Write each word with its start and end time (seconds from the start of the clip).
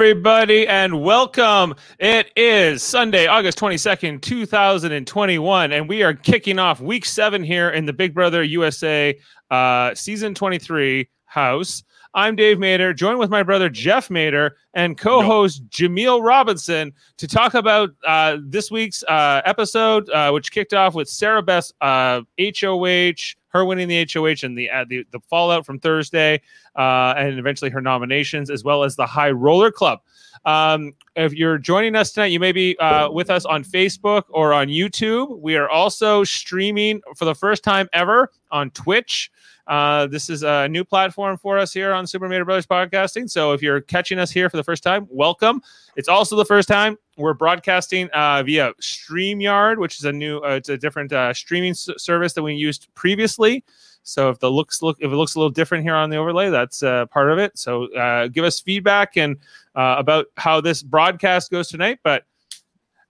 Everybody, 0.00 0.66
and 0.66 1.02
welcome. 1.02 1.74
It 1.98 2.30
is 2.34 2.82
Sunday, 2.82 3.26
August 3.26 3.58
22nd, 3.58 4.22
2021, 4.22 5.72
and 5.72 5.86
we 5.90 6.02
are 6.02 6.14
kicking 6.14 6.58
off 6.58 6.80
week 6.80 7.04
seven 7.04 7.44
here 7.44 7.68
in 7.68 7.84
the 7.84 7.92
Big 7.92 8.14
Brother 8.14 8.42
USA 8.42 9.14
uh, 9.50 9.94
season 9.94 10.34
23 10.34 11.06
house. 11.26 11.82
I'm 12.12 12.34
Dave 12.34 12.56
Mader, 12.58 12.94
joined 12.94 13.20
with 13.20 13.30
my 13.30 13.44
brother 13.44 13.68
Jeff 13.68 14.08
Mader 14.08 14.52
and 14.74 14.98
co 14.98 15.22
host 15.22 15.68
Jameel 15.68 16.24
Robinson 16.24 16.92
to 17.18 17.28
talk 17.28 17.54
about 17.54 17.90
uh, 18.04 18.38
this 18.42 18.68
week's 18.68 19.04
uh, 19.04 19.42
episode, 19.44 20.10
uh, 20.10 20.32
which 20.32 20.50
kicked 20.50 20.74
off 20.74 20.94
with 20.94 21.08
Sarah 21.08 21.42
Beth's 21.42 21.72
HOH, 21.80 23.36
her 23.50 23.64
winning 23.64 23.86
the 23.86 24.08
HOH 24.12 24.44
and 24.44 24.58
the, 24.58 24.68
uh, 24.70 24.84
the, 24.88 25.04
the 25.12 25.20
fallout 25.20 25.64
from 25.64 25.78
Thursday, 25.78 26.40
uh, 26.76 27.14
and 27.16 27.38
eventually 27.38 27.70
her 27.70 27.80
nominations, 27.80 28.50
as 28.50 28.64
well 28.64 28.82
as 28.82 28.96
the 28.96 29.06
High 29.06 29.30
Roller 29.30 29.70
Club. 29.70 30.00
Um, 30.44 30.94
if 31.14 31.32
you're 31.32 31.58
joining 31.58 31.94
us 31.94 32.12
tonight, 32.12 32.26
you 32.26 32.40
may 32.40 32.52
be 32.52 32.76
uh, 32.78 33.10
with 33.10 33.30
us 33.30 33.44
on 33.44 33.62
Facebook 33.62 34.24
or 34.30 34.52
on 34.52 34.66
YouTube. 34.66 35.38
We 35.38 35.56
are 35.56 35.68
also 35.68 36.24
streaming 36.24 37.02
for 37.16 37.24
the 37.24 37.34
first 37.36 37.62
time 37.62 37.88
ever 37.92 38.32
on 38.50 38.70
Twitch. 38.70 39.30
Uh, 39.70 40.08
this 40.08 40.28
is 40.28 40.42
a 40.42 40.66
new 40.68 40.84
platform 40.84 41.38
for 41.38 41.56
us 41.56 41.72
here 41.72 41.92
on 41.92 42.04
Super 42.04 42.28
Mader 42.28 42.44
Brothers 42.44 42.66
Podcasting. 42.66 43.30
So 43.30 43.52
if 43.52 43.62
you're 43.62 43.80
catching 43.80 44.18
us 44.18 44.28
here 44.28 44.50
for 44.50 44.56
the 44.56 44.64
first 44.64 44.82
time, 44.82 45.06
welcome. 45.08 45.62
It's 45.94 46.08
also 46.08 46.34
the 46.34 46.44
first 46.44 46.68
time 46.68 46.98
we're 47.16 47.34
broadcasting 47.34 48.08
uh, 48.12 48.42
via 48.42 48.72
StreamYard, 48.82 49.78
which 49.78 50.00
is 50.00 50.06
a 50.06 50.12
new, 50.12 50.38
uh, 50.38 50.56
it's 50.56 50.70
a 50.70 50.76
different 50.76 51.12
uh, 51.12 51.32
streaming 51.32 51.70
s- 51.70 51.88
service 51.98 52.32
that 52.32 52.42
we 52.42 52.54
used 52.54 52.88
previously. 52.96 53.62
So 54.02 54.28
if 54.28 54.40
the 54.40 54.50
looks 54.50 54.82
look 54.82 54.96
if 54.98 55.12
it 55.12 55.14
looks 55.14 55.36
a 55.36 55.38
little 55.38 55.50
different 55.50 55.84
here 55.84 55.94
on 55.94 56.10
the 56.10 56.16
overlay, 56.16 56.50
that's 56.50 56.82
uh, 56.82 57.06
part 57.06 57.30
of 57.30 57.38
it. 57.38 57.56
So 57.56 57.94
uh, 57.94 58.26
give 58.26 58.44
us 58.44 58.58
feedback 58.58 59.16
and 59.16 59.36
uh, 59.76 59.94
about 59.98 60.26
how 60.36 60.60
this 60.60 60.82
broadcast 60.82 61.52
goes 61.52 61.68
tonight. 61.68 62.00
But 62.02 62.24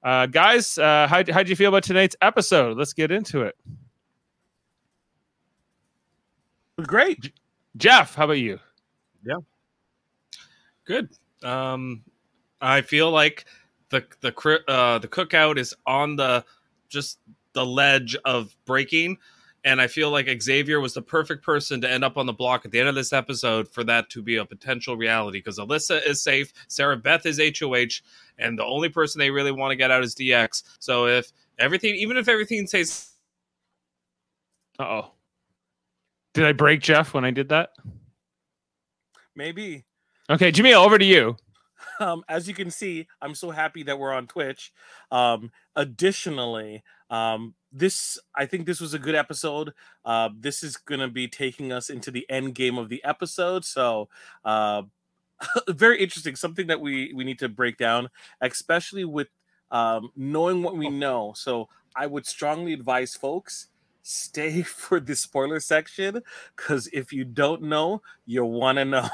uh, 0.03 0.27
guys, 0.27 0.77
uh, 0.77 1.07
how 1.09 1.23
how'd 1.33 1.49
you 1.49 1.57
feel 1.57 1.69
about 1.71 1.85
tonight's 1.85 2.17
episode? 2.21 2.77
Let's 2.77 2.93
get 2.93 3.11
into 3.11 3.43
it. 3.43 3.57
Great. 6.87 7.33
Jeff, 7.77 8.15
how 8.15 8.25
about 8.25 8.35
you? 8.35 8.59
Yeah. 9.25 9.37
Good. 10.85 11.11
Um, 11.43 12.03
I 12.61 12.83
feel 12.83 13.11
like 13.11 13.47
the 13.91 14.05
the 14.21 14.33
cri- 14.33 14.65
uh, 14.69 14.99
the 14.99 15.09
cookout 15.09 15.59
is 15.59 15.75
on 15.87 16.17
the 16.17 16.45
just 16.89 17.19
the 17.53 17.65
ledge 17.65 18.17
of 18.25 18.57
breaking, 18.65 19.19
and 19.65 19.81
I 19.81 19.87
feel 19.87 20.11
like 20.11 20.29
Xavier 20.43 20.81
was 20.81 20.95
the 20.95 21.03
perfect 21.03 21.45
person 21.45 21.81
to 21.81 21.91
end 21.91 22.05
up 22.05 22.17
on 22.17 22.27
the 22.27 22.33
block 22.33 22.65
at 22.65 22.71
the 22.71 22.81
end 22.81 22.89
of 22.89 22.95
this 22.95 23.13
episode 23.13 23.69
for 23.69 23.85
that 23.85 24.11
to 24.11 24.23
be 24.23 24.37
a 24.37 24.45
potential 24.45 24.97
reality. 24.97 25.39
Because 25.39 25.59
Alyssa 25.59 26.05
is 26.07 26.23
safe, 26.23 26.53
Sarah 26.69 26.97
Beth 26.97 27.27
is 27.27 27.41
HOH, 27.41 28.03
and 28.39 28.59
the 28.59 28.65
only 28.65 28.89
person 28.89 29.19
they 29.19 29.31
really 29.31 29.53
want 29.53 29.71
to 29.73 29.77
get 29.77 29.91
out 29.91 30.03
is 30.03 30.15
DX. 30.15 30.63
So 30.81 31.07
if 31.07 31.33
everything, 31.59 31.95
even 31.97 32.17
if 32.17 32.29
everything 32.29 32.67
stays 32.67 33.13
Uh 34.79 34.85
oh. 34.85 35.13
Did 36.35 36.45
I 36.45 36.53
break 36.53 36.81
Jeff 36.81 37.13
when 37.15 37.25
I 37.25 37.31
did 37.31 37.49
that? 37.49 37.71
Maybe. 39.35 39.85
Okay, 40.29 40.53
Jameel, 40.53 40.85
over 40.85 40.99
to 40.99 41.05
you. 41.05 41.37
Um, 41.99 42.25
as 42.29 42.47
you 42.47 42.55
can 42.55 42.71
see, 42.71 43.09
I'm 43.21 43.35
so 43.35 43.51
happy 43.51 43.83
that 43.85 43.99
we're 43.99 44.13
on 44.13 44.27
Twitch. 44.27 44.73
Um, 45.11 45.51
additionally, 45.77 46.83
um, 47.11 47.55
this 47.73 48.19
I 48.35 48.47
think 48.47 48.67
this 48.67 48.81
was 48.81 48.95
a 48.95 48.99
good 48.99 49.15
episode. 49.15 49.73
Uh, 50.05 50.31
this 50.39 50.63
is 50.63 50.77
going 50.77 51.01
to 51.01 51.09
be 51.09 51.29
taking 51.29 51.73
us 51.73 51.91
into 51.91 52.11
the 52.11 52.29
end 52.31 52.55
game 52.55 52.79
of 52.79 52.89
the 52.89 53.03
episode. 53.05 53.65
So, 53.65 54.09
uh, 54.45 54.83
very 55.69 56.01
interesting. 56.01 56.37
Something 56.37 56.69
that 56.69 56.81
we 56.81 57.13
we 57.15 57.25
need 57.25 57.39
to 57.41 57.49
break 57.49 57.77
down, 57.77 58.09
especially 58.41 59.05
with 59.05 59.29
um, 59.71 60.11
knowing 60.17 60.63
what 60.63 60.77
we 60.77 60.89
know. 60.89 61.33
So, 61.35 61.69
I 61.97 62.07
would 62.07 62.27
strongly 62.27 62.73
advise 62.73 63.15
folks 63.15 63.69
stay 64.03 64.63
for 64.63 65.01
the 65.01 65.15
spoiler 65.17 65.61
section 65.61 66.23
because 66.57 66.89
if 66.93 67.13
you 67.13 67.25
don't 67.25 67.63
know, 67.63 68.03
you 68.27 68.45
want 68.45 68.79
to 68.79 68.85
know. 68.85 69.09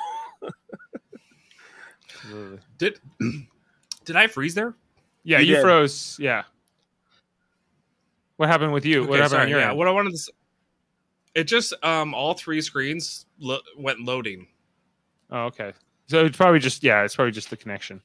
did 2.79 3.01
did 4.05 4.17
I 4.17 4.27
freeze 4.27 4.55
there? 4.55 4.75
Yeah, 5.25 5.41
You 5.41 5.57
you 5.57 5.61
froze. 5.61 6.17
Yeah. 6.21 6.45
What 8.37 8.49
happened 8.49 8.73
with 8.73 8.85
you? 8.85 9.03
what 9.03 9.11
Okay, 9.11 9.23
happened 9.23 9.41
on 9.41 9.41
sorry, 9.41 9.51
your 9.51 9.61
yeah, 9.61 9.71
end? 9.71 9.79
what 9.79 9.89
I 9.89 9.91
wanted 9.91 10.11
to 10.11 10.19
say, 10.19 10.33
it 11.35 11.45
just 11.45 11.73
um 11.85 12.15
all 12.15 12.35
three 12.35 12.61
screens 12.61 13.27
lo- 13.39 13.61
went 13.79 14.01
loading. 14.01 14.47
Oh, 15.31 15.45
okay. 15.47 15.73
So 16.09 16.25
it's 16.25 16.37
probably 16.37 16.61
just 16.61 16.83
yeah, 16.85 17.03
it's 17.03 17.17
probably 17.17 17.33
just 17.33 17.51
the 17.51 17.57
connection. 17.57 18.01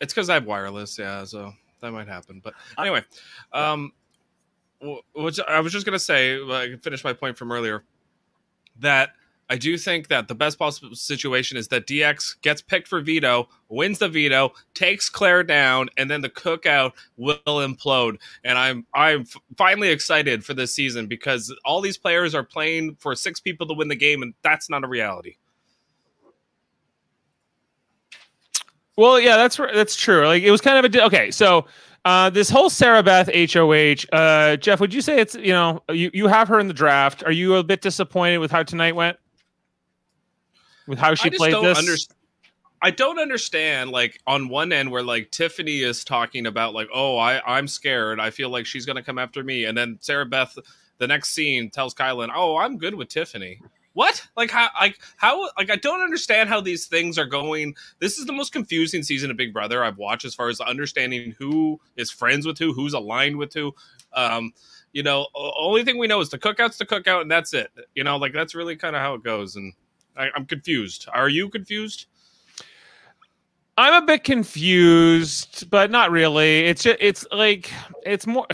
It's 0.00 0.12
because 0.12 0.28
I 0.28 0.34
have 0.34 0.46
wireless, 0.46 0.98
yeah, 0.98 1.24
so 1.24 1.52
that 1.80 1.92
might 1.92 2.08
happen. 2.08 2.40
But 2.42 2.54
anyway, 2.76 3.04
um, 3.52 3.92
wh- 3.92 4.01
which 5.14 5.38
I 5.40 5.60
was 5.60 5.72
just 5.72 5.86
gonna 5.86 5.98
say, 5.98 6.38
like, 6.38 6.82
finish 6.82 7.04
my 7.04 7.12
point 7.12 7.38
from 7.38 7.52
earlier, 7.52 7.84
that 8.80 9.10
I 9.50 9.56
do 9.56 9.76
think 9.76 10.08
that 10.08 10.28
the 10.28 10.34
best 10.34 10.58
possible 10.58 10.94
situation 10.94 11.58
is 11.58 11.68
that 11.68 11.86
DX 11.86 12.40
gets 12.40 12.62
picked 12.62 12.88
for 12.88 13.02
veto, 13.02 13.48
wins 13.68 13.98
the 13.98 14.08
veto, 14.08 14.52
takes 14.72 15.10
Claire 15.10 15.42
down, 15.44 15.90
and 15.98 16.10
then 16.10 16.22
the 16.22 16.30
cookout 16.30 16.92
will 17.18 17.36
implode. 17.46 18.16
And 18.44 18.56
I'm 18.58 18.86
I'm 18.94 19.26
finally 19.58 19.90
excited 19.90 20.42
for 20.44 20.54
this 20.54 20.74
season 20.74 21.06
because 21.06 21.54
all 21.66 21.82
these 21.82 21.98
players 21.98 22.34
are 22.34 22.44
playing 22.44 22.96
for 22.98 23.14
six 23.14 23.40
people 23.40 23.66
to 23.66 23.74
win 23.74 23.88
the 23.88 23.94
game, 23.94 24.22
and 24.22 24.32
that's 24.42 24.70
not 24.70 24.84
a 24.84 24.88
reality. 24.88 25.36
Well, 28.96 29.20
yeah, 29.20 29.36
that's 29.36 29.56
that's 29.56 29.96
true. 29.96 30.26
Like 30.26 30.42
it 30.42 30.50
was 30.50 30.60
kind 30.60 30.84
of 30.84 30.94
a 30.94 31.04
okay. 31.04 31.30
So 31.30 31.66
uh, 32.04 32.30
this 32.30 32.50
whole 32.50 32.68
Sarah 32.68 33.02
Beth 33.02 33.30
HOH, 33.32 34.06
uh, 34.12 34.56
Jeff, 34.56 34.80
would 34.80 34.92
you 34.92 35.00
say 35.00 35.20
it's 35.20 35.34
you 35.34 35.52
know 35.52 35.82
you 35.88 36.10
you 36.12 36.26
have 36.26 36.48
her 36.48 36.58
in 36.58 36.68
the 36.68 36.74
draft? 36.74 37.22
Are 37.24 37.32
you 37.32 37.56
a 37.56 37.62
bit 37.62 37.80
disappointed 37.80 38.38
with 38.38 38.50
how 38.50 38.62
tonight 38.62 38.96
went? 38.96 39.16
With 40.88 40.98
how 40.98 41.14
she 41.14 41.30
played 41.30 41.52
don't 41.52 41.64
this? 41.64 41.78
underst- 41.78 42.12
I 42.84 42.90
don't 42.90 43.20
understand. 43.20 43.90
Like 43.90 44.20
on 44.26 44.48
one 44.48 44.72
end, 44.72 44.90
where 44.90 45.04
like 45.04 45.30
Tiffany 45.30 45.82
is 45.82 46.02
talking 46.02 46.46
about 46.46 46.74
like, 46.74 46.88
oh, 46.92 47.16
I 47.16 47.40
I'm 47.46 47.68
scared. 47.68 48.18
I 48.18 48.30
feel 48.30 48.50
like 48.50 48.66
she's 48.66 48.84
gonna 48.84 49.02
come 49.02 49.18
after 49.18 49.44
me, 49.44 49.66
and 49.66 49.78
then 49.78 49.98
Sarah 50.00 50.26
Beth, 50.26 50.58
the 50.98 51.06
next 51.06 51.28
scene 51.28 51.70
tells 51.70 51.94
Kyland, 51.94 52.30
oh, 52.34 52.56
I'm 52.56 52.78
good 52.78 52.96
with 52.96 53.08
Tiffany. 53.08 53.60
What? 53.94 54.26
Like 54.36 54.50
how? 54.50 54.68
Like 54.80 55.00
how? 55.16 55.48
Like 55.58 55.70
I 55.70 55.76
don't 55.76 56.00
understand 56.00 56.48
how 56.48 56.60
these 56.60 56.86
things 56.86 57.18
are 57.18 57.26
going. 57.26 57.74
This 57.98 58.18
is 58.18 58.26
the 58.26 58.32
most 58.32 58.52
confusing 58.52 59.02
season 59.02 59.30
of 59.30 59.36
Big 59.36 59.52
Brother 59.52 59.84
I've 59.84 59.98
watched 59.98 60.24
as 60.24 60.34
far 60.34 60.48
as 60.48 60.60
understanding 60.60 61.34
who 61.38 61.80
is 61.96 62.10
friends 62.10 62.46
with 62.46 62.58
who, 62.58 62.72
who's 62.72 62.94
aligned 62.94 63.36
with 63.36 63.52
who. 63.52 63.74
Um, 64.14 64.52
you 64.92 65.02
know, 65.02 65.26
only 65.34 65.84
thing 65.84 65.98
we 65.98 66.06
know 66.06 66.20
is 66.20 66.30
the 66.30 66.38
cookout's 66.38 66.78
the 66.78 66.86
cookout, 66.86 67.22
and 67.22 67.30
that's 67.30 67.54
it. 67.54 67.70
You 67.94 68.04
know, 68.04 68.16
like 68.16 68.32
that's 68.32 68.54
really 68.54 68.76
kind 68.76 68.96
of 68.96 69.02
how 69.02 69.14
it 69.14 69.22
goes, 69.22 69.56
and 69.56 69.72
I, 70.16 70.28
I'm 70.34 70.46
confused. 70.46 71.08
Are 71.12 71.28
you 71.28 71.48
confused? 71.48 72.06
I'm 73.78 74.02
a 74.02 74.06
bit 74.06 74.22
confused, 74.24 75.70
but 75.70 75.90
not 75.90 76.10
really. 76.10 76.66
It's 76.66 76.82
just 76.82 76.98
it's 77.00 77.26
like 77.32 77.70
it's 78.04 78.26
more 78.26 78.46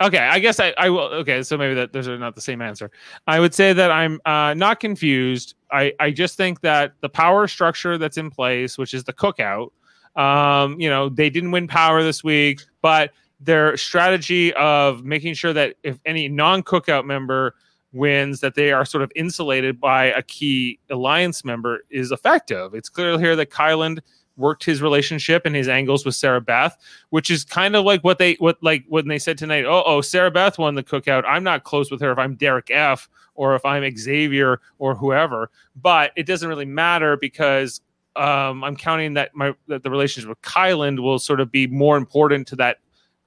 okay. 0.00 0.18
I 0.18 0.38
guess 0.38 0.60
I, 0.60 0.74
I 0.78 0.90
will 0.90 1.00
okay, 1.00 1.42
so 1.42 1.56
maybe 1.56 1.74
that 1.74 1.92
those 1.92 2.08
are 2.08 2.18
not 2.18 2.34
the 2.34 2.40
same 2.40 2.62
answer. 2.62 2.90
I 3.26 3.40
would 3.40 3.54
say 3.54 3.72
that 3.72 3.90
I'm 3.90 4.20
uh, 4.24 4.54
not 4.54 4.80
confused. 4.80 5.54
I, 5.70 5.92
I 6.00 6.10
just 6.10 6.36
think 6.36 6.60
that 6.62 6.94
the 7.00 7.08
power 7.08 7.46
structure 7.46 7.98
that's 7.98 8.16
in 8.16 8.30
place, 8.30 8.78
which 8.78 8.94
is 8.94 9.04
the 9.04 9.12
cookout, 9.12 9.70
um, 10.16 10.80
you 10.80 10.88
know, 10.88 11.08
they 11.08 11.30
didn't 11.30 11.50
win 11.50 11.68
power 11.68 12.02
this 12.02 12.24
week, 12.24 12.62
but 12.82 13.12
their 13.40 13.76
strategy 13.76 14.52
of 14.54 15.04
making 15.04 15.34
sure 15.34 15.52
that 15.52 15.76
if 15.82 15.98
any 16.04 16.28
non-cookout 16.28 17.06
member 17.06 17.54
wins 17.92 18.40
that 18.40 18.54
they 18.54 18.72
are 18.72 18.84
sort 18.84 19.02
of 19.02 19.10
insulated 19.16 19.80
by 19.80 20.06
a 20.06 20.22
key 20.22 20.78
alliance 20.90 21.44
member 21.44 21.84
is 21.90 22.12
effective. 22.12 22.74
It's 22.74 22.88
clear 22.88 23.18
here 23.18 23.34
that 23.36 23.50
Kyland 23.50 24.00
worked 24.40 24.64
his 24.64 24.82
relationship 24.82 25.46
and 25.46 25.54
his 25.54 25.68
angles 25.68 26.04
with 26.04 26.14
Sarah 26.14 26.40
Beth, 26.40 26.76
which 27.10 27.30
is 27.30 27.44
kind 27.44 27.76
of 27.76 27.84
like 27.84 28.02
what 28.02 28.18
they 28.18 28.34
what 28.34 28.58
like 28.62 28.84
when 28.88 29.06
they 29.06 29.18
said 29.18 29.38
tonight, 29.38 29.64
oh 29.64 29.82
oh 29.86 30.00
Sarah 30.00 30.30
Beth 30.30 30.58
won 30.58 30.74
the 30.74 30.82
cookout. 30.82 31.24
I'm 31.26 31.44
not 31.44 31.64
close 31.64 31.90
with 31.90 32.00
her 32.00 32.10
if 32.10 32.18
I'm 32.18 32.34
Derek 32.34 32.70
F 32.70 33.08
or 33.34 33.54
if 33.54 33.64
I'm 33.64 33.84
Xavier 33.96 34.60
or 34.78 34.94
whoever, 34.94 35.50
but 35.76 36.12
it 36.16 36.26
doesn't 36.26 36.48
really 36.48 36.64
matter 36.64 37.16
because 37.16 37.80
um, 38.16 38.64
I'm 38.64 38.76
counting 38.76 39.14
that 39.14 39.34
my 39.34 39.54
that 39.68 39.82
the 39.82 39.90
relationship 39.90 40.28
with 40.28 40.42
Kyland 40.42 41.00
will 41.00 41.18
sort 41.18 41.40
of 41.40 41.52
be 41.52 41.66
more 41.66 41.96
important 41.96 42.48
to 42.48 42.56
that 42.56 42.78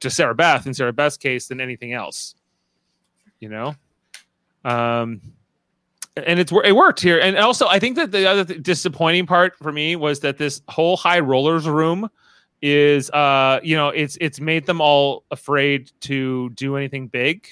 to 0.01 0.09
Sarah 0.09 0.35
Beth 0.35 0.67
in 0.67 0.73
Sarah 0.73 0.93
Beth's 0.93 1.17
case 1.17 1.47
than 1.47 1.61
anything 1.61 1.93
else. 1.93 2.35
You 3.39 3.49
know, 3.49 3.75
um, 4.65 5.21
and 6.15 6.39
it's 6.39 6.51
it 6.63 6.75
worked 6.75 7.01
here. 7.01 7.19
And 7.19 7.37
also, 7.37 7.67
I 7.67 7.79
think 7.79 7.95
that 7.95 8.11
the 8.11 8.27
other 8.29 8.45
th- 8.45 8.61
disappointing 8.61 9.25
part 9.25 9.57
for 9.57 9.71
me 9.71 9.95
was 9.95 10.19
that 10.21 10.37
this 10.37 10.61
whole 10.67 10.97
high 10.97 11.19
rollers 11.19 11.67
room 11.67 12.09
is 12.61 13.09
uh 13.09 13.59
you 13.61 13.75
know 13.75 13.89
it's 13.89 14.17
it's 14.21 14.39
made 14.39 14.65
them 14.65 14.79
all 14.79 15.25
afraid 15.31 15.91
to 15.99 16.49
do 16.51 16.77
anything 16.77 17.07
big 17.07 17.45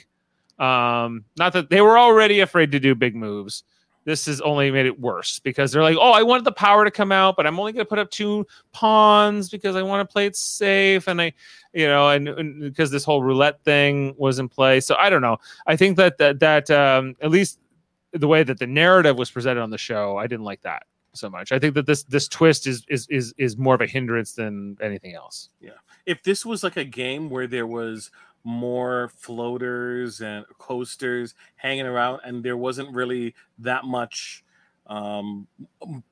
um 0.57 1.25
not 1.37 1.51
that 1.51 1.69
they 1.69 1.81
were 1.81 1.99
already 1.99 2.39
afraid 2.39 2.71
to 2.71 2.79
do 2.79 2.95
big 2.95 3.13
moves 3.13 3.65
this 4.03 4.25
has 4.25 4.41
only 4.41 4.71
made 4.71 4.85
it 4.85 4.99
worse 4.99 5.39
because 5.39 5.71
they're 5.71 5.83
like, 5.83 5.97
oh, 5.99 6.11
I 6.11 6.23
wanted 6.23 6.43
the 6.43 6.51
power 6.51 6.83
to 6.83 6.91
come 6.91 7.11
out, 7.11 7.35
but 7.35 7.45
I'm 7.45 7.59
only 7.59 7.71
going 7.71 7.85
to 7.85 7.89
put 7.89 7.99
up 7.99 8.09
two 8.09 8.47
pawns 8.71 9.49
because 9.49 9.75
I 9.75 9.83
want 9.83 10.07
to 10.07 10.11
play 10.11 10.25
it 10.25 10.35
safe, 10.35 11.07
and 11.07 11.21
I, 11.21 11.33
you 11.73 11.87
know, 11.87 12.09
and, 12.09 12.27
and 12.27 12.61
because 12.61 12.89
this 12.89 13.03
whole 13.03 13.21
roulette 13.21 13.63
thing 13.63 14.15
was 14.17 14.39
in 14.39 14.49
play. 14.49 14.79
So 14.79 14.95
I 14.95 15.09
don't 15.09 15.21
know. 15.21 15.37
I 15.67 15.75
think 15.75 15.97
that 15.97 16.17
that 16.17 16.39
that 16.39 16.71
um, 16.71 17.15
at 17.21 17.29
least 17.29 17.59
the 18.13 18.27
way 18.27 18.43
that 18.43 18.59
the 18.59 18.67
narrative 18.67 19.17
was 19.17 19.31
presented 19.31 19.61
on 19.61 19.69
the 19.69 19.77
show, 19.77 20.17
I 20.17 20.27
didn't 20.27 20.45
like 20.45 20.61
that 20.61 20.83
so 21.13 21.29
much. 21.29 21.51
I 21.51 21.59
think 21.59 21.75
that 21.75 21.85
this 21.85 22.03
this 22.03 22.27
twist 22.27 22.67
is 22.67 22.85
is 22.87 23.07
is 23.09 23.33
is 23.37 23.57
more 23.57 23.75
of 23.75 23.81
a 23.81 23.87
hindrance 23.87 24.33
than 24.33 24.77
anything 24.81 25.15
else. 25.15 25.49
Yeah. 25.59 25.71
If 26.05 26.23
this 26.23 26.45
was 26.45 26.63
like 26.63 26.77
a 26.77 26.83
game 26.83 27.29
where 27.29 27.47
there 27.47 27.67
was 27.67 28.11
more 28.43 29.11
floaters 29.15 30.21
and 30.21 30.45
coasters 30.57 31.35
hanging 31.55 31.85
around 31.85 32.21
and 32.23 32.43
there 32.43 32.57
wasn't 32.57 32.91
really 32.91 33.35
that 33.59 33.85
much 33.85 34.43
um, 34.87 35.47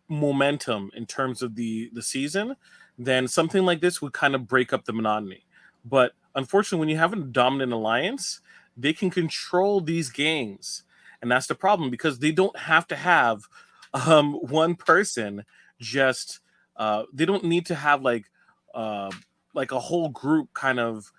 momentum 0.07 0.91
in 0.95 1.05
terms 1.05 1.41
of 1.41 1.55
the 1.55 1.89
the 1.93 2.03
season 2.03 2.55
then 2.97 3.27
something 3.27 3.65
like 3.65 3.81
this 3.81 4.01
would 4.01 4.13
kind 4.13 4.35
of 4.35 4.47
break 4.47 4.71
up 4.71 4.85
the 4.85 4.93
monotony 4.93 5.43
but 5.83 6.13
unfortunately 6.35 6.79
when 6.79 6.89
you 6.89 6.97
have 6.97 7.13
a 7.13 7.17
dominant 7.17 7.73
alliance 7.73 8.41
they 8.77 8.93
can 8.93 9.09
control 9.09 9.81
these 9.81 10.09
games 10.09 10.83
and 11.21 11.31
that's 11.31 11.47
the 11.47 11.55
problem 11.55 11.89
because 11.89 12.19
they 12.19 12.31
don't 12.31 12.57
have 12.57 12.87
to 12.87 12.95
have 12.95 13.43
um, 13.93 14.33
one 14.33 14.75
person 14.75 15.43
just 15.79 16.39
uh, 16.77 17.03
they 17.13 17.25
don't 17.25 17.43
need 17.43 17.65
to 17.65 17.75
have 17.75 18.01
like 18.01 18.29
uh, 18.73 19.11
like 19.53 19.71
a 19.71 19.79
whole 19.79 20.09
group 20.09 20.53
kind 20.53 20.79
of 20.79 21.11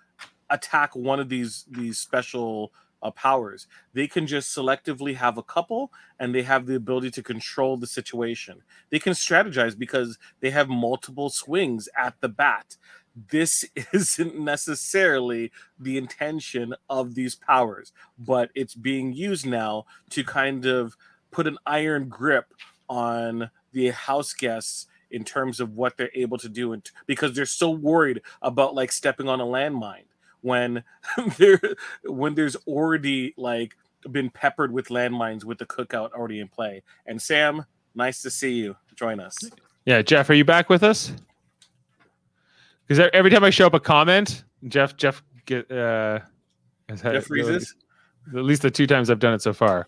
attack 0.49 0.95
one 0.95 1.19
of 1.19 1.29
these 1.29 1.65
these 1.69 1.97
special 1.99 2.71
uh, 3.01 3.11
powers. 3.11 3.67
They 3.93 4.07
can 4.07 4.27
just 4.27 4.55
selectively 4.55 5.15
have 5.15 5.37
a 5.37 5.43
couple, 5.43 5.91
and 6.19 6.33
they 6.33 6.43
have 6.43 6.65
the 6.65 6.75
ability 6.75 7.11
to 7.11 7.23
control 7.23 7.77
the 7.77 7.87
situation. 7.87 8.61
They 8.89 8.99
can 8.99 9.13
strategize 9.13 9.77
because 9.77 10.17
they 10.39 10.51
have 10.51 10.69
multiple 10.69 11.29
swings 11.29 11.89
at 11.97 12.15
the 12.21 12.29
bat. 12.29 12.77
This 13.15 13.65
isn't 13.93 14.39
necessarily 14.39 15.51
the 15.79 15.97
intention 15.97 16.73
of 16.89 17.15
these 17.15 17.35
powers, 17.35 17.91
but 18.17 18.49
it's 18.55 18.75
being 18.75 19.13
used 19.13 19.45
now 19.45 19.85
to 20.11 20.23
kind 20.23 20.65
of 20.65 20.95
put 21.31 21.47
an 21.47 21.57
iron 21.65 22.09
grip 22.09 22.53
on 22.89 23.49
the 23.71 23.89
house 23.91 24.33
guests 24.33 24.87
in 25.09 25.23
terms 25.23 25.59
of 25.59 25.75
what 25.75 25.97
they're 25.97 26.11
able 26.13 26.37
to 26.37 26.49
do 26.49 26.73
and 26.73 26.89
because 27.05 27.33
they're 27.33 27.45
so 27.45 27.69
worried 27.69 28.21
about 28.41 28.73
like 28.73 28.91
stepping 28.91 29.27
on 29.27 29.41
a 29.41 29.45
landmine 29.45 30.05
when 30.41 30.83
there 31.37 31.59
when 32.03 32.35
there's 32.35 32.55
already 32.67 33.33
like 33.37 33.75
been 34.11 34.29
peppered 34.29 34.71
with 34.71 34.87
landmines 34.87 35.43
with 35.43 35.57
the 35.57 35.65
cookout 35.65 36.11
already 36.11 36.39
in 36.39 36.47
play. 36.47 36.81
And 37.05 37.21
sam 37.21 37.65
nice 37.93 38.21
to 38.21 38.31
see 38.31 38.53
you. 38.53 38.75
Join 38.95 39.19
us. 39.19 39.37
Yeah, 39.85 40.01
Jeff, 40.01 40.29
are 40.29 40.33
you 40.33 40.45
back 40.45 40.69
with 40.69 40.83
us? 40.83 41.11
Because 42.91 43.09
every 43.13 43.31
time 43.31 43.45
I 43.45 43.51
show 43.51 43.65
up 43.67 43.73
a 43.73 43.79
comment, 43.79 44.43
Jeff 44.67 44.97
Jeff 44.97 45.23
get 45.45 45.71
uh 45.71 46.19
has 46.89 46.99
had 46.99 47.13
jeff 47.13 47.25
freezes 47.25 47.73
at 48.35 48.43
least 48.43 48.63
the 48.63 48.69
two 48.69 48.85
times 48.85 49.09
I've 49.09 49.19
done 49.19 49.33
it 49.33 49.41
so 49.41 49.53
far. 49.53 49.87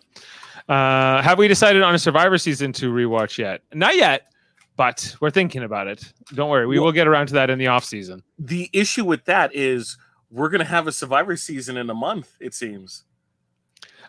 Uh, 0.70 1.20
have 1.20 1.38
we 1.38 1.46
decided 1.46 1.82
on 1.82 1.94
a 1.94 1.98
Survivor 1.98 2.38
season 2.38 2.72
to 2.72 2.90
rewatch 2.90 3.36
yet? 3.36 3.60
Not 3.74 3.94
yet, 3.94 4.32
but 4.76 5.14
we're 5.20 5.30
thinking 5.30 5.62
about 5.62 5.86
it. 5.86 6.14
Don't 6.32 6.48
worry, 6.48 6.66
we 6.66 6.78
Well- 6.78 6.86
will 6.86 6.92
get 6.92 7.06
around 7.06 7.26
to 7.26 7.34
that 7.34 7.50
in 7.50 7.58
the 7.58 7.66
off 7.66 7.84
season. 7.84 8.22
the 8.38 8.70
issue 8.72 9.04
with 9.04 9.26
that 9.26 9.54
is 9.54 9.98
we're 10.30 10.48
gonna 10.48 10.64
have 10.64 10.86
a 10.86 10.92
survivor 10.92 11.36
season 11.36 11.76
in 11.76 11.90
a 11.90 11.94
month 11.94 12.32
it 12.40 12.54
seems 12.54 13.04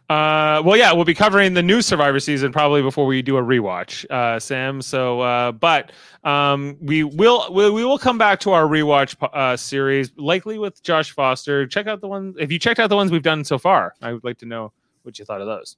Uh, 0.07 0.62
well, 0.63 0.78
yeah, 0.78 0.94
we'll 0.94 1.06
be 1.06 1.16
covering 1.16 1.56
the 1.56 1.63
new 1.63 1.81
Survivor 1.81 2.19
season 2.19 2.52
probably 2.52 2.84
before 2.84 3.07
we 3.07 3.24
do 3.24 3.38
a 3.38 3.42
rewatch, 3.42 4.10
uh, 4.12 4.40
Sam. 4.40 4.81
So, 4.81 5.22
uh, 5.22 5.52
but 5.52 5.92
um, 6.24 6.78
we 6.80 7.04
will 7.04 7.52
we, 7.52 7.72
we 7.72 7.84
will 7.84 7.98
come 7.98 8.19
back 8.19 8.40
to 8.42 8.52
our 8.52 8.66
rewatch 8.66 9.16
uh, 9.34 9.57
series, 9.57 10.12
likely 10.16 10.60
with 10.60 10.81
Josh 10.84 11.12
Foster. 11.12 11.66
Check 11.66 11.88
out 11.88 12.02
the 12.02 12.07
ones 12.07 12.36
if 12.40 12.52
you 12.52 12.60
checked 12.60 12.80
out 12.80 12.90
the 12.90 12.96
ones 12.96 13.12
we've 13.12 13.24
done 13.24 13.44
so 13.44 13.57
far. 13.57 13.96
I 14.02 14.13
would 14.13 14.24
like 14.24 14.38
to 14.40 14.46
know 14.46 14.72
what 15.02 15.18
you 15.18 15.25
thought 15.25 15.42
of 15.42 15.48
those. 15.48 15.78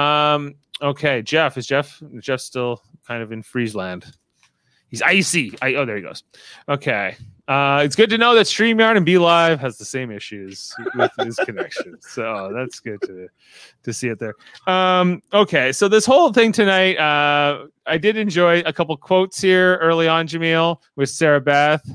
Um, 0.00 0.54
okay, 0.80 1.22
Jeff 1.22 1.58
is 1.58 1.66
Jeff. 1.66 2.00
Jeff 2.20 2.40
still 2.40 2.80
kind 3.06 3.24
of 3.24 3.32
in 3.32 3.42
Friesland. 3.42 4.06
He's 4.88 5.02
icy. 5.02 5.52
I, 5.60 5.74
oh, 5.74 5.84
there 5.84 5.96
he 5.96 6.02
goes. 6.02 6.22
Okay. 6.68 7.16
Uh, 7.46 7.82
it's 7.84 7.94
good 7.94 8.08
to 8.08 8.16
know 8.16 8.34
that 8.34 8.46
StreamYard 8.46 8.96
and 8.96 9.06
BeLive 9.06 9.58
has 9.58 9.76
the 9.76 9.84
same 9.84 10.10
issues 10.10 10.72
with 10.94 11.10
his 11.18 11.36
connection. 11.36 12.00
So 12.00 12.50
that's 12.54 12.80
good 12.80 13.02
to 13.02 13.28
to 13.82 13.92
see 13.92 14.08
it 14.08 14.18
there. 14.18 14.34
Um, 14.66 15.22
okay, 15.32 15.70
so 15.70 15.86
this 15.86 16.06
whole 16.06 16.32
thing 16.32 16.52
tonight, 16.52 16.96
uh, 16.96 17.66
I 17.84 17.98
did 17.98 18.16
enjoy 18.16 18.60
a 18.60 18.72
couple 18.72 18.96
quotes 18.96 19.42
here 19.42 19.76
early 19.76 20.08
on, 20.08 20.26
Jameel, 20.26 20.78
with 20.96 21.10
Sarah 21.10 21.40
Beth. 21.40 21.86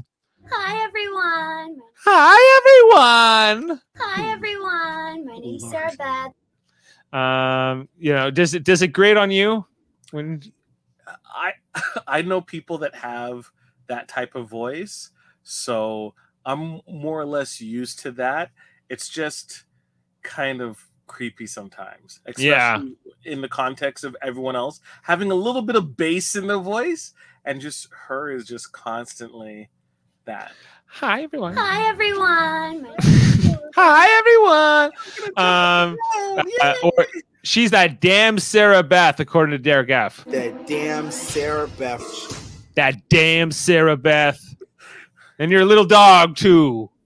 Hi 0.52 0.84
everyone. 0.84 1.80
Hi, 2.06 3.58
everyone. 3.58 3.82
Hi 3.98 4.32
everyone. 4.32 5.26
My 5.26 5.40
name's 5.40 5.68
Sarah 5.68 5.92
Beth. 5.98 7.20
Um, 7.20 7.90
you 7.98 8.14
know, 8.14 8.30
does 8.30 8.54
it 8.54 8.64
does 8.64 8.84
it 8.84 8.90
grate 8.90 9.18
on 9.18 9.32
you 9.32 9.66
when 10.12 10.42
i 11.34 11.52
i 12.08 12.22
know 12.22 12.42
people 12.42 12.78
that 12.80 12.94
have 12.96 13.50
that 13.88 14.08
type 14.08 14.36
of 14.36 14.50
voice 14.50 15.12
so 15.50 16.14
i'm 16.46 16.80
more 16.88 17.20
or 17.20 17.26
less 17.26 17.60
used 17.60 18.00
to 18.00 18.12
that 18.12 18.52
it's 18.90 19.10
just 19.10 19.64
kind 20.24 20.62
of 20.62 20.78
creepy 21.08 21.48
sometimes 21.48 22.20
especially 22.28 22.46
Yeah. 22.50 22.82
in 23.26 23.42
the 23.42 23.48
context 23.50 24.04
of 24.04 24.16
everyone 24.22 24.56
else 24.56 24.80
having 25.02 25.32
a 25.32 25.36
little 25.36 25.64
bit 25.64 25.76
of 25.76 25.98
bass 25.98 26.36
in 26.36 26.46
their 26.46 26.60
voice 26.60 27.14
and 27.46 27.60
just 27.60 27.88
her 28.08 28.30
is 28.32 28.46
just 28.46 28.72
constantly 28.72 29.70
that 30.26 30.52
Hi, 30.92 31.22
everyone. 31.22 31.56
Hi 31.56 31.88
everyone. 31.88 32.82
My 32.82 32.90
name's 32.90 33.44
Sarah. 33.44 33.60
Hi, 33.76 34.08
everyone. 34.18 34.92
Um, 35.38 35.96
uh, 36.64 36.74
or, 36.84 37.06
she's 37.44 37.70
that 37.70 38.02
damn 38.02 38.40
Sarah 38.40 38.82
Beth, 38.82 39.20
according 39.20 39.52
to 39.52 39.60
Derek 39.60 39.92
F. 39.92 40.26
That 40.26 40.66
damn 40.66 41.12
Sarah 41.12 41.68
Beth. 41.78 42.02
That 42.74 43.08
damn 43.10 43.52
Sarah 43.52 43.98
Beth. 43.98 44.40
And 45.40 45.52
your 45.52 45.66
little 45.66 45.86
dog 45.86 46.36
too. 46.36 46.90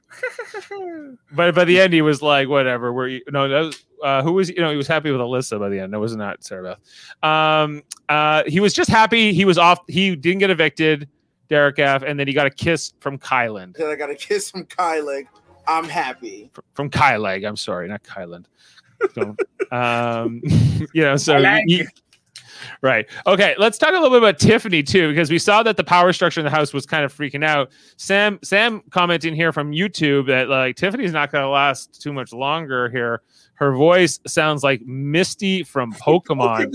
But 1.32 1.56
by 1.56 1.66
the 1.66 1.80
end, 1.80 1.94
he 1.94 2.02
was 2.04 2.22
like, 2.22 2.48
"Whatever." 2.48 2.94
We're 2.94 3.20
no, 3.30 3.48
that 3.48 3.60
was, 3.60 3.86
uh, 4.04 4.22
who 4.22 4.34
was 4.34 4.50
you 4.50 4.58
know 4.62 4.70
he 4.70 4.78
was 4.78 4.88
happy 4.88 5.10
with 5.12 5.20
Alyssa 5.20 5.60
by 5.60 5.70
the 5.70 5.80
end. 5.80 5.92
That 5.94 6.00
was 6.00 6.16
not 6.16 6.44
Sarah 6.44 6.78
Beth. 7.24 7.28
Um, 7.28 7.82
uh, 8.10 8.44
he 8.46 8.60
was 8.60 8.74
just 8.74 8.90
happy 8.90 9.34
he 9.34 9.44
was 9.46 9.58
off. 9.58 9.80
He 9.88 10.16
didn't 10.16 10.40
get 10.40 10.52
evicted, 10.52 11.10
Derek 11.50 11.80
F, 11.80 12.04
and 12.04 12.20
then 12.20 12.28
he 12.28 12.34
got 12.34 12.46
a 12.46 12.52
kiss 12.52 12.94
from 13.00 13.18
Kyland. 13.18 13.76
That 13.78 13.88
I 13.90 13.96
got 13.96 14.12
a 14.12 14.16
kiss 14.16 14.52
from 14.52 14.66
Kylie. 14.66 15.26
I'm 15.68 15.86
happy. 15.86 16.52
From 16.76 16.90
Kyleg. 16.90 17.48
I'm 17.48 17.58
sorry, 17.58 17.88
not 17.88 18.04
Kyland. 18.04 18.46
So, 19.16 19.36
um, 19.72 20.42
you 20.94 21.02
know, 21.02 21.18
so 21.18 21.36
Kylag. 21.36 21.62
he- 21.66 21.88
right. 22.82 23.06
Okay, 23.28 23.56
let's 23.58 23.78
talk 23.78 23.90
a 23.90 23.94
little 23.94 24.10
bit 24.10 24.18
about 24.18 24.40
Tiffany 24.40 24.84
too, 24.84 25.10
because 25.10 25.30
we 25.30 25.40
saw 25.40 25.64
that 25.64 25.78
the 25.78 25.84
power 25.84 26.14
structure 26.14 26.40
in 26.40 26.46
the 26.46 26.50
house 26.52 26.74
was 26.74 26.86
kind 26.86 27.04
of 27.06 27.14
freaking 27.14 27.44
out. 27.44 27.72
Sam, 27.98 28.40
Sam 28.44 28.82
commenting 28.92 29.36
here 29.36 29.52
from 29.52 29.72
YouTube 29.72 30.28
that 30.28 30.50
like 30.50 30.76
Tiffany's 30.76 31.12
not 31.14 31.32
going 31.32 31.44
to 31.44 31.50
last 31.50 32.02
too 32.02 32.14
much 32.14 32.34
longer 32.34 32.90
here. 32.90 33.22
Her 33.56 33.74
voice 33.76 34.20
sounds 34.28 34.64
like 34.64 34.82
Misty 34.86 35.64
from 35.64 35.94
Pokemon. 36.02 36.74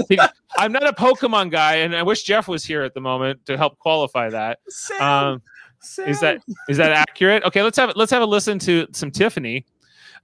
I'm 0.57 0.73
not 0.73 0.87
a 0.89 0.93
Pokemon 0.93 1.51
guy, 1.51 1.77
and 1.77 1.95
I 1.95 2.03
wish 2.03 2.23
Jeff 2.23 2.49
was 2.49 2.65
here 2.65 2.83
at 2.83 2.95
the 2.95 3.01
moment 3.01 3.45
to 3.47 3.57
help 3.57 3.79
qualify 3.79 4.31
that. 4.31 4.61
Sam, 4.69 5.03
Um, 5.03 5.43
Sam. 5.81 6.09
is 6.09 6.21
that 6.21 6.41
is 6.69 6.77
that 6.79 6.93
accurate? 6.93 7.43
Okay, 7.45 7.63
let's 7.63 7.77
have 7.79 7.93
let's 7.97 8.11
have 8.13 8.23
a 8.23 8.27
listen 8.27 8.59
to 8.61 8.87
some 8.93 9.11
Tiffany. 9.11 9.67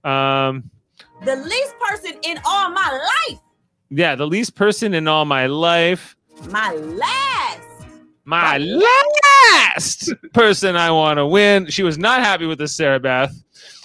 Um, 0.03 0.69
the 1.23 1.35
least 1.35 1.75
person 1.79 2.13
in 2.23 2.39
all 2.45 2.69
my 2.71 3.09
life, 3.29 3.39
yeah, 3.89 4.15
the 4.15 4.27
least 4.27 4.55
person 4.55 4.93
in 4.93 5.07
all 5.07 5.25
my 5.25 5.47
life, 5.47 6.15
my 6.49 6.73
last. 6.73 7.87
my 8.25 8.57
last 8.57 10.13
person 10.33 10.75
I 10.75 10.91
want 10.91 11.17
to 11.17 11.25
win. 11.25 11.67
She 11.67 11.83
was 11.83 11.97
not 11.97 12.21
happy 12.21 12.45
with 12.45 12.57
this 12.57 12.75
Sarah 12.75 12.99
Beth. 12.99 13.33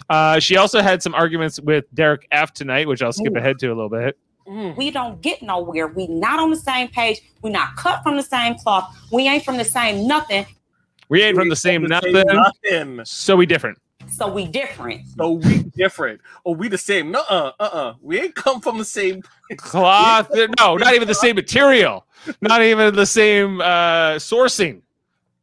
Uh, 0.08 0.40
she 0.40 0.56
also 0.56 0.80
had 0.80 1.02
some 1.02 1.14
arguments 1.14 1.60
with 1.60 1.84
Derek 1.94 2.26
F 2.32 2.52
tonight, 2.52 2.88
which 2.88 3.02
I'll 3.02 3.12
skip 3.12 3.32
Ooh. 3.34 3.38
ahead 3.38 3.58
to 3.60 3.68
a 3.68 3.74
little 3.74 3.88
bit. 3.88 4.18
Mm. 4.48 4.76
We 4.76 4.90
don't 4.90 5.20
get 5.20 5.42
nowhere. 5.42 5.86
We 5.86 6.08
not 6.08 6.40
on 6.40 6.50
the 6.50 6.56
same 6.56 6.88
page. 6.88 7.20
We 7.42 7.50
not 7.50 7.76
cut 7.76 8.02
from 8.02 8.16
the 8.16 8.22
same 8.22 8.56
cloth. 8.56 8.92
We 9.12 9.28
ain't 9.28 9.44
from 9.44 9.56
the 9.56 9.64
same 9.64 10.08
nothing. 10.08 10.44
We 11.08 11.22
ain't 11.22 11.36
from 11.36 11.48
the 11.48 11.56
same 11.56 11.82
nothing, 11.82 12.12
nothing. 12.12 13.00
so 13.04 13.36
we 13.36 13.46
different. 13.46 13.78
So 14.20 14.28
we 14.30 14.46
different. 14.46 15.08
So 15.16 15.30
we 15.30 15.62
different. 15.62 16.20
Oh, 16.44 16.52
we 16.52 16.68
the 16.68 16.76
same. 16.76 17.10
No, 17.10 17.22
uh, 17.30 17.52
uh, 17.58 17.62
uh. 17.62 17.94
We 18.02 18.20
ain't 18.20 18.34
come 18.34 18.60
from 18.60 18.76
the 18.76 18.84
same. 18.84 19.22
Cloth? 19.56 20.28
No, 20.60 20.76
not 20.76 20.92
even 20.94 21.08
the 21.08 21.14
same 21.14 21.36
material. 21.36 22.04
Not 22.42 22.60
even 22.60 22.94
the 22.94 23.06
same 23.06 23.62
uh, 23.62 24.16
sourcing. 24.16 24.82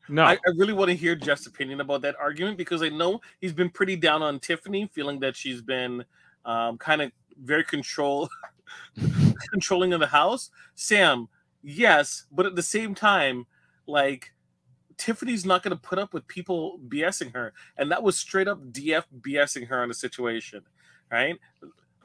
No. 0.09 0.25
I, 0.25 0.33
I 0.33 0.51
really 0.57 0.73
want 0.73 0.89
to 0.89 0.95
hear 0.95 1.15
Jeff's 1.15 1.47
opinion 1.47 1.81
about 1.81 2.03
that 2.03 2.15
argument 2.21 2.55
because 2.55 2.83
I 2.83 2.89
know 2.89 3.19
he's 3.41 3.51
been 3.51 3.71
pretty 3.71 3.95
down 3.95 4.21
on 4.21 4.39
Tiffany, 4.39 4.87
feeling 4.93 5.19
that 5.21 5.35
she's 5.35 5.63
been 5.63 6.05
um, 6.45 6.77
kind 6.77 7.01
of 7.01 7.11
very 7.43 7.63
control 7.63 8.29
controlling 9.51 9.93
of 9.93 10.01
the 10.01 10.07
house, 10.07 10.51
Sam, 10.75 11.29
yes, 11.63 12.25
but 12.31 12.45
at 12.45 12.55
the 12.55 12.61
same 12.61 12.93
time, 12.93 13.47
like 13.87 14.33
Tiffany's 14.97 15.45
not 15.45 15.63
going 15.63 15.75
to 15.75 15.81
put 15.81 15.99
up 15.99 16.13
with 16.13 16.27
people 16.27 16.79
BSing 16.87 17.33
her, 17.33 17.53
and 17.77 17.91
that 17.91 18.03
was 18.03 18.17
straight 18.17 18.47
up 18.47 18.61
DF 18.71 19.03
BSing 19.21 19.67
her 19.67 19.81
on 19.81 19.89
the 19.89 19.93
situation, 19.93 20.63
right? 21.11 21.37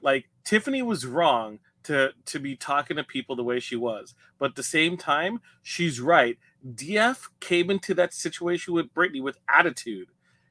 Like 0.02 0.28
Tiffany 0.44 0.82
was 0.82 1.06
wrong 1.06 1.58
to 1.84 2.12
to 2.26 2.38
be 2.38 2.54
talking 2.54 2.96
to 2.96 3.04
people 3.04 3.34
the 3.34 3.44
way 3.44 3.60
she 3.60 3.76
was, 3.76 4.14
but 4.38 4.50
at 4.50 4.56
the 4.56 4.62
same 4.62 4.96
time, 4.96 5.40
she's 5.62 6.00
right. 6.00 6.38
DF 6.74 7.28
came 7.40 7.70
into 7.70 7.94
that 7.94 8.12
situation 8.12 8.74
with 8.74 8.92
Brittany 8.94 9.20
with 9.20 9.38
attitude, 9.48 10.08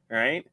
right? 0.10 0.46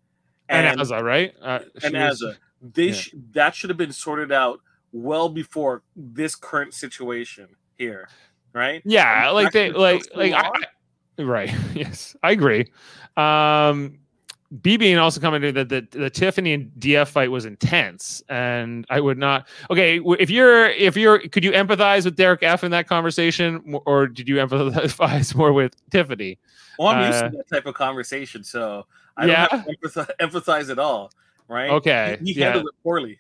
And, 0.49 0.81
Azah, 0.81 1.03
right? 1.03 1.35
Uh, 1.43 1.61
and 1.83 1.95
was- 1.95 2.23
Azah, 2.23 2.37
they 2.61 2.89
yeah. 2.89 2.93
sh- 2.93 3.15
that 3.33 3.55
should 3.55 3.71
have 3.71 3.77
been 3.77 3.93
sorted 3.93 4.33
out 4.33 4.61
well 4.93 5.29
before 5.29 5.83
this 5.97 6.35
current 6.35 6.75
situation 6.75 7.49
here, 7.77 8.09
right? 8.53 8.83
Yeah, 8.85 9.31
like 9.31 9.53
they 9.53 9.71
like 9.71 10.05
like. 10.15 10.33
I- 10.33 10.51
right. 11.19 11.55
Yes, 11.75 12.17
I 12.23 12.33
agree. 12.33 12.71
Um 13.17 13.99
BB 14.63 14.91
and 14.93 14.99
also 14.99 15.21
commented 15.21 15.55
that 15.57 15.69
the, 15.69 15.87
the 15.99 16.09
Tiffany 16.09 16.55
and 16.55 16.71
DF 16.79 17.09
fight 17.09 17.31
was 17.31 17.45
intense, 17.45 18.23
and 18.31 18.87
I 18.89 18.99
would 18.99 19.19
not. 19.19 19.47
Okay, 19.71 20.01
if 20.19 20.31
you're 20.31 20.71
if 20.71 20.97
you're, 20.97 21.19
could 21.29 21.45
you 21.45 21.53
empathize 21.53 22.07
with 22.07 22.17
Derek 22.17 22.43
F 22.43 22.65
in 22.65 22.71
that 22.71 22.89
conversation, 22.89 23.79
or 23.85 24.07
did 24.07 24.27
you 24.27 24.37
empathize 24.47 25.35
more 25.35 25.53
with 25.53 25.75
Tiffany? 25.91 26.39
Well, 26.79 26.89
I'm 26.89 27.07
used 27.07 27.25
Uh, 27.25 27.29
to 27.29 27.37
that 27.37 27.49
type 27.55 27.67
of 27.67 27.75
conversation, 27.75 28.43
so 28.43 28.87
I 29.19 29.27
Yeah? 29.27 29.49
don't 29.49 29.61
have 29.61 29.67
to 29.67 29.77
empathize, 29.77 30.11
empathize 30.21 30.71
at 30.71 30.79
all, 30.79 31.13
right? 31.47 31.71
Okay, 31.71 32.17
he, 32.21 32.33
he 32.33 32.41
yeah. 32.41 32.47
handled 32.47 32.69
it 32.69 32.83
poorly. 32.83 33.19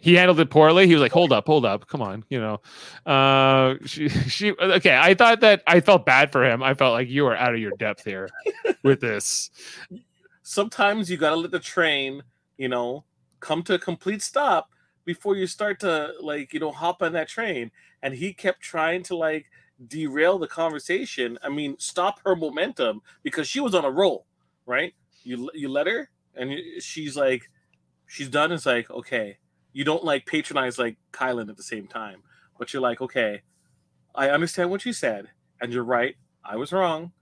He 0.00 0.14
handled 0.14 0.38
it 0.38 0.48
poorly. 0.48 0.86
He 0.86 0.94
was 0.94 1.02
like, 1.02 1.12
"Hold 1.12 1.32
up, 1.32 1.46
hold 1.46 1.64
up, 1.64 1.88
come 1.88 2.00
on," 2.00 2.24
you 2.30 2.40
know. 2.40 2.60
Uh, 3.04 3.74
she, 3.84 4.08
she, 4.28 4.52
okay. 4.52 4.96
I 4.96 5.14
thought 5.14 5.40
that 5.40 5.62
I 5.66 5.80
felt 5.80 6.06
bad 6.06 6.30
for 6.32 6.44
him. 6.44 6.62
I 6.62 6.74
felt 6.74 6.92
like 6.92 7.08
you 7.08 7.26
are 7.26 7.36
out 7.36 7.54
of 7.54 7.60
your 7.60 7.72
depth 7.78 8.04
here 8.04 8.28
with 8.84 9.00
this. 9.00 9.50
Sometimes 10.42 11.10
you 11.10 11.16
got 11.16 11.30
to 11.30 11.36
let 11.36 11.50
the 11.50 11.58
train, 11.58 12.22
you 12.56 12.68
know, 12.68 13.04
come 13.40 13.62
to 13.64 13.74
a 13.74 13.78
complete 13.78 14.22
stop 14.22 14.70
before 15.04 15.36
you 15.36 15.46
start 15.46 15.80
to 15.80 16.12
like, 16.20 16.54
you 16.54 16.60
know, 16.60 16.70
hop 16.70 17.02
on 17.02 17.12
that 17.12 17.28
train. 17.28 17.70
And 18.02 18.14
he 18.14 18.32
kept 18.32 18.60
trying 18.60 19.02
to 19.04 19.16
like 19.16 19.46
derail 19.86 20.38
the 20.38 20.46
conversation. 20.46 21.38
I 21.42 21.48
mean, 21.48 21.76
stop 21.78 22.20
her 22.24 22.36
momentum 22.36 23.02
because 23.22 23.48
she 23.48 23.60
was 23.60 23.74
on 23.74 23.84
a 23.84 23.90
roll, 23.90 24.26
right? 24.64 24.94
You 25.24 25.50
you 25.54 25.68
let 25.68 25.88
her, 25.88 26.08
and 26.36 26.54
she's 26.78 27.16
like, 27.16 27.50
she's 28.06 28.28
done. 28.28 28.52
It's 28.52 28.64
like, 28.64 28.88
okay, 28.90 29.38
you 29.72 29.84
don't 29.84 30.04
like 30.04 30.26
patronize 30.26 30.78
like 30.78 30.96
Kylan 31.12 31.48
at 31.48 31.56
the 31.56 31.62
same 31.62 31.86
time, 31.86 32.22
but 32.58 32.72
you're 32.72 32.82
like, 32.82 33.00
okay, 33.00 33.42
I 34.14 34.30
understand 34.30 34.70
what 34.70 34.84
you 34.84 34.92
said, 34.92 35.28
and 35.60 35.72
you're 35.72 35.84
right. 35.84 36.16
I 36.44 36.56
was 36.56 36.72
wrong, 36.72 37.12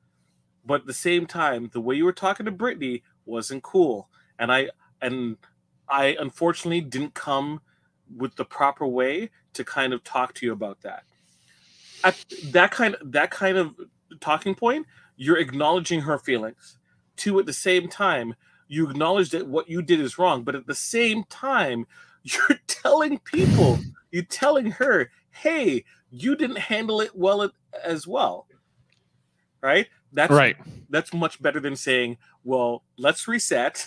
but 0.64 0.82
at 0.82 0.86
the 0.86 0.94
same 0.94 1.26
time, 1.26 1.70
the 1.72 1.80
way 1.80 1.96
you 1.96 2.04
were 2.04 2.12
talking 2.12 2.46
to 2.46 2.52
Brittany 2.52 3.02
wasn't 3.24 3.62
cool, 3.62 4.08
and 4.38 4.52
I 4.52 4.70
and 5.02 5.36
I 5.88 6.16
unfortunately 6.18 6.80
didn't 6.80 7.14
come 7.14 7.60
with 8.14 8.36
the 8.36 8.44
proper 8.44 8.86
way 8.86 9.30
to 9.54 9.64
kind 9.64 9.92
of 9.92 10.04
talk 10.04 10.34
to 10.34 10.46
you 10.46 10.52
about 10.52 10.82
that. 10.82 11.04
At 12.04 12.24
that 12.44 12.70
kind 12.70 12.96
that 13.02 13.30
kind 13.30 13.58
of 13.58 13.74
talking 14.20 14.54
point, 14.54 14.86
you're 15.16 15.38
acknowledging 15.38 16.02
her 16.02 16.18
feelings. 16.18 16.78
Two, 17.16 17.38
at 17.38 17.46
the 17.46 17.52
same 17.52 17.88
time, 17.88 18.34
you 18.68 18.88
acknowledge 18.88 19.30
that 19.30 19.46
what 19.46 19.68
you 19.68 19.82
did 19.82 20.00
is 20.00 20.18
wrong, 20.18 20.42
but 20.42 20.54
at 20.54 20.66
the 20.66 20.74
same 20.74 21.24
time, 21.24 21.86
you're 22.26 22.58
telling 22.66 23.18
people, 23.20 23.78
you're 24.10 24.24
telling 24.24 24.72
her, 24.72 25.10
hey, 25.30 25.84
you 26.10 26.36
didn't 26.36 26.58
handle 26.58 27.00
it 27.00 27.14
well 27.14 27.50
as 27.84 28.06
well. 28.06 28.46
Right? 29.62 29.86
That's 30.12 30.32
Right. 30.32 30.56
that's 30.88 31.12
much 31.12 31.42
better 31.42 31.60
than 31.60 31.76
saying, 31.76 32.18
well, 32.44 32.84
let's 32.96 33.26
reset. 33.28 33.86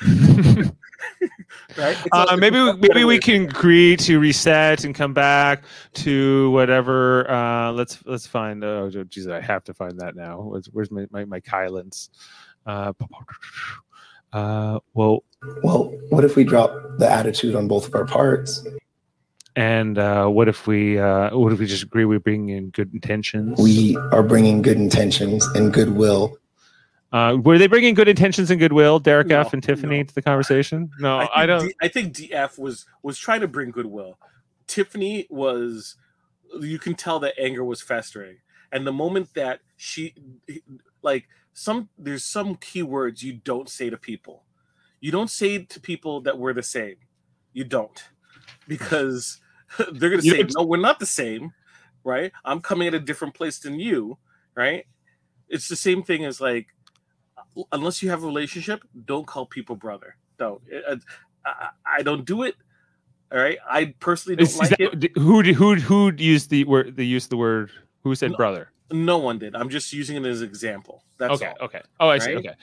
right? 1.76 1.96
Uh, 2.12 2.36
maybe 2.38 2.56
a 2.56 2.74
maybe 2.76 3.04
we 3.04 3.18
can 3.18 3.42
agree 3.42 3.96
to 3.96 4.18
reset 4.20 4.84
and 4.84 4.94
come 4.94 5.12
back 5.12 5.64
to 5.94 6.50
whatever. 6.52 7.28
Uh, 7.30 7.72
let's 7.72 8.04
let's 8.06 8.26
find. 8.26 8.64
Oh, 8.64 8.88
geez, 9.08 9.26
I 9.28 9.40
have 9.40 9.64
to 9.64 9.74
find 9.74 9.98
that 10.00 10.14
now. 10.14 10.40
Where's, 10.40 10.66
where's 10.66 10.90
my 10.90 11.06
my, 11.10 11.24
my 11.24 11.40
Kylands? 11.40 12.10
Uh, 12.64 12.92
uh, 14.32 14.78
well, 14.94 15.24
Well, 15.62 15.92
what 16.10 16.24
if 16.24 16.36
we 16.36 16.44
drop 16.44 16.72
the 16.98 17.10
attitude 17.10 17.54
on 17.56 17.68
both 17.68 17.86
of 17.88 17.94
our 17.94 18.04
parts? 18.06 18.64
and 19.56 19.98
uh, 19.98 20.26
what 20.28 20.48
if 20.48 20.66
we 20.66 20.98
uh, 20.98 21.36
what 21.36 21.52
if 21.52 21.58
we 21.58 21.66
just 21.66 21.82
agree 21.82 22.04
we 22.04 22.18
bring 22.18 22.48
in 22.50 22.70
good 22.70 22.92
intentions? 22.94 23.58
We 23.60 23.96
are 24.12 24.22
bringing 24.22 24.62
good 24.62 24.76
intentions 24.76 25.44
and 25.54 25.72
goodwill. 25.72 26.36
uh, 27.12 27.36
were 27.42 27.58
they 27.58 27.66
bringing 27.66 27.94
good 27.94 28.06
intentions 28.08 28.50
and 28.52 28.60
goodwill, 28.60 29.00
Derek 29.00 29.26
No, 29.26 29.40
F 29.40 29.52
and 29.52 29.62
Tiffany, 29.62 29.98
no. 29.98 30.02
to 30.04 30.14
the 30.14 30.22
conversation? 30.22 30.90
No, 31.00 31.18
think 31.20 31.30
I, 31.34 31.46
don't. 31.46 31.66
D- 31.68 31.74
I 31.82 31.88
think 31.88 32.14
DF 32.14 32.58
was 32.58 32.86
was 33.02 33.18
trying 33.18 33.40
to 33.40 33.48
bring 33.48 33.70
goodwill. 33.72 34.18
Tiffany 34.68 35.26
was. 35.30 35.96
You 36.60 36.78
can 36.78 36.94
tell 36.94 37.18
that 37.20 37.34
anger 37.38 37.64
was 37.64 37.80
festering, 37.82 38.36
and 38.72 38.86
the 38.86 38.92
moment 38.92 39.34
that 39.34 39.60
she, 39.76 40.14
like 41.02 41.28
some, 41.52 41.88
there's 41.98 42.24
some 42.24 42.56
keywords 42.56 43.22
you 43.22 43.34
don't 43.34 43.68
say 43.68 43.90
to 43.90 43.96
people. 43.96 44.44
You 45.00 45.10
don't 45.12 45.30
say 45.30 45.64
to 45.64 45.80
people 45.80 46.20
that 46.22 46.38
we're 46.38 46.52
the 46.54 46.62
same. 46.62 46.96
You 47.52 47.64
don't, 47.64 48.02
because 48.68 49.40
they're 49.92 50.10
gonna 50.10 50.22
say 50.22 50.44
no, 50.56 50.64
we're 50.64 50.76
not 50.76 51.00
the 51.00 51.06
same, 51.06 51.52
right? 52.04 52.32
I'm 52.44 52.60
coming 52.60 52.86
at 52.88 52.94
a 52.94 53.00
different 53.00 53.34
place 53.34 53.58
than 53.58 53.80
you, 53.80 54.18
right? 54.54 54.86
It's 55.48 55.68
the 55.68 55.76
same 55.76 56.02
thing 56.02 56.24
as 56.24 56.40
like 56.40 56.68
unless 57.72 58.02
you 58.02 58.10
have 58.10 58.22
a 58.22 58.26
relationship, 58.26 58.82
don't 59.04 59.26
call 59.26 59.46
people 59.46 59.74
brother. 59.76 60.16
Don't. 60.38 60.60
I, 61.44 61.68
I 61.84 62.02
don't 62.02 62.24
do 62.24 62.42
it. 62.44 62.54
All 63.32 63.38
right. 63.38 63.58
I 63.68 63.94
personally 64.00 64.36
don't 64.36 64.46
Is- 64.46 64.54
is 64.54 64.58
like 64.60 64.70
that- 64.70 65.04
it. 65.04 65.16
who 65.16 65.42
who 65.42 65.74
who 65.76 66.12
used 66.16 66.50
the 66.50 66.64
word? 66.64 66.96
They 66.96 67.04
used 67.04 67.30
the 67.30 67.36
word. 67.36 67.70
Who 68.02 68.14
said 68.14 68.30
No, 68.32 68.36
brother? 68.36 68.70
No 68.92 69.18
one 69.18 69.38
did. 69.38 69.54
I'm 69.54 69.68
just 69.68 69.92
using 69.92 70.16
it 70.16 70.26
as 70.26 70.40
an 70.40 70.48
example. 70.48 71.04
That's 71.18 71.34
okay, 71.34 71.52
all. 71.60 71.66
okay. 71.66 71.82
Oh, 72.00 72.08
I 72.08 72.18
see. 72.18 72.36
Okay. 72.36 72.54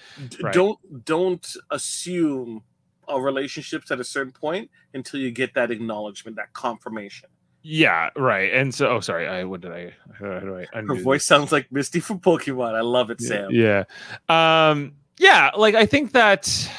Right. 0.41 0.53
Don't 0.53 1.05
don't 1.05 1.55
assume 1.71 2.63
a 3.07 3.19
relationships 3.19 3.91
at 3.91 3.99
a 3.99 4.03
certain 4.03 4.33
point 4.33 4.69
until 4.93 5.19
you 5.19 5.31
get 5.31 5.53
that 5.53 5.71
acknowledgement, 5.71 6.35
that 6.37 6.51
confirmation. 6.53 7.29
Yeah, 7.63 8.09
right. 8.15 8.53
And 8.53 8.73
so, 8.73 8.89
oh, 8.89 8.99
sorry. 8.99 9.27
I 9.27 9.43
what 9.43 9.61
did 9.61 9.71
I? 9.71 9.93
How 10.19 10.39
do 10.39 10.57
I? 10.57 10.65
Her 10.73 10.95
voice 10.95 11.25
sounds 11.25 11.51
like 11.51 11.71
Misty 11.71 11.99
from 11.99 12.19
Pokemon. 12.19 12.75
I 12.75 12.81
love 12.81 13.09
it, 13.09 13.17
this? 13.17 13.27
Sam. 13.27 13.49
Yeah. 13.51 13.83
Um. 14.29 14.93
Yeah. 15.17 15.51
Like 15.55 15.75
I 15.75 15.85
think 15.85 16.13
that. 16.13 16.69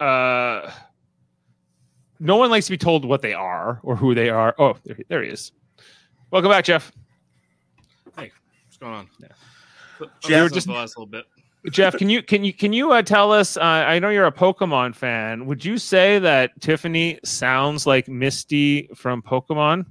Uh. 0.00 0.70
No 2.20 2.36
one 2.36 2.50
likes 2.50 2.66
to 2.66 2.70
be 2.70 2.78
told 2.78 3.04
what 3.04 3.20
they 3.20 3.34
are 3.34 3.80
or 3.82 3.96
who 3.96 4.14
they 4.14 4.30
are. 4.30 4.54
Oh, 4.56 4.76
there, 4.84 4.96
there 5.08 5.22
he 5.24 5.30
is. 5.30 5.50
Welcome 6.30 6.52
back, 6.52 6.64
Jeff. 6.64 6.92
What's 8.82 8.90
going 8.90 8.94
on? 8.94 9.08
Yeah. 9.20 10.08
Yeah, 10.28 10.42
just- 10.44 10.54
just 10.54 10.66
the 10.66 10.72
last 10.72 10.96
little 10.96 11.06
bit. 11.06 11.24
Jeff, 11.70 11.96
can 11.96 12.08
you 12.10 12.24
can 12.24 12.44
you 12.44 12.52
can 12.52 12.72
you 12.72 12.90
uh, 12.90 13.02
tell 13.02 13.30
us? 13.30 13.56
Uh, 13.56 13.60
I 13.62 14.00
know 14.00 14.08
you're 14.08 14.26
a 14.26 14.32
Pokemon 14.32 14.96
fan. 14.96 15.46
Would 15.46 15.64
you 15.64 15.78
say 15.78 16.18
that 16.18 16.60
Tiffany 16.60 17.20
sounds 17.24 17.86
like 17.86 18.08
Misty 18.08 18.88
from 18.96 19.22
Pokemon? 19.22 19.86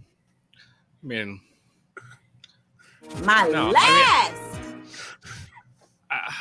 I 0.54 1.08
mean, 1.08 1.40
My 3.24 3.48
No, 3.48 3.62
I 3.62 3.64
mean- 3.64 3.74
last. 3.74 4.34
uh, 6.12 6.32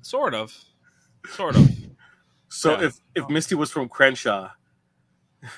sort 0.00 0.32
of, 0.34 0.56
sort 1.28 1.54
of. 1.54 1.68
So 2.48 2.80
Yeah. 2.80 2.86
if 2.86 2.96
if 3.14 3.28
Misty 3.28 3.54
was 3.54 3.70
from 3.70 3.90
Crenshaw, 3.90 4.52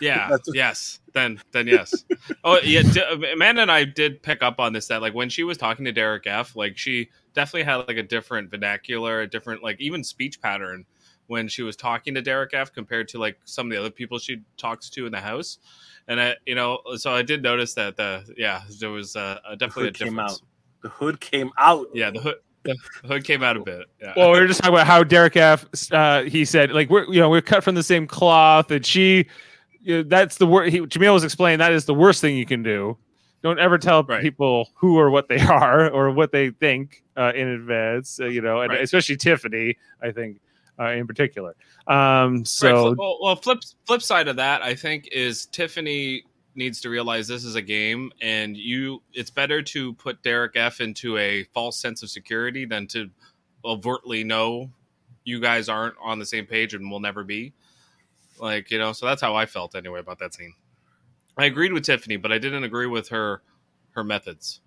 Yeah. 0.01 0.37
Yes. 0.53 1.01
Then 1.13 1.41
then 1.53 1.67
yes. 1.67 2.05
Oh 2.43 2.59
yeah. 2.63 2.83
D- 2.83 3.33
Amanda 3.33 3.63
and 3.63 3.71
I 3.71 3.85
did 3.85 4.23
pick 4.23 4.43
up 4.43 4.59
on 4.59 4.73
this 4.73 4.89
that 4.89 5.03
like 5.03 5.15
when 5.15 5.29
she 5.29 5.45
was 5.45 5.59
talking 5.59 5.85
to 5.85 5.93
Derek 5.93 6.27
F, 6.27 6.57
like 6.57 6.77
she 6.79 7.11
definitely 7.35 7.65
had 7.65 7.77
like 7.89 7.97
a 7.97 8.03
different 8.03 8.51
vernacular, 8.51 9.21
a 9.23 9.27
different 9.27 9.63
like 9.63 9.81
even 9.81 10.03
speech 10.03 10.41
pattern 10.41 10.87
when 11.27 11.49
she 11.49 11.63
was 11.63 11.77
talking 11.77 12.15
to 12.15 12.23
Derek 12.23 12.55
F 12.55 12.73
compared 12.73 13.09
to 13.09 13.19
like 13.19 13.39
some 13.45 13.67
of 13.67 13.73
the 13.73 13.79
other 13.79 13.91
people 13.91 14.19
she 14.19 14.43
talks 14.57 14.91
to 14.91 15.07
in 15.07 15.13
the 15.13 15.21
house. 15.21 15.59
And 16.09 16.21
I, 16.21 16.35
you 16.45 16.55
know, 16.55 16.81
so 16.97 17.13
I 17.13 17.23
did 17.23 17.43
notice 17.43 17.75
that 17.75 17.97
the 17.97 18.25
yeah 18.37 18.63
there 18.81 18.91
was 18.91 19.17
uh, 19.17 19.39
a 19.47 19.51
the 19.51 19.57
definitely 19.57 19.89
a 19.89 19.93
difference. 19.93 20.33
out. 20.33 20.41
The 20.83 20.89
hood 20.91 21.21
came 21.21 21.51
out. 21.59 21.87
Yeah, 21.95 22.11
the 22.11 22.21
hood 22.21 22.37
the 22.65 22.77
hood 23.05 23.25
came 23.25 23.43
out 23.43 23.57
a 23.57 23.61
bit. 23.61 23.87
Yeah. 24.01 24.13
Well, 24.17 24.33
we 24.33 24.41
were 24.41 24.47
just 24.47 24.61
talking 24.61 24.75
about 24.75 24.87
how 24.87 25.03
Derek 25.05 25.37
F. 25.37 25.67
Uh, 25.91 26.23
he 26.23 26.45
said 26.45 26.73
like 26.73 26.91
we're 26.91 27.11
you 27.13 27.21
know 27.21 27.31
we're 27.31 27.43
cut 27.43 27.65
from 27.65 27.75
the 27.75 27.83
same 27.83 28.07
cloth, 28.07 28.71
and 28.71 28.85
she 28.85 29.27
you 29.85 29.97
know, 29.99 30.03
that's 30.09 30.37
the 30.39 30.47
word. 30.47 30.73
Jameel 30.73 31.13
was 31.13 31.25
explaining 31.25 31.59
that 31.61 31.73
is 31.73 31.85
the 31.85 31.95
worst 31.95 32.21
thing 32.21 32.37
you 32.37 32.47
can 32.47 32.63
do. 32.63 32.97
Don't 33.43 33.59
ever 33.59 33.77
tell 33.79 34.03
Right. 34.05 34.23
people 34.23 34.71
who 34.75 34.99
or 34.99 35.11
what 35.11 35.29
they 35.29 35.39
are 35.41 35.91
or 35.91 36.11
what 36.11 36.33
they 36.33 36.51
think 36.51 37.03
uh, 37.17 37.33
in 37.35 37.47
advance. 37.49 38.19
Uh, 38.19 38.27
you 38.27 38.41
know, 38.41 38.63
and 38.63 38.71
Right. 38.73 38.81
especially 38.83 39.17
Tiffany, 39.17 39.77
I 40.03 40.11
think 40.13 40.41
uh, 40.81 40.89
in 40.93 41.07
particular. 41.07 41.55
Um, 41.87 42.45
so 42.45 42.95
fli- 42.95 42.97
well, 42.97 43.19
well, 43.23 43.37
flip 43.37 43.61
flip 43.87 44.03
side 44.03 44.29
of 44.29 44.37
that, 44.37 44.63
I 44.63 44.75
think, 44.75 45.09
is 45.13 45.47
Tiffany 45.47 46.25
needs 46.57 46.81
to 46.81 46.89
realize 46.89 47.27
this 47.29 47.45
is 47.45 47.57
a 47.57 47.63
game, 47.63 48.11
and 48.23 48.57
you. 48.57 49.03
It's 49.13 49.31
better 49.31 49.61
to 49.63 49.93
put 49.95 50.23
Derek 50.23 50.57
F 50.57 50.81
into 50.81 51.19
a 51.19 51.45
false 51.53 51.77
sense 51.77 52.03
of 52.03 52.09
security 52.11 52.65
than 52.65 52.87
to 52.89 53.11
overtly 53.65 54.25
know 54.25 54.71
you 55.25 55.41
guys 55.41 55.69
aren't 55.69 55.95
on 56.03 56.19
the 56.19 56.27
same 56.27 56.47
page 56.47 56.75
and 56.75 56.91
will 56.91 57.01
never 57.01 57.25
be. 57.25 57.53
Like 58.39 58.71
you 58.71 58.79
know, 58.79 58.93
so 58.93 59.07
that's 59.07 59.23
how 59.23 59.35
I 59.35 59.47
felt 59.47 59.75
anyway 59.75 60.01
about 60.01 60.19
that 60.19 60.35
scene. 60.35 60.55
I 61.37 61.47
agreed 61.47 61.73
with 61.73 61.85
Tiffany, 61.85 62.17
but 62.17 62.33
I 62.33 62.39
didn't 62.39 62.65
agree 62.65 62.87
with 62.87 63.09
her 63.09 63.43
her 63.91 64.05
methods. 64.05 64.61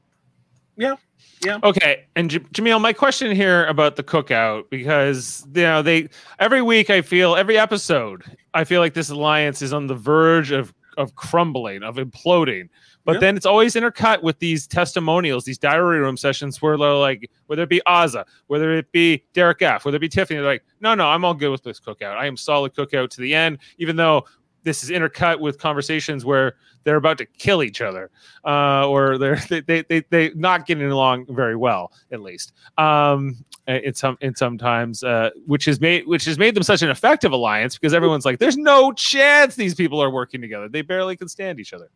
Yeah. 0.75 0.95
Yeah. 1.43 1.59
Okay, 1.63 2.05
and 2.15 2.29
J- 2.29 2.39
Jameel, 2.39 2.79
my 2.81 2.93
question 2.93 3.35
here 3.35 3.65
about 3.65 3.95
the 3.95 4.03
cookout 4.03 4.69
because 4.69 5.45
you 5.53 5.63
know 5.63 5.81
they 5.81 6.09
every 6.39 6.61
week 6.61 6.89
I 6.89 7.01
feel 7.01 7.35
every 7.35 7.57
episode 7.57 8.23
I 8.53 8.63
feel 8.63 8.81
like 8.81 8.93
this 8.93 9.09
alliance 9.09 9.61
is 9.61 9.73
on 9.73 9.87
the 9.87 9.95
verge 9.95 10.51
of 10.51 10.73
of 10.97 11.15
crumbling, 11.15 11.83
of 11.83 11.95
imploding. 11.97 12.69
But 13.07 13.13
Yeah. 13.13 13.19
then 13.21 13.37
it's 13.37 13.45
always 13.45 13.75
intercut 13.75 14.21
with 14.21 14.37
these 14.39 14.67
testimonials, 14.67 15.45
these 15.45 15.57
diary 15.57 15.99
room 15.99 16.17
sessions 16.17 16.61
where 16.61 16.77
they're 16.77 16.91
like, 16.93 17.31
whether 17.45 17.63
it 17.63 17.69
be 17.69 17.81
Azah, 17.87 18.25
whether 18.47 18.73
it 18.73 18.91
be 18.91 19.23
Derek 19.31 19.61
F, 19.61 19.85
whether 19.85 19.95
it 19.95 20.01
be 20.01 20.09
Tiffany, 20.09 20.41
they're 20.41 20.45
like, 20.45 20.65
no, 20.81 20.93
no, 20.93 21.07
I'm 21.07 21.23
all 21.23 21.33
good 21.33 21.49
with 21.49 21.63
this 21.63 21.79
cookout. 21.79 22.17
I 22.17 22.25
am 22.25 22.35
solid 22.35 22.73
cookout 22.73 23.09
to 23.11 23.21
the 23.21 23.33
end, 23.33 23.59
even 23.77 23.95
though 23.95 24.25
this 24.63 24.83
is 24.83 24.89
intercut 24.89 25.39
with 25.39 25.57
conversations 25.57 26.25
where 26.25 26.55
they're 26.83 26.97
about 26.97 27.17
to 27.19 27.25
kill 27.25 27.63
each 27.63 27.79
other 27.79 28.11
uh, 28.45 28.85
or 28.89 29.17
they're 29.17 29.39
they, 29.49 29.61
they 29.61 29.83
they 29.83 30.03
they 30.09 30.31
not 30.35 30.65
getting 30.65 30.91
along 30.91 31.25
very 31.29 31.55
well 31.55 31.93
at 32.11 32.21
least 32.21 32.51
um 32.77 33.37
in 33.67 33.93
some 33.93 34.17
in 34.19 34.35
sometimes 34.35 35.03
uh 35.05 35.29
which 35.45 35.63
has 35.63 35.79
made 35.79 36.05
which 36.07 36.25
has 36.25 36.37
made 36.37 36.53
them 36.53 36.63
such 36.63 36.81
an 36.81 36.89
effective 36.89 37.31
alliance 37.31 37.75
because 37.77 37.93
everyone's 37.93 38.25
like 38.25 38.39
there's 38.39 38.57
no 38.57 38.91
chance 38.91 39.55
these 39.55 39.75
people 39.75 40.03
are 40.03 40.09
working 40.09 40.41
together 40.41 40.67
they 40.67 40.81
barely 40.81 41.15
can 41.15 41.29
stand 41.29 41.61
each 41.61 41.71
other 41.71 41.89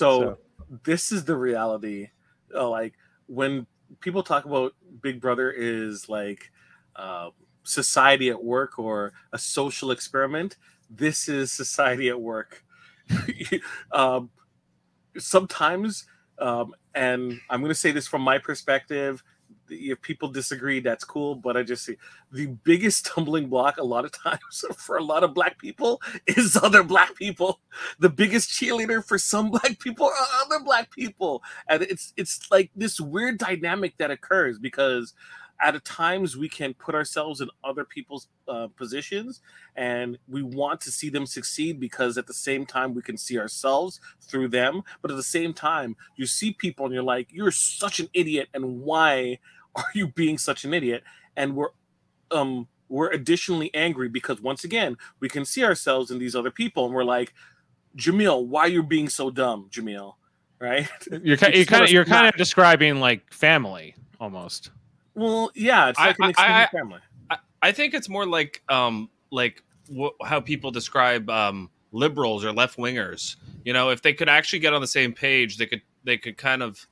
So, 0.00 0.20
So- 0.20 0.38
this 0.84 1.12
is 1.12 1.24
the 1.24 1.36
reality. 1.36 2.08
Uh, 2.54 2.68
like 2.70 2.94
when 3.26 3.66
people 4.00 4.22
talk 4.22 4.46
about 4.46 4.72
Big 5.02 5.20
Brother 5.20 5.50
is 5.50 6.08
like 6.08 6.50
uh, 6.96 7.30
society 7.64 8.30
at 8.30 8.42
work 8.42 8.78
or 8.78 9.12
a 9.32 9.38
social 9.38 9.90
experiment, 9.90 10.56
this 10.88 11.28
is 11.28 11.52
society 11.52 12.08
at 12.08 12.18
work. 12.18 12.64
um, 13.92 14.30
sometimes, 15.18 16.06
um, 16.38 16.74
and 16.94 17.38
I'm 17.50 17.60
going 17.60 17.70
to 17.70 17.74
say 17.74 17.90
this 17.92 18.08
from 18.08 18.22
my 18.22 18.38
perspective. 18.38 19.22
If 19.70 20.02
people 20.02 20.28
disagree, 20.28 20.80
that's 20.80 21.04
cool. 21.04 21.34
But 21.34 21.56
I 21.56 21.62
just 21.62 21.84
see 21.84 21.96
the 22.32 22.46
biggest 22.46 23.06
stumbling 23.06 23.48
block 23.48 23.78
a 23.78 23.84
lot 23.84 24.04
of 24.04 24.12
times 24.12 24.64
for 24.76 24.96
a 24.96 25.04
lot 25.04 25.24
of 25.24 25.34
black 25.34 25.58
people 25.58 26.00
is 26.26 26.56
other 26.62 26.82
black 26.82 27.14
people 27.14 27.60
the 27.98 28.08
biggest 28.08 28.50
cheerleader 28.50 29.04
for 29.04 29.18
some 29.18 29.50
black 29.50 29.78
people 29.78 30.06
are 30.06 30.26
other 30.44 30.62
black 30.62 30.90
people 30.90 31.42
and 31.68 31.82
it's 31.82 32.12
it's 32.16 32.50
like 32.50 32.70
this 32.76 33.00
weird 33.00 33.38
dynamic 33.38 33.96
that 33.98 34.10
occurs 34.10 34.58
because 34.58 35.14
at 35.62 35.84
times 35.84 36.36
we 36.36 36.48
can 36.48 36.72
put 36.74 36.94
ourselves 36.94 37.40
in 37.40 37.48
other 37.62 37.84
people's 37.84 38.28
uh, 38.48 38.66
positions 38.76 39.40
and 39.76 40.18
we 40.28 40.42
want 40.42 40.80
to 40.80 40.90
see 40.90 41.10
them 41.10 41.26
succeed 41.26 41.78
because 41.78 42.16
at 42.16 42.26
the 42.26 42.34
same 42.34 42.64
time 42.64 42.94
we 42.94 43.02
can 43.02 43.16
see 43.16 43.38
ourselves 43.38 44.00
through 44.22 44.48
them 44.48 44.82
but 45.02 45.10
at 45.10 45.16
the 45.16 45.22
same 45.22 45.52
time 45.52 45.94
you 46.16 46.26
see 46.26 46.52
people 46.52 46.86
and 46.86 46.94
you're 46.94 47.02
like 47.02 47.28
you're 47.30 47.50
such 47.50 48.00
an 48.00 48.08
idiot 48.14 48.48
and 48.54 48.80
why 48.80 49.38
are 49.76 49.84
you 49.94 50.08
being 50.08 50.36
such 50.38 50.64
an 50.64 50.74
idiot 50.74 51.02
and 51.36 51.54
we're 51.54 51.68
um 52.30 52.66
we're 52.88 53.10
additionally 53.10 53.72
angry 53.74 54.08
because 54.08 54.40
once 54.40 54.64
again 54.64 54.96
we 55.20 55.28
can 55.28 55.44
see 55.44 55.62
ourselves 55.64 56.10
in 56.10 56.18
these 56.18 56.34
other 56.34 56.50
people 56.50 56.86
and 56.86 56.94
we're 56.94 57.04
like 57.04 57.32
Jameel, 57.96 58.46
why 58.46 58.66
you're 58.66 58.84
being 58.84 59.08
so 59.08 59.30
dumb, 59.30 59.68
Jameel? 59.70 60.14
Right? 60.60 60.88
you're 61.22 61.36
kind 61.36 61.54
you're 61.54 61.64
kind 61.64 61.84
of 61.84 61.90
you're 61.90 62.04
kind 62.04 62.26
of 62.28 62.34
describing 62.36 63.00
like 63.00 63.32
family 63.32 63.94
almost 64.20 64.70
Well, 65.14 65.50
yeah, 65.54 65.88
it's 65.88 65.98
I- 65.98 66.06
like 66.08 66.16
an 66.18 66.24
I- 66.24 66.28
extended 66.30 66.52
I- 66.54 66.66
family. 66.68 67.00
I 67.62 67.72
think 67.72 67.94
it's 67.94 68.08
more 68.08 68.26
like 68.26 68.62
um 68.68 69.10
like 69.30 69.62
wh- 69.94 70.14
how 70.24 70.40
people 70.40 70.70
describe 70.70 71.28
um 71.30 71.68
liberals 71.92 72.44
or 72.44 72.52
left 72.52 72.78
wingers. 72.78 73.36
You 73.64 73.72
know, 73.72 73.90
if 73.90 74.02
they 74.02 74.12
could 74.14 74.28
actually 74.28 74.60
get 74.60 74.72
on 74.72 74.80
the 74.80 74.86
same 74.86 75.12
page, 75.12 75.58
they 75.58 75.66
could 75.66 75.82
they 76.04 76.16
could 76.16 76.36
kind 76.36 76.62
of 76.62 76.86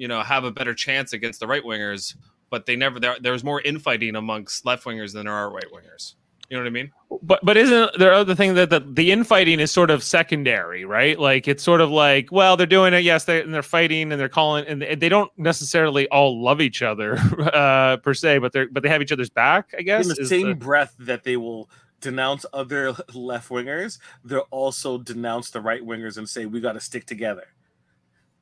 you 0.00 0.08
know 0.08 0.22
have 0.22 0.44
a 0.44 0.50
better 0.50 0.74
chance 0.74 1.12
against 1.12 1.40
the 1.40 1.46
right 1.46 1.62
wingers. 1.62 2.16
But 2.48 2.66
they 2.66 2.74
never 2.74 2.98
there, 2.98 3.16
there's 3.20 3.44
more 3.44 3.60
infighting 3.60 4.16
amongst 4.16 4.66
left 4.66 4.84
wingers 4.84 5.12
than 5.12 5.26
there 5.26 5.34
are 5.34 5.50
right 5.52 5.70
wingers. 5.72 6.14
You 6.48 6.56
know 6.56 6.64
what 6.64 6.68
I 6.68 6.70
mean? 6.70 6.90
but 7.22 7.38
but 7.44 7.56
isn't 7.56 7.90
there 7.98 8.12
other 8.12 8.34
thing 8.34 8.54
that 8.54 8.70
the, 8.70 8.80
the 8.80 9.12
infighting 9.12 9.60
is 9.60 9.70
sort 9.70 9.90
of 9.90 10.02
secondary 10.02 10.84
right 10.84 11.18
like 11.18 11.46
it's 11.46 11.62
sort 11.62 11.80
of 11.80 11.90
like 11.90 12.30
well 12.32 12.56
they're 12.56 12.66
doing 12.66 12.94
it 12.94 13.04
yes 13.04 13.24
they, 13.24 13.40
and 13.42 13.52
they're 13.52 13.62
fighting 13.62 14.10
and 14.10 14.20
they're 14.20 14.28
calling 14.28 14.64
and 14.66 14.80
they, 14.82 14.94
they 14.94 15.08
don't 15.08 15.30
necessarily 15.36 16.08
all 16.08 16.40
love 16.42 16.60
each 16.60 16.82
other 16.82 17.16
uh 17.52 17.96
per 17.98 18.14
se 18.14 18.38
but 18.38 18.52
they're 18.52 18.68
but 18.70 18.82
they 18.82 18.88
have 18.88 19.02
each 19.02 19.12
other's 19.12 19.28
back 19.30 19.72
i 19.78 19.82
guess 19.82 20.08
In 20.08 20.14
the 20.16 20.26
same 20.26 20.48
the- 20.50 20.54
breath 20.54 20.94
that 21.00 21.24
they 21.24 21.36
will 21.36 21.68
denounce 22.00 22.46
other 22.52 22.94
left 23.14 23.48
wingers, 23.50 23.98
they'll 24.24 24.46
also 24.50 24.98
denounce 24.98 25.50
the 25.50 25.60
right 25.60 25.82
wingers 25.82 26.16
and 26.16 26.28
say 26.28 26.46
we 26.46 26.60
got 26.60 26.72
to 26.72 26.80
stick 26.80 27.04
together. 27.06 27.48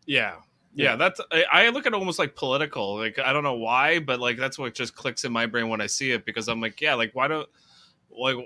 Yeah. 0.06 0.36
Yeah, 0.78 0.94
that's 0.94 1.20
I, 1.32 1.44
I 1.50 1.68
look 1.70 1.86
at 1.86 1.92
it 1.92 1.96
almost 1.96 2.20
like 2.20 2.36
political. 2.36 2.98
Like 2.98 3.18
I 3.18 3.32
don't 3.32 3.42
know 3.42 3.56
why, 3.56 3.98
but 3.98 4.20
like 4.20 4.36
that's 4.36 4.58
what 4.60 4.74
just 4.74 4.94
clicks 4.94 5.24
in 5.24 5.32
my 5.32 5.44
brain 5.44 5.68
when 5.68 5.80
I 5.80 5.88
see 5.88 6.12
it 6.12 6.24
because 6.24 6.46
I'm 6.48 6.60
like, 6.60 6.80
yeah, 6.80 6.94
like 6.94 7.10
why 7.16 7.26
don't 7.26 7.48
like 8.16 8.36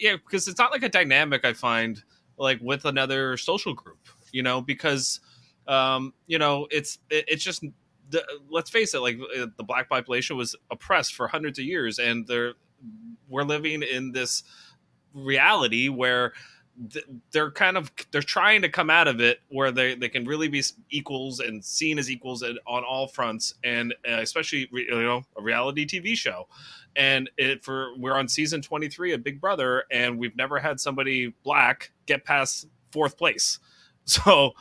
yeah, 0.00 0.16
because 0.16 0.48
it's 0.48 0.58
not 0.58 0.72
like 0.72 0.82
a 0.82 0.88
dynamic 0.88 1.44
I 1.44 1.52
find 1.52 2.02
like 2.36 2.58
with 2.60 2.84
another 2.84 3.36
social 3.36 3.74
group, 3.74 4.08
you 4.32 4.42
know, 4.42 4.60
because 4.60 5.20
um, 5.68 6.14
you 6.26 6.38
know, 6.40 6.66
it's 6.72 6.98
it, 7.10 7.26
it's 7.28 7.44
just 7.44 7.64
the, 8.10 8.24
let's 8.50 8.70
face 8.70 8.94
it, 8.94 8.98
like 9.00 9.18
uh, 9.38 9.46
the 9.56 9.62
black 9.62 9.88
population 9.88 10.36
was 10.36 10.56
oppressed 10.72 11.14
for 11.14 11.28
hundreds 11.28 11.60
of 11.60 11.64
years 11.64 12.00
and 12.00 12.26
they're 12.26 12.54
we're 13.28 13.44
living 13.44 13.82
in 13.84 14.10
this 14.10 14.42
reality 15.14 15.88
where 15.88 16.32
they're 17.30 17.50
kind 17.50 17.76
of 17.76 17.92
they're 18.10 18.22
trying 18.22 18.62
to 18.62 18.68
come 18.68 18.88
out 18.90 19.06
of 19.06 19.20
it 19.20 19.40
where 19.48 19.70
they, 19.70 19.94
they 19.94 20.08
can 20.08 20.24
really 20.24 20.48
be 20.48 20.62
equals 20.90 21.40
and 21.40 21.64
seen 21.64 21.98
as 21.98 22.10
equals 22.10 22.42
on 22.42 22.84
all 22.84 23.06
fronts 23.06 23.54
and 23.64 23.92
uh, 24.08 24.18
especially 24.20 24.68
you 24.72 25.02
know 25.02 25.22
a 25.36 25.42
reality 25.42 25.86
tv 25.86 26.16
show. 26.16 26.48
And 26.96 27.30
it 27.36 27.62
for 27.62 27.90
we're 27.98 28.14
on 28.14 28.28
season 28.28 28.62
23 28.62 29.12
of 29.12 29.22
big 29.22 29.40
brother 29.40 29.84
and 29.90 30.18
we've 30.18 30.36
never 30.36 30.58
had 30.58 30.80
somebody 30.80 31.34
black 31.44 31.92
get 32.06 32.24
past 32.24 32.66
fourth 32.92 33.16
place. 33.16 33.58
So 34.06 34.54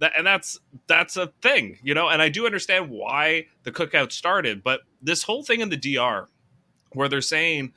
that 0.00 0.12
and 0.18 0.26
that's 0.26 0.58
that's 0.88 1.16
a 1.16 1.28
thing 1.40 1.78
you 1.82 1.94
know 1.94 2.08
and 2.08 2.20
i 2.20 2.28
do 2.28 2.44
understand 2.44 2.90
why 2.90 3.46
the 3.62 3.70
cookout 3.70 4.10
started 4.10 4.62
but 4.62 4.80
this 5.00 5.22
whole 5.22 5.44
thing 5.44 5.60
in 5.60 5.68
the 5.68 5.76
dr 5.76 6.28
where 6.90 7.08
they're 7.08 7.20
saying 7.20 7.72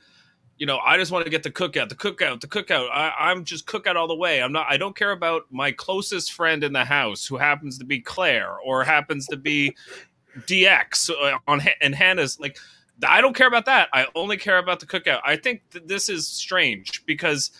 you 0.58 0.66
know, 0.66 0.78
I 0.78 0.96
just 0.96 1.12
want 1.12 1.24
to 1.24 1.30
get 1.30 1.42
the 1.42 1.50
cookout, 1.50 1.88
the 1.88 1.94
cookout, 1.94 2.40
the 2.40 2.46
cookout. 2.46 2.88
I, 2.90 3.12
I'm 3.18 3.44
just 3.44 3.66
cookout 3.66 3.96
all 3.96 4.08
the 4.08 4.16
way. 4.16 4.42
I'm 4.42 4.52
not. 4.52 4.66
I 4.68 4.76
don't 4.76 4.96
care 4.96 5.12
about 5.12 5.42
my 5.50 5.70
closest 5.70 6.32
friend 6.32 6.64
in 6.64 6.72
the 6.72 6.84
house 6.84 7.26
who 7.26 7.36
happens 7.36 7.78
to 7.78 7.84
be 7.84 8.00
Claire 8.00 8.56
or 8.64 8.82
happens 8.82 9.26
to 9.28 9.36
be 9.36 9.76
DX 10.40 11.10
uh, 11.10 11.38
on 11.46 11.60
and 11.82 11.94
Hannah's. 11.94 12.40
Like, 12.40 12.58
I 13.06 13.20
don't 13.20 13.36
care 13.36 13.48
about 13.48 13.66
that. 13.66 13.88
I 13.92 14.06
only 14.14 14.38
care 14.38 14.58
about 14.58 14.80
the 14.80 14.86
cookout. 14.86 15.20
I 15.24 15.36
think 15.36 15.62
that 15.70 15.88
this 15.88 16.08
is 16.08 16.26
strange 16.26 17.04
because 17.04 17.50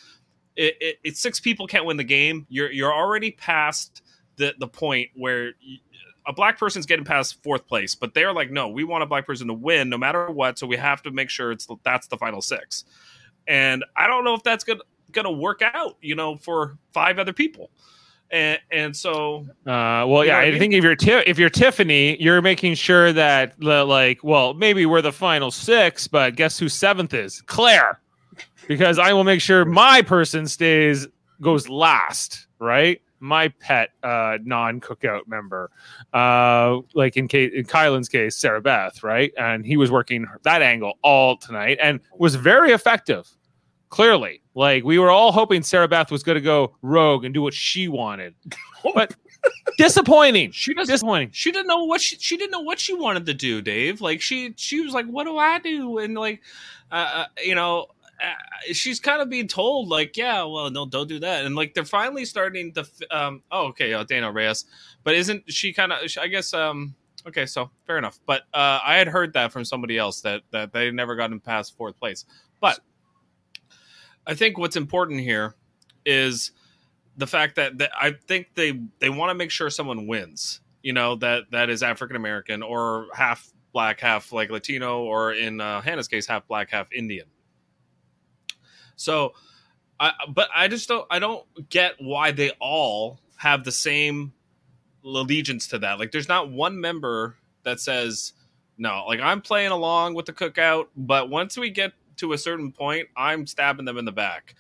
it, 0.57 0.77
it, 0.81 0.97
it's 1.05 1.21
six 1.21 1.39
people 1.39 1.67
can't 1.67 1.85
win 1.85 1.99
the 1.99 2.05
game. 2.05 2.47
You're 2.49 2.73
you're 2.73 2.95
already 2.95 3.33
past 3.33 4.03
the 4.37 4.55
the 4.59 4.69
point 4.69 5.11
where. 5.15 5.53
A 6.27 6.33
black 6.33 6.59
person's 6.59 6.87
getting 6.87 7.05
past 7.05 7.43
fourth 7.43 7.67
place, 7.67 7.95
but 7.95 8.15
they're 8.15 8.33
like, 8.33 8.51
no, 8.51 8.69
we 8.69 8.85
want 8.85 9.03
a 9.03 9.07
black 9.07 9.27
person 9.27 9.47
to 9.47 9.55
win 9.55 9.89
no 9.89 9.97
matter 9.99 10.29
what, 10.31 10.59
so 10.59 10.67
we 10.67 10.77
have 10.77 11.03
to 11.03 11.11
make 11.11 11.31
sure 11.31 11.53
it's 11.53 11.67
that's 11.85 12.07
the 12.09 12.17
final 12.17 12.41
six. 12.43 12.85
And 13.47 13.85
I 13.97 14.07
don't 14.07 14.25
know 14.25 14.35
if 14.35 14.43
that's 14.43 14.65
gonna 14.65 14.81
gonna 15.13 15.31
work 15.31 15.63
out, 15.63 15.97
you 16.01 16.15
know, 16.17 16.37
for 16.37 16.77
five 16.93 17.19
other 17.19 17.33
people. 17.33 17.71
And 18.33 18.59
and 18.73 18.97
so 18.97 19.47
Uh, 19.65 20.03
well, 20.09 20.25
yeah, 20.25 20.39
I 20.39 20.51
mean? 20.51 20.59
think 20.59 20.75
if 20.75 20.83
you're 20.83 20.97
Ti- 20.97 21.23
if 21.29 21.39
you're 21.39 21.49
Tiffany, 21.49 22.21
you're 22.21 22.43
making 22.43 22.75
sure 22.75 23.13
that 23.13 23.55
the, 23.61 23.85
like, 23.85 24.25
well, 24.25 24.53
maybe 24.53 24.85
we're 24.85 25.01
the 25.03 25.13
final 25.13 25.53
six, 25.53 26.09
but 26.09 26.35
guess 26.35 26.59
who 26.59 26.69
seventh 26.69 27.15
is? 27.15 27.41
Claire, 27.43 28.01
because 28.67 28.99
I 28.99 29.13
will 29.13 29.23
make 29.23 29.41
sure 29.41 29.65
my 29.65 30.03
person 30.03 30.49
stays 30.49 31.07
goes 31.41 31.69
last, 31.69 32.49
right? 32.59 33.01
My 33.21 33.49
pet 33.49 33.91
uh, 34.03 34.39
non-cookout 34.45 35.27
member, 35.27 35.71
uh, 36.13 36.79
like 36.95 37.17
in 37.17 37.29
case 37.29 37.53
in 37.55 37.65
Kyland's 37.65 38.09
case, 38.09 38.37
Sarah 38.37 38.61
Beth, 38.61 39.03
right? 39.03 39.33
And 39.39 39.65
he 39.65 39.77
was 39.77 39.91
working 39.91 40.27
that 40.43 40.63
angle 40.63 40.95
all 41.03 41.37
tonight 41.37 41.79
and 41.81 42.01
was 42.19 42.35
very 42.35 42.73
effective. 42.73 43.29
Clearly, 43.89 44.43
like 44.55 44.85
we 44.85 44.99
were 44.99 45.11
all 45.11 45.31
hoping 45.33 45.63
Sarah 45.63 45.89
Beth 45.89 46.11
was 46.11 46.23
going 46.23 46.35
to 46.35 46.41
go 46.43 46.75
rogue 46.83 47.25
and 47.25 47.33
do 47.33 47.41
what 47.41 47.55
she 47.55 47.87
wanted, 47.89 48.35
but 48.95 49.15
disappointing. 49.79 50.51
she 50.51 50.75
doesn't 50.75 50.93
Disappointing. 50.93 51.31
she 51.33 51.53
didn't 51.53 51.69
know 51.69 51.85
what 51.85 52.01
she 52.01 52.17
she 52.17 52.37
didn't 52.37 52.51
know 52.51 52.61
what 52.61 52.81
she 52.81 52.95
wanted 52.95 53.27
to 53.27 53.35
do, 53.35 53.63
Dave. 53.63 54.01
Like 54.01 54.21
she 54.21 54.55
she 54.57 54.81
was 54.81 54.93
like, 54.93 55.07
what 55.07 55.25
do 55.25 55.39
I 55.39 55.59
do? 55.61 55.99
And 55.99 56.15
like, 56.17 56.43
uh, 56.91 56.95
uh, 57.15 57.25
you 57.45 57.55
know, 57.55 57.87
she's 58.73 59.01
kind 59.01 59.21
of 59.21 59.29
being 59.29 59.49
told 59.49 59.89
like, 59.89 60.17
yeah, 60.17 60.43
well, 60.43 60.71
no, 60.71 60.87
don't 60.87 61.09
do 61.09 61.19
that, 61.21 61.45
and 61.45 61.55
like 61.55 61.75
they're 61.75 61.85
finally 61.85 62.25
starting 62.25 62.73
to. 62.75 62.87
Um, 63.11 63.43
oh, 63.51 63.67
okay, 63.69 63.93
uh, 63.93 64.05
Danielle 64.05 64.33
Reyes, 64.33 64.65
but 65.05 65.15
isn't 65.15 65.51
she 65.53 65.73
kind 65.73 65.93
of? 65.93 65.99
I 66.21 66.29
guess. 66.29 66.55
Um, 66.55 66.95
okay, 67.27 67.47
so 67.47 67.71
fair 67.87 67.99
enough. 67.99 68.19
But 68.27 68.43
uh, 68.55 68.81
I 68.85 68.97
had 68.97 69.09
heard 69.09 69.33
that 69.35 69.53
from 69.53 69.65
somebody 69.65 69.99
else 69.99 70.21
that 70.23 70.43
that 70.51 70.73
they 70.73 70.91
never 70.91 71.17
gotten 71.17 71.41
past 71.41 71.77
fourth 71.77 71.99
place. 71.99 72.25
But 72.61 72.81
I 74.27 74.35
think 74.35 74.59
what's 74.59 74.77
important 74.77 75.21
here 75.21 75.55
is 76.05 76.53
the 77.17 77.27
fact 77.27 77.57
that, 77.57 77.79
that 77.79 77.91
I 77.99 78.13
think 78.13 78.49
they 78.55 78.81
they 78.99 79.11
want 79.11 79.31
to 79.31 79.35
make 79.35 79.51
sure 79.51 79.71
someone 79.71 80.07
wins. 80.07 80.61
You 80.83 80.93
know 80.93 81.17
that 81.17 81.51
that 81.51 81.69
is 81.69 81.83
African 81.83 82.17
American 82.17 82.63
or 82.63 83.09
half 83.13 83.53
black, 83.73 84.01
half 84.01 84.33
like 84.33 84.51
Latino, 84.51 85.03
or 85.03 85.33
in 85.33 85.61
uh, 85.61 85.81
Hannah's 85.83 86.09
case, 86.09 86.27
half 86.27 86.47
black, 86.47 86.71
half 86.71 86.91
Indian. 86.93 87.27
So, 88.97 89.35
I 90.01 90.13
but 90.29 90.49
I 90.55 90.69
just 90.69 90.89
don't 90.89 91.07
I 91.11 91.19
don't 91.19 91.45
get 91.69 91.95
why 91.99 92.33
they 92.33 92.51
all 92.61 93.21
have 93.37 93.65
the 93.65 93.73
same 93.73 94.33
allegiance 95.05 95.69
to 95.69 95.79
that. 95.79 95.99
Like, 95.99 96.11
there's 96.11 96.29
not 96.29 96.51
one 96.51 96.81
member 96.81 97.37
that 97.63 97.81
says 97.81 98.33
no. 98.79 99.05
Like, 99.07 99.21
I'm 99.21 99.41
playing 99.41 99.71
along 99.71 100.15
with 100.15 100.27
the 100.27 100.33
cookout, 100.33 100.87
but 100.97 101.31
once 101.31 101.57
we 101.57 101.71
get 101.71 101.93
to 102.17 102.33
a 102.33 102.39
certain 102.39 102.73
point, 102.73 103.09
I'm 103.17 103.47
stabbing 103.47 103.85
them 103.85 103.99
in 103.99 104.05
the 104.05 104.13
back. 104.13 104.55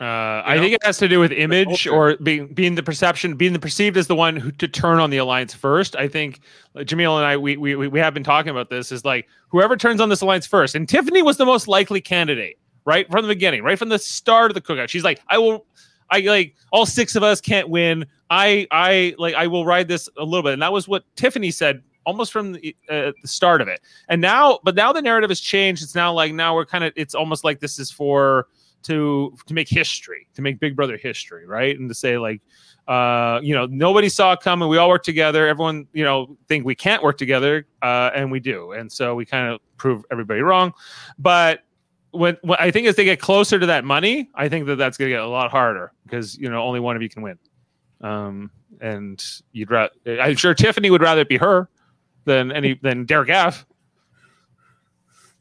Uh, 0.00 0.42
I 0.46 0.56
know? 0.56 0.62
think 0.62 0.74
it 0.74 0.84
has 0.84 0.96
to 0.98 1.08
do 1.08 1.20
with 1.20 1.30
image 1.30 1.86
or 1.86 2.16
being 2.16 2.46
being 2.46 2.74
the 2.74 2.82
perception, 2.82 3.36
being 3.36 3.52
the 3.52 3.58
perceived 3.58 3.98
as 3.98 4.06
the 4.06 4.14
one 4.16 4.34
who 4.36 4.50
to 4.52 4.66
turn 4.66 4.98
on 4.98 5.10
the 5.10 5.18
alliance 5.18 5.52
first. 5.52 5.94
I 5.94 6.08
think 6.08 6.40
Jameel 6.74 7.16
and 7.16 7.26
I 7.26 7.36
we 7.36 7.58
we- 7.58 7.76
we 7.76 7.98
have 7.98 8.14
been 8.14 8.24
talking 8.24 8.48
about 8.50 8.70
this. 8.70 8.92
Is 8.92 9.04
like 9.04 9.28
whoever 9.48 9.76
turns 9.76 10.00
on 10.00 10.08
this 10.08 10.22
alliance 10.22 10.46
first, 10.46 10.74
and 10.74 10.88
Tiffany 10.88 11.20
was 11.22 11.36
the 11.36 11.44
most 11.44 11.68
likely 11.68 12.00
candidate 12.00 12.58
right 12.84 13.10
from 13.10 13.22
the 13.22 13.28
beginning, 13.28 13.62
right 13.62 13.78
from 13.78 13.88
the 13.88 13.98
start 13.98 14.50
of 14.50 14.54
the 14.54 14.60
cookout. 14.60 14.88
She's 14.88 15.04
like, 15.04 15.20
I 15.28 15.38
will, 15.38 15.66
I 16.10 16.20
like 16.20 16.54
all 16.72 16.86
six 16.86 17.16
of 17.16 17.22
us 17.22 17.40
can't 17.40 17.68
win. 17.68 18.06
I 18.30 18.66
I 18.70 19.14
like 19.18 19.34
I 19.34 19.46
will 19.46 19.64
ride 19.64 19.88
this 19.88 20.08
a 20.16 20.24
little 20.24 20.42
bit, 20.42 20.54
and 20.54 20.62
that 20.62 20.72
was 20.72 20.88
what 20.88 21.04
Tiffany 21.16 21.50
said 21.50 21.82
almost 22.06 22.32
from 22.32 22.52
the, 22.52 22.76
uh, 22.88 23.12
the 23.22 23.28
start 23.28 23.60
of 23.60 23.68
it. 23.68 23.80
And 24.08 24.20
now, 24.20 24.58
but 24.64 24.74
now 24.74 24.92
the 24.92 25.02
narrative 25.02 25.30
has 25.30 25.40
changed. 25.40 25.82
It's 25.82 25.94
now 25.94 26.12
like 26.12 26.32
now 26.32 26.54
we're 26.54 26.66
kind 26.66 26.84
of 26.84 26.92
it's 26.96 27.14
almost 27.14 27.44
like 27.44 27.60
this 27.60 27.78
is 27.78 27.90
for 27.90 28.48
to 28.82 29.36
to 29.46 29.54
make 29.54 29.68
history, 29.68 30.26
to 30.34 30.42
make 30.42 30.58
Big 30.60 30.76
Brother 30.76 30.96
history, 30.96 31.46
right? 31.46 31.78
And 31.78 31.88
to 31.88 31.94
say 31.94 32.18
like, 32.18 32.40
uh, 32.88 33.40
you 33.42 33.54
know, 33.54 33.66
nobody 33.66 34.08
saw 34.08 34.32
it 34.32 34.40
coming. 34.40 34.68
We 34.68 34.78
all 34.78 34.88
work 34.88 35.02
together. 35.02 35.46
Everyone, 35.46 35.86
you 35.92 36.04
know, 36.04 36.36
think 36.48 36.64
we 36.64 36.74
can't 36.74 37.02
work 37.02 37.18
together, 37.18 37.66
uh, 37.82 38.10
and 38.14 38.30
we 38.30 38.40
do. 38.40 38.72
And 38.72 38.90
so 38.90 39.14
we 39.14 39.24
kind 39.24 39.52
of 39.52 39.60
prove 39.76 40.04
everybody 40.10 40.40
wrong. 40.40 40.72
But 41.18 41.60
when, 42.12 42.36
when 42.42 42.58
I 42.60 42.70
think 42.70 42.86
as 42.86 42.96
they 42.96 43.04
get 43.04 43.20
closer 43.20 43.58
to 43.58 43.66
that 43.66 43.84
money, 43.84 44.30
I 44.34 44.48
think 44.48 44.66
that 44.66 44.76
that's 44.76 44.96
going 44.96 45.10
to 45.10 45.14
get 45.14 45.22
a 45.22 45.28
lot 45.28 45.50
harder 45.50 45.92
because 46.04 46.36
you 46.36 46.50
know 46.50 46.62
only 46.62 46.80
one 46.80 46.96
of 46.96 47.02
you 47.02 47.08
can 47.08 47.22
win. 47.22 47.38
Um, 48.00 48.50
and 48.80 49.22
you'd 49.52 49.70
rather, 49.70 49.92
I'm 50.06 50.36
sure 50.36 50.54
Tiffany 50.54 50.90
would 50.90 51.02
rather 51.02 51.22
it 51.22 51.28
be 51.28 51.36
her 51.36 51.68
than 52.24 52.52
any 52.52 52.74
than 52.82 53.04
Derek 53.04 53.30
F. 53.30 53.66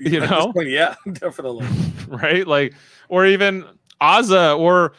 You 0.01 0.21
know? 0.21 0.53
point, 0.53 0.69
yeah, 0.69 0.95
definitely. 1.12 1.67
right? 2.08 2.47
Like, 2.47 2.73
or 3.10 3.25
even 3.25 3.65
Azah 4.01 4.58
or 4.58 4.93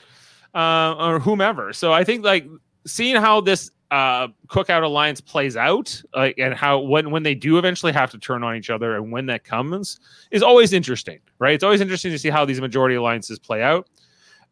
uh, 0.55 0.95
or 0.95 1.19
whomever. 1.19 1.73
So 1.73 1.91
I 1.91 2.05
think 2.05 2.23
like 2.23 2.47
seeing 2.87 3.17
how 3.17 3.41
this 3.41 3.71
uh, 3.91 4.29
cookout 4.47 4.83
alliance 4.85 5.21
plays 5.21 5.57
out, 5.57 6.01
like, 6.15 6.39
and 6.39 6.55
how 6.55 6.79
when 6.79 7.11
when 7.11 7.23
they 7.23 7.35
do 7.35 7.59
eventually 7.59 7.93
have 7.93 8.11
to 8.13 8.19
turn 8.19 8.45
on 8.45 8.57
each 8.57 8.71
other, 8.71 8.95
and 8.97 9.11
when 9.11 9.27
that 9.27 9.45
comes, 9.45 9.99
is 10.31 10.43
always 10.43 10.73
interesting, 10.73 11.19
right? 11.39 11.55
It's 11.55 11.65
always 11.65 11.81
interesting 11.81 12.13
to 12.13 12.19
see 12.19 12.31
how 12.31 12.45
these 12.45 12.61
majority 12.61 12.95
alliances 12.95 13.39
play 13.39 13.63
out. 13.63 13.89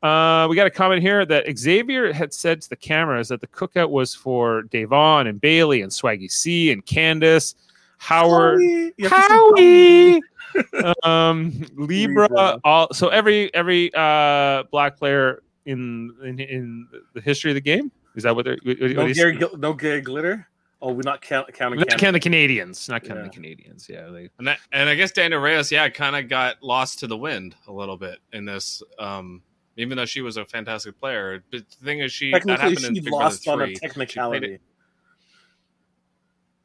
Uh, 0.02 0.46
we 0.48 0.56
got 0.56 0.66
a 0.66 0.70
comment 0.70 1.02
here 1.02 1.24
that 1.26 1.58
Xavier 1.58 2.12
had 2.12 2.32
said 2.32 2.62
to 2.62 2.68
the 2.68 2.76
cameras 2.76 3.28
that 3.28 3.40
the 3.40 3.48
cookout 3.48 3.90
was 3.90 4.14
for 4.14 4.62
Da'Vonne 4.64 5.28
and 5.28 5.40
Bayleigh 5.40 5.82
and 5.82 5.90
Swaggy 5.90 6.30
C 6.30 6.70
and 6.70 6.84
Candice, 6.86 7.54
Howard, 7.98 8.60
Howie, 8.60 8.92
you 8.96 9.08
have 9.08 9.28
to 9.28 9.54
say 9.56 10.12
Howie. 10.12 10.22
um, 11.02 11.66
Libra. 11.76 12.22
Libra. 12.22 12.60
All 12.64 12.92
so 12.92 13.08
every 13.08 13.52
every 13.54 13.92
uh 13.94 14.64
black 14.70 14.96
player 14.96 15.42
in 15.66 16.14
in 16.24 16.40
in 16.40 16.88
the 17.12 17.20
history 17.20 17.50
of 17.50 17.54
the 17.54 17.60
game 17.60 17.92
is 18.18 18.24
that 18.24 18.36
what 18.36 18.44
they're? 18.44 18.58
What, 18.62 18.78
what 18.80 18.90
No 18.90 19.06
is- 19.06 19.16
Gary, 19.16 19.36
Gil- 19.36 19.56
no 19.56 19.72
Gary 19.72 20.02
Glitter. 20.02 20.46
Oh, 20.80 20.92
we're 20.92 21.00
not 21.02 21.22
count, 21.22 21.52
counting. 21.54 21.78
not 21.80 21.88
Canada. 21.88 22.04
count 22.04 22.12
the 22.14 22.20
Canadians, 22.20 22.88
not 22.88 23.02
count 23.02 23.18
Yeah. 23.18 23.24
the 23.24 23.30
Canadians. 23.30 23.88
Yeah, 23.88 24.10
they, 24.10 24.28
And 24.38 24.46
that, 24.46 24.58
and 24.70 24.88
I 24.88 24.94
guess 24.94 25.10
Danielle 25.10 25.40
Reyes, 25.40 25.72
yeah, 25.72 25.88
kind 25.88 26.14
of 26.14 26.28
got 26.28 26.62
lost 26.62 27.00
to 27.00 27.08
the 27.08 27.16
wind 27.16 27.56
a 27.66 27.72
little 27.72 27.96
bit 27.96 28.18
in 28.32 28.44
this. 28.44 28.80
Um, 28.98 29.42
even 29.76 29.96
though 29.96 30.04
she 30.04 30.20
was 30.20 30.36
a 30.36 30.44
fantastic 30.44 30.98
player, 31.00 31.42
but 31.50 31.62
the 31.68 31.84
thing 31.84 31.98
is, 32.00 32.12
she 32.12 32.30
that 32.30 32.42
Technically, 32.42 32.62
happened 32.70 32.84
in 32.86 32.94
she 32.96 33.00
Big 33.00 33.12
lost 33.12 33.44
Brother 33.44 33.62
on 33.64 33.68
a 33.70 33.74
technicality. 33.74 34.58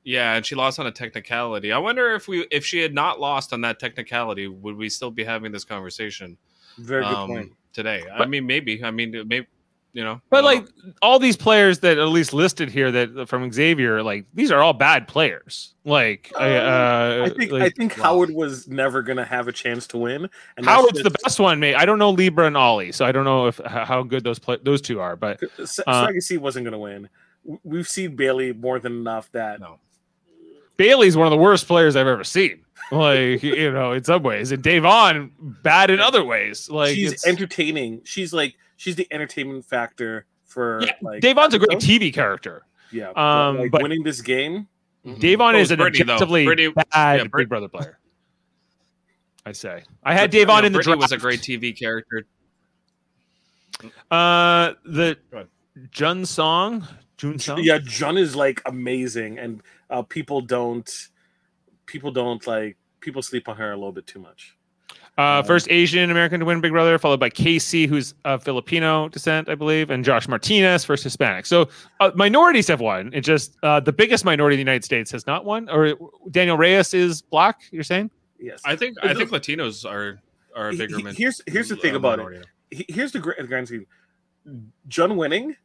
Yeah, 0.03 0.35
and 0.35 0.45
she 0.45 0.55
lost 0.55 0.79
on 0.79 0.87
a 0.87 0.91
technicality. 0.91 1.71
I 1.71 1.77
wonder 1.77 2.13
if 2.13 2.27
we 2.27 2.45
if 2.51 2.65
she 2.65 2.79
had 2.79 2.93
not 2.93 3.19
lost 3.19 3.53
on 3.53 3.61
that 3.61 3.79
technicality, 3.79 4.47
would 4.47 4.75
we 4.75 4.89
still 4.89 5.11
be 5.11 5.23
having 5.23 5.51
this 5.51 5.63
conversation 5.63 6.37
Very 6.77 7.03
good 7.03 7.13
um, 7.15 7.27
point. 7.29 7.51
today? 7.71 8.03
I 8.13 8.25
mean, 8.25 8.45
maybe. 8.45 8.83
I 8.83 8.91
mean, 8.91 9.11
maybe 9.27 9.47
you 9.93 10.03
know. 10.03 10.19
But 10.29 10.43
like 10.43 10.63
know. 10.63 10.93
all 11.01 11.19
these 11.19 11.38
players 11.38 11.79
that 11.79 11.97
at 11.97 12.08
least 12.08 12.34
listed 12.34 12.69
here 12.69 12.91
that 12.91 13.29
from 13.29 13.51
Xavier, 13.51 14.03
like 14.03 14.25
these 14.34 14.51
are 14.51 14.62
all 14.62 14.73
bad 14.73 15.08
players. 15.08 15.75
Like, 15.86 16.32
I, 16.38 16.56
uh, 16.56 17.27
I 17.27 17.29
think 17.29 17.53
I 17.53 17.69
think 17.69 17.97
wow. 17.97 18.03
Howard 18.03 18.32
was 18.32 18.67
never 18.67 19.01
gonna 19.01 19.23
have 19.23 19.47
a 19.47 19.51
chance 19.51 19.88
to 19.88 19.97
win. 19.97 20.29
And 20.58 20.65
that's 20.65 20.67
Howard's 20.67 21.03
the 21.03 21.15
best 21.23 21.39
one, 21.39 21.60
mate. 21.60 21.75
I 21.75 21.86
don't 21.86 21.99
know 21.99 22.10
Libra 22.10 22.47
and 22.47 22.58
Ollie, 22.58 22.91
so 22.91 23.06
I 23.06 23.12
don't 23.12 23.25
know 23.25 23.47
if 23.47 23.60
how 23.60 24.03
good 24.03 24.23
those 24.23 24.39
play, 24.39 24.58
those 24.63 24.82
two 24.82 24.99
are. 24.99 25.15
But 25.15 25.41
S- 25.60 25.79
Uh, 25.86 26.08
Swaggy 26.08 26.21
C 26.21 26.38
wasn't 26.38 26.65
gonna 26.65 26.79
win. 26.79 27.10
We've 27.63 27.88
seen 27.88 28.17
Bayleigh 28.17 28.58
more 28.58 28.79
than 28.79 28.93
enough 28.93 29.32
that 29.34 29.60
no. 29.60 29.79
Bayleigh's 30.77 31.15
one 31.15 31.27
of 31.27 31.32
the 31.32 31.38
worst 31.38 31.67
players 31.67 31.95
I've 31.95 32.08
ever 32.08 32.23
seen. 32.23 32.65
Like 32.91 33.43
you 33.43 33.71
know, 33.71 33.91
in 33.91 34.03
some 34.03 34.23
ways, 34.23 34.51
and 34.51 34.63
Dave 34.63 34.82
Da'Vonne 34.82 35.29
bad 35.39 35.91
in 35.91 35.99
other 35.99 36.23
ways. 36.23 36.69
Like 36.69 36.95
she's 36.95 37.25
entertaining. 37.25 38.01
She's 38.06 38.34
like 38.34 38.56
she's 38.83 38.95
the 38.97 39.07
entertainment 39.11 39.63
factor 39.65 40.25
for 40.45 40.81
yeah, 40.83 40.91
like 41.01 41.21
Da'Vonne's 41.21 41.53
a 41.53 41.59
great 41.59 41.71
episodes. 41.71 41.85
TV 41.87 42.13
character. 42.13 42.65
Yeah, 42.91 43.11
but, 43.15 43.21
Um, 43.21 43.57
like, 43.57 43.71
but- 43.71 43.81
winning 43.81 44.03
this 44.03 44.21
game. 44.21 44.67
Mhm. 45.05 45.17
Da'Vonne 45.19 45.53
So 45.53 45.57
is 45.57 45.59
was 45.59 45.71
an 45.71 45.77
Brittany, 45.79 46.01
objectively 46.03 46.45
Brittany- 46.45 46.73
bad 46.91 47.19
yeah, 47.19 47.23
Brit- 47.27 47.41
Big 47.43 47.49
Brother 47.49 47.67
player. 47.69 47.99
I 49.45 49.51
say 49.51 49.83
I 50.03 50.13
had 50.13 50.31
But, 50.31 50.39
you 50.39 50.45
Da'Vonne 50.45 50.47
know, 50.61 50.65
in 50.67 50.71
the 50.73 50.77
Brittany 50.77 50.95
draft. 50.97 51.01
was 51.01 51.11
a 51.11 51.17
great 51.17 51.41
TV 51.41 51.73
character. 51.77 52.25
Uh, 54.11 54.73
the 54.85 55.17
Jun 55.91 56.25
Song, 56.25 56.87
Jun 57.17 57.39
Song. 57.39 57.59
Yeah, 57.61 57.79
Jun 57.79 58.17
is 58.17 58.35
like 58.35 58.61
amazing, 58.65 59.39
and 59.39 59.61
uh, 59.89 60.03
people 60.03 60.41
don't 60.41 60.89
people 61.85 62.11
don't 62.11 62.45
like 62.47 62.77
people 63.01 63.21
sleep 63.21 63.49
on 63.49 63.57
her 63.57 63.71
a 63.71 63.75
little 63.75 63.91
bit 63.91 64.07
too 64.07 64.19
much. 64.19 64.55
Uh, 65.17 65.43
first 65.43 65.67
Asian 65.69 66.10
American 66.10 66.39
to 66.39 66.45
win 66.45 66.60
Big 66.60 66.71
Brother, 66.71 66.97
followed 66.97 67.19
by 67.19 67.30
Kaycee, 67.30 67.88
who's 67.88 68.15
of 68.26 68.43
Filipino 68.43 69.10
descent, 69.10 69.47
I 69.47 69.54
believe, 69.56 69.91
and 69.91 70.04
Josh 70.04 70.28
Martinez, 70.28 70.84
first 70.84 71.04
Hispanic. 71.04 71.45
So 71.45 71.69
uh, 71.99 72.10
minorities 72.15 72.67
have 72.69 72.80
won. 72.82 73.12
It 73.13 73.21
just 73.21 73.56
uh, 73.62 73.80
the 73.80 73.93
biggest 73.93 74.26
minority 74.26 74.56
in 74.56 74.58
the 74.58 74.62
United 74.71 74.84
States 74.84 75.12
has 75.12 75.28
not 75.28 75.45
won. 75.45 75.69
Or 75.69 75.93
Danielle 76.32 76.58
Reyes 76.58 76.95
is 76.95 77.21
black. 77.21 77.62
You're 77.71 77.84
saying? 77.84 78.10
Yes, 78.39 78.62
I 78.65 78.76
think 78.76 78.97
I 79.04 79.13
think 79.13 79.30
Latinos 79.30 79.86
are 79.89 80.19
are 80.56 80.69
a 80.69 80.76
bigger. 80.76 80.97
he- 80.97 81.13
here's 81.15 81.41
here's 81.47 81.69
the 81.69 81.76
thing 81.76 81.93
uh, 81.93 81.97
about 81.97 82.19
it. 82.19 82.23
minority. 82.23 82.47
He- 82.71 82.86
Here's 82.89 83.12
the 83.12 83.19
grand, 83.19 83.47
grand 83.47 83.67
scheme. 83.67 83.86
John 84.88 85.15
winning 85.15 85.56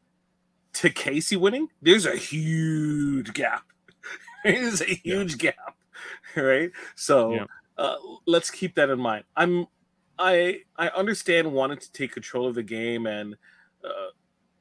to 0.75 0.91
Kaycee 0.91 1.39
winning. 1.39 1.69
There's 1.81 2.05
a 2.05 2.17
huge 2.17 3.33
gap. 3.33 3.63
There's 4.45 4.83
a 4.83 4.85
huge 4.95 5.39
gap, 5.39 5.75
right? 6.37 6.71
So 6.97 7.33
Yeah. 7.33 7.47
Uh, 7.79 7.97
let's 8.27 8.51
keep 8.51 8.75
that 8.75 8.91
in 8.91 9.01
mind. 9.01 9.25
I'm 9.37 9.67
I 10.19 10.63
I 10.77 10.89
understand 10.89 11.53
wanting 11.53 11.79
to 11.79 11.93
take 11.93 12.13
control 12.13 12.47
of 12.47 12.55
the 12.55 12.63
game 12.63 13.07
and 13.07 13.37
uh, 13.85 14.11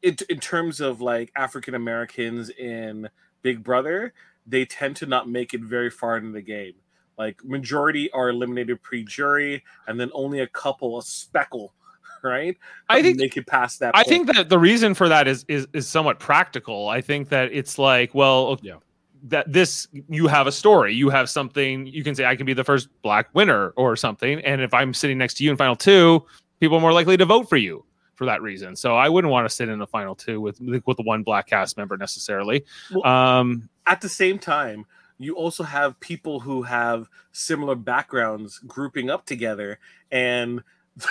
it, 0.02 0.22
in 0.24 0.40
terms 0.40 0.80
of 0.80 1.02
like 1.02 1.32
African 1.36 1.76
Americans 1.76 2.50
in 2.50 3.10
Big 3.42 3.64
Brother, 3.64 4.14
they 4.46 4.66
tend 4.66 4.96
to 4.98 5.06
not 5.06 5.28
make 5.28 5.54
it 5.54 5.62
very 5.62 5.90
far 5.90 6.18
in 6.18 6.32
the 6.32 6.42
game. 6.42 6.74
Like 7.18 7.44
majority 7.44 8.12
are 8.12 8.30
eliminated 8.30 8.82
pre-jury, 8.84 9.64
and 9.88 10.00
then 10.00 10.12
only 10.14 10.42
a 10.42 10.48
couple, 10.48 11.00
a 11.00 11.02
speckle, 11.02 11.74
right? 12.24 12.56
I 12.90 13.02
think 13.02 13.18
make 13.18 13.38
it 13.38 13.48
past 13.48 13.80
that. 13.80 13.96
I 13.96 14.04
point. 14.04 14.08
think 14.08 14.36
that 14.36 14.50
the 14.50 14.60
reason 14.60 14.94
for 14.94 15.10
that 15.10 15.28
is 15.28 15.44
is 15.48 15.68
is 15.74 15.88
somewhat 15.88 16.20
practical. 16.20 16.90
I 16.90 17.02
think 17.02 17.30
that 17.30 17.52
it's 17.52 17.80
like, 17.80 18.14
well, 18.14 18.60
Yeah. 18.62 18.76
That 19.24 19.52
this 19.52 19.88
you 20.10 20.28
have 20.28 20.48
a 20.48 20.52
story, 20.52 20.94
you 20.94 21.10
have 21.10 21.30
something 21.30 21.86
you 21.88 22.04
can 22.04 22.16
say 22.16 22.26
I 22.26 22.36
can 22.36 22.46
be 22.46 22.54
the 22.54 22.64
first 22.64 22.90
black 23.02 23.30
winner 23.34 23.70
or 23.76 23.96
something, 23.96 24.40
and 24.42 24.62
if 24.62 24.74
I'm 24.74 24.94
sitting 24.94 25.18
next 25.18 25.36
to 25.36 25.44
you 25.44 25.52
in 25.52 25.58
final 25.58 25.76
two, 25.76 26.26
people 26.60 26.78
are 26.78 26.82
more 26.82 26.94
likely 26.94 27.18
to 27.18 27.26
vote 27.26 27.50
for 27.50 27.58
you 27.58 27.84
for 28.16 28.26
that 28.26 28.42
reason. 28.42 28.76
So 28.76 28.96
I 28.96 29.10
wouldn't 29.10 29.32
want 29.32 29.48
to 29.48 29.54
sit 29.54 29.70
in 29.70 29.80
the 29.80 29.88
final 29.88 30.16
two 30.16 30.42
with 30.42 30.60
with 30.60 30.98
one 31.00 31.24
black 31.24 31.48
cast 31.48 31.78
member 31.78 31.98
necessarily. 31.98 32.66
Well, 32.92 33.06
Um, 33.06 33.70
at 33.86 34.02
the 34.02 34.10
same 34.10 34.40
time, 34.40 34.86
you 35.20 35.36
also 35.36 35.64
have 35.64 36.00
people 36.00 36.40
who 36.40 36.62
have 36.64 37.10
similar 37.32 37.76
backgrounds 37.76 38.60
grouping 38.60 39.10
up 39.10 39.26
together 39.26 39.80
and 40.12 40.64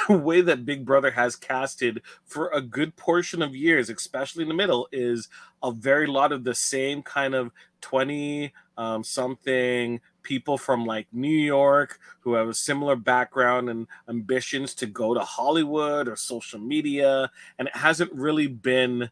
the 0.08 0.16
way 0.16 0.40
that 0.40 0.66
big 0.66 0.84
brother 0.84 1.10
has 1.10 1.36
casted 1.36 2.02
for 2.24 2.50
a 2.50 2.60
good 2.60 2.96
portion 2.96 3.42
of 3.42 3.54
years 3.54 3.88
especially 3.88 4.42
in 4.42 4.48
the 4.48 4.54
middle 4.54 4.88
is 4.92 5.28
a 5.62 5.70
very 5.70 6.06
lot 6.06 6.32
of 6.32 6.44
the 6.44 6.54
same 6.54 7.02
kind 7.02 7.34
of 7.34 7.50
20 7.80 8.52
um, 8.78 9.02
something 9.04 10.00
people 10.22 10.58
from 10.58 10.84
like 10.84 11.06
new 11.12 11.28
york 11.28 11.98
who 12.20 12.34
have 12.34 12.48
a 12.48 12.54
similar 12.54 12.96
background 12.96 13.70
and 13.70 13.86
ambitions 14.08 14.74
to 14.74 14.86
go 14.86 15.14
to 15.14 15.20
hollywood 15.20 16.08
or 16.08 16.16
social 16.16 16.58
media 16.58 17.30
and 17.58 17.68
it 17.68 17.76
hasn't 17.76 18.12
really 18.12 18.46
been 18.48 19.08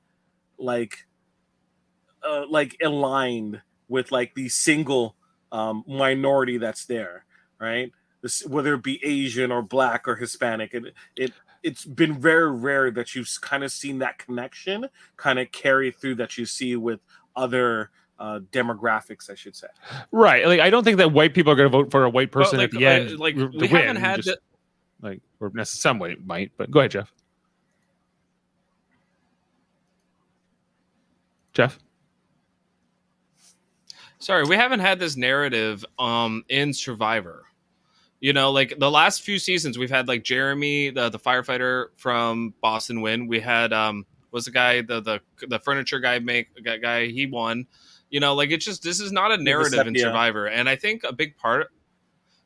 like 0.59 1.07
uh, 2.29 2.45
like 2.49 2.77
aligned 2.83 3.61
with 3.89 4.11
like 4.11 4.35
the 4.35 4.49
single 4.49 5.15
um, 5.53 5.85
minority 5.87 6.59
that's 6.59 6.87
there, 6.87 7.25
right? 7.61 7.93
This, 8.25 8.43
whether 8.47 8.73
it 8.73 8.83
be 8.83 9.05
Asian 9.05 9.53
or 9.53 9.61
Black 9.61 10.09
or 10.09 10.17
Hispanic, 10.17 10.73
it 10.73 10.95
it 11.15 11.33
it's 11.63 11.85
been 11.85 12.19
very 12.19 12.51
rare 12.51 12.91
that 12.91 13.15
you've 13.15 13.29
kind 13.43 13.63
of 13.63 13.71
seen 13.71 13.99
that 13.99 14.17
connection 14.17 14.89
kind 15.19 15.39
of 15.39 15.53
carry 15.53 15.91
through 15.91 16.15
that 16.15 16.39
you 16.39 16.47
see 16.47 16.75
with 16.75 17.01
other 17.37 17.91
uh, 18.19 18.41
demographics, 18.51 19.29
I 19.29 19.35
should 19.35 19.55
say. 19.55 19.67
Right. 20.11 20.47
Like 20.47 20.61
I 20.61 20.71
don't 20.71 20.85
think 20.85 20.97
that 20.97 21.13
white 21.13 21.35
people 21.35 21.53
are 21.53 21.55
going 21.55 21.71
to 21.71 21.77
vote 21.77 21.91
for 21.91 22.05
a 22.05 22.09
white 22.09 22.33
person 22.33 22.61
like, 22.61 22.73
at 22.73 22.79
the 22.81 22.87
uh, 22.87 22.91
end. 22.91 23.19
like, 23.19 23.37
to 23.37 23.47
we 23.49 23.59
win, 23.59 23.69
haven't 23.69 23.97
had 23.97 24.23
just, 24.23 24.29
the- 24.29 25.07
like 25.07 25.21
or 25.39 25.51
necessarily 25.53 25.83
some 25.83 25.99
way 25.99 26.17
might, 26.25 26.51
but 26.57 26.71
go 26.71 26.79
ahead, 26.79 26.93
Jeff. 26.93 27.13
Jeff. 31.53 31.79
Sorry, 34.19 34.45
we 34.45 34.57
haven't 34.57 34.81
had 34.81 34.99
this 34.99 35.15
narrative 35.15 35.85
um 35.99 36.43
in 36.49 36.73
Survivor. 36.73 37.45
You 38.25 38.33
know, 38.33 38.53
like 38.53 38.79
the 38.79 38.91
last 38.91 39.21
few 39.21 39.39
seasons, 39.39 39.77
we've 39.77 39.91
had 39.91 40.09
like 40.09 40.25
Jeremy, 40.25 40.89
the 40.89 41.11
the 41.11 41.19
firefighter 41.19 41.89
from 41.99 42.55
Boston, 42.63 43.03
win. 43.03 43.27
We 43.27 43.39
had 43.39 43.75
um 43.75 44.07
was 44.31 44.47
the 44.47 44.51
guy 44.51 44.81
the 44.81 45.03
the 45.03 45.21
the 45.47 45.59
furniture 45.59 46.01
guy 46.01 46.21
make 46.21 46.49
guy, 46.65 46.79
guy 46.79 47.09
he 47.09 47.27
won. 47.27 47.67
You 48.09 48.21
know, 48.21 48.35
like 48.35 48.51
it's 48.51 48.65
just 48.65 48.83
this 48.83 48.99
is 48.99 49.13
not 49.13 49.31
a 49.31 49.37
narrative 49.37 49.87
in 49.87 49.95
Survivor, 49.95 50.47
and 50.47 50.71
I 50.71 50.77
think 50.77 51.05
a 51.05 51.13
big 51.13 51.37
part. 51.37 51.67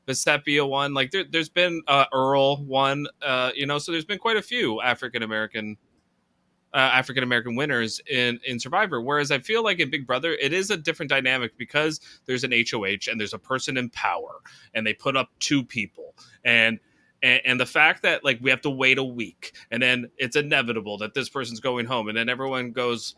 Vecepia 0.09 0.69
one, 0.69 0.95
like 0.95 1.13
there, 1.13 1.23
there's 1.31 1.49
been 1.49 1.81
uh, 1.87 2.07
Earl 2.13 2.57
one, 2.65 3.07
uh, 3.23 3.53
you 3.55 3.67
know, 3.67 3.79
so 3.79 3.93
there's 3.93 4.07
been 4.07 4.19
quite 4.19 4.37
a 4.37 4.43
few 4.43 4.81
African 4.81 5.23
American 5.23 5.77
uh, 6.75 6.77
African 6.77 7.23
American 7.23 7.57
winners 7.57 8.01
in 8.11 8.41
in 8.45 8.61
Survivor. 8.61 9.01
Whereas 9.01 9.31
I 9.31 9.39
feel 9.39 9.63
like 9.63 9.81
in 9.81 9.91
Big 9.91 10.07
Brother, 10.07 10.33
it 10.33 10.53
is 10.53 10.71
a 10.71 10.77
different 10.77 11.11
dynamic 11.11 11.57
because 11.57 12.01
there's 12.27 12.45
an 12.45 12.53
HOH 12.53 13.11
and 13.11 13.19
there's 13.19 13.35
a 13.35 13.39
person 13.39 13.77
in 13.77 13.91
power, 13.91 14.41
and 14.75 14.87
they 14.87 14.95
put 14.95 15.17
up 15.17 15.31
two 15.39 15.65
people, 15.65 16.15
and 16.45 16.79
and, 17.23 17.41
and 17.45 17.61
the 17.61 17.67
fact 17.67 18.03
that 18.03 18.25
like 18.25 18.39
we 18.41 18.51
have 18.51 18.61
to 18.63 18.71
wait 18.71 18.99
a 18.99 19.05
week, 19.05 19.57
and 19.71 19.83
then 19.83 20.11
it's 20.19 20.37
inevitable 20.37 20.99
that 20.99 21.15
this 21.15 21.29
person's 21.29 21.61
going 21.61 21.87
home, 21.87 22.09
and 22.09 22.17
then 22.17 22.29
everyone 22.29 22.73
goes. 22.73 23.15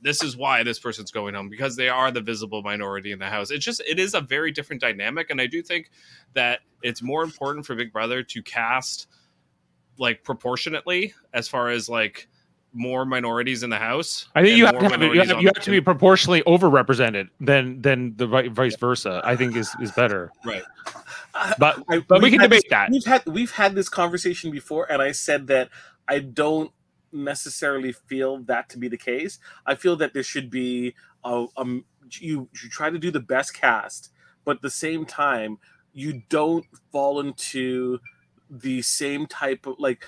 This 0.00 0.22
is 0.22 0.36
why 0.36 0.64
this 0.64 0.80
person's 0.80 1.12
going 1.12 1.34
home 1.34 1.48
because 1.48 1.76
they 1.76 1.88
are 1.88 2.10
the 2.10 2.20
visible 2.20 2.62
minority 2.62 3.12
in 3.12 3.20
the 3.20 3.26
house. 3.26 3.50
It's 3.50 3.64
just 3.64 3.80
it 3.80 3.98
is 3.98 4.14
a 4.14 4.20
very 4.20 4.50
different 4.52 4.80
dynamic, 4.80 5.30
and 5.30 5.40
I 5.40 5.46
do 5.46 5.62
think 5.62 5.90
that 6.34 6.60
it's 6.82 7.02
more 7.02 7.22
important 7.22 7.66
for 7.66 7.74
Big 7.74 7.92
Brother 7.92 8.22
to 8.22 8.42
cast 8.42 9.08
like 9.98 10.24
proportionately 10.24 11.14
as 11.32 11.48
far 11.48 11.68
as 11.68 11.88
like 11.88 12.28
more 12.74 13.04
minorities 13.04 13.62
in 13.62 13.70
the 13.70 13.78
house. 13.78 14.28
I 14.34 14.42
think 14.42 14.56
you 14.56 14.66
have 14.66 14.78
to 14.78 14.88
have, 14.88 15.02
you 15.02 15.20
have, 15.20 15.40
you 15.42 15.46
have 15.46 15.62
to 15.62 15.70
be 15.70 15.80
proportionally 15.80 16.42
overrepresented 16.42 17.28
than 17.40 17.80
than 17.82 18.16
the 18.16 18.26
vice 18.26 18.76
versa. 18.76 19.20
I 19.24 19.36
think 19.36 19.56
is 19.56 19.74
is 19.80 19.92
better. 19.92 20.30
Right. 20.44 20.62
But 21.58 21.82
I- 21.88 21.98
but 22.00 22.22
we 22.22 22.30
can 22.30 22.40
debate 22.40 22.62
this- 22.62 22.70
that. 22.70 22.90
We've 22.90 23.04
had 23.04 23.22
we've 23.26 23.50
had 23.52 23.74
this 23.74 23.88
conversation 23.88 24.50
before, 24.50 24.90
and 24.90 25.02
I 25.02 25.12
said 25.12 25.46
that 25.48 25.68
I 26.08 26.20
don't 26.20 26.70
necessarily 27.12 27.92
feel 27.92 28.38
that 28.44 28.68
to 28.70 28.78
be 28.78 28.88
the 28.88 28.96
case. 28.96 29.38
I 29.66 29.74
feel 29.74 29.96
that 29.96 30.14
there 30.14 30.22
should 30.22 30.50
be 30.50 30.94
a, 31.24 31.46
um 31.56 31.84
you 32.20 32.48
you 32.62 32.68
try 32.70 32.90
to 32.90 32.98
do 32.98 33.10
the 33.10 33.20
best 33.20 33.54
cast, 33.54 34.10
but 34.44 34.56
at 34.56 34.62
the 34.62 34.70
same 34.70 35.04
time 35.04 35.58
you 35.92 36.22
don't 36.30 36.64
fall 36.90 37.20
into 37.20 38.00
the 38.50 38.80
same 38.82 39.26
type 39.26 39.66
of 39.66 39.76
like 39.78 40.04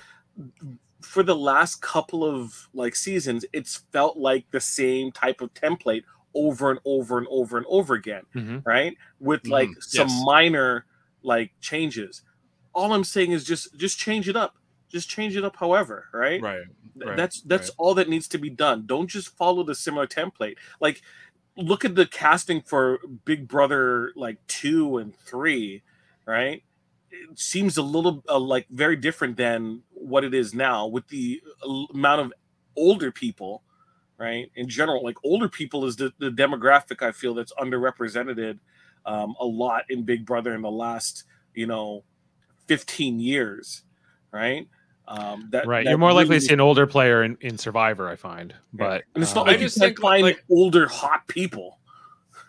for 1.04 1.22
the 1.22 1.36
last 1.36 1.80
couple 1.82 2.24
of 2.24 2.68
like 2.74 2.94
seasons 2.96 3.44
it's 3.52 3.84
felt 3.92 4.16
like 4.16 4.46
the 4.50 4.60
same 4.60 5.12
type 5.12 5.40
of 5.40 5.52
template 5.54 6.02
over 6.34 6.70
and 6.70 6.80
over 6.84 7.18
and 7.18 7.26
over 7.30 7.56
and 7.58 7.66
over 7.68 7.94
again 7.94 8.24
Mhm. 8.34 8.64
right 8.66 8.96
with 9.20 9.48
like 9.48 9.68
Mhm, 9.68 9.74
some 9.80 10.08
yes. 10.08 10.24
minor 10.24 10.86
like 11.22 11.52
changes 11.60 12.22
all 12.74 12.92
i'm 12.92 13.04
saying 13.04 13.32
is 13.32 13.44
just 13.44 13.76
just 13.76 13.98
change 13.98 14.28
it 14.28 14.36
up 14.36 14.54
just 14.90 15.08
change 15.08 15.36
it 15.36 15.44
up 15.44 15.56
however 15.56 16.06
right, 16.12 16.40
Right. 16.40 16.66
Right, 17.02 17.16
that's 17.16 17.42
that's 17.42 17.68
right. 17.68 17.74
all 17.78 17.94
that 17.94 18.08
needs 18.08 18.28
to 18.28 18.38
be 18.38 18.50
done 18.50 18.86
don't 18.86 19.08
just 19.08 19.36
follow 19.36 19.62
the 19.64 19.74
similar 19.74 20.06
template 20.06 20.56
like 20.80 21.02
look 21.56 21.84
at 21.84 21.94
the 21.94 22.06
casting 22.06 22.62
for 22.62 22.98
big 23.24 23.48
brother 23.48 24.12
like 24.16 24.38
two 24.48 24.98
and 24.98 25.16
three 25.16 25.82
right 26.26 26.56
it 26.58 26.62
seems 27.34 27.76
a 27.76 27.82
little 27.82 28.22
uh, 28.28 28.38
like 28.38 28.66
very 28.70 28.96
different 28.96 29.36
than 29.36 29.82
what 29.92 30.24
it 30.24 30.34
is 30.34 30.54
now 30.54 30.86
with 30.86 31.06
the 31.08 31.40
uh, 31.66 31.84
amount 31.94 32.20
of 32.20 32.32
older 32.76 33.10
people 33.12 33.62
right 34.18 34.50
in 34.56 34.68
general 34.68 35.02
like 35.02 35.16
older 35.24 35.48
people 35.48 35.84
is 35.86 35.96
the, 35.96 36.12
the 36.18 36.30
demographic 36.30 37.02
i 37.02 37.10
feel 37.12 37.34
that's 37.34 37.52
underrepresented 37.54 38.58
um, 39.06 39.34
a 39.40 39.44
lot 39.44 39.84
in 39.90 40.02
big 40.04 40.24
brother 40.24 40.54
in 40.54 40.62
the 40.62 40.70
last 40.70 41.24
you 41.54 41.66
know 41.66 42.02
15 42.68 43.20
years 43.20 43.82
right 44.32 44.66
um 45.06 45.48
that 45.50 45.66
Right. 45.66 45.84
that 45.84 45.90
You're 45.90 45.98
more 45.98 46.12
likely 46.12 46.36
to 46.36 46.40
see 46.40 46.54
an 46.54 46.60
older 46.60 46.86
player 46.86 47.22
in, 47.24 47.36
in 47.42 47.58
Survivor, 47.58 48.08
I 48.08 48.16
find. 48.16 48.54
But 48.72 49.02
and 49.14 49.22
it's 49.22 49.32
uh, 49.32 49.34
not 49.36 49.46
like 49.48 49.56
I 49.58 49.60
you 49.60 49.66
just 49.66 49.78
can't 49.78 49.90
think, 49.90 50.00
find 50.00 50.22
like- 50.22 50.42
older 50.50 50.88
hot 50.88 51.26
people 51.28 51.78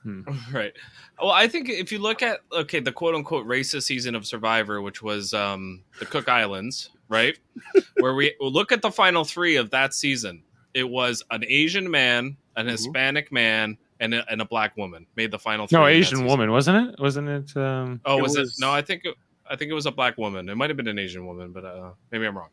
Right. 0.54 0.74
Well, 1.22 1.32
I 1.32 1.48
think 1.48 1.70
if 1.70 1.91
you 1.91 2.00
look 2.00 2.22
at 2.22 2.41
okay, 2.52 2.80
the 2.80 2.91
quote 2.91 3.15
unquote 3.15 3.48
racist 3.48 3.84
season 3.84 4.15
of 4.15 4.26
Survivor, 4.28 4.82
which 4.82 5.02
was 5.02 5.34
um, 5.34 5.84
the 6.00 6.06
Cook 6.06 6.30
Islands, 6.30 6.89
right, 7.10 7.38
where 8.00 8.13
we 8.15 8.36
look 8.39 8.72
at 8.72 8.82
the 8.82 8.91
final 8.91 9.24
three 9.24 9.56
of 9.56 9.70
that 9.72 9.94
season, 9.94 10.44
it 10.74 10.88
was 10.88 11.24
an 11.32 11.44
Asian 11.48 11.89
man, 11.89 12.38
an 12.56 12.68
Mhm. 12.68 12.72
Hispanic 12.72 13.32
man, 13.32 13.78
and 14.02 14.13
a, 14.13 14.30
and 14.30 14.41
a 14.41 14.46
black 14.46 14.76
woman 14.78 15.06
made 15.15 15.32
the 15.32 15.39
final 15.39 15.68
three. 15.68 15.80
no 15.80 15.88
Asian 15.88 16.26
woman, 16.26 16.52
wasn't 16.52 16.89
it? 16.89 17.00
Wasn't 17.00 17.28
it? 17.30 17.56
Um, 17.58 18.02
Oh, 18.06 18.20
It 18.20 18.22
was, 18.24 18.38
was- 18.38 18.58
it? 18.60 18.62
No, 18.62 18.72
I 18.72 18.82
think 18.82 19.06
it, 19.06 19.15
I 19.50 19.56
think 19.56 19.72
it 19.72 19.76
was 19.76 19.86
a 19.86 19.91
black 19.91 20.18
woman. 20.18 20.50
It 20.50 20.56
might 20.56 20.70
have 20.70 20.78
been 20.78 20.88
an 20.88 21.00
Asian 21.00 21.26
woman, 21.26 21.52
but 21.54 21.63
uh, 21.65 21.91
maybe 22.12 22.26
I'm 22.28 22.38
wrong. 22.38 22.50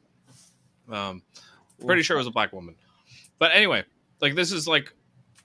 Um, 0.90 1.22
pretty 1.84 2.02
sure 2.02 2.16
it 2.16 2.20
was 2.20 2.26
a 2.26 2.30
black 2.32 2.52
woman. 2.52 2.74
But 3.38 3.50
anyway, 3.54 3.82
like 4.20 4.34
this 4.36 4.52
is 4.52 4.68
like, 4.68 4.92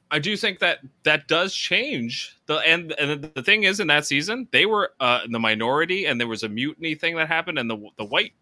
I 0.10 0.20
do 0.20 0.38
think 0.38 0.60
that 0.60 0.80
that 1.04 1.28
does 1.28 1.54
change 1.54 2.38
the 2.46 2.58
and 2.60 2.93
and 2.93 3.30
the 3.34 3.43
thing 3.43 3.63
is 3.63 3.80
in 3.80 3.88
that 3.88 4.06
season 4.06 4.48
they 4.52 4.65
were 4.65 4.91
uh, 5.00 5.22
the 5.30 5.39
minority 5.39 6.06
and 6.06 6.20
there 6.20 6.28
was 6.28 6.43
a 6.43 6.50
mutiny 6.50 6.96
thing 6.96 7.15
that 7.15 7.28
happened 7.28 7.60
and 7.60 7.70
the 7.70 7.78
the 7.98 8.06
white 8.06 8.34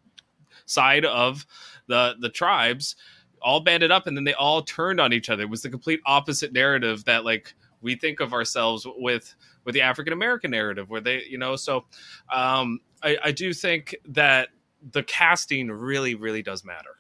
side 0.66 1.06
of 1.06 1.46
the 1.88 2.16
the 2.20 2.30
tribes 2.30 2.96
all 3.42 3.60
banded 3.60 3.92
up 3.92 4.08
and 4.08 4.18
then 4.18 4.24
they 4.24 4.34
all 4.34 4.64
turned 4.64 5.00
on 5.00 5.14
each 5.14 5.30
other. 5.30 5.44
It 5.44 5.50
was 5.50 5.62
the 5.62 5.70
complete 5.70 6.02
opposite 6.06 6.52
narrative 6.52 7.06
that 7.06 7.26
like 7.26 7.54
we 7.82 7.96
think 7.96 8.20
of 8.20 8.34
ourselves 8.34 8.88
with 8.98 9.36
with 9.64 9.74
the 9.74 9.82
African 9.82 10.14
American 10.14 10.52
narrative 10.52 10.90
where 10.90 11.02
they 11.02 11.24
you 11.30 11.38
know 11.38 11.56
so 11.56 11.86
um 12.34 12.80
I, 13.04 13.18
I 13.26 13.32
do 13.32 13.54
think 13.54 13.96
that 14.10 14.50
the 14.92 15.04
casting 15.04 15.70
really 15.72 16.16
really 16.16 16.42
does 16.42 16.64
matter. 16.64 16.95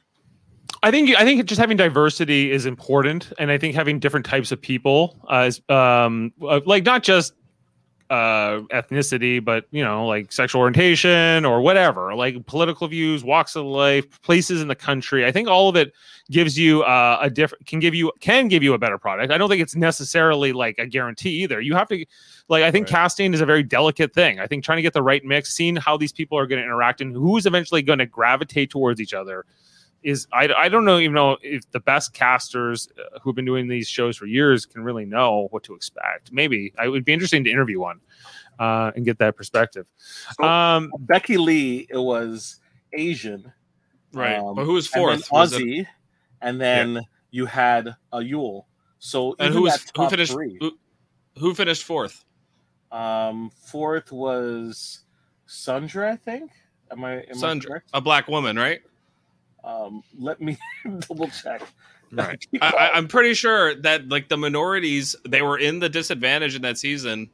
I 0.86 0.91
think 0.91 1.15
I 1.15 1.24
think 1.24 1.43
just 1.45 1.60
having 1.60 1.78
diversity 1.78 2.52
is 2.52 2.67
important, 2.67 3.34
and 3.39 3.50
I 3.50 3.58
think 3.58 3.74
having 3.74 3.98
different 3.98 4.24
types 4.24 4.52
of 4.52 4.62
people, 4.62 5.19
uh, 5.28 5.45
is, 5.48 5.60
um, 5.67 6.32
uh, 6.43 6.60
like 6.67 6.86
not 6.86 7.02
just 7.02 7.34
uh, 8.12 8.60
ethnicity, 8.71 9.43
but 9.43 9.65
you 9.71 9.84
know, 9.84 10.06
like 10.06 10.32
sexual 10.32 10.62
orientation 10.62 11.43
or 11.43 11.62
whatever, 11.62 12.13
like 12.13 12.45
political 12.45 12.88
views, 12.88 13.24
walks 13.24 13.56
of 13.56 13.65
life, 13.65 14.21
places 14.21 14.62
in 14.62 14.67
the 14.67 14.76
country. 14.76 15.26
I 15.26 15.32
think 15.32 15.48
all 15.48 15.69
of 15.69 15.76
it 15.76 15.91
gives 16.30 16.56
you 16.56 16.84
uh, 16.84 17.17
a 17.19 17.32
different 17.32 17.65
can 17.65 17.80
give 17.80 17.95
you 17.95 18.12
can 18.19 18.48
give 18.48 18.62
you 18.62 18.76
a 18.76 18.78
better 18.78 19.00
product. 19.00 19.32
I 19.32 19.39
don't 19.39 19.50
think 19.50 19.63
it's 19.63 19.76
necessarily 19.76 20.54
like 20.54 20.78
a 20.78 20.86
guarantee 20.86 21.41
either. 21.41 21.60
You 21.62 21.74
have 21.74 21.88
to 21.88 22.06
like 22.48 22.62
I 22.62 22.69
think 22.69 22.86
Right. 22.89 22.98
casting 22.98 23.34
is 23.34 23.41
a 23.41 23.45
very 23.48 23.63
delicate 23.63 24.13
thing. 24.13 24.39
I 24.39 24.45
think 24.45 24.63
trying 24.63 24.78
to 24.78 24.84
get 24.84 24.93
the 24.93 25.02
right 25.02 25.26
mix, 25.26 25.52
seeing 25.52 25.78
how 25.78 25.98
these 25.98 26.12
people 26.12 26.38
are 26.38 26.45
going 26.45 26.60
to 26.60 26.63
interact 26.63 27.02
and 27.02 27.12
who's 27.12 27.48
eventually 27.48 27.82
going 27.82 27.98
to 27.98 28.06
gravitate 28.06 28.69
towards 28.69 29.02
each 29.02 29.15
other 29.15 29.45
is 30.06 30.28
I, 30.32 30.48
I 30.56 30.70
don't 30.70 30.86
know 30.86 31.00
even 31.00 31.13
know 31.13 31.38
if 31.41 31.70
the 31.72 31.80
best 31.80 32.13
casters 32.13 32.88
uh, 32.98 33.20
who've 33.20 33.36
been 33.36 33.44
doing 33.46 33.68
these 33.68 33.89
shows 33.89 34.15
for 34.15 34.28
years 34.28 34.65
can 34.65 34.84
really 34.84 35.04
know 35.06 35.48
what 35.50 35.63
to 35.63 35.74
expect. 35.74 36.32
Maybe 36.32 36.72
it 36.82 36.88
would 36.89 37.04
be 37.04 37.12
interesting 37.12 37.44
to 37.44 37.50
interview 37.50 37.80
one 37.80 38.00
uh, 38.60 38.91
and 38.96 39.04
get 39.04 39.18
that 39.18 39.36
perspective. 39.36 39.88
So- 40.38 40.44
Um, 40.44 40.91
becky 41.00 41.38
lee 41.38 41.88
it 41.89 41.98
was 41.98 42.60
asian 42.94 43.52
Right. 44.13 44.38
Um, 44.38 44.56
but 44.56 44.63
who 44.63 44.74
was 44.74 44.89
and 44.94 45.04
then 45.10 45.20
fourth? 45.20 45.54
It- 45.54 45.60
Ozzy, 45.62 45.88
and 46.41 46.62
then 46.62 47.02
you 47.32 47.46
had 47.48 47.88
a 48.13 48.20
Yul. 48.20 48.63
So 49.00 49.36
and 49.39 49.54
who 49.54 49.63
was 49.63 49.86
who 49.98 50.10
finished 50.10 50.32
three- 50.32 50.58
who, 50.62 50.78
who 51.38 51.54
finished 51.54 51.84
fourth? 51.84 52.24
Um, 52.91 53.50
fourth 53.65 54.12
was 54.13 55.02
Sundra, 55.48 56.13
I 56.13 56.15
think. 56.15 56.52
Am 56.91 57.04
I 57.04 57.15
am 57.15 57.26
I 57.30 57.34
Sundra, 57.34 57.72
correct? 57.72 57.89
a 57.94 58.00
black 58.00 58.28
woman, 58.30 58.56
right? 58.56 58.82
Um, 59.65 60.04
let 60.19 60.39
me 60.39 60.58
double 61.10 61.28
check. 61.28 61.62
Right. 62.12 62.45
I, 62.62 62.69
I, 62.71 62.91
I'm 62.93 63.08
pretty 63.08 63.34
sure 63.34 63.75
that 63.82 64.08
like 64.10 64.30
the 64.30 64.38
minorities, 64.38 65.15
they 65.28 65.41
were 65.41 65.58
in 65.58 65.80
the 65.80 65.89
disadvantage 65.89 66.56
in 66.56 66.62
that 66.62 66.78
season, 66.78 67.30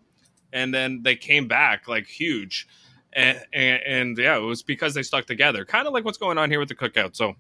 and 0.54 0.74
then 0.74 1.02
they 1.04 1.16
came 1.16 1.48
back 1.48 1.88
like 1.88 2.08
huge, 2.08 2.68
and 3.14 3.40
and, 3.54 3.84
and 3.86 4.18
yeah, 4.18 4.38
it 4.38 4.42
was 4.42 4.64
because 4.64 4.94
they 4.94 5.04
stuck 5.04 5.26
together, 5.26 5.66
kind 5.66 5.88
of 5.88 5.94
like 5.94 6.06
what's 6.06 6.18
going 6.18 6.38
on 6.38 6.50
here 6.50 6.60
with 6.60 6.70
the 6.70 6.76
cookout. 6.76 7.16
So 7.16 7.36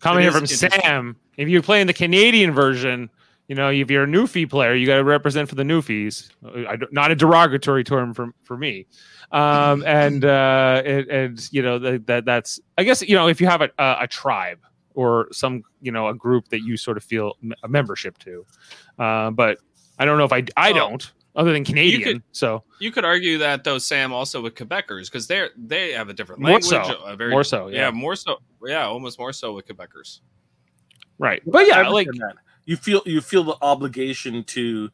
Comment 0.00 0.20
It 0.24 0.32
here 0.32 0.42
is 0.42 0.60
from. 0.60 0.70
Sam. 0.70 1.16
If 1.36 1.48
you're 1.48 1.62
playing 1.62 1.86
the 1.86 1.92
Canadian 1.92 2.52
version, 2.52 3.10
you 3.48 3.54
know, 3.54 3.70
if 3.70 3.90
you're 3.90 4.04
a 4.04 4.06
Newfie 4.06 4.48
player, 4.48 4.74
you 4.74 4.86
got 4.86 4.96
to 4.96 5.04
represent 5.04 5.48
for 5.48 5.56
the 5.56 5.62
Newfies. 5.62 6.30
I 6.68 6.76
don't- 6.76 6.92
not 6.92 7.10
a 7.10 7.14
derogatory 7.16 7.84
term 7.84 8.14
for 8.14 8.32
for 8.44 8.56
me. 8.56 8.86
Um, 9.32 9.84
and 9.86 10.24
uh, 10.24 10.82
and, 10.84 11.06
and 11.08 11.48
you 11.52 11.62
know 11.62 11.78
that, 11.78 12.06
that 12.06 12.24
that's 12.24 12.58
I 12.76 12.84
guess 12.84 13.00
you 13.02 13.14
know 13.14 13.28
if 13.28 13.40
you 13.40 13.46
have 13.46 13.60
a, 13.62 13.70
a, 13.78 13.98
a 14.02 14.06
tribe 14.08 14.58
or 14.94 15.28
some 15.30 15.62
you 15.80 15.92
know 15.92 16.08
a 16.08 16.14
group 16.14 16.48
that 16.48 16.62
you 16.62 16.76
sort 16.76 16.96
of 16.96 17.04
feel 17.04 17.34
a 17.62 17.68
membership 17.68 18.18
to. 18.18 18.44
Uh, 18.98 19.30
but 19.30 19.58
I 19.98 20.04
don't 20.04 20.18
know 20.18 20.24
if 20.24 20.32
I 20.32 20.44
I 20.56 20.72
don't 20.72 21.12
other 21.36 21.52
than 21.52 21.64
Canadian. 21.64 22.02
could- 22.02 22.22
so 22.32 22.64
you 22.80 22.90
could 22.90 23.04
argue 23.04 23.38
that 23.38 23.62
though, 23.62 23.78
Sam, 23.78 24.12
also 24.12 24.40
with 24.42 24.56
Quebecers 24.56 25.04
because 25.06 25.28
they're 25.28 25.50
they 25.56 25.92
have 25.92 26.08
a 26.08 26.12
different 26.12 26.40
More 26.42 26.52
language, 26.58 26.86
so. 26.86 27.02
a 27.04 27.14
very 27.14 27.30
more 27.30 27.44
so, 27.44 27.68
yeah. 27.68 27.84
yeah, 27.84 27.90
more 27.92 28.16
so, 28.16 28.38
yeah, 28.66 28.84
almost 28.86 29.16
more 29.18 29.32
so 29.32 29.52
with 29.54 29.66
Quebecers. 29.68 30.20
right. 31.18 31.40
But 31.46 31.68
yeah, 31.68 31.78
I 31.80 31.88
like 31.88 32.08
that. 32.08 32.34
you 32.64 32.76
feel 32.76 33.02
you 33.06 33.20
feel 33.20 33.44
the 33.44 33.56
obligation 33.62 34.42
to 34.44 34.90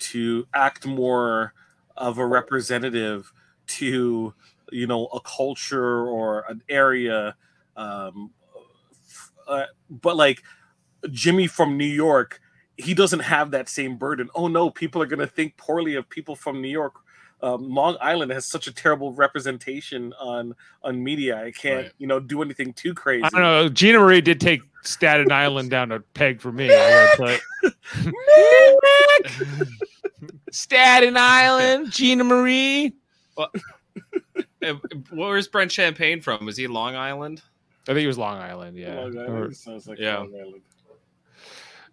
to 0.00 0.46
act 0.52 0.86
more 0.86 1.54
of 1.96 2.18
a 2.18 2.26
representative 2.26 3.32
to 3.68 4.34
you 4.72 4.86
know 4.86 5.06
a 5.06 5.20
culture 5.20 6.06
or 6.06 6.44
an 6.48 6.62
area 6.68 7.34
um 7.76 8.30
f- 9.08 9.32
uh, 9.46 9.64
but 9.88 10.16
like 10.16 10.42
jimmy 11.10 11.46
from 11.46 11.76
new 11.78 11.84
york 11.86 12.40
he 12.76 12.92
doesn't 12.94 13.20
have 13.20 13.50
that 13.52 13.68
same 13.68 13.96
burden 13.96 14.28
oh 14.34 14.48
no 14.48 14.68
people 14.70 15.00
are 15.02 15.06
going 15.06 15.18
to 15.20 15.26
think 15.26 15.56
poorly 15.56 15.94
of 15.94 16.08
people 16.08 16.34
from 16.36 16.60
new 16.60 16.68
york 16.68 16.94
um, 17.40 17.70
long 17.72 17.96
island 18.00 18.32
has 18.32 18.44
such 18.46 18.66
a 18.66 18.72
terrible 18.72 19.12
representation 19.12 20.12
on 20.20 20.54
on 20.82 21.02
media 21.02 21.40
i 21.42 21.50
can't 21.52 21.84
Right. 21.84 21.92
you 21.98 22.06
know 22.08 22.18
do 22.20 22.42
anything 22.42 22.72
too 22.72 22.92
crazy 22.94 23.22
I 23.24 23.28
don't 23.30 23.40
know. 23.40 23.68
Gina 23.68 24.00
Marie 24.00 24.20
did 24.20 24.40
take 24.40 24.60
Staten 24.82 25.30
Island 25.30 25.70
down 25.70 25.92
a 25.92 26.00
peg 26.00 26.40
for 26.40 26.50
me. 26.52 26.66
I 26.72 27.16
gotta 27.16 27.38
tell 27.96 28.12
you. 28.12 28.12
Staten 30.50 31.16
Island, 31.16 31.90
Gina 31.92 32.24
Marie. 32.24 32.94
Uh, 33.38 33.46
Where's 35.12 35.48
Brent 35.48 35.70
Champagne 35.72 36.20
from? 36.20 36.44
Was 36.44 36.56
he 36.56 36.66
Long 36.66 36.96
Island? 36.96 37.42
I 37.84 37.92
think 37.92 38.00
he 38.00 38.06
was 38.06 38.18
Long 38.18 38.38
Island. 38.38 38.76
Yeah. 38.76 38.94
Long 39.00 39.16
Or- 39.16 39.24
Island 39.24 39.56
sounds 39.56 39.86
like 39.88 39.98
yeah. 39.98 40.18
Long 40.18 40.34
Island. 40.34 40.62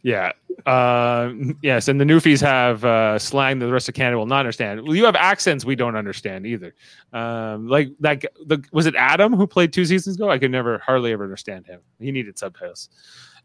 yeah. 0.02 0.32
Uh, 0.66 1.32
yes, 1.62 1.88
and 1.88 2.00
the 2.02 2.06
Newfies 2.06 2.42
have 2.42 2.84
uh, 2.84 3.20
slang 3.20 3.60
that 3.60 3.66
the 3.68 3.72
rest 3.72 3.88
of 3.88 3.94
Canada 3.96 4.18
will 4.18 4.26
not 4.26 4.40
understand. 4.40 4.82
Well, 4.82 4.96
you 4.96 5.06
have 5.06 5.16
accents 5.16 5.64
we 5.66 5.76
don't 5.76 5.96
understand 5.96 6.46
either. 6.48 6.74
Um, 7.14 7.68
like 7.68 7.90
like 8.00 8.26
the 8.46 8.64
was 8.72 8.86
it 8.88 8.96
Adam 8.96 9.34
who 9.34 9.46
played 9.48 9.72
two 9.74 9.86
seasons 9.86 10.16
ago? 10.16 10.30
I 10.30 10.40
could 10.40 10.52
never 10.52 10.80
hardly 10.80 11.12
ever 11.12 11.24
understand 11.24 11.66
him. 11.68 11.82
He 12.00 12.12
needed 12.12 12.38
subtitles. 12.40 12.90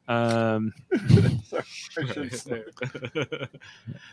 Um, 0.08 0.72
Sorry, 1.44 1.62
I 1.98 2.02
should 2.12 2.34
say. 2.34 2.62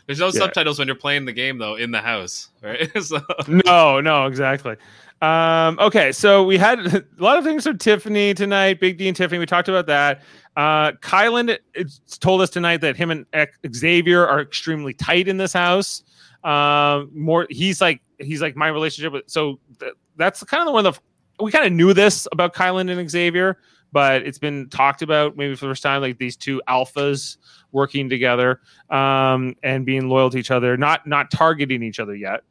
There's 0.06 0.18
no 0.20 0.26
Yeah. 0.26 0.30
subtitles 0.30 0.78
when 0.78 0.86
you're 0.88 0.94
playing 0.96 1.24
the 1.24 1.32
game 1.32 1.58
though 1.58 1.74
in 1.76 1.90
the 1.90 2.00
house, 2.00 2.50
right? 2.62 2.90
so, 3.02 3.20
no, 3.48 4.00
no, 4.00 4.26
exactly. 4.26 4.76
Um, 5.20 5.78
okay, 5.80 6.12
so 6.12 6.44
we 6.44 6.56
had 6.58 6.78
a 6.78 7.04
lot 7.18 7.38
of 7.38 7.44
things 7.44 7.64
from 7.64 7.78
Tiffany 7.78 8.34
tonight. 8.34 8.78
Big 8.78 8.98
D 8.98 9.08
and 9.08 9.16
Tiffany. 9.16 9.38
We 9.40 9.46
talked 9.46 9.68
about 9.68 9.86
that. 9.86 10.22
Uh, 10.56 10.92
Kyland 10.92 11.58
it's 11.74 12.18
told 12.18 12.40
us 12.40 12.50
tonight 12.50 12.76
that 12.82 12.96
him 12.96 13.10
and 13.10 13.26
Xavier 13.74 14.24
are 14.26 14.40
extremely 14.40 14.94
tight 14.94 15.26
in 15.26 15.36
this 15.36 15.52
house. 15.52 16.04
Um, 16.44 17.10
more, 17.12 17.48
he's 17.50 17.80
like 17.80 18.00
he's 18.18 18.40
like 18.40 18.54
my 18.54 18.68
relationship 18.68 19.12
with. 19.12 19.24
So 19.26 19.58
th- 19.80 19.94
that's 20.16 20.44
kind 20.44 20.60
of 20.60 20.66
the 20.66 20.72
one 20.72 20.86
of 20.86 20.94
the 20.94 21.44
we 21.44 21.50
kind 21.52 21.66
of 21.66 21.72
knew 21.72 21.92
this 21.92 22.26
about 22.32 22.54
Kyland 22.54 22.96
and 22.96 23.10
Xavier, 23.10 23.58
but 23.92 24.22
it's 24.22 24.38
been 24.38 24.68
talked 24.68 25.02
about 25.02 25.36
maybe 25.36 25.54
for 25.54 25.66
the 25.66 25.70
first 25.70 25.82
time, 25.82 26.00
like 26.00 26.18
these 26.18 26.36
two 26.36 26.60
alphas 26.68 27.36
working 27.72 28.08
together 28.08 28.60
um, 28.90 29.54
and 29.62 29.86
being 29.86 30.08
loyal 30.08 30.30
to 30.30 30.38
each 30.38 30.50
other, 30.50 30.76
not 30.76 31.06
not 31.06 31.30
targeting 31.30 31.82
each 31.82 32.00
other 32.00 32.14
yet. 32.14 32.42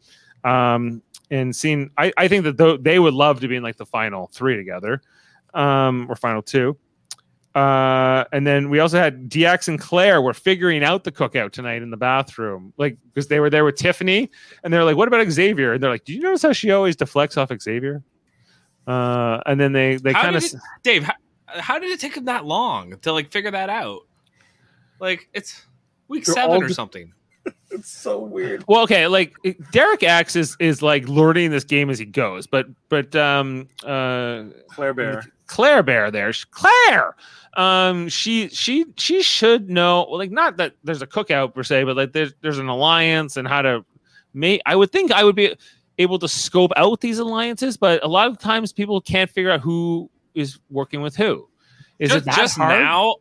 Um, 0.43 1.01
and 1.29 1.55
seeing, 1.55 1.91
I, 1.97 2.13
I 2.17 2.27
think 2.27 2.45
that 2.45 2.57
th- 2.57 2.79
they 2.81 2.99
would 2.99 3.13
love 3.13 3.41
to 3.41 3.47
be 3.47 3.57
in 3.57 3.63
like 3.63 3.77
the 3.77 3.85
final 3.85 4.27
three 4.33 4.55
together, 4.55 5.01
um, 5.53 6.07
or 6.09 6.15
final 6.15 6.41
two. 6.41 6.77
Uh, 7.53 8.23
and 8.31 8.45
then 8.45 8.69
we 8.69 8.79
also 8.79 8.99
had 8.99 9.29
DX 9.29 9.67
and 9.67 9.79
Claire 9.79 10.21
were 10.21 10.33
figuring 10.33 10.83
out 10.83 11.03
the 11.03 11.11
cookout 11.11 11.51
tonight 11.51 11.81
in 11.81 11.89
the 11.89 11.97
bathroom, 11.97 12.71
like 12.77 12.97
because 13.07 13.27
they 13.27 13.39
were 13.39 13.49
there 13.49 13.65
with 13.65 13.75
Tiffany, 13.75 14.29
and 14.63 14.71
they're 14.71 14.83
like, 14.83 14.95
"What 14.95 15.07
about 15.07 15.27
Xavier?" 15.27 15.73
And 15.73 15.81
they're 15.81 15.89
like, 15.89 16.05
"Do 16.05 16.13
you 16.13 16.19
notice 16.19 16.43
how 16.43 16.53
she 16.53 16.69
always 16.69 16.95
deflects 16.95 17.35
off 17.35 17.51
Xavier?" 17.59 18.03
Uh, 18.85 19.41
and 19.47 19.59
then 19.59 19.73
they 19.73 19.95
they 19.95 20.13
kind 20.13 20.35
of 20.35 20.45
Dave, 20.83 21.03
how, 21.03 21.13
how 21.47 21.79
did 21.79 21.91
it 21.91 21.99
take 21.99 22.15
him 22.17 22.25
that 22.25 22.45
long 22.45 22.97
to 22.99 23.11
like 23.11 23.31
figure 23.31 23.51
that 23.51 23.69
out? 23.69 24.01
Like 24.99 25.29
it's 25.33 25.61
week 26.07 26.25
They're 26.25 26.35
seven 26.35 26.57
or 26.61 26.65
just- 26.67 26.75
something. 26.75 27.13
It's 27.69 27.89
so 27.89 28.19
weird. 28.19 28.63
Well, 28.67 28.83
okay, 28.83 29.07
like 29.07 29.35
Derek 29.73 30.01
X 30.01 30.37
is 30.37 30.55
is 30.59 30.81
like 30.81 31.07
learning 31.09 31.51
this 31.51 31.65
game 31.65 31.89
as 31.89 31.99
he 31.99 32.05
goes, 32.05 32.47
but 32.47 32.65
but 32.87 33.13
um 33.15 33.67
uh 33.85 34.43
Claire 34.69 34.93
Bear. 34.93 35.23
Claire 35.47 35.83
Bear 35.83 36.09
there, 36.09 36.31
Claire, 36.51 37.15
um 37.57 38.07
she 38.07 38.47
she 38.49 38.85
she 38.95 39.21
should 39.21 39.69
know 39.69 40.03
like 40.03 40.31
not 40.31 40.55
that 40.57 40.75
there's 40.85 41.01
a 41.01 41.07
cookout 41.07 41.53
per 41.53 41.63
se, 41.63 41.83
but 41.83 41.97
like 41.97 42.13
there's 42.13 42.33
there's 42.41 42.57
an 42.57 42.69
alliance 42.69 43.35
and 43.35 43.47
how 43.47 43.61
to 43.61 43.83
make. 44.33 44.61
I 44.65 44.75
would 44.77 44.91
think 44.91 45.11
I 45.11 45.25
would 45.25 45.35
be 45.35 45.53
able 45.97 46.19
to 46.19 46.27
scope 46.27 46.71
out 46.77 47.01
these 47.01 47.19
alliances, 47.19 47.75
but 47.75 48.01
a 48.03 48.07
lot 48.07 48.27
of 48.29 48.39
times 48.39 48.71
people 48.71 49.01
can't 49.01 49.29
figure 49.29 49.51
out 49.51 49.59
who 49.61 50.09
is 50.37 50.59
working 50.69 51.01
with 51.01 51.15
who. 51.15 51.49
Is 51.99 52.11
just, 52.11 52.21
it 52.21 52.25
that 52.25 52.35
just 52.35 52.57
hard? 52.57 52.79
now? 52.79 53.15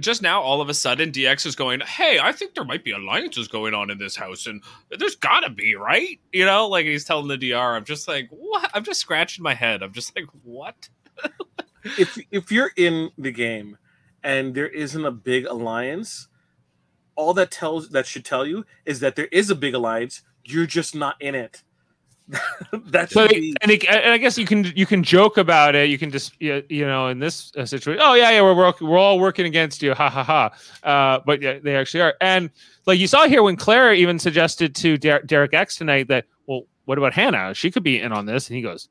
Just 0.00 0.22
now, 0.22 0.40
all 0.40 0.62
of 0.62 0.70
a 0.70 0.74
sudden, 0.74 1.12
DX 1.12 1.44
is 1.44 1.54
going. 1.54 1.80
Hey, 1.80 2.18
I 2.18 2.32
think 2.32 2.54
there 2.54 2.64
might 2.64 2.82
be 2.82 2.92
alliances 2.92 3.46
going 3.46 3.74
on 3.74 3.90
in 3.90 3.98
this 3.98 4.16
house, 4.16 4.46
and 4.46 4.62
there's 4.90 5.16
gotta 5.16 5.50
be, 5.50 5.74
right? 5.74 6.18
You 6.32 6.46
know, 6.46 6.66
like 6.66 6.86
he's 6.86 7.04
telling 7.04 7.28
the 7.28 7.36
DR. 7.36 7.76
I'm 7.76 7.84
just 7.84 8.08
like, 8.08 8.28
what? 8.30 8.70
I'm 8.72 8.84
just 8.84 9.00
scratching 9.00 9.42
my 9.42 9.52
head. 9.52 9.82
I'm 9.82 9.92
just 9.92 10.16
like, 10.16 10.26
what? 10.44 10.88
if 11.84 12.18
if 12.30 12.50
you're 12.50 12.72
in 12.76 13.10
the 13.18 13.32
game 13.32 13.76
and 14.24 14.54
there 14.54 14.68
isn't 14.68 15.04
a 15.04 15.10
big 15.10 15.44
alliance, 15.44 16.28
all 17.14 17.34
that 17.34 17.50
tells 17.50 17.90
that 17.90 18.06
should 18.06 18.24
tell 18.24 18.46
you 18.46 18.64
is 18.86 19.00
that 19.00 19.14
there 19.14 19.26
is 19.26 19.50
a 19.50 19.54
big 19.54 19.74
alliance. 19.74 20.22
You're 20.42 20.66
just 20.66 20.94
not 20.94 21.20
in 21.20 21.34
it. 21.34 21.64
that 22.86 23.10
So 23.10 23.28
be 23.28 23.54
and, 23.60 23.70
it, 23.70 23.84
and 23.88 24.12
I 24.12 24.18
guess 24.18 24.38
you 24.38 24.46
can 24.46 24.64
you 24.74 24.86
can 24.86 25.02
joke 25.02 25.36
about 25.36 25.74
it. 25.74 25.90
You 25.90 25.98
can 25.98 26.10
just 26.10 26.32
you 26.40 26.86
know 26.86 27.08
in 27.08 27.18
this 27.18 27.52
uh, 27.56 27.66
situation. 27.66 28.02
Oh 28.04 28.14
yeah, 28.14 28.30
yeah, 28.30 28.42
we're 28.42 28.54
work, 28.54 28.80
we're 28.80 28.98
all 28.98 29.18
working 29.18 29.46
against 29.46 29.82
you. 29.82 29.94
Ha 29.94 30.08
ha 30.08 30.24
ha. 30.24 30.50
Uh, 30.82 31.20
but 31.24 31.42
yeah, 31.42 31.58
they 31.58 31.76
actually 31.76 32.00
are. 32.00 32.14
And 32.20 32.50
like 32.86 32.98
you 32.98 33.06
saw 33.06 33.26
here 33.26 33.42
when 33.42 33.56
Claire 33.56 33.94
even 33.94 34.18
suggested 34.18 34.74
to 34.76 34.96
Der- 34.96 35.22
Derek 35.22 35.54
X 35.54 35.76
tonight 35.76 36.08
that 36.08 36.24
well, 36.46 36.62
what 36.84 36.98
about 36.98 37.12
Hannah? 37.12 37.54
She 37.54 37.70
could 37.70 37.82
be 37.82 38.00
in 38.00 38.12
on 38.12 38.26
this. 38.26 38.48
And 38.48 38.56
he 38.56 38.62
goes, 38.62 38.88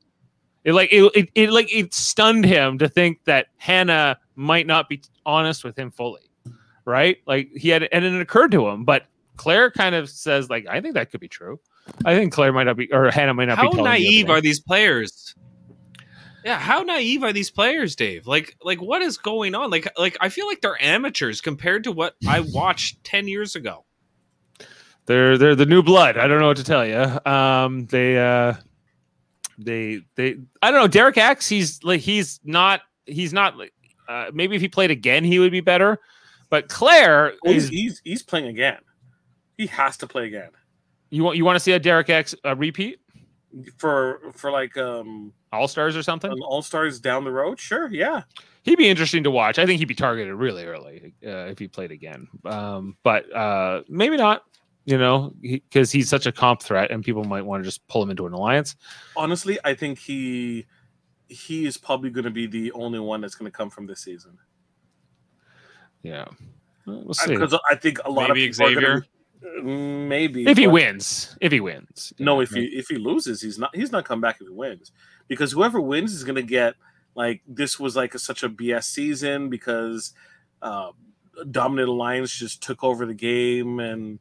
it 0.64 0.72
like 0.72 0.92
it, 0.92 1.10
it, 1.14 1.28
it 1.34 1.50
like 1.50 1.74
it 1.74 1.92
stunned 1.92 2.44
him 2.44 2.78
to 2.78 2.88
think 2.88 3.24
that 3.24 3.48
Hannah 3.56 4.18
might 4.36 4.66
not 4.66 4.88
be 4.88 5.02
honest 5.26 5.64
with 5.64 5.78
him 5.78 5.90
fully, 5.90 6.30
right? 6.84 7.18
Like 7.26 7.50
he 7.54 7.68
had 7.68 7.88
and 7.90 8.04
it 8.04 8.20
occurred 8.20 8.52
to 8.52 8.68
him, 8.68 8.84
but 8.84 9.06
Claire 9.36 9.70
kind 9.70 9.94
of 9.94 10.08
says 10.08 10.48
like 10.48 10.66
I 10.68 10.80
think 10.80 10.94
that 10.94 11.10
could 11.10 11.20
be 11.20 11.28
true. 11.28 11.58
I 12.04 12.14
think 12.14 12.32
Claire 12.32 12.52
might 12.52 12.64
not 12.64 12.76
be 12.76 12.92
or 12.92 13.10
Hannah 13.10 13.34
might 13.34 13.46
not 13.46 13.58
How 13.58 13.70
be. 13.70 13.76
telling 13.76 13.84
you 13.84 13.84
naive 13.84 14.24
everything. 14.24 14.30
are 14.30 14.40
these 14.40 14.60
players? 14.60 15.34
Yeah, 16.44 16.58
how 16.58 16.82
naive 16.82 17.22
are 17.22 17.32
these 17.32 17.50
players, 17.50 17.94
Dave? 17.94 18.26
Like, 18.26 18.56
like 18.62 18.80
what 18.82 19.00
is 19.00 19.16
going 19.16 19.54
on? 19.54 19.70
Like, 19.70 19.86
like 19.96 20.16
I 20.20 20.28
feel 20.28 20.46
like 20.46 20.60
they're 20.60 20.80
amateurs 20.82 21.40
compared 21.40 21.84
to 21.84 21.92
what 21.92 22.16
I 22.26 22.40
watched 22.40 23.02
ten 23.04 23.28
years 23.28 23.54
ago. 23.54 23.84
They're 25.06 25.38
they're 25.38 25.54
the 25.54 25.66
new 25.66 25.82
blood. 25.82 26.16
I 26.16 26.26
don't 26.26 26.40
know 26.40 26.48
what 26.48 26.56
to 26.58 26.64
tell 26.64 26.86
you. 26.86 27.30
Um, 27.30 27.86
they 27.86 28.18
uh, 28.18 28.54
they 29.58 30.00
they 30.16 30.36
I 30.62 30.70
don't 30.70 30.80
know. 30.80 30.88
Derek 30.88 31.18
X. 31.18 31.48
He's 31.48 31.82
like 31.84 32.00
he's 32.00 32.40
not 32.44 32.82
he's 33.06 33.32
not 33.32 33.56
like 33.56 33.72
uh, 34.08 34.26
maybe 34.32 34.56
if 34.56 34.62
he 34.62 34.68
played 34.68 34.90
again 34.90 35.24
he 35.24 35.38
would 35.38 35.52
be 35.52 35.60
better. 35.60 35.98
But 36.50 36.68
Claire 36.68 37.34
he's, 37.44 37.64
is 37.64 37.70
he's 37.70 38.00
he's 38.04 38.22
playing 38.22 38.46
again. 38.46 38.78
He 39.56 39.66
has 39.68 39.96
to 39.98 40.06
play 40.06 40.26
again 40.26 40.50
you 41.12 41.22
want 41.22 41.36
you 41.36 41.44
want 41.44 41.56
to 41.56 41.60
see 41.60 41.72
a 41.72 41.78
Derek 41.78 42.10
X 42.10 42.34
uh, 42.44 42.56
repeat 42.56 42.98
for 43.76 44.20
for 44.34 44.50
like 44.50 44.76
um 44.76 45.32
All 45.52 45.68
Stars 45.68 45.96
or 45.96 46.02
something? 46.02 46.32
All 46.42 46.62
Stars 46.62 46.98
down 47.00 47.22
the 47.24 47.30
road. 47.30 47.60
Sure, 47.60 47.88
yeah. 47.92 48.22
He'd 48.64 48.76
be 48.78 48.88
interesting 48.88 49.22
to 49.24 49.30
watch. 49.30 49.58
I 49.58 49.66
think 49.66 49.78
he'd 49.78 49.86
be 49.88 49.94
targeted 49.94 50.34
really 50.34 50.64
early 50.64 51.14
uh, 51.26 51.46
if 51.50 51.58
he 51.58 51.68
played 51.68 51.90
again. 51.90 52.28
Um, 52.44 52.96
but 53.02 53.30
uh, 53.34 53.82
maybe 53.88 54.16
not. 54.16 54.42
You 54.84 54.98
know, 54.98 55.32
because 55.40 55.92
he's 55.92 56.08
such 56.08 56.26
a 56.26 56.32
comp 56.32 56.60
threat, 56.60 56.90
and 56.90 57.04
people 57.04 57.22
might 57.22 57.42
want 57.42 57.62
to 57.62 57.64
just 57.64 57.86
pull 57.86 58.02
him 58.02 58.10
into 58.10 58.26
an 58.26 58.32
alliance. 58.32 58.74
Honestly, 59.16 59.56
I 59.62 59.74
think 59.74 59.96
he 59.98 60.66
he 61.28 61.66
is 61.66 61.76
probably 61.76 62.10
going 62.10 62.24
to 62.24 62.32
be 62.32 62.48
the 62.48 62.72
only 62.72 62.98
one 62.98 63.20
that's 63.20 63.36
going 63.36 63.48
to 63.50 63.56
come 63.56 63.70
from 63.70 63.86
this 63.86 64.00
season. 64.00 64.36
Yeah, 66.02 66.24
we'll 66.84 67.14
see. 67.14 67.32
Because 67.34 67.56
I 67.70 67.76
think 67.76 67.98
a 68.04 68.10
lot 68.10 68.28
Maybe 68.30 68.48
of 68.48 68.52
people 68.56 68.66
are 68.66 68.74
Xavier. 68.74 68.88
gonna- 68.88 69.00
Mm, 69.02 69.06
maybe 69.62 70.44
If 70.46 70.58
he 70.58 70.66
wins, 70.66 71.36
if 71.40 71.52
he 71.52 71.60
wins, 71.60 72.12
No, 72.18 72.40
if 72.40 72.50
he 72.50 72.64
if 72.66 72.88
he 72.88 72.96
loses, 72.96 73.42
he's 73.42 73.58
not 73.58 73.74
he's 73.74 73.92
not 73.92 74.04
come 74.04 74.20
back 74.20 74.36
if 74.40 74.46
he 74.46 74.52
wins 74.52 74.92
because 75.28 75.52
whoever 75.52 75.80
wins 75.80 76.12
is 76.14 76.24
gonna 76.24 76.42
get 76.42 76.74
like 77.14 77.42
this 77.46 77.78
was 77.78 77.96
like 77.96 78.14
a, 78.14 78.18
such 78.18 78.42
a 78.42 78.48
BS 78.48 78.84
season 78.84 79.50
because 79.50 80.14
uh, 80.62 80.90
dominant 81.50 81.88
alliance 81.88 82.34
just 82.34 82.62
took 82.62 82.84
over 82.84 83.04
the 83.06 83.14
game 83.14 83.80
and 83.80 84.18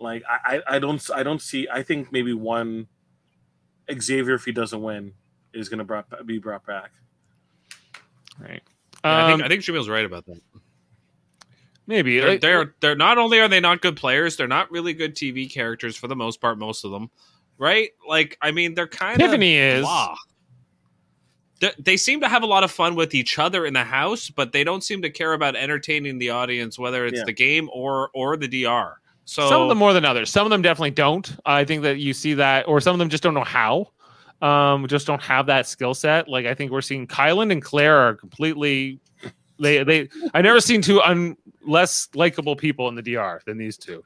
like 0.00 0.22
I, 0.28 0.56
I 0.68 0.76
I 0.76 0.78
don't 0.78 1.10
I 1.14 1.22
don't 1.22 1.42
see 1.42 1.68
I 1.70 1.82
think 1.82 2.12
maybe 2.12 2.32
one 2.32 2.88
Xavier 3.92 4.34
if 4.34 4.44
he 4.44 4.52
doesn't 4.52 4.82
win 4.82 5.12
is 5.52 5.68
gonna 5.68 5.84
brought, 5.84 6.26
be 6.26 6.38
brought 6.38 6.66
back. 6.66 6.90
right? 8.40 8.62
Yeah, 9.04 9.24
I 9.24 9.28
think 9.28 9.40
Um, 9.40 9.44
I 9.44 9.48
think 9.48 9.62
Jameel's 9.62 9.88
right 9.88 10.04
about 10.04 10.26
that. 10.26 10.40
Maybe 11.88 12.20
They're, 12.20 12.28
like- 12.28 12.40
they're 12.42 12.74
they're 12.80 12.94
not 12.94 13.18
only 13.18 13.40
are 13.40 13.48
they 13.48 13.58
not 13.60 13.80
good 13.80 13.96
players, 13.96 14.36
they're 14.36 14.46
not 14.46 14.70
really 14.70 14.92
good 14.92 15.16
TV 15.16 15.50
characters 15.50 15.96
for 15.96 16.06
the 16.06 16.14
most 16.14 16.40
part. 16.40 16.58
Most 16.58 16.84
of 16.84 16.90
them, 16.92 17.10
right? 17.56 17.88
Like 18.06 18.36
I 18.42 18.50
mean, 18.52 18.74
they're 18.74 18.86
kind 18.86 19.20
of 19.20 19.26
Tiffany 19.26 19.56
is. 19.56 19.80
blah. 19.82 20.14
They, 21.60 21.72
they 21.78 21.96
seem 21.96 22.20
to 22.20 22.28
have 22.28 22.42
a 22.42 22.46
lot 22.46 22.62
of 22.62 22.70
fun 22.70 22.94
with 22.94 23.14
each 23.14 23.38
other 23.38 23.66
in 23.66 23.74
the 23.74 23.82
house, 23.82 24.30
but 24.30 24.52
they 24.52 24.62
don't 24.62 24.84
seem 24.84 25.02
to 25.02 25.10
care 25.10 25.32
about 25.32 25.56
entertaining 25.56 26.18
the 26.18 26.30
audience, 26.30 26.78
whether 26.78 27.04
it's 27.06 27.18
Yeah. 27.18 27.24
the 27.24 27.32
game 27.32 27.68
or 27.72 28.10
or 28.14 28.36
the 28.36 28.46
DR. 28.48 29.00
So 29.24 29.48
some 29.48 29.62
of 29.62 29.68
them 29.68 29.78
more 29.78 29.92
than 29.92 30.04
others. 30.04 30.30
Some 30.30 30.46
of 30.46 30.50
them 30.50 30.62
definitely 30.62 30.92
don't. 30.92 31.36
I 31.44 31.64
think 31.64 31.82
that 31.82 31.98
you 31.98 32.12
see 32.14 32.34
that, 32.34 32.68
or 32.68 32.80
some 32.80 32.94
of 32.94 32.98
them 32.98 33.08
just 33.08 33.22
don't 33.22 33.34
know 33.34 33.44
how. 33.44 33.88
Um, 34.40 34.86
just 34.88 35.06
don't 35.06 35.20
have 35.22 35.46
that 35.46 35.66
skill 35.66 35.94
set. 35.94 36.28
Like 36.28 36.46
I 36.46 36.54
think 36.54 36.70
we're 36.70 36.80
seeing 36.82 37.06
Kyland 37.06 37.50
and 37.50 37.62
Claire 37.62 37.96
are 37.96 38.14
completely. 38.14 39.00
They 39.58 39.82
they. 39.82 40.08
I 40.34 40.42
never 40.42 40.60
seen 40.60 40.82
two 40.82 41.00
un, 41.00 41.36
less 41.66 42.08
likable 42.14 42.56
people 42.56 42.88
in 42.88 42.94
the 42.94 43.02
DR 43.02 43.40
than 43.46 43.58
these 43.58 43.76
two. 43.76 44.04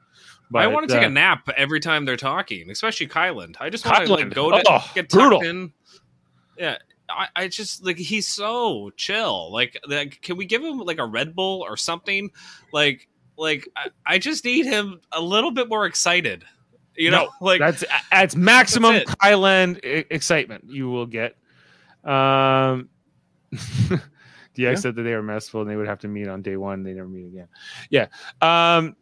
I 0.55 0.67
want 0.67 0.87
to 0.87 0.93
take 0.93 1.03
uh, 1.03 1.07
a 1.07 1.09
nap 1.09 1.49
every 1.57 1.79
time 1.79 2.05
they're 2.05 2.15
talking, 2.17 2.69
especially 2.69 3.07
Kyland. 3.07 3.55
I 3.59 3.69
just 3.69 3.85
want 3.85 4.05
to 4.05 4.13
like 4.13 4.33
go 4.33 4.51
to 4.51 4.63
Oh, 4.67 4.91
get 4.93 5.09
brutal. 5.09 5.39
tucked 5.39 5.49
in. 5.49 5.73
Yeah, 6.57 6.77
I, 7.09 7.27
I 7.35 7.47
just 7.47 7.83
like 7.83 7.97
he's 7.97 8.27
so 8.27 8.91
chill. 8.95 9.51
Like, 9.51 9.79
like, 9.87 10.21
can 10.21 10.37
we 10.37 10.45
give 10.45 10.63
him 10.63 10.79
like 10.79 10.99
a 10.99 11.05
Red 11.05 11.35
Bull 11.35 11.61
or 11.61 11.75
something? 11.77 12.29
Like, 12.71 13.07
like 13.37 13.67
I, 13.75 13.89
I 14.05 14.17
just 14.19 14.45
need 14.45 14.65
him 14.65 15.01
a 15.11 15.21
little 15.21 15.51
bit 15.51 15.69
more 15.69 15.85
excited. 15.85 16.43
You 16.95 17.09
know, 17.09 17.29
like 17.41 17.59
that's 17.59 17.83
that's 18.11 18.35
maximum 18.35 18.93
That's. 18.93 19.15
Kyland 19.15 19.79
excitement 20.11 20.65
you 20.67 20.89
will 20.89 21.07
get. 21.07 21.35
Um, 22.03 22.89
DX 24.55 24.61
Yeah. 24.61 24.75
said 24.75 24.95
that 24.95 25.03
they 25.03 25.13
were 25.15 25.23
messful 25.23 25.61
and 25.61 25.69
they 25.69 25.75
would 25.75 25.87
have 25.87 25.99
to 25.99 26.07
meet 26.07 26.27
on 26.27 26.41
day 26.41 26.57
one. 26.57 26.83
They 26.83 26.93
never 26.93 27.07
meet 27.07 27.25
again. 27.27 27.47
Yeah. 27.89 28.07
Um, 28.41 28.95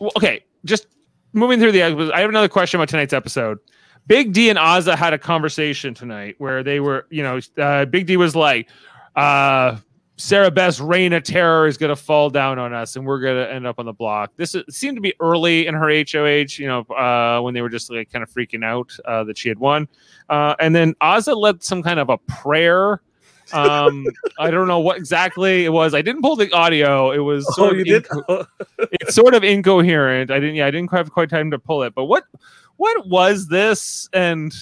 well, 0.00 0.12
okay. 0.16 0.44
Just 0.64 0.86
moving 1.32 1.58
through 1.60 1.72
the 1.72 1.82
episode. 1.82 2.12
I 2.12 2.20
have 2.20 2.30
another 2.30 2.48
question 2.48 2.78
about 2.80 2.88
tonight's 2.88 3.12
episode. 3.12 3.58
Big 4.06 4.32
D 4.32 4.50
and 4.50 4.58
Azah 4.58 4.96
had 4.96 5.12
a 5.14 5.18
conversation 5.18 5.94
tonight 5.94 6.36
where 6.38 6.62
they 6.62 6.80
were, 6.80 7.06
you 7.10 7.22
know, 7.22 7.40
uh, 7.58 7.84
Big 7.86 8.06
D 8.06 8.16
was 8.16 8.36
like, 8.36 8.68
uh, 9.16 9.78
Sarah 10.16 10.50
Beth's 10.50 10.78
reign 10.78 11.12
of 11.12 11.24
terror 11.24 11.66
is 11.66 11.76
going 11.76 11.88
to 11.90 11.96
fall 11.96 12.30
down 12.30 12.56
on 12.56 12.72
us, 12.72 12.94
and 12.94 13.04
we're 13.04 13.18
going 13.18 13.34
to 13.36 13.52
end 13.52 13.66
up 13.66 13.80
on 13.80 13.86
the 13.86 13.92
block. 13.92 14.30
This 14.36 14.54
is, 14.54 14.62
seemed 14.70 14.96
to 14.96 15.00
be 15.00 15.12
early 15.18 15.66
in 15.66 15.74
her 15.74 15.88
HOH, 15.88 16.56
you 16.56 16.68
know, 16.68 16.82
uh, 16.94 17.40
when 17.40 17.52
they 17.52 17.62
were 17.62 17.68
just 17.68 17.90
like 17.90 18.12
kind 18.12 18.22
of 18.22 18.30
freaking 18.30 18.64
out 18.64 18.92
uh, 19.06 19.24
that 19.24 19.36
she 19.36 19.48
had 19.48 19.58
won. 19.58 19.88
Uh, 20.28 20.54
and 20.60 20.72
then 20.72 20.94
Azah 21.02 21.36
led 21.36 21.64
some 21.64 21.82
kind 21.82 21.98
of 21.98 22.10
a 22.10 22.18
prayer. 22.28 23.00
Um, 23.52 24.06
I 24.38 24.50
don't 24.50 24.66
know 24.68 24.78
what 24.80 24.96
exactly 24.96 25.64
it 25.64 25.68
was. 25.68 25.94
I 25.94 26.02
didn't 26.02 26.22
pull 26.22 26.34
the 26.36 26.50
audio. 26.52 27.10
It 27.10 27.18
was 27.18 27.44
sort 27.54 27.74
Oh, 27.76 27.78
of 27.80 27.86
inco- 27.86 28.46
it's 28.92 29.14
sort 29.14 29.34
of 29.34 29.44
incoherent. 29.44 30.30
I 30.30 30.40
didn't. 30.40 30.54
Yeah, 30.56 30.66
I 30.66 30.70
didn't 30.70 30.90
have 30.92 31.10
quite 31.12 31.28
time 31.30 31.50
to 31.50 31.58
pull 31.58 31.82
it. 31.82 31.94
But 31.94 32.06
what 32.06 32.24
what 32.76 33.06
was 33.06 33.48
this? 33.48 34.08
And 34.12 34.54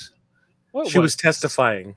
what 0.72 0.88
she 0.88 0.98
was 0.98 1.14
testifying. 1.16 1.94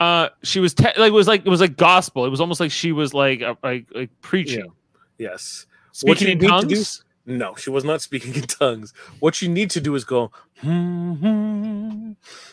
uh 0.00 0.28
she 0.42 0.60
was 0.60 0.74
te- 0.74 0.84
like 0.96 1.08
it 1.08 1.12
was 1.14 1.26
like 1.28 1.46
it 1.46 1.48
was 1.48 1.60
like 1.60 1.76
gospel. 1.76 2.24
It 2.26 2.30
was 2.30 2.40
almost 2.40 2.60
like 2.60 2.70
she 2.70 2.92
was 2.92 3.14
like 3.14 3.42
uh, 3.42 3.54
like 3.62 3.86
like 3.94 4.10
preaching, 4.20 4.72
Yes. 5.18 5.66
Speaking 5.92 6.28
in 6.28 6.38
tongues. 6.40 7.04
No, 7.26 7.56
she 7.56 7.70
was 7.70 7.82
not 7.84 8.00
speaking 8.00 8.34
in 8.36 8.42
tongues. 8.42 8.94
What 9.18 9.42
you 9.42 9.48
need 9.48 9.68
to 9.70 9.80
do 9.80 9.94
is 9.96 10.04
go, 10.04 10.30
"Hmm, 10.60 11.12
hmm, 11.14 12.12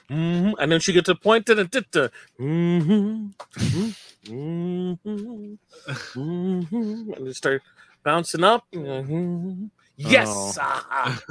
hmm," 0.10 0.52
and 0.60 0.72
then 0.72 0.80
she 0.80 0.94
gets 0.94 1.06
to 1.06 1.16
point 1.16 1.46
to 1.46 1.54
the 1.56 1.66
titta, 1.66 2.12
hmm, 2.38 2.80
hmm, 2.80 3.28
hmm, 3.56 3.92
hmm, 4.26 4.94
hmm, 5.04 6.62
hmm, 6.64 7.14
and 7.14 7.28
then 7.28 7.34
start 7.34 7.62
bouncing 8.04 8.44
up. 8.44 8.66
Mhm. 8.74 9.70
Yes. 9.96 10.58
ah. 10.60 11.22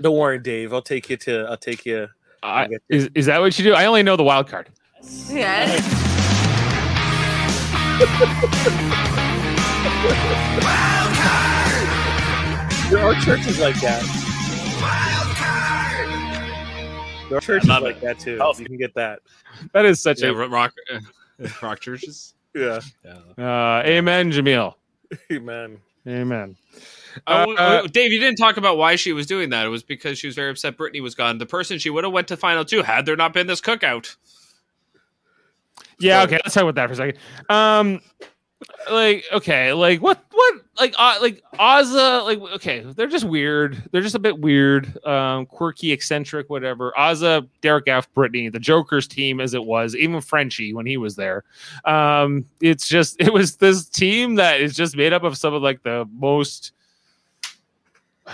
Don't 0.00 0.16
worry, 0.16 0.38
Dave. 0.38 0.72
I'll 0.72 0.80
take 0.80 1.10
you 1.10 1.16
to. 1.16 1.46
I'll 1.50 1.56
take 1.56 1.84
you. 1.84 2.08
I, 2.40 2.68
is 2.88 3.10
is 3.16 3.26
that 3.26 3.40
what 3.40 3.58
you 3.58 3.64
do? 3.64 3.74
I 3.74 3.86
only 3.86 4.04
know 4.04 4.14
the 4.14 4.22
wild 4.22 4.46
card. 4.46 4.68
Yes. 5.28 5.82
There 12.88 13.04
are 13.04 13.14
churches 13.16 13.58
like 13.58 13.74
that. 13.80 14.02
There 17.28 17.38
are 17.38 17.40
churches 17.40 17.68
love 17.68 17.82
like 17.82 17.96
it. 17.96 18.02
that 18.02 18.18
too. 18.20 18.36
Healthy. 18.36 18.62
You 18.62 18.68
can 18.68 18.78
get 18.78 18.94
that. 18.94 19.20
That 19.72 19.84
is 19.84 20.00
such 20.00 20.22
yeah, 20.22 20.28
a 20.28 20.34
ro- 20.34 20.46
rock 20.48 20.72
rock 21.62 21.80
churches. 21.80 22.34
Yeah. 22.54 22.78
uh, 23.36 23.82
amen, 23.84 24.30
Jameel. 24.30 24.74
Amen. 25.32 25.78
Amen. 26.06 26.56
Uh, 27.26 27.40
w- 27.40 27.58
Uh, 27.58 27.82
Dave, 27.88 28.12
you 28.12 28.20
didn't 28.20 28.38
talk 28.38 28.56
about 28.56 28.76
why 28.78 28.94
she 28.96 29.12
was 29.12 29.26
doing 29.26 29.50
that. 29.50 29.66
It 29.66 29.70
was 29.70 29.82
because 29.82 30.16
she 30.18 30.26
was 30.28 30.36
very 30.36 30.50
upset 30.52 30.76
Britini 30.78 31.02
was 31.02 31.14
gone. 31.16 31.38
The 31.38 31.46
person 31.46 31.78
she 31.78 31.90
would 31.90 32.04
have 32.04 32.12
went 32.12 32.28
to 32.28 32.36
final 32.36 32.64
two 32.64 32.82
had 32.82 33.04
there 33.04 33.16
not 33.16 33.32
been 33.34 33.48
this 33.48 33.60
cookout. 33.60 34.14
Yeah, 35.98 36.20
So- 36.20 36.26
okay, 36.28 36.40
let's 36.44 36.54
talk 36.54 36.62
about 36.62 36.76
that 36.76 36.86
for 36.86 36.92
a 36.92 36.96
second. 36.96 37.18
Um 37.50 38.00
like 38.90 39.24
okay, 39.32 39.72
like 39.72 40.00
what 40.00 40.24
what 40.32 40.54
like 40.80 40.94
uh, 40.98 41.16
like 41.20 41.42
Azah 41.54 42.24
like 42.24 42.40
okay, 42.54 42.80
they're 42.80 43.06
just 43.06 43.24
weird. 43.24 43.82
They're 43.90 44.02
just 44.02 44.14
a 44.14 44.20
bit 44.20 44.38
weird, 44.38 45.04
um 45.06 45.46
quirky, 45.46 45.92
eccentric, 45.92 46.50
whatever. 46.50 46.92
Azah, 46.96 47.46
Derek 47.60 47.86
F, 47.86 48.12
Britini, 48.14 48.52
the 48.52 48.58
Joker's 48.58 49.06
team 49.06 49.40
as 49.40 49.54
it 49.54 49.64
was, 49.64 49.94
even 49.94 50.20
Frenchie 50.20 50.74
when 50.74 50.86
he 50.86 50.96
was 50.96 51.14
there. 51.16 51.44
Um 51.84 52.46
it's 52.60 52.88
just 52.88 53.16
it 53.20 53.32
was 53.32 53.56
this 53.56 53.88
team 53.88 54.36
that 54.36 54.60
is 54.60 54.74
just 54.74 54.96
made 54.96 55.12
up 55.12 55.22
of 55.22 55.38
some 55.38 55.54
of 55.54 55.62
like 55.62 55.82
the 55.82 56.08
most 56.12 56.72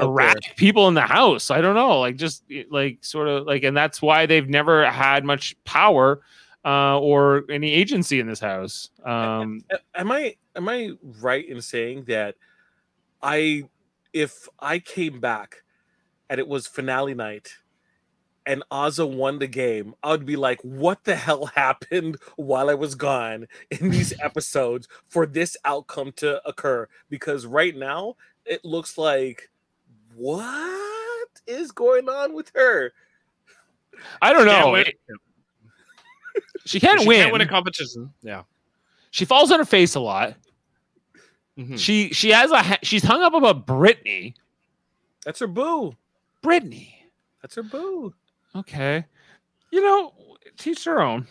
erratic 0.00 0.56
people 0.56 0.88
in 0.88 0.94
the 0.94 1.02
house. 1.02 1.50
I 1.50 1.60
don't 1.60 1.76
know, 1.76 2.00
like 2.00 2.16
just 2.16 2.42
like 2.70 2.98
sort 3.04 3.28
of 3.28 3.46
like, 3.46 3.62
and 3.62 3.76
that's 3.76 4.02
why 4.02 4.26
they've 4.26 4.48
never 4.48 4.90
had 4.90 5.24
much 5.24 5.54
power 5.64 6.20
uh, 6.64 6.98
or 6.98 7.44
any 7.50 7.72
agency 7.72 8.20
in 8.20 8.26
this 8.26 8.40
house. 8.40 8.90
Um, 9.04 9.64
A- 9.70 10.00
Am 10.00 10.12
I 10.12 10.36
am 10.56 10.68
I 10.68 10.92
right 11.20 11.46
in 11.48 11.60
saying 11.60 12.04
that 12.04 12.36
I 13.22 13.64
if 14.12 14.48
I 14.58 14.78
came 14.78 15.20
back 15.20 15.62
and 16.28 16.38
it 16.38 16.46
was 16.48 16.66
finale 16.66 17.14
night 17.14 17.54
and 18.44 18.62
Azah 18.72 19.06
won 19.06 19.38
the 19.38 19.46
game, 19.46 19.94
I 20.02 20.10
would 20.10 20.26
be 20.26 20.36
like, 20.36 20.60
what 20.62 21.04
the 21.04 21.14
hell 21.14 21.46
happened 21.54 22.16
while 22.36 22.68
I 22.70 22.74
was 22.74 22.94
gone 22.94 23.46
in 23.70 23.90
these 23.90 24.12
episodes 24.22 24.88
for 25.08 25.26
this 25.26 25.56
outcome 25.64 26.12
to 26.16 26.46
occur? 26.46 26.88
Because 27.08 27.46
right 27.46 27.76
now 27.76 28.16
it 28.44 28.64
looks 28.64 28.98
like 28.98 29.50
what 30.14 31.28
is 31.46 31.70
going 31.72 32.08
on 32.08 32.34
with 32.34 32.50
her? 32.54 32.92
I 34.20 34.32
don't 34.32 34.46
know. 34.46 34.74
It- 34.74 34.96
she 36.64 36.80
can't 36.80 37.00
she 37.00 37.08
win. 37.08 37.20
can't 37.22 37.32
win 37.32 37.40
a 37.42 37.46
competition. 37.48 38.12
Yeah. 38.22 38.42
she 39.10 39.24
falls 39.24 39.50
on 39.50 39.58
her 39.58 39.64
face 39.64 39.94
a 39.94 40.00
lot. 40.00 40.34
Mhm. 41.58 41.78
She 41.78 42.10
she 42.12 42.30
has 42.30 42.50
a 42.50 42.62
ha- 42.62 42.78
she's 42.82 43.02
hung 43.02 43.22
up 43.22 43.34
about 43.34 43.66
Britini. 43.66 44.34
That's 45.24 45.38
her 45.40 45.46
boo. 45.46 45.94
Britini. 46.42 46.88
That's 47.42 47.54
her 47.56 47.62
boo. 47.62 48.14
Okay. 48.56 49.04
You 49.70 49.80
know, 49.82 50.12
teach 50.58 50.84
her 50.84 51.00
own. 51.02 51.26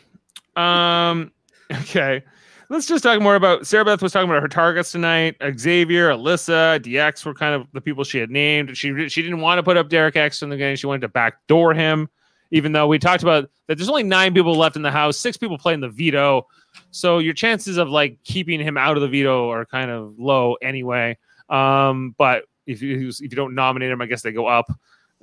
Um, 0.55 1.31
okay. 1.71 2.23
Let's 2.69 2.87
just 2.87 3.03
talk 3.03 3.19
more 3.21 3.35
about 3.35 3.67
Sarah 3.67 3.83
Beth 3.83 4.01
was 4.01 4.13
talking 4.13 4.29
about 4.29 4.41
her 4.41 4.47
targets 4.47 4.91
tonight. 4.93 5.35
Xavier, 5.59 6.09
Alyssa, 6.09 6.79
DX 6.79 7.25
were 7.25 7.33
kind 7.33 7.53
of 7.53 7.67
the 7.73 7.81
people 7.81 8.03
she 8.05 8.17
had 8.17 8.29
named. 8.29 8.77
She 8.77 9.09
she 9.09 9.21
didn't 9.21 9.41
want 9.41 9.59
to 9.59 9.63
put 9.63 9.75
up 9.75 9.89
Derek 9.89 10.15
X 10.15 10.41
in 10.41 10.49
the 10.49 10.55
game. 10.57 10.75
She 10.77 10.87
wanted 10.87 11.01
to 11.01 11.09
backdoor 11.09 11.73
him. 11.73 12.07
Even 12.51 12.73
though 12.73 12.87
we 12.87 12.99
talked 12.99 13.23
about 13.23 13.49
that, 13.67 13.77
there's 13.77 13.89
only 13.89 14.03
nine 14.03 14.33
people 14.33 14.55
left 14.55 14.75
in 14.75 14.81
the 14.81 14.91
house, 14.91 15.17
six 15.17 15.37
people 15.37 15.57
playing 15.57 15.79
the 15.79 15.89
veto, 15.89 16.45
so 16.91 17.19
your 17.19 17.33
chances 17.33 17.77
of 17.77 17.89
like 17.89 18.21
keeping 18.23 18.59
him 18.59 18.77
out 18.77 18.97
of 18.97 19.01
the 19.01 19.07
veto 19.07 19.49
are 19.49 19.65
kind 19.65 19.91
of 19.91 20.17
low 20.17 20.55
anyway. 20.61 21.17
Um, 21.49 22.15
but 22.17 22.45
if 22.65 22.81
you 22.81 23.09
if 23.09 23.21
you 23.21 23.29
don't 23.29 23.55
nominate 23.55 23.91
him, 23.91 24.01
I 24.01 24.05
guess 24.05 24.21
they 24.21 24.31
go 24.31 24.47
up. 24.47 24.71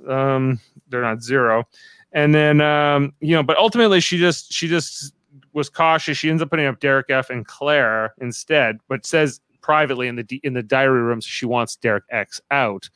Um, 0.07 0.59
they're 0.89 1.01
not 1.01 1.21
zero. 1.21 1.67
And 2.11 2.33
then 2.33 2.61
um, 2.61 3.13
you 3.19 3.35
know, 3.35 3.43
but 3.43 3.57
ultimately 3.57 3.99
she 3.99 4.17
just 4.17 4.51
she 4.51 4.67
just 4.67 5.13
was 5.53 5.69
cautious. 5.69 6.17
She 6.17 6.29
ends 6.29 6.41
up 6.41 6.49
putting 6.49 6.65
up 6.65 6.79
Derek 6.79 7.09
F 7.09 7.29
and 7.29 7.45
Claire 7.45 8.13
instead, 8.19 8.79
but 8.87 9.05
says 9.05 9.41
privately 9.61 10.07
in 10.07 10.15
the 10.15 10.39
in 10.43 10.53
the 10.53 10.63
diary 10.63 11.01
rooms 11.01 11.25
she 11.25 11.45
wants 11.45 11.75
Derek 11.75 12.05
X 12.09 12.41
out. 12.51 12.89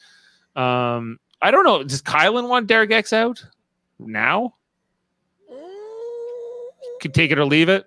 Um, 0.56 1.20
I 1.42 1.52
don't 1.52 1.66
know. 1.66 1.84
Does 1.84 2.02
Kyland 2.02 2.48
want 2.48 2.68
Derek 2.68 2.92
X 2.92 3.12
out 3.14 3.44
now? 4.08 4.56
Could 7.02 7.14
take 7.14 7.32
it 7.32 7.38
or 7.40 7.46
leave 7.46 7.70
it. 7.70 7.86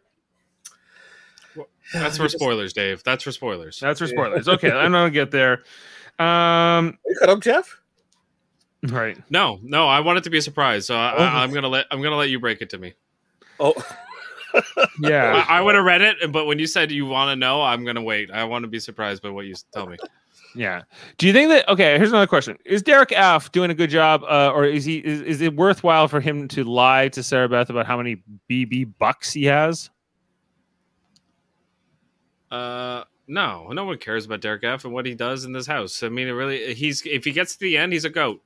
That's 1.93 2.17
for 2.19 2.29
spoilers, 2.29 2.73
Dave. 2.73 3.03
That's 3.05 3.23
for 3.25 3.33
spoilers. 3.33 3.79
That's 3.81 4.01
for 4.01 4.07
spoilers. 4.07 4.49
Okay, 4.49 4.71
I'm 4.71 4.93
gonna 4.93 5.11
get 5.11 5.31
there. 5.31 5.63
Um, 6.19 6.99
You 7.07 7.17
cut 7.19 7.29
up, 7.31 7.41
Jeff? 7.41 7.81
right. 8.89 9.17
No, 9.31 9.59
no, 9.63 9.87
I 9.89 10.01
want 10.01 10.19
it 10.19 10.25
to 10.25 10.31
be 10.31 10.39
a 10.39 10.43
surprise. 10.43 10.87
So 10.87 10.95
I, 10.97 11.15
Oh. 11.17 11.23
I, 11.23 11.43
I'm 11.43 11.53
gonna 11.53 11.69
let 11.69 11.87
I'm 11.91 12.03
gonna 12.03 12.17
let 12.17 12.29
you 12.29 12.41
break 12.41 12.61
it 12.61 12.71
to 12.71 12.79
me. 12.79 12.95
Oh, 13.61 13.75
Yeah. 15.01 15.45
I, 15.49 15.59
I 15.59 15.61
would 15.61 15.75
have 15.75 15.85
read 15.85 16.03
it, 16.03 16.33
but 16.33 16.47
when 16.47 16.59
you 16.59 16.67
said 16.67 16.91
you 16.91 17.07
want 17.07 17.31
to 17.31 17.37
know, 17.37 17.63
I'm 17.63 17.85
gonna 17.85 18.03
wait. 18.03 18.31
I 18.31 18.45
want 18.45 18.65
to 18.65 18.69
be 18.69 18.81
surprised 18.81 19.23
by 19.23 19.31
what 19.31 19.47
you 19.47 19.55
tell 19.73 19.87
me. 19.87 19.97
Yeah. 20.57 20.83
Do 21.19 21.27
you 21.27 21.33
think 21.35 21.51
that? 21.51 21.69
Okay. 21.69 21.97
Here's 21.99 22.09
another 22.09 22.27
question: 22.27 22.57
Is 22.65 22.83
Derek 22.83 23.13
F 23.13 23.53
doing 23.53 23.71
a 23.71 23.75
good 23.75 23.91
job, 23.91 24.23
uh, 24.25 24.51
or 24.53 24.65
is 24.65 24.85
he? 24.85 24.99
Is, 24.99 25.21
is 25.21 25.41
it 25.43 25.55
worthwhile 25.55 26.09
for 26.09 26.21
him 26.21 26.49
to 26.49 26.65
lie 26.65 27.09
to 27.09 27.23
Sarah 27.23 27.49
Beth 27.49 27.69
about 27.69 27.87
how 27.87 27.97
many 27.99 28.23
BB 28.51 28.95
bucks 28.99 29.33
he 29.33 29.45
has? 29.45 29.91
Uh, 32.51 33.05
no, 33.29 33.69
no 33.73 33.85
one 33.85 33.99
cares 33.99 34.25
about 34.25 34.41
Derek 34.41 34.65
F 34.65 34.85
and 34.85 34.95
what 34.95 35.05
he 35.05 35.15
does 35.15 35.45
in 35.45 35.53
this 35.53 35.67
house. 35.67 36.03
I 36.03 36.09
mean, 36.09 36.29
it 36.29 36.33
really, 36.33 36.75
he's 36.75 37.05
if 37.05 37.25
he 37.25 37.33
gets 37.33 37.55
to 37.55 37.61
the 37.61 37.77
end, 37.77 37.93
he's 37.93 38.05
a 38.05 38.11
goat, 38.11 38.43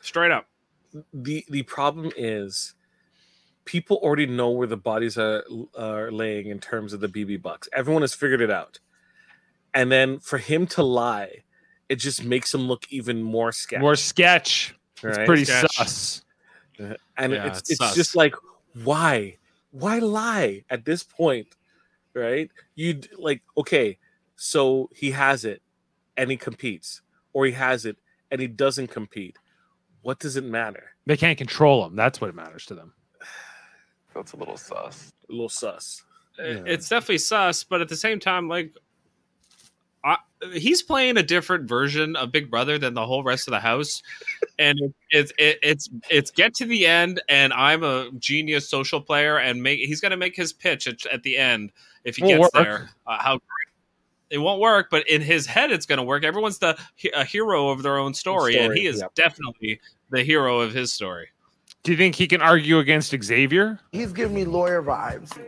straight 0.00 0.30
up. 0.30 0.46
the 1.12 1.44
the 1.50 1.62
problem 1.64 2.10
is 2.16 2.74
people 3.64 3.96
already 3.98 4.26
know 4.26 4.50
where 4.50 4.66
the 4.66 4.76
bodies 4.76 5.18
are 5.18 5.44
are 5.76 6.10
laying 6.10 6.48
in 6.48 6.60
terms 6.60 6.92
of 6.92 7.00
the 7.00 7.08
BB 7.08 7.42
bucks. 7.42 7.68
Everyone 7.72 8.02
has 8.02 8.14
figured 8.14 8.40
it 8.40 8.50
out. 8.50 8.78
And 9.74 9.90
then 9.90 10.18
for 10.20 10.38
him 10.38 10.66
to 10.68 10.82
lie, 10.82 11.42
it 11.88 11.96
just 11.96 12.24
makes 12.24 12.54
him 12.54 12.62
look 12.62 12.86
even 12.90 13.22
more 13.22 13.52
sketch. 13.52 13.80
More 13.80 13.96
sketch. 13.96 14.74
It's 15.02 15.18
pretty 15.26 15.44
Sketch. 15.44 15.70
sus. 15.74 16.24
Uh, 16.80 16.94
and 17.18 17.32
Yeah, 17.32 17.46
it's 17.48 17.58
it's 17.58 17.70
it's 17.72 17.78
sus. 17.78 17.94
just 17.94 18.16
like 18.16 18.34
why 18.82 19.36
why 19.70 19.98
lie 19.98 20.64
at 20.70 20.84
this 20.84 21.02
point 21.04 21.46
right 22.14 22.50
you 22.74 23.00
like 23.18 23.42
okay 23.56 23.96
so 24.36 24.88
he 24.94 25.10
has 25.12 25.44
it 25.44 25.62
and 26.16 26.30
he 26.30 26.36
competes 26.36 27.02
or 27.32 27.46
he 27.46 27.52
has 27.52 27.84
it 27.86 27.96
and 28.32 28.40
he 28.40 28.46
doesn't 28.48 28.88
compete 28.88 29.36
what 30.02 30.18
does 30.18 30.36
it 30.36 30.44
matter 30.44 30.84
They 31.06 31.16
can't 31.16 31.38
control 31.38 31.84
him. 31.86 31.94
That's 31.96 32.20
what 32.20 32.34
matters 32.34 32.66
to 32.66 32.74
them. 32.74 32.92
That's 34.14 34.32
a 34.32 34.36
little 34.36 34.56
sus. 34.56 35.12
a 35.28 35.32
little 35.32 35.48
sus 35.48 36.02
Yeah. 36.38 36.62
It's 36.66 36.88
definitely 36.88 37.18
sus, 37.18 37.62
but 37.62 37.80
at 37.80 37.88
the 37.88 37.96
same 37.96 38.18
time, 38.18 38.48
like, 38.48 38.72
I, 38.74 38.83
he's 40.52 40.82
playing 40.82 41.16
a 41.16 41.22
different 41.22 41.68
version 41.68 42.16
of 42.16 42.32
Big 42.32 42.50
Brother 42.50 42.78
than 42.78 42.94
the 42.94 43.06
whole 43.06 43.22
rest 43.22 43.48
of 43.48 43.52
the 43.52 43.60
house, 43.60 44.02
and 44.58 44.78
it's 45.10 45.32
it, 45.38 45.58
it's 45.62 45.88
it's 46.10 46.30
get 46.30 46.54
to 46.54 46.66
the 46.66 46.86
end, 46.86 47.22
and 47.28 47.52
I'm 47.52 47.82
a 47.82 48.10
genius 48.18 48.68
social 48.68 49.00
player, 49.00 49.38
and 49.38 49.62
make 49.62 49.80
he's 49.80 50.00
gonna 50.00 50.16
make 50.16 50.36
his 50.36 50.52
pitch 50.52 50.86
at, 50.86 51.04
at 51.06 51.22
the 51.22 51.36
end 51.36 51.72
if 52.04 52.16
he 52.16 52.22
Won't 52.22 52.40
gets 52.40 52.54
work. 52.54 52.64
there. 52.64 52.90
Uh, 53.06 53.18
how 53.18 53.40
it 54.30 54.38
won't 54.38 54.60
work, 54.60 54.88
but 54.90 55.08
in 55.08 55.20
his 55.20 55.46
head, 55.46 55.70
it's 55.70 55.86
going 55.86 55.98
to 55.98 56.02
work. 56.02 56.24
Everyone's 56.24 56.58
the 56.58 56.76
a 57.14 57.24
hero 57.24 57.68
of 57.68 57.82
their 57.82 57.98
own 57.98 58.14
story, 58.14 58.58
and 58.58 58.76
he 58.76 58.86
is 58.86 59.00
yep. 59.00 59.14
definitely 59.14 59.80
the 60.10 60.24
hero 60.24 60.60
of 60.60 60.72
his 60.72 60.92
story. 60.92 61.28
Do 61.84 61.92
you 61.92 61.98
think 61.98 62.14
he 62.14 62.26
can 62.26 62.40
argue 62.40 62.78
against 62.78 63.14
Xavier? 63.22 63.78
He's 63.92 64.12
giving 64.12 64.34
me 64.34 64.44
lawyer 64.44 64.82
vibes. 64.82 65.38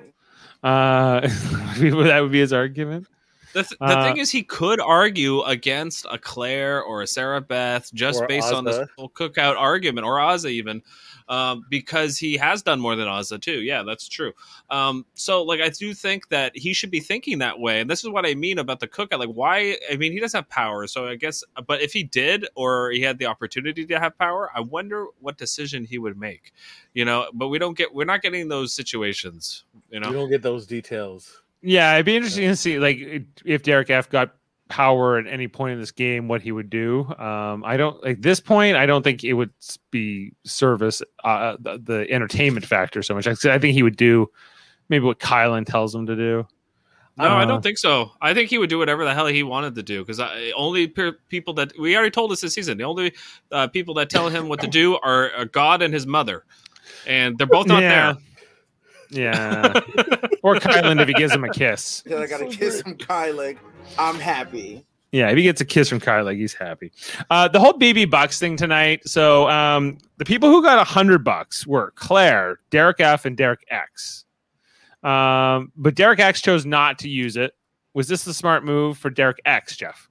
Uh, 0.63 1.21
that 1.79 2.19
would 2.21 2.31
be 2.31 2.41
his 2.41 2.53
argument. 2.53 3.09
The, 3.57 3.63
th- 3.63 3.79
the 3.79 3.87
Uh, 3.87 4.05
thing 4.05 4.19
is, 4.19 4.31
he 4.31 4.43
could 4.43 4.81
argue 4.81 5.41
against 5.41 6.05
a 6.11 6.19
Claire 6.19 6.83
or 6.83 7.01
a 7.01 7.07
Sarah 7.07 7.41
Beth 7.41 7.91
just 7.95 8.21
Or 8.21 8.27
based 8.27 8.53
on 8.53 8.67
this 8.67 8.87
whole 8.99 9.09
cookout 9.09 9.57
argument, 9.57 10.07
or 10.07 10.19
Azah 10.19 10.51
even, 10.51 10.83
um, 11.31 11.65
because 11.71 12.19
he 12.19 12.37
has 12.37 12.63
done 12.63 12.79
more 12.79 12.97
than 12.97 13.09
Azah 13.09 13.41
too. 13.41 13.63
Yeah, 13.63 13.83
that's 13.83 14.09
true. 14.09 14.35
Um, 14.69 15.07
so, 15.15 15.43
like, 15.43 15.63
I 15.63 15.71
do 15.71 15.95
think 15.95 16.29
that 16.29 16.53
he 16.55 16.75
should 16.75 16.91
be 16.91 17.01
thinking 17.01 17.39
that 17.39 17.59
way, 17.59 17.81
and 17.81 17.89
this 17.89 18.05
is 18.05 18.11
what 18.11 18.27
I 18.27 18.35
mean 18.35 18.59
about 18.59 18.81
the 18.81 18.89
cookout. 18.89 19.21
Like, 19.21 19.31
why? 19.31 19.79
I 19.91 19.97
mean, 19.97 20.13
he 20.13 20.21
doesn't 20.21 20.37
have 20.37 20.51
power, 20.51 20.87
so 20.87 21.09
I 21.09 21.15
guess. 21.15 21.43
But 21.67 21.81
if 21.81 21.95
he 21.95 22.03
did, 22.03 22.47
or 22.57 22.91
he 22.91 23.01
had 23.01 23.17
the 23.17 23.25
opportunity 23.25 23.87
to 23.87 23.99
have 23.99 24.19
power, 24.19 24.51
I 24.55 24.61
wonder 24.61 25.07
what 25.21 25.39
decision 25.39 25.87
he 25.87 25.97
would 25.97 26.19
make. 26.19 26.53
You 26.93 27.07
know, 27.07 27.31
but 27.33 27.49
we 27.49 27.59
don't 27.59 27.75
get. 27.75 27.95
We're 27.95 28.05
not 28.05 28.21
getting 28.21 28.49
those 28.49 28.75
situations. 28.75 29.65
You 29.91 30.01
know. 30.01 30.09
you 30.09 30.13
don't 30.13 30.29
get 30.29 30.43
those 30.43 30.67
details 30.67 31.41
Yeah, 31.63 31.95
it'd 31.95 32.07
be 32.07 32.17
interesting 32.17 32.49
to 32.49 32.57
see 32.57 32.79
like 32.79 32.99
if 33.45 33.63
Derek 33.63 33.91
F 33.91 34.09
got 34.09 34.35
power 34.69 35.17
at 35.19 35.27
any 35.27 35.49
point 35.49 35.75
in 35.75 35.81
this 35.81 35.93
game, 35.93 36.29
what 36.29 36.43
he 36.43 36.53
would 36.53 36.69
do. 36.71 37.07
Um, 37.19 37.65
I 37.65 37.77
don't 37.77 38.03
like 38.05 38.21
this 38.21 38.41
point. 38.41 38.77
I 38.77 38.85
don't 38.87 39.03
think 39.03 39.25
it 39.25 39.33
would 39.35 39.51
be 39.91 40.33
service 40.45 41.03
uh, 41.25 41.57
the, 41.61 41.79
the 41.79 42.11
entertainment 42.11 42.67
factor 42.67 43.03
so 43.03 43.15
much. 43.15 43.27
I 43.27 43.33
I 43.53 43.59
think 43.59 43.75
he 43.75 43.83
would 43.83 43.97
do 43.97 44.29
maybe 44.89 45.05
what 45.05 45.19
Kyland 45.19 45.67
tells 45.67 45.95
him 45.95 46.07
to 46.07 46.17
do. 46.17 46.47
No, 47.19 47.25
I 47.29 47.45
Uh, 47.45 47.47
don't 47.47 47.63
think 47.63 47.79
so. 47.79 48.13
I 48.21 48.35
think 48.35 48.51
he 48.51 48.59
would 48.59 48.69
do 48.69 48.79
whatever 48.79 49.05
the 49.05 49.15
hell 49.15 49.27
he 49.27 49.43
wanted 49.43 49.75
to 49.77 49.83
do 49.83 50.05
because 50.05 50.21
only 50.55 50.87
pe- 50.87 51.13
people 51.31 51.55
that 51.55 51.73
we 51.79 51.97
already 51.97 52.11
told 52.11 52.31
us 52.31 52.43
this 52.43 52.53
season, 52.53 52.77
the 52.77 52.85
only 52.85 53.15
uh, 53.51 53.69
people 53.69 53.95
that 53.95 54.11
tell 54.11 54.29
him 54.29 54.49
what 54.49 54.61
to 54.61 54.67
do 54.67 54.99
are 54.99 55.31
uh, 55.35 55.45
God 55.45 55.81
and 55.81 55.95
his 55.95 56.07
mother, 56.07 56.45
and 57.07 57.39
they're 57.39 57.47
both 57.47 57.67
not 57.67 57.83
Yeah. 57.83 58.13
there. 58.13 58.23
Yeah, 59.11 59.73
or 60.43 60.57
Kyland 60.57 61.01
if 61.01 61.09
he 61.09 61.15
gives 61.15 61.35
him 61.35 61.45
a 61.45 61.51
kiss. 61.51 62.03
Because 62.03 62.21
I 62.21 62.27
got 62.27 62.43
a 62.43 62.47
kiss 62.47 62.83
from 62.83 62.97
Kylie. 62.97 63.59
I'm 63.99 64.19
happy. 64.19 64.85
Yeah, 65.13 65.31
if 65.31 65.37
he 65.37 65.45
gets 65.45 65.61
a 65.61 65.65
kiss 65.65 65.89
from 65.89 66.01
Kyla, 66.01 66.35
he's 66.35 66.53
happy. 66.53 66.93
Uh, 67.31 67.49
the 67.49 67.61
whole 67.61 67.73
BB 67.73 68.11
Bucks 68.11 68.39
thing 68.39 68.57
tonight. 68.57 69.07
So 69.09 69.49
um, 69.49 69.99
the 70.19 70.25
people 70.25 70.51
who 70.51 70.63
got 70.63 70.79
a 70.79 70.85
hundred 70.85 71.25
bucks 71.25 71.67
were 71.67 71.93
Claire, 71.95 72.59
Derek 72.71 73.01
F, 73.01 73.25
and 73.25 73.37
Derek 73.37 73.65
X. 73.71 74.25
Um, 75.03 75.73
but 75.77 75.95
Derek 75.95 76.19
X 76.19 76.43
chose 76.43 76.67
not 76.67 76.99
to 76.99 77.09
use 77.09 77.37
it. 77.37 77.53
Was 77.95 78.09
this 78.09 78.25
the 78.25 78.35
smart 78.35 78.65
move 78.65 78.99
for 78.99 79.09
Derek 79.09 79.41
X, 79.47 79.77
Jeff? 79.77 80.09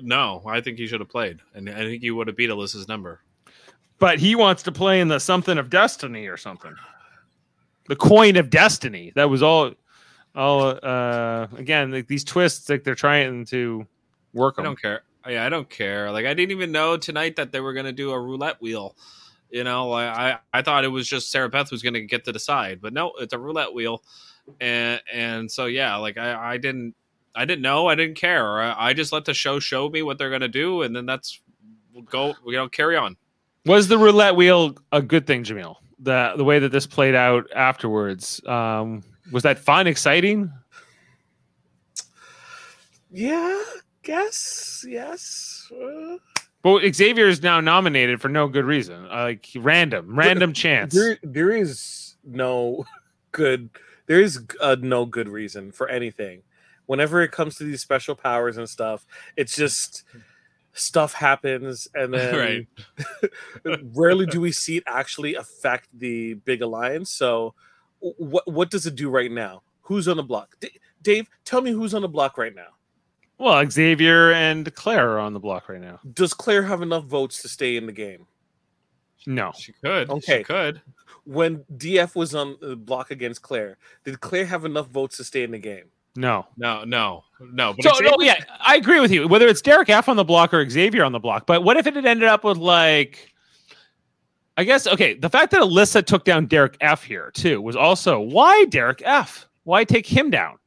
No, 0.00 0.42
I 0.46 0.60
think 0.60 0.78
he 0.78 0.86
should 0.86 1.00
have 1.00 1.10
played, 1.10 1.40
and 1.54 1.68
I 1.68 1.80
think 1.80 2.00
he 2.00 2.10
would 2.10 2.28
have 2.28 2.36
beat 2.36 2.48
Alyssa's 2.48 2.88
number. 2.88 3.20
But 3.98 4.18
he 4.18 4.34
wants 4.34 4.62
to 4.62 4.72
play 4.72 5.00
in 5.00 5.08
the 5.08 5.18
something 5.18 5.58
of 5.58 5.68
destiny 5.68 6.26
or 6.26 6.38
something. 6.38 6.74
The 7.90 7.96
coin 7.96 8.36
of 8.36 8.50
destiny. 8.50 9.10
That 9.16 9.28
was 9.28 9.42
all. 9.42 9.72
All 10.36 10.78
uh, 10.80 11.48
again, 11.56 11.90
like 11.90 12.06
these 12.06 12.22
twists, 12.22 12.68
like 12.68 12.84
they're 12.84 12.94
trying 12.94 13.44
to 13.46 13.84
work 14.32 14.54
I 14.58 14.62
don't 14.62 14.80
care. 14.80 15.02
Yeah, 15.28 15.44
I 15.44 15.48
don't 15.48 15.68
care. 15.68 16.12
Like 16.12 16.24
I 16.24 16.34
didn't 16.34 16.52
even 16.52 16.70
know 16.70 16.96
tonight 16.96 17.34
that 17.34 17.50
they 17.50 17.58
were 17.58 17.72
going 17.72 17.86
to 17.86 17.92
do 17.92 18.12
a 18.12 18.20
roulette 18.20 18.62
wheel. 18.62 18.94
You 19.50 19.64
know, 19.64 19.90
I, 19.90 20.30
I 20.30 20.38
I 20.52 20.62
thought 20.62 20.84
it 20.84 20.88
was 20.88 21.08
just 21.08 21.32
Sarah 21.32 21.48
Beth 21.48 21.72
was 21.72 21.82
going 21.82 21.94
to 21.94 22.02
get 22.02 22.24
to 22.26 22.32
decide, 22.32 22.80
but 22.80 22.92
no, 22.92 23.10
it's 23.18 23.32
a 23.32 23.38
roulette 23.40 23.74
wheel, 23.74 24.04
and 24.60 25.02
and 25.12 25.50
so 25.50 25.66
yeah, 25.66 25.96
like 25.96 26.16
I 26.16 26.52
I 26.52 26.58
didn't 26.58 26.94
I 27.34 27.44
didn't 27.44 27.62
know, 27.62 27.88
I 27.88 27.96
didn't 27.96 28.14
care. 28.14 28.60
I, 28.60 28.90
I 28.90 28.92
just 28.92 29.12
let 29.12 29.24
the 29.24 29.34
show 29.34 29.58
show 29.58 29.88
me 29.88 30.02
what 30.02 30.16
they're 30.16 30.28
going 30.28 30.42
to 30.42 30.48
do, 30.48 30.82
and 30.82 30.94
then 30.94 31.06
that's 31.06 31.40
we'll 31.92 32.04
go. 32.04 32.36
You 32.46 32.52
know, 32.52 32.68
carry 32.68 32.96
on. 32.96 33.16
Was 33.66 33.88
the 33.88 33.98
roulette 33.98 34.36
wheel 34.36 34.76
a 34.92 35.02
good 35.02 35.26
thing, 35.26 35.42
Jameel? 35.42 35.74
The 36.02 36.32
the 36.36 36.44
way 36.44 36.58
that 36.58 36.72
this 36.72 36.86
played 36.86 37.14
out 37.14 37.46
afterwards, 37.54 38.40
um, 38.46 39.02
was 39.32 39.42
that 39.42 39.58
fun, 39.58 39.86
exciting? 39.86 40.50
yeah 43.12 43.60
guess 44.02 44.84
yes 44.88 45.68
uh, 45.74 46.16
But 46.62 46.94
Xavier 46.94 47.26
is 47.26 47.42
now 47.42 47.60
nominated 47.60 48.20
for 48.20 48.28
no 48.28 48.46
good 48.48 48.64
reason, 48.64 49.06
uh, 49.06 49.22
like 49.24 49.48
random, 49.56 50.14
random 50.16 50.52
chance. 50.52 50.94
there 50.94 51.18
there 51.22 51.50
is 51.50 52.14
no 52.24 52.84
good 53.32 53.70
there 54.06 54.20
is 54.20 54.40
uh, 54.60 54.76
no 54.80 55.04
good 55.06 55.28
reason 55.28 55.72
for 55.72 55.88
anything 55.88 56.42
whenever 56.86 57.20
it 57.22 57.30
comes 57.32 57.56
to 57.56 57.64
these 57.64 57.80
special 57.80 58.14
powers 58.14 58.56
and 58.56 58.68
stuff 58.68 59.06
it's 59.36 59.54
just 59.56 60.04
stuff 60.72 61.12
happens 61.12 61.88
and 61.94 62.12
then 62.14 62.66
Right. 63.66 63.80
rarely 63.94 64.26
do 64.26 64.40
we 64.40 64.52
see 64.52 64.76
it 64.78 64.84
actually 64.86 65.34
affect 65.34 65.88
the 65.98 66.34
big 66.34 66.62
alliance 66.62 67.10
so 67.10 67.54
what 68.00 68.46
what 68.50 68.70
does 68.70 68.86
it 68.86 68.94
do 68.94 69.10
right 69.10 69.30
now 69.32 69.62
who's 69.82 70.06
on 70.08 70.16
the 70.16 70.22
block 70.22 70.56
D- 70.60 70.70
dave 71.02 71.28
tell 71.44 71.60
me 71.60 71.70
who's 71.72 71.92
on 71.94 72.02
the 72.02 72.08
block 72.08 72.38
right 72.38 72.54
now 72.54 72.68
Well, 73.38 73.68
Xavier 73.70 74.32
and 74.32 74.72
Claire 74.74 75.10
are 75.12 75.18
on 75.18 75.32
the 75.34 75.40
block 75.40 75.68
right 75.68 75.80
now. 75.80 75.98
does 76.14 76.32
claire 76.34 76.62
have 76.62 76.82
enough 76.82 77.04
votes 77.04 77.42
to 77.42 77.48
stay 77.48 77.76
in 77.76 77.86
the 77.86 77.92
game 77.92 78.26
No. 79.26 79.52
She 79.56 79.72
could. 79.84 80.08
Okay. 80.08 80.38
She 80.38 80.44
could. 80.44 80.80
When 81.24 81.64
DF 81.76 82.14
was 82.16 82.34
on 82.34 82.56
the 82.62 82.74
block 82.74 83.10
against 83.10 83.42
Claire, 83.42 83.76
did 84.04 84.20
Claire 84.20 84.46
have 84.46 84.64
enough 84.64 84.88
votes 84.88 85.18
to 85.18 85.24
stay 85.24 85.42
in 85.42 85.50
the 85.50 85.58
game? 85.58 85.90
No. 86.16 86.46
No, 86.56 86.84
no, 86.84 87.24
no. 87.40 87.74
But 87.74 87.84
So 87.84 87.92
Xavier- 87.94 88.10
no, 88.10 88.24
yeah, 88.24 88.44
I 88.60 88.76
agree 88.76 89.00
with 89.00 89.10
you. 89.10 89.28
Whether 89.28 89.46
it's 89.46 89.62
Derek 89.62 89.88
F 89.88 90.08
on 90.08 90.16
the 90.16 90.24
block 90.24 90.52
or 90.52 90.68
Xavier 90.68 91.04
on 91.04 91.12
the 91.12 91.18
block, 91.20 91.46
but 91.46 91.62
what 91.62 91.76
if 91.76 91.86
it 91.86 91.94
had 91.94 92.04
ended 92.06 92.28
up 92.28 92.44
with 92.44 92.58
like, 92.58 93.32
I 94.56 94.64
guess 94.64 94.86
okay, 94.86 95.14
the 95.14 95.30
fact 95.30 95.52
that 95.52 95.60
Alyssa 95.62 96.04
took 96.04 96.24
down 96.24 96.46
Derek 96.46 96.76
F 96.80 97.04
here 97.04 97.30
too 97.32 97.62
was 97.62 97.76
also 97.76 98.18
why 98.20 98.64
Derek 98.66 99.02
F? 99.04 99.46
Why 99.64 99.84
take 99.84 100.06
him 100.06 100.30
down? 100.30 100.58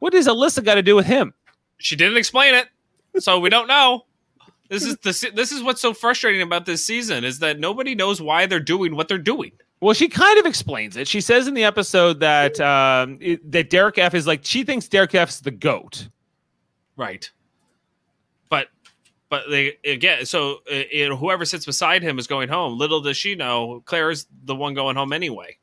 What 0.00 0.12
does 0.12 0.26
Alyssa 0.26 0.64
got 0.64 0.74
to 0.74 0.82
do 0.82 0.96
with 0.96 1.06
him? 1.06 1.32
she 1.78 1.96
didn't 1.96 2.16
explain 2.16 2.54
it, 2.54 2.68
so 3.18 3.38
we 3.40 3.50
don't 3.50 3.66
know. 3.68 4.06
This 4.70 4.84
is 4.84 4.96
the 5.02 5.30
this 5.34 5.52
is 5.52 5.62
what's 5.62 5.80
so 5.80 5.92
frustrating 5.94 6.42
about 6.42 6.66
this 6.66 6.84
season 6.84 7.24
is 7.24 7.38
that 7.40 7.58
nobody 7.60 7.94
knows 7.94 8.20
why 8.20 8.46
they're 8.46 8.58
doing 8.60 8.96
what 8.96 9.08
they're 9.08 9.18
doing. 9.18 9.52
Well, 9.84 9.92
she 9.92 10.08
kind 10.08 10.38
of 10.38 10.46
explains 10.46 10.96
it. 10.96 11.06
She 11.06 11.20
says 11.20 11.46
in 11.46 11.52
the 11.52 11.64
episode 11.64 12.18
that 12.20 12.58
um, 12.58 13.18
it, 13.20 13.52
that 13.52 13.68
Derek 13.68 13.98
F 13.98 14.14
is 14.14 14.26
like 14.26 14.40
she 14.42 14.64
thinks 14.64 14.88
Derek 14.88 15.14
F's 15.14 15.40
the 15.40 15.50
goat. 15.50 16.08
Right. 16.96 17.30
But 18.48 18.68
but 19.28 19.42
they 19.50 19.76
again 19.84 20.24
so 20.24 20.60
uh, 20.72 20.84
you 20.90 21.10
know, 21.10 21.16
whoever 21.16 21.44
sits 21.44 21.66
beside 21.66 22.02
him 22.02 22.18
is 22.18 22.26
going 22.26 22.48
home. 22.48 22.78
Little 22.78 23.02
does 23.02 23.18
she 23.18 23.34
know 23.34 23.82
Claire's 23.84 24.26
the 24.44 24.54
one 24.54 24.72
going 24.72 24.96
home 24.96 25.12
anyway. 25.12 25.58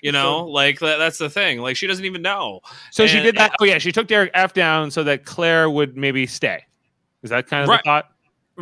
You 0.00 0.12
know, 0.12 0.44
like 0.46 0.78
that, 0.78 0.98
that's 0.98 1.18
the 1.18 1.28
thing. 1.28 1.58
Like 1.58 1.74
she 1.76 1.88
doesn't 1.88 2.04
even 2.04 2.22
know. 2.22 2.60
So 2.92 3.08
she 3.08 3.18
did 3.20 3.34
that. 3.38 3.56
Oh 3.60 3.64
yeah, 3.64 3.78
she 3.78 3.90
took 3.90 4.06
Derek 4.06 4.30
F 4.34 4.54
down 4.54 4.88
so 4.92 5.02
that 5.02 5.24
Claire 5.24 5.68
would 5.68 5.96
maybe 5.96 6.28
stay. 6.28 6.62
Is 7.24 7.30
that 7.30 7.48
kind 7.48 7.64
of 7.64 7.68
Right. 7.70 7.80
the 7.82 7.88
thought? 7.88 8.11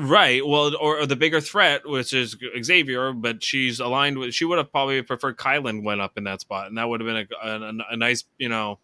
Right. 0.01 0.47
Well, 0.47 0.75
or, 0.77 1.01
or 1.01 1.07
the 1.07 1.17
bigger 1.17 1.41
threat, 1.41 1.83
which 1.89 2.13
is 2.13 2.37
Xavier, 2.63 3.13
but 3.13 3.43
she's 3.45 3.81
aligned 3.81 4.19
with. 4.19 4.35
She 4.35 4.45
would 4.45 4.59
have 4.59 4.71
probably 4.73 5.03
preferred 5.03 5.37
Kyland 5.37 5.83
went 5.85 6.01
up 6.01 6.17
in 6.17 6.25
that 6.25 6.41
spot, 6.41 6.69
and 6.69 6.79
that 6.79 6.89
would 6.89 7.01
have 7.01 7.07
been 7.07 7.27
a, 7.43 7.49
a, 7.49 7.73
a 7.93 7.97
nice, 7.97 8.25
you 8.39 8.49
know, 8.49 8.79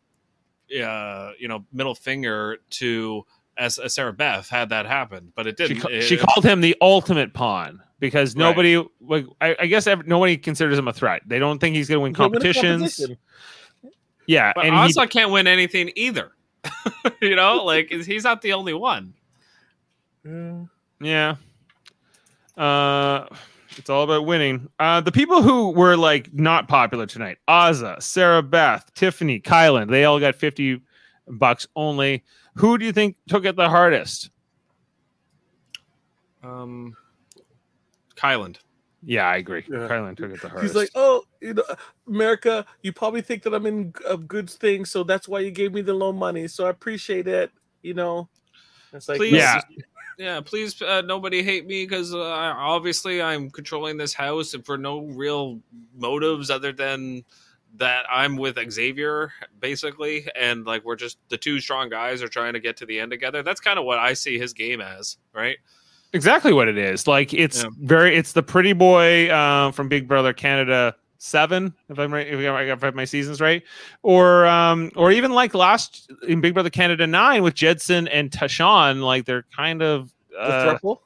uh, 0.82 1.32
you 1.38 1.48
know, 1.48 1.64
middle 1.72 1.94
finger 1.94 2.58
to 2.70 3.24
as, 3.56 3.78
as 3.78 3.94
Sarah 3.94 4.12
Beth 4.12 4.48
had 4.48 4.68
that 4.70 4.84
happen, 4.86 5.32
but 5.34 5.46
it 5.46 5.56
didn't. 5.56 5.80
ca- 5.80 5.88
It- 5.88 6.02
she 6.02 6.16
called 6.16 6.44
him 6.44 6.60
the 6.60 6.76
ultimate 6.80 7.32
pawn 7.32 7.80
because 7.98 8.34
Right. 8.36 8.42
nobody, 8.42 8.84
like, 9.00 9.26
I, 9.40 9.56
I 9.60 9.66
guess, 9.66 9.86
ev- 9.86 10.06
nobody 10.06 10.36
considers 10.36 10.78
him 10.78 10.88
a 10.88 10.92
threat. 10.92 11.22
They 11.26 11.38
don't 11.38 11.58
think 11.58 11.76
he's 11.76 11.88
going 11.88 11.98
to 11.98 12.02
win 12.02 12.14
He'll 12.14 12.24
win 12.30 12.32
competitions. 12.32 12.96
competition. 12.96 13.16
Yeah, 14.26 14.52
But 14.54 14.66
and 14.66 14.74
he, 14.74 14.80
Azah 14.92 15.08
can't 15.08 15.30
win 15.30 15.46
anything 15.46 15.92
either. 15.96 16.32
you 17.22 17.36
know, 17.36 17.64
like 17.64 17.88
he's 17.90 18.24
not 18.24 18.42
the 18.42 18.52
only 18.54 18.74
one. 18.74 19.14
Yeah. 20.24 20.64
Uh 22.56 23.26
it's 23.76 23.90
all 23.90 24.02
about 24.02 24.24
winning. 24.24 24.68
Uh 24.78 25.00
the 25.00 25.12
people 25.12 25.42
who 25.42 25.70
were 25.70 25.96
like 25.96 26.32
not 26.32 26.68
popular 26.68 27.06
tonight, 27.06 27.38
Azah, 27.48 28.00
Sarah 28.00 28.42
Beth, 28.42 28.90
Tiffany, 28.94 29.40
Kyland, 29.40 29.90
they 29.90 30.04
all 30.04 30.18
got 30.18 30.34
50 30.34 30.80
bucks 31.28 31.66
only. 31.76 32.24
Who 32.54 32.78
do 32.78 32.84
you 32.86 32.92
think 32.92 33.16
took 33.28 33.44
it 33.44 33.56
the 33.56 33.68
hardest? 33.68 34.30
Um, 36.42 36.96
Kyland. 38.16 38.56
Yeah, 39.02 39.28
I 39.28 39.36
agree. 39.36 39.64
Yeah. 39.68 39.88
Kyland 39.88 40.16
took 40.16 40.32
it 40.32 40.40
the 40.40 40.48
hardest. 40.48 40.74
He's 40.74 40.74
like, 40.74 40.90
oh, 40.94 41.24
you 41.40 41.54
know, 41.54 41.62
America, 42.08 42.64
you 42.82 42.92
probably 42.92 43.20
think 43.20 43.42
that 43.42 43.54
I'm 43.54 43.66
in 43.66 43.92
a 44.08 44.16
good 44.16 44.48
thing, 44.48 44.84
so 44.84 45.04
that's 45.04 45.28
why 45.28 45.40
you 45.40 45.50
gave 45.50 45.74
me 45.74 45.82
the 45.82 45.94
loan 45.94 46.16
money. 46.16 46.48
So 46.48 46.66
I 46.66 46.70
appreciate 46.70 47.28
it. 47.28 47.50
You 47.82 47.94
know, 47.94 48.28
it's 48.92 49.08
like, 49.08 49.18
Please, 49.18 49.34
Yeah. 49.34 49.60
Yeah, 50.18 50.40
please, 50.40 50.80
uh, 50.82 51.02
nobody 51.02 51.42
hate 51.42 51.66
me 51.66 51.84
because 51.84 52.14
uh, 52.14 52.18
obviously 52.18 53.20
I'm 53.22 53.50
controlling 53.50 53.96
this 53.96 54.14
house 54.14 54.54
and 54.54 54.64
for 54.64 54.78
no 54.78 55.02
real 55.02 55.60
motives 55.94 56.50
other 56.50 56.72
than 56.72 57.24
that 57.76 58.06
I'm 58.10 58.36
with 58.36 58.58
Xavier 58.70 59.32
basically, 59.60 60.26
and 60.34 60.64
like 60.64 60.84
we're 60.84 60.96
just 60.96 61.18
the 61.28 61.36
two 61.36 61.60
strong 61.60 61.90
guys 61.90 62.22
are 62.22 62.28
trying 62.28 62.54
to 62.54 62.60
get 62.60 62.76
to 62.78 62.86
the 62.86 62.98
end 62.98 63.10
together. 63.10 63.42
That's 63.42 63.60
kind 63.60 63.78
of 63.78 63.84
what 63.84 63.98
I 63.98 64.14
see 64.14 64.38
his 64.38 64.52
game 64.52 64.80
as, 64.80 65.18
right? 65.34 65.58
exactly 66.12 66.52
what 66.54 66.66
it 66.68 66.78
is. 66.78 67.06
Like 67.06 67.34
it's 67.34 67.62
Yeah. 67.64 67.68
very 67.80 68.16
it's 68.16 68.32
the 68.32 68.42
pretty 68.42 68.72
boy 68.72 69.30
um, 69.34 69.72
from 69.72 69.88
Big 69.88 70.08
Brother 70.08 70.32
Canada 70.32 70.94
7 71.26 71.74
if 71.88 71.98
I'm 71.98 72.12
right 72.12 72.26
if 72.26 72.38
I 72.38 72.62
if 72.62 72.82
I 72.82 72.86
have 72.86 72.94
my 72.94 73.04
seasons 73.04 73.40
right 73.40 73.62
or 74.02 74.46
um 74.46 74.90
or 74.96 75.10
even 75.12 75.32
like 75.32 75.54
last 75.54 76.10
in 76.26 76.40
Big 76.40 76.54
Brother 76.54 76.70
Canada 76.70 77.06
9 77.06 77.42
with 77.42 77.54
Jedson 77.54 78.08
and 78.10 78.30
Tashawn 78.30 79.02
like 79.02 79.24
they're 79.26 79.44
kind 79.54 79.82
of 79.82 80.12
the 80.30 80.38
uh, 80.38 80.78
thruple? 80.78 80.98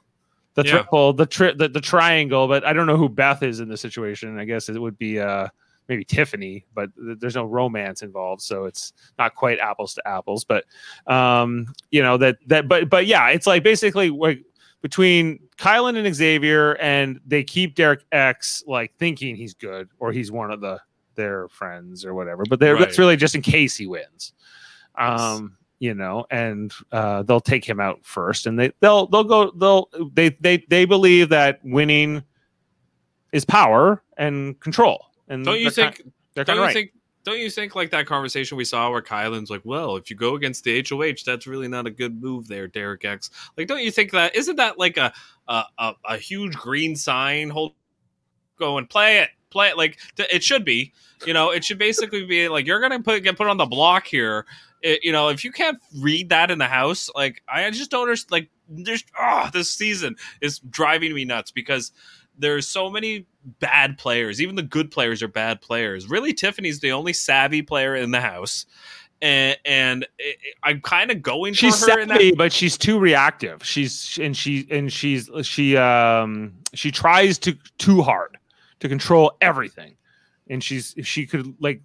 the 0.55 0.63
Yeah. 0.63 0.71
triple, 0.71 1.13
the 1.13 1.25
tri- 1.25 1.53
the 1.53 1.69
the 1.69 1.81
triangle, 1.81 2.47
but 2.47 2.65
I 2.65 2.73
don't 2.73 2.85
know 2.85 2.97
who 2.97 3.07
Beth 3.09 3.41
is 3.41 3.59
in 3.61 3.69
the 3.69 3.77
situation. 3.77 4.37
I 4.37 4.45
guess 4.45 4.67
it 4.69 4.79
would 4.79 4.97
be 4.97 5.19
uh 5.19 5.47
maybe 5.87 6.03
Tiffany, 6.05 6.65
but 6.73 6.89
th- 6.95 7.17
there's 7.19 7.35
no 7.35 7.45
romance 7.45 8.01
involved, 8.01 8.41
so 8.41 8.65
it's 8.65 8.93
not 9.17 9.35
quite 9.35 9.59
apples 9.59 9.93
to 9.95 10.07
apples. 10.07 10.43
But 10.45 10.65
um, 11.07 11.73
you 11.89 12.01
know 12.03 12.17
that 12.17 12.37
that 12.47 12.67
but 12.67 12.89
but 12.89 13.05
yeah, 13.07 13.29
it's 13.29 13.47
like 13.47 13.63
basically 13.63 14.09
like 14.09 14.43
between 14.81 15.39
Kyland 15.57 16.03
and 16.03 16.13
Xavier, 16.13 16.73
and 16.77 17.19
they 17.25 17.43
keep 17.43 17.75
Derek 17.75 18.03
X 18.11 18.63
like 18.67 18.93
thinking 18.97 19.35
he's 19.35 19.53
good 19.53 19.89
or 19.99 20.11
he's 20.11 20.31
one 20.31 20.51
of 20.51 20.61
the 20.61 20.79
their 21.15 21.47
friends 21.49 22.05
or 22.05 22.13
whatever. 22.13 22.43
But 22.49 22.59
they're 22.59 22.77
that's 22.77 22.97
really 22.97 23.15
just 23.15 23.35
in 23.35 23.41
case 23.41 23.75
he 23.77 23.87
wins. 23.87 24.33
Um, 24.95 25.57
you 25.79 25.93
know, 25.93 26.25
and 26.29 26.71
uh, 26.91 27.23
they'll 27.23 27.39
take 27.39 27.65
him 27.65 27.79
out 27.79 27.99
first, 28.03 28.45
and 28.45 28.59
they 28.59 28.71
they'll 28.81 29.07
they'll 29.07 29.23
go 29.23 29.51
they'll 29.51 29.89
they 30.13 30.29
they 30.41 30.63
they 30.69 30.85
believe 30.85 31.29
that 31.29 31.59
winning 31.63 32.23
is 33.31 33.45
power 33.45 34.03
and 34.17 34.59
control. 34.59 35.07
And 35.27 35.45
Don't 35.45 35.59
you 35.59 35.69
think? 35.69 36.01
they're 36.33 36.43
Don't 36.43 36.57
kind 36.57 36.57
you 36.57 36.61
of 36.63 36.67
right? 36.67 36.73
think? 36.73 36.91
Don't 37.23 37.39
you 37.39 37.49
think 37.49 37.75
like 37.75 37.91
that 37.91 38.07
conversation 38.07 38.57
we 38.57 38.65
saw 38.65 38.89
where 38.89 39.01
Kyland's 39.01 39.49
like, 39.49 39.61
well, 39.63 39.95
if 39.95 40.09
you 40.09 40.15
go 40.15 40.35
against 40.35 40.63
the 40.63 40.85
HOH, 40.87 41.23
that's 41.25 41.47
really 41.47 41.67
not 41.67 41.85
a 41.85 41.91
good 41.91 42.21
move 42.21 42.47
there, 42.47 42.67
Derek 42.67 43.05
X. 43.05 43.29
Like, 43.57 43.67
don't 43.67 43.83
you 43.83 43.91
think 43.91 44.11
that 44.11 44.35
isn't 44.35 44.55
that 44.55 44.79
like 44.79 44.97
a 44.97 45.13
a, 45.47 45.63
a, 45.77 45.93
a 46.05 46.17
huge 46.17 46.55
green 46.55 46.95
sign? 46.95 47.49
Hold, 47.49 47.73
go 48.57 48.77
and 48.77 48.89
play 48.89 49.19
it, 49.19 49.29
play 49.49 49.69
it. 49.69 49.77
Like 49.77 49.99
th- 50.15 50.29
it 50.31 50.43
should 50.43 50.65
be. 50.65 50.93
You 51.25 51.33
know, 51.33 51.51
it 51.51 51.63
should 51.63 51.77
basically 51.77 52.25
be 52.25 52.47
like 52.49 52.65
you're 52.65 52.81
gonna 52.81 53.01
put 53.01 53.23
get 53.23 53.37
put 53.37 53.47
on 53.47 53.57
the 53.57 53.65
block 53.65 54.07
here. 54.07 54.45
It, 54.81 55.03
you 55.03 55.11
know, 55.11 55.29
if 55.29 55.43
you 55.43 55.51
can't 55.51 55.77
read 55.99 56.29
that 56.29 56.49
in 56.49 56.57
the 56.57 56.65
house, 56.65 57.09
like 57.15 57.43
I 57.47 57.69
just 57.69 57.91
don't 57.91 58.03
understand. 58.03 58.31
Like, 58.31 58.49
there's 58.67 59.03
ah, 59.19 59.49
this 59.53 59.69
season 59.69 60.15
is 60.41 60.59
driving 60.59 61.13
me 61.13 61.25
nuts 61.25 61.51
because 61.51 61.91
there's 62.37 62.67
so 62.67 62.89
many 62.89 63.25
bad 63.59 63.97
players. 63.97 64.41
Even 64.41 64.55
the 64.55 64.63
good 64.63 64.91
players 64.91 65.21
are 65.23 65.27
bad 65.27 65.61
players. 65.61 66.09
Really, 66.09 66.33
Tiffany's 66.33 66.79
the 66.79 66.91
only 66.91 67.13
savvy 67.13 67.61
player 67.61 67.95
in 67.95 68.11
the 68.11 68.21
house, 68.21 68.65
and 69.21 69.57
and 69.65 70.07
it, 70.17 70.37
I'm 70.63 70.81
kind 70.81 71.11
of 71.11 71.21
going 71.21 71.53
she's 71.53 71.83
for 71.83 71.91
her 71.91 71.99
in 71.99 72.09
that. 72.09 72.33
but 72.37 72.51
she's 72.51 72.77
too 72.77 72.99
reactive. 72.99 73.63
She's 73.63 74.17
and 74.21 74.35
she 74.35 74.67
and 74.71 74.91
she's 74.91 75.29
she 75.43 75.77
um 75.77 76.53
she 76.73 76.91
tries 76.91 77.37
to 77.39 77.57
too 77.77 78.01
hard 78.01 78.37
to 78.79 78.89
control 78.89 79.33
everything. 79.41 79.95
And 80.51 80.61
she's 80.63 80.93
if 80.97 81.07
she 81.07 81.25
could 81.25 81.55
like 81.59 81.81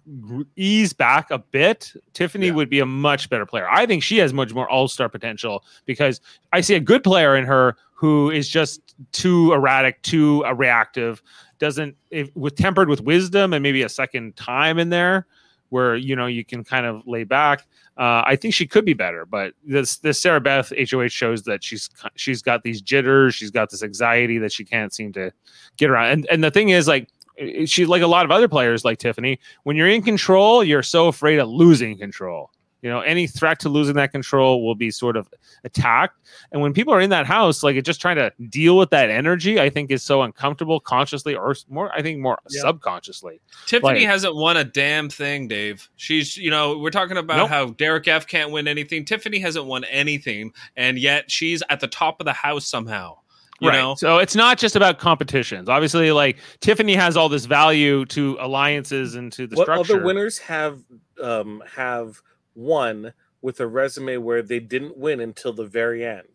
ease 0.57 0.91
back 0.93 1.31
a 1.31 1.39
bit, 1.39 1.93
Tiffany 2.13 2.47
Yeah. 2.47 2.53
would 2.53 2.69
be 2.69 2.79
a 2.81 2.85
much 2.85 3.29
better 3.29 3.45
player. 3.45 3.67
I 3.71 3.85
think 3.85 4.03
she 4.03 4.17
has 4.17 4.33
much 4.33 4.53
more 4.53 4.69
all 4.69 4.87
star 4.89 5.07
potential 5.09 5.63
because 5.85 6.19
I 6.51 6.61
see 6.61 6.75
a 6.75 6.79
good 6.79 7.03
player 7.03 7.35
in 7.37 7.45
her 7.45 7.77
who 7.93 8.29
is 8.29 8.47
just 8.47 8.93
too 9.13 9.53
erratic, 9.53 10.01
too 10.03 10.45
uh, 10.45 10.53
reactive. 10.53 11.23
Doesn't 11.59 11.95
if, 12.11 12.29
with 12.35 12.55
tempered 12.55 12.89
with 12.89 13.01
wisdom 13.01 13.53
and 13.53 13.63
maybe 13.63 13.81
a 13.83 13.89
second 13.89 14.35
time 14.35 14.77
in 14.77 14.89
there 14.89 15.25
where 15.69 15.95
you 15.95 16.15
know 16.15 16.27
you 16.27 16.45
can 16.45 16.63
kind 16.63 16.85
of 16.85 17.01
lay 17.07 17.23
back. 17.23 17.67
Uh, 17.97 18.21
I 18.25 18.35
think 18.35 18.53
she 18.53 18.67
could 18.67 18.85
be 18.85 18.93
better, 18.93 19.25
but 19.25 19.53
this 19.65 19.97
this 19.97 20.19
Sarah 20.21 20.39
Beth 20.41 20.71
HOH 20.77 21.07
shows 21.07 21.43
that 21.43 21.63
she's 21.63 21.89
she's 22.15 22.41
got 22.41 22.63
these 22.63 22.81
jitters, 22.81 23.33
she's 23.33 23.49
got 23.49 23.71
this 23.71 23.81
anxiety 23.81 24.37
that 24.37 24.51
she 24.51 24.63
can't 24.65 24.93
seem 24.93 25.13
to 25.13 25.31
get 25.77 25.89
around. 25.89 26.11
And 26.11 26.27
and 26.29 26.43
the 26.43 26.51
thing 26.51 26.69
is, 26.69 26.87
like 26.87 27.09
i- 27.41 27.65
she 27.65 27.85
like 27.85 28.01
a 28.01 28.07
lot 28.07 28.25
of 28.25 28.31
other 28.31 28.47
players 28.47 28.83
like 28.85 28.97
Tiffany, 28.99 29.39
when 29.63 29.75
you're 29.75 29.87
in 29.89 30.01
control, 30.01 30.63
you're 30.63 30.83
so 30.83 31.07
afraid 31.07 31.39
of 31.39 31.49
losing 31.49 31.97
control. 31.97 32.51
You 32.83 32.91
know, 32.91 32.99
any 33.01 33.25
threat 33.25 33.59
to 33.61 33.69
losing 33.69 33.95
that 33.95 34.11
control 34.11 34.63
will 34.63 34.75
be 34.75 34.91
sort 34.91 35.17
of 35.17 35.27
attacked. 35.63 36.15
And 36.51 36.61
when 36.61 36.73
people 36.73 36.93
are 36.93 37.01
in 37.01 37.09
that 37.09 37.25
house, 37.25 37.63
like 37.63 37.83
just 37.83 37.99
trying 37.99 38.17
to 38.17 38.31
deal 38.49 38.77
with 38.77 38.91
that 38.91 39.09
energy, 39.09 39.59
I 39.59 39.69
think 39.71 39.89
is 39.89 40.03
so 40.03 40.21
uncomfortable 40.21 40.79
consciously 40.79 41.35
or 41.35 41.55
more, 41.69 41.91
I 41.91 42.03
think 42.03 42.19
more 42.19 42.37
Yeah. 42.51 42.61
subconsciously. 42.61 43.41
Tiffany 43.65 44.01
Like- 44.01 44.07
hasn't 44.07 44.35
won 44.35 44.57
a 44.57 44.63
damn 44.63 45.09
thing, 45.09 45.47
Dave. 45.47 45.89
She's, 45.95 46.37
you 46.37 46.51
know, 46.51 46.77
we're 46.77 46.91
talking 46.91 47.17
about 47.17 47.37
Nope. 47.37 47.49
how 47.49 47.65
Derek 47.71 48.07
F 48.07 48.27
can't 48.27 48.51
win 48.51 48.67
anything. 48.67 49.05
Tiffany 49.05 49.39
hasn't 49.39 49.65
won 49.65 49.83
anything, 49.85 50.53
and 50.75 50.99
yet 50.99 51.31
she's 51.31 51.63
at 51.69 51.79
the 51.79 51.87
top 51.87 52.21
of 52.21 52.25
the 52.25 52.33
house 52.33 52.67
somehow. 52.67 53.17
You 53.59 53.71
know, 53.71 53.95
So 53.95 54.19
it's 54.19 54.35
not 54.35 54.59
just 54.59 54.75
about 54.75 54.99
competitions. 54.99 55.67
Obviously, 55.67 56.11
like 56.11 56.37
Tiffany 56.59 56.93
has 56.95 57.17
all 57.17 57.27
this 57.29 57.45
value 57.45 58.05
to 58.05 58.37
alliances 58.39 59.15
and 59.15 59.31
to 59.33 59.47
the 59.47 59.55
what 59.55 59.65
structure. 59.65 59.95
other 59.95 60.03
winners 60.03 60.37
have 60.39 60.83
um 61.21 61.63
have 61.75 62.21
won 62.55 63.13
with 63.41 63.59
a 63.59 63.67
resume 63.67 64.17
where 64.17 64.41
they 64.41 64.59
didn't 64.59 64.97
win 64.97 65.19
until 65.19 65.53
the 65.53 65.65
very 65.65 66.05
end? 66.05 66.27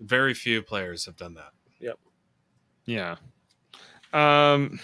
very 0.00 0.34
few 0.34 0.62
players 0.62 1.06
have 1.06 1.16
done 1.16 1.34
that. 1.34 1.50
Yep. 1.80 1.98
Yeah. 2.86 3.16
Um, 4.12 4.78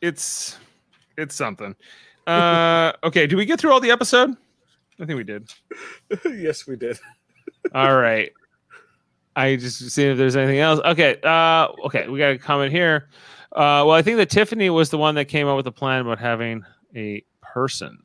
it's 0.00 0.58
it's 1.16 1.34
something. 1.34 1.74
Uh, 2.26 2.92
okay. 3.02 3.26
Do 3.26 3.36
we 3.36 3.44
get 3.46 3.60
through 3.60 3.72
all 3.72 3.80
the 3.80 3.90
episode? 3.90 4.36
I 5.00 5.06
think 5.06 5.16
we 5.16 5.24
did. 5.24 5.50
yes, 6.24 6.66
we 6.66 6.76
did. 6.76 6.98
All 7.74 7.96
right. 7.96 8.32
I 9.36 9.56
just 9.56 9.90
see 9.90 10.04
if 10.04 10.16
there's 10.16 10.36
anything 10.36 10.60
else. 10.60 10.80
Okay. 10.84 11.18
Uh, 11.22 11.68
okay. 11.86 12.08
We 12.08 12.18
got 12.18 12.32
a 12.32 12.38
comment 12.38 12.72
here. 12.72 13.08
Uh, 13.52 13.86
well, 13.86 13.92
I 13.92 14.02
think 14.02 14.16
that 14.16 14.30
Tiffany 14.30 14.70
was 14.70 14.90
the 14.90 14.98
one 14.98 15.14
that 15.14 15.26
came 15.26 15.46
up 15.46 15.56
with 15.56 15.64
the 15.64 15.72
plan 15.72 16.00
about 16.00 16.18
having 16.18 16.64
a 16.94 17.24
person. 17.40 17.98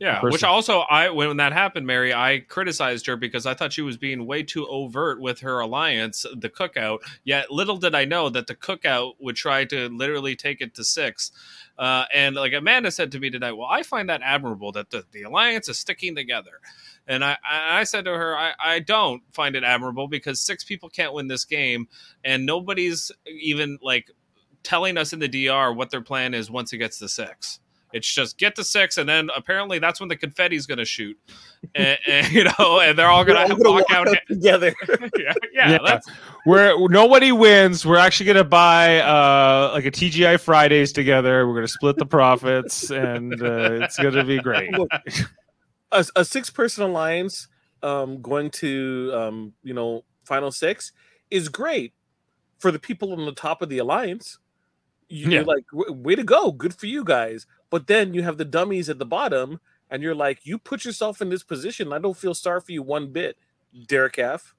Yeah, 0.00 0.18
person. 0.18 0.32
which 0.32 0.44
also 0.44 0.80
I 0.80 1.10
when 1.10 1.36
that 1.36 1.52
happened, 1.52 1.86
Mary, 1.86 2.14
I 2.14 2.38
criticized 2.48 3.04
her 3.06 3.16
because 3.16 3.44
I 3.44 3.52
thought 3.52 3.70
she 3.70 3.82
was 3.82 3.98
being 3.98 4.26
way 4.26 4.42
too 4.42 4.66
overt 4.66 5.20
with 5.20 5.40
her 5.40 5.60
alliance, 5.60 6.24
the 6.34 6.48
cookout. 6.48 7.00
Yet 7.24 7.50
little 7.50 7.76
did 7.76 7.94
I 7.94 8.06
know 8.06 8.30
that 8.30 8.46
the 8.46 8.54
cookout 8.54 9.12
would 9.20 9.36
try 9.36 9.66
to 9.66 9.90
literally 9.90 10.34
take 10.36 10.62
it 10.62 10.74
to 10.76 10.84
six. 10.84 11.32
Uh, 11.78 12.06
and 12.14 12.34
like 12.34 12.54
Amanda 12.54 12.90
said 12.90 13.12
to 13.12 13.20
me 13.20 13.28
tonight, 13.28 13.52
well, 13.52 13.68
I 13.70 13.82
find 13.82 14.08
that 14.08 14.22
admirable 14.22 14.72
that 14.72 14.88
the, 14.88 15.04
the 15.12 15.22
alliance 15.22 15.68
is 15.68 15.78
sticking 15.78 16.14
together. 16.14 16.60
And 17.10 17.24
I, 17.24 17.36
I 17.44 17.80
I 17.80 17.84
said 17.84 18.04
to 18.04 18.12
her, 18.12 18.38
I, 18.38 18.52
I 18.58 18.78
don't 18.78 19.20
find 19.32 19.56
it 19.56 19.64
admirable 19.64 20.06
because 20.06 20.40
six 20.40 20.62
people 20.62 20.88
can't 20.88 21.12
win 21.12 21.26
this 21.26 21.44
game, 21.44 21.88
and 22.24 22.46
nobody's 22.46 23.10
even 23.26 23.78
like 23.82 24.12
telling 24.62 24.96
us 24.96 25.12
in 25.12 25.18
the 25.18 25.28
DR 25.28 25.72
what 25.74 25.90
their 25.90 26.02
plan 26.02 26.34
is 26.34 26.52
once 26.52 26.72
it 26.72 26.78
gets 26.78 27.00
to 27.00 27.08
six. 27.08 27.58
It's 27.92 28.06
just 28.06 28.38
get 28.38 28.54
to 28.54 28.62
six, 28.62 28.96
and 28.96 29.08
then 29.08 29.28
apparently 29.36 29.80
that's 29.80 29.98
when 29.98 30.08
the 30.08 30.16
confetti's 30.16 30.66
going 30.66 30.78
to 30.78 30.84
shoot, 30.84 31.18
and, 31.74 31.98
and, 32.06 32.30
you 32.30 32.44
know, 32.44 32.78
and 32.78 32.96
they're 32.96 33.08
all 33.08 33.24
going 33.24 33.48
to 33.48 33.56
walk 33.56 33.88
walk 33.88 33.90
out. 33.90 34.06
out 34.06 34.16
together. 34.28 34.72
yeah, 35.18 35.32
yeah, 35.52 35.78
that's 35.84 36.08
Where 36.44 36.78
nobody 36.88 37.32
wins. 37.32 37.84
We're 37.84 37.96
actually 37.96 38.26
gonna 38.26 38.44
buy 38.44 39.00
uh 39.00 39.72
like 39.74 39.84
a 39.84 39.90
TGI 39.90 40.40
Fridays 40.40 40.92
together. 40.92 41.48
We're 41.48 41.54
gonna 41.54 41.66
split 41.66 41.96
the 41.96 42.06
profits, 42.06 42.92
and 42.92 43.34
uh, 43.42 43.72
it's 43.82 43.98
gonna 43.98 44.24
be 44.24 44.38
great. 44.38 44.70
Look, 44.70 44.90
a, 45.92 46.04
a 46.16 46.24
six-person 46.24 46.84
alliance 46.84 47.48
um, 47.82 48.20
going 48.22 48.50
to 48.50 49.10
um, 49.14 49.52
you 49.62 49.74
know 49.74 50.04
final 50.24 50.52
six 50.52 50.92
is 51.30 51.48
great 51.48 51.92
for 52.58 52.70
the 52.70 52.78
people 52.78 53.12
on 53.12 53.24
the 53.24 53.32
top 53.32 53.62
of 53.62 53.68
the 53.68 53.78
alliance. 53.78 54.38
You- 55.08 55.28
You're 55.30 55.40
Yeah. 55.40 55.46
like, 55.46 55.64
"W- 55.72 55.92
way 55.92 56.14
to 56.14 56.22
go, 56.24 56.52
good 56.52 56.74
for 56.74 56.86
you 56.86 57.02
guys. 57.04 57.46
But 57.70 57.86
then 57.86 58.14
you 58.14 58.22
have 58.22 58.36
the 58.38 58.44
dummies 58.44 58.88
at 58.90 58.98
the 58.98 59.06
bottom, 59.06 59.60
and 59.90 60.02
you're 60.02 60.14
like, 60.14 60.44
you 60.44 60.58
put 60.58 60.84
yourself 60.84 61.20
in 61.22 61.30
this 61.30 61.42
position. 61.42 61.92
I 61.92 61.98
don't 61.98 62.16
feel 62.16 62.34
sorry 62.34 62.60
for 62.60 62.72
you 62.72 62.82
one 62.82 63.10
bit, 63.12 63.36
Derek 63.86 64.18
F. 64.18 64.54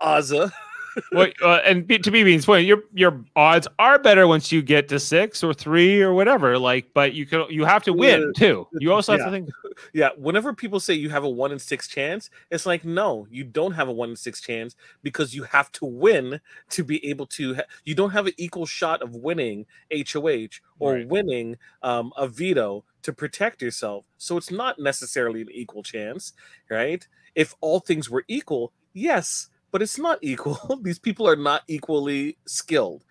Azah. 0.00 0.52
well, 1.12 1.28
uh, 1.42 1.60
and 1.64 1.86
be, 1.86 1.98
to 1.98 2.10
be 2.10 2.24
Bean's 2.24 2.46
point, 2.46 2.66
your 2.66 2.82
your 2.94 3.24
odds 3.36 3.68
are 3.78 3.98
better 3.98 4.26
once 4.26 4.50
you 4.52 4.62
get 4.62 4.88
to 4.88 4.98
six 4.98 5.42
or 5.44 5.52
three 5.54 6.00
or 6.02 6.12
whatever. 6.14 6.58
Like, 6.58 6.86
but 6.94 7.12
you 7.14 7.26
can 7.26 7.44
you 7.50 7.64
have 7.64 7.82
to 7.84 7.92
win 7.92 8.32
too. 8.36 8.66
You 8.78 8.92
also 8.92 9.12
have 9.12 9.20
Yeah. 9.20 9.24
to 9.26 9.30
think. 9.30 9.50
Yeah, 9.92 10.08
whenever 10.16 10.54
people 10.54 10.80
say 10.80 10.94
you 10.94 11.10
have 11.10 11.24
a 11.24 11.28
one 11.28 11.52
in 11.52 11.58
six 11.58 11.86
chance, 11.86 12.30
it's 12.50 12.64
like 12.64 12.82
no, 12.86 13.26
you 13.30 13.44
don't 13.44 13.72
have 13.72 13.88
a 13.88 13.92
one 13.92 14.08
in 14.08 14.16
six 14.16 14.40
chance 14.40 14.74
because 15.02 15.34
you 15.34 15.42
have 15.42 15.70
to 15.72 15.84
win 15.84 16.40
to 16.70 16.82
be 16.82 17.04
able 17.06 17.26
to. 17.26 17.56
Ha- 17.56 17.62
you 17.84 17.94
don't 17.94 18.08
have 18.10 18.26
an 18.26 18.32
equal 18.38 18.64
shot 18.64 19.02
of 19.02 19.14
winning 19.14 19.66
HOH 19.92 20.60
or 20.78 20.94
Right. 20.94 21.06
winning 21.08 21.58
um, 21.82 22.10
a 22.16 22.26
veto 22.26 22.84
to 23.02 23.12
protect 23.12 23.60
yourself. 23.60 24.06
So 24.16 24.38
it's 24.38 24.50
not 24.50 24.78
necessarily 24.78 25.42
an 25.42 25.48
equal 25.52 25.82
chance, 25.82 26.32
right? 26.70 27.06
If 27.34 27.54
all 27.60 27.78
things 27.80 28.08
were 28.08 28.24
equal, 28.28 28.72
yes, 28.94 29.48
but 29.70 29.82
it's 29.82 29.98
not 29.98 30.18
equal. 30.22 30.80
These 30.82 30.98
people 30.98 31.28
are 31.28 31.36
not 31.36 31.62
equally 31.68 32.36
skilled, 32.46 33.04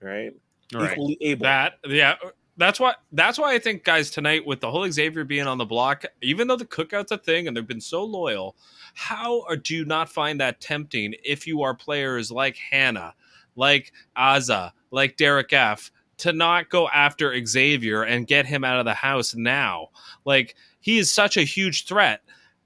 right? 0.00 0.32
Right. 0.72 0.92
Equally 0.92 1.18
able. 1.20 1.44
that. 1.44 1.74
Yeah, 1.86 2.14
that's 2.56 2.78
why. 2.78 2.94
That's 3.12 3.38
why 3.38 3.54
I 3.54 3.58
think, 3.58 3.84
guys, 3.84 4.10
tonight 4.10 4.46
with 4.46 4.60
the 4.60 4.70
whole 4.70 4.90
Xavier 4.90 5.24
being 5.24 5.46
on 5.46 5.58
the 5.58 5.64
block, 5.64 6.04
even 6.22 6.46
though 6.46 6.56
the 6.56 6.66
cookout's 6.66 7.10
a 7.10 7.18
thing 7.18 7.48
and 7.48 7.56
they've 7.56 7.66
been 7.66 7.80
so 7.80 8.04
loyal, 8.04 8.56
how 8.94 9.42
are, 9.48 9.56
do 9.56 9.74
you 9.74 9.84
not 9.84 10.08
find 10.08 10.40
that 10.40 10.60
tempting 10.60 11.14
if 11.24 11.46
you 11.46 11.62
are 11.62 11.74
players 11.74 12.30
like 12.30 12.56
Hannah, 12.56 13.14
like 13.56 13.92
Azah, 14.16 14.72
like 14.90 15.16
Derek 15.16 15.52
F. 15.52 15.90
To 16.18 16.34
not 16.34 16.68
go 16.68 16.86
after 16.90 17.34
Xavier 17.46 18.02
and 18.02 18.26
get 18.26 18.44
him 18.44 18.62
out 18.62 18.78
of 18.78 18.84
the 18.84 18.92
house 18.92 19.34
now. 19.34 19.88
Like, 20.26 20.54
he 20.80 20.98
is 20.98 21.10
such 21.10 21.38
a 21.38 21.44
huge 21.44 21.86
threat. 21.86 22.20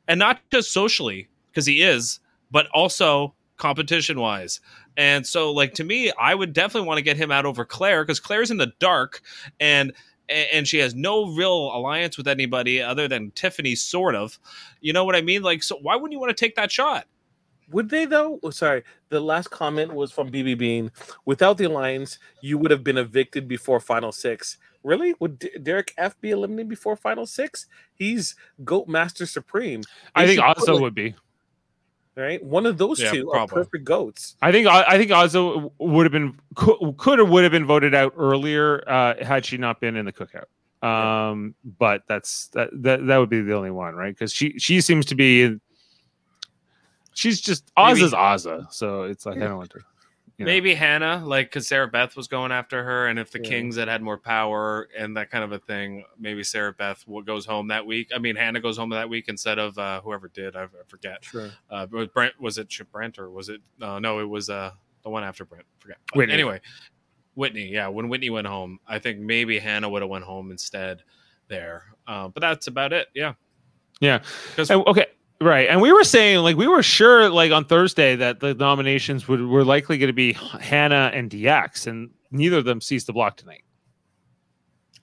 And 0.09 0.19
not 0.19 0.41
just 0.51 0.73
socially, 0.73 1.29
because 1.53 1.65
he 1.65 1.81
is, 1.81 2.19
but 2.55 2.69
also 2.73 3.35
competition 3.57 4.21
wise. 4.21 4.61
And 4.97 5.27
so, 5.27 5.51
like 5.51 5.75
to 5.75 5.85
me, 5.85 6.13
I 6.21 6.37
would 6.37 6.53
definitely 6.53 6.87
want 6.87 6.99
to 6.99 7.03
get 7.03 7.17
him 7.17 7.33
out 7.33 7.45
over 7.45 7.65
Claire 7.65 8.05
because 8.05 8.21
Claire's 8.21 8.53
in 8.53 8.59
the 8.59 8.73
dark 8.79 9.21
and 9.59 9.93
and 10.29 10.67
she 10.67 10.79
has 10.79 10.95
no 10.95 11.27
real 11.35 11.75
alliance 11.75 12.17
with 12.17 12.29
anybody 12.29 12.81
other 12.81 13.09
than 13.09 13.33
Tiffany, 13.33 13.75
sort 13.75 14.15
of. 14.15 14.39
You 14.81 14.93
know 14.93 15.05
what 15.05 15.17
I 15.17 15.21
mean? 15.21 15.43
Like, 15.43 15.63
so 15.65 15.77
why 15.83 15.97
wouldn't 15.97 16.13
you 16.13 16.21
want 16.21 16.35
to 16.35 16.41
take 16.45 16.55
that 16.55 16.71
shot? 16.71 17.07
Would 17.73 17.91
they 17.91 18.05
though? 18.05 18.39
Oh, 18.45 18.51
sorry. 18.51 18.85
The 19.09 19.21
last 19.21 19.51
comment 19.51 19.93
was 19.93 20.13
from 20.13 20.31
BB 20.31 20.57
Bean. 20.57 20.93
Without 21.25 21.59
the 21.59 21.65
alliance, 21.65 22.21
you 22.41 22.57
would 22.57 22.71
have 22.71 22.85
been 22.85 22.99
evicted 22.99 23.49
before 23.49 23.81
final 23.81 24.13
six. 24.13 24.59
Really? 24.85 25.15
Would 25.19 25.41
D- 25.41 25.51
Derek 25.61 25.93
F 25.99 26.21
be 26.21 26.31
eliminated 26.31 26.69
before 26.69 26.95
final 26.95 27.27
six? 27.27 27.67
He's 27.95 28.37
Goat 28.65 28.87
Master 28.87 29.27
Supreme. 29.27 29.83
I 30.15 30.23
They 30.23 30.37
think 30.37 30.47
should 30.47 30.57
put, 30.57 30.69
Azah 30.69 30.73
like, 30.75 30.83
would 30.83 30.95
be. 30.95 31.15
Right. 32.17 32.43
One 32.45 32.65
of 32.65 32.79
those 32.79 33.01
Yeah, 33.01 33.11
two 33.11 33.29
probably. 33.31 33.61
are 33.61 33.65
perfect 33.65 33.85
goats. 33.85 34.37
I 34.41 34.53
think 34.53 34.69
I 34.69 34.97
think 34.99 35.11
Azah 35.11 35.71
would 35.79 36.05
have 36.07 36.13
been 36.13 36.39
could, 36.55 36.95
could 36.97 37.19
or 37.19 37.25
would 37.25 37.43
have 37.43 37.51
been 37.51 37.67
voted 37.67 37.93
out 37.95 38.15
earlier 38.17 38.85
uh, 38.89 39.15
had 39.25 39.45
she 39.45 39.57
not 39.57 39.81
been 39.81 39.97
in 39.97 40.05
the 40.05 40.13
cookout. 40.13 40.45
Um, 40.87 41.55
but 41.79 42.03
that's 42.07 42.49
that, 42.49 42.71
that 42.83 43.05
that 43.07 43.17
would 43.19 43.31
be 43.31 43.41
the 43.41 43.55
only 43.55 43.73
one, 43.73 43.95
right? 43.97 44.15
Because 44.15 44.33
she 44.33 44.57
she 44.59 44.81
seems 44.81 45.07
to 45.07 45.15
be. 45.17 45.59
She's 47.15 47.41
just 47.41 47.71
Maybe- 47.77 48.01
Azah's 48.01 48.13
Azah, 48.13 48.73
so 48.73 49.03
it's 49.05 49.25
like 49.27 49.37
I 49.37 49.41
don't 49.47 49.57
want 49.59 49.71
to. 49.71 49.81
You 50.39 50.45
know. 50.45 50.51
Maybe 50.51 50.75
Hannah, 50.75 51.23
like 51.25 51.47
because 51.47 51.69
Sarah 51.69 51.89
Beth 51.89 52.17
was 52.17 52.27
going 52.27 52.51
after 52.53 52.83
her, 52.83 53.07
and 53.07 53.19
if 53.19 53.31
the 53.31 53.39
Yeah. 53.43 53.51
Kings 53.51 53.77
had 53.77 53.89
had 53.89 54.03
more 54.03 54.19
power 54.19 54.89
and 54.97 55.17
that 55.17 55.31
kind 55.31 55.45
of 55.45 55.53
a 55.53 55.59
thing, 55.59 56.05
maybe 56.19 56.43
Sarah 56.43 56.73
Beth 56.73 57.05
goes 57.25 57.47
home 57.47 57.69
that 57.69 57.87
week. 57.87 58.11
I 58.15 58.19
mean, 58.19 58.37
Hannah 58.37 58.61
goes 58.61 58.77
home 58.77 58.91
that 58.91 59.09
week 59.09 59.29
instead 59.29 59.59
of 59.59 59.79
uh, 59.79 60.01
whoever 60.01 60.29
did. 60.29 60.57
I, 60.57 60.67
forget. 60.87 61.25
Sure. 61.25 61.51
Uh, 61.71 61.87
was 61.91 62.09
Brent 62.09 62.41
was 62.41 62.59
it 62.59 62.69
Chip 62.69 62.91
Brent 62.91 63.19
or 63.19 63.31
was 63.31 63.49
it? 63.49 63.61
Uh, 63.81 63.99
no, 64.01 64.19
it 64.21 64.29
was 64.29 64.51
uh, 64.51 64.73
the 65.03 65.11
one 65.11 65.23
after 65.23 65.45
Brent. 65.45 65.67
Forget. 65.79 65.99
Whitney. 66.15 66.35
Anyway, 66.35 66.61
Whitney. 67.35 67.69
Yeah, 67.69 67.89
when 67.89 68.09
Whitney 68.09 68.31
went 68.31 68.47
home, 68.47 68.81
I 68.89 68.99
think 68.99 69.21
maybe 69.21 69.59
Hannah 69.59 69.89
would 69.89 70.03
have 70.03 70.11
went 70.11 70.25
home 70.25 70.51
instead 70.51 71.03
there. 71.49 71.85
Uh, 72.07 72.29
but 72.29 72.41
that's 72.41 72.67
about 72.67 72.93
it. 72.93 73.09
Yeah. 73.15 73.35
Yeah. 74.01 74.21
okay. 74.59 75.07
Right. 75.45 75.69
And 75.69 75.83
we 75.83 75.93
were 75.93 76.05
saying 76.05 76.39
like 76.39 76.57
we 76.57 76.67
were 76.67 76.83
sure 76.83 77.29
like 77.29 77.53
on 77.53 77.67
Thursday 77.67 78.17
that 78.17 78.41
the 78.41 78.55
nominations 78.55 79.29
would 79.29 79.43
were 79.43 79.63
likely 79.63 79.99
going 79.99 80.09
to 80.09 80.15
be 80.15 80.33
Hannah 80.33 81.11
and 81.13 81.31
DX 81.31 81.87
and 81.87 82.09
neither 82.31 82.57
of 82.57 82.65
them 82.65 82.81
seized 82.81 83.09
the 83.09 83.13
block 83.13 83.37
tonight. 83.37 83.63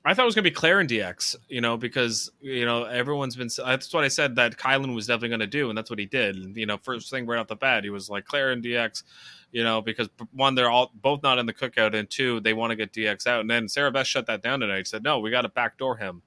I 0.03 0.15
thought 0.15 0.23
it 0.23 0.25
was 0.25 0.33
going 0.33 0.45
to 0.45 0.49
be 0.49 0.55
Claire 0.55 0.79
and 0.79 0.89
DX, 0.89 1.35
you 1.47 1.61
know, 1.61 1.77
because 1.77 2.31
you 2.39 2.65
know 2.65 2.85
everyone's 2.85 3.35
been. 3.35 3.49
That's 3.55 3.93
what 3.93 4.03
I 4.03 4.07
said 4.07 4.35
that 4.37 4.57
Kyland 4.57 4.95
was 4.95 5.05
definitely 5.05 5.29
going 5.29 5.41
to 5.41 5.47
do, 5.47 5.69
and 5.69 5.77
that's 5.77 5.91
what 5.91 5.99
he 5.99 6.07
did. 6.07 6.57
You 6.57 6.65
know, 6.65 6.77
first 6.77 7.11
thing 7.11 7.27
right 7.27 7.37
off 7.37 7.45
the 7.45 7.55
bat, 7.55 7.83
he 7.83 7.91
was 7.91 8.09
like 8.09 8.25
Claire 8.25 8.51
and 8.51 8.63
DX, 8.63 9.03
you 9.51 9.63
know, 9.63 9.79
because 9.79 10.09
one, 10.31 10.55
they're 10.55 10.71
all 10.71 10.91
both 10.95 11.21
not 11.21 11.37
in 11.37 11.45
the 11.45 11.53
cookout, 11.53 11.93
and 11.93 12.09
two, 12.09 12.39
they 12.39 12.53
want 12.53 12.71
to 12.71 12.75
get 12.75 12.93
DX 12.93 13.27
out. 13.27 13.41
And 13.41 13.49
then 13.49 13.69
Sarah 13.69 13.91
Beth 13.91 14.07
shut 14.07 14.25
that 14.25 14.41
down 14.41 14.61
tonight. 14.61 14.87
Said 14.87 15.03
no, 15.03 15.19
we 15.19 15.29
got 15.29 15.43
to 15.43 15.49
backdoor 15.49 15.97
him, 15.97 16.23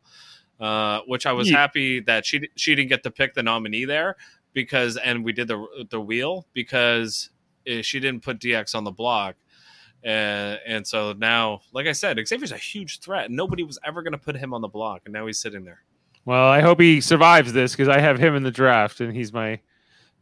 uh, 0.64 1.00
which 1.06 1.26
I 1.26 1.32
was 1.32 1.50
Yeah. 1.50 1.58
happy 1.58 2.00
that 2.00 2.24
she 2.24 2.48
she 2.56 2.74
didn't 2.74 2.88
get 2.88 3.02
to 3.02 3.10
pick 3.10 3.34
the 3.34 3.42
nominee 3.42 3.84
there 3.84 4.16
because, 4.52 4.96
and 4.96 5.24
we 5.24 5.32
did 5.32 5.48
the 5.48 5.86
the 5.90 6.00
wheel 6.00 6.46
because 6.52 7.30
eh, 7.66 7.82
she 7.82 8.00
didn't 8.00 8.22
put 8.22 8.38
DX 8.38 8.74
on 8.74 8.84
the 8.84 8.90
block. 8.92 9.36
And, 10.02 10.60
and 10.66 10.86
so 10.86 11.14
now, 11.14 11.60
like 11.72 11.86
I 11.86 11.92
said, 11.92 12.18
Xavier's 12.26 12.52
a 12.52 12.58
huge 12.58 13.00
threat. 13.00 13.30
Nobody 13.30 13.62
was 13.62 13.78
ever 13.84 14.02
going 14.02 14.12
to 14.12 14.18
put 14.18 14.36
him 14.36 14.52
on 14.52 14.60
the 14.60 14.68
block, 14.68 15.02
and 15.06 15.14
now 15.14 15.26
he's 15.26 15.40
sitting 15.40 15.64
there. 15.64 15.82
Well, 16.26 16.46
I 16.46 16.60
hope 16.60 16.78
he 16.80 17.00
survives 17.00 17.52
this 17.54 17.72
because 17.72 17.88
I 17.88 18.00
have 18.00 18.18
him 18.18 18.34
in 18.34 18.42
the 18.42 18.50
draft 18.50 19.00
and 19.00 19.14
he's 19.14 19.32
my 19.32 19.60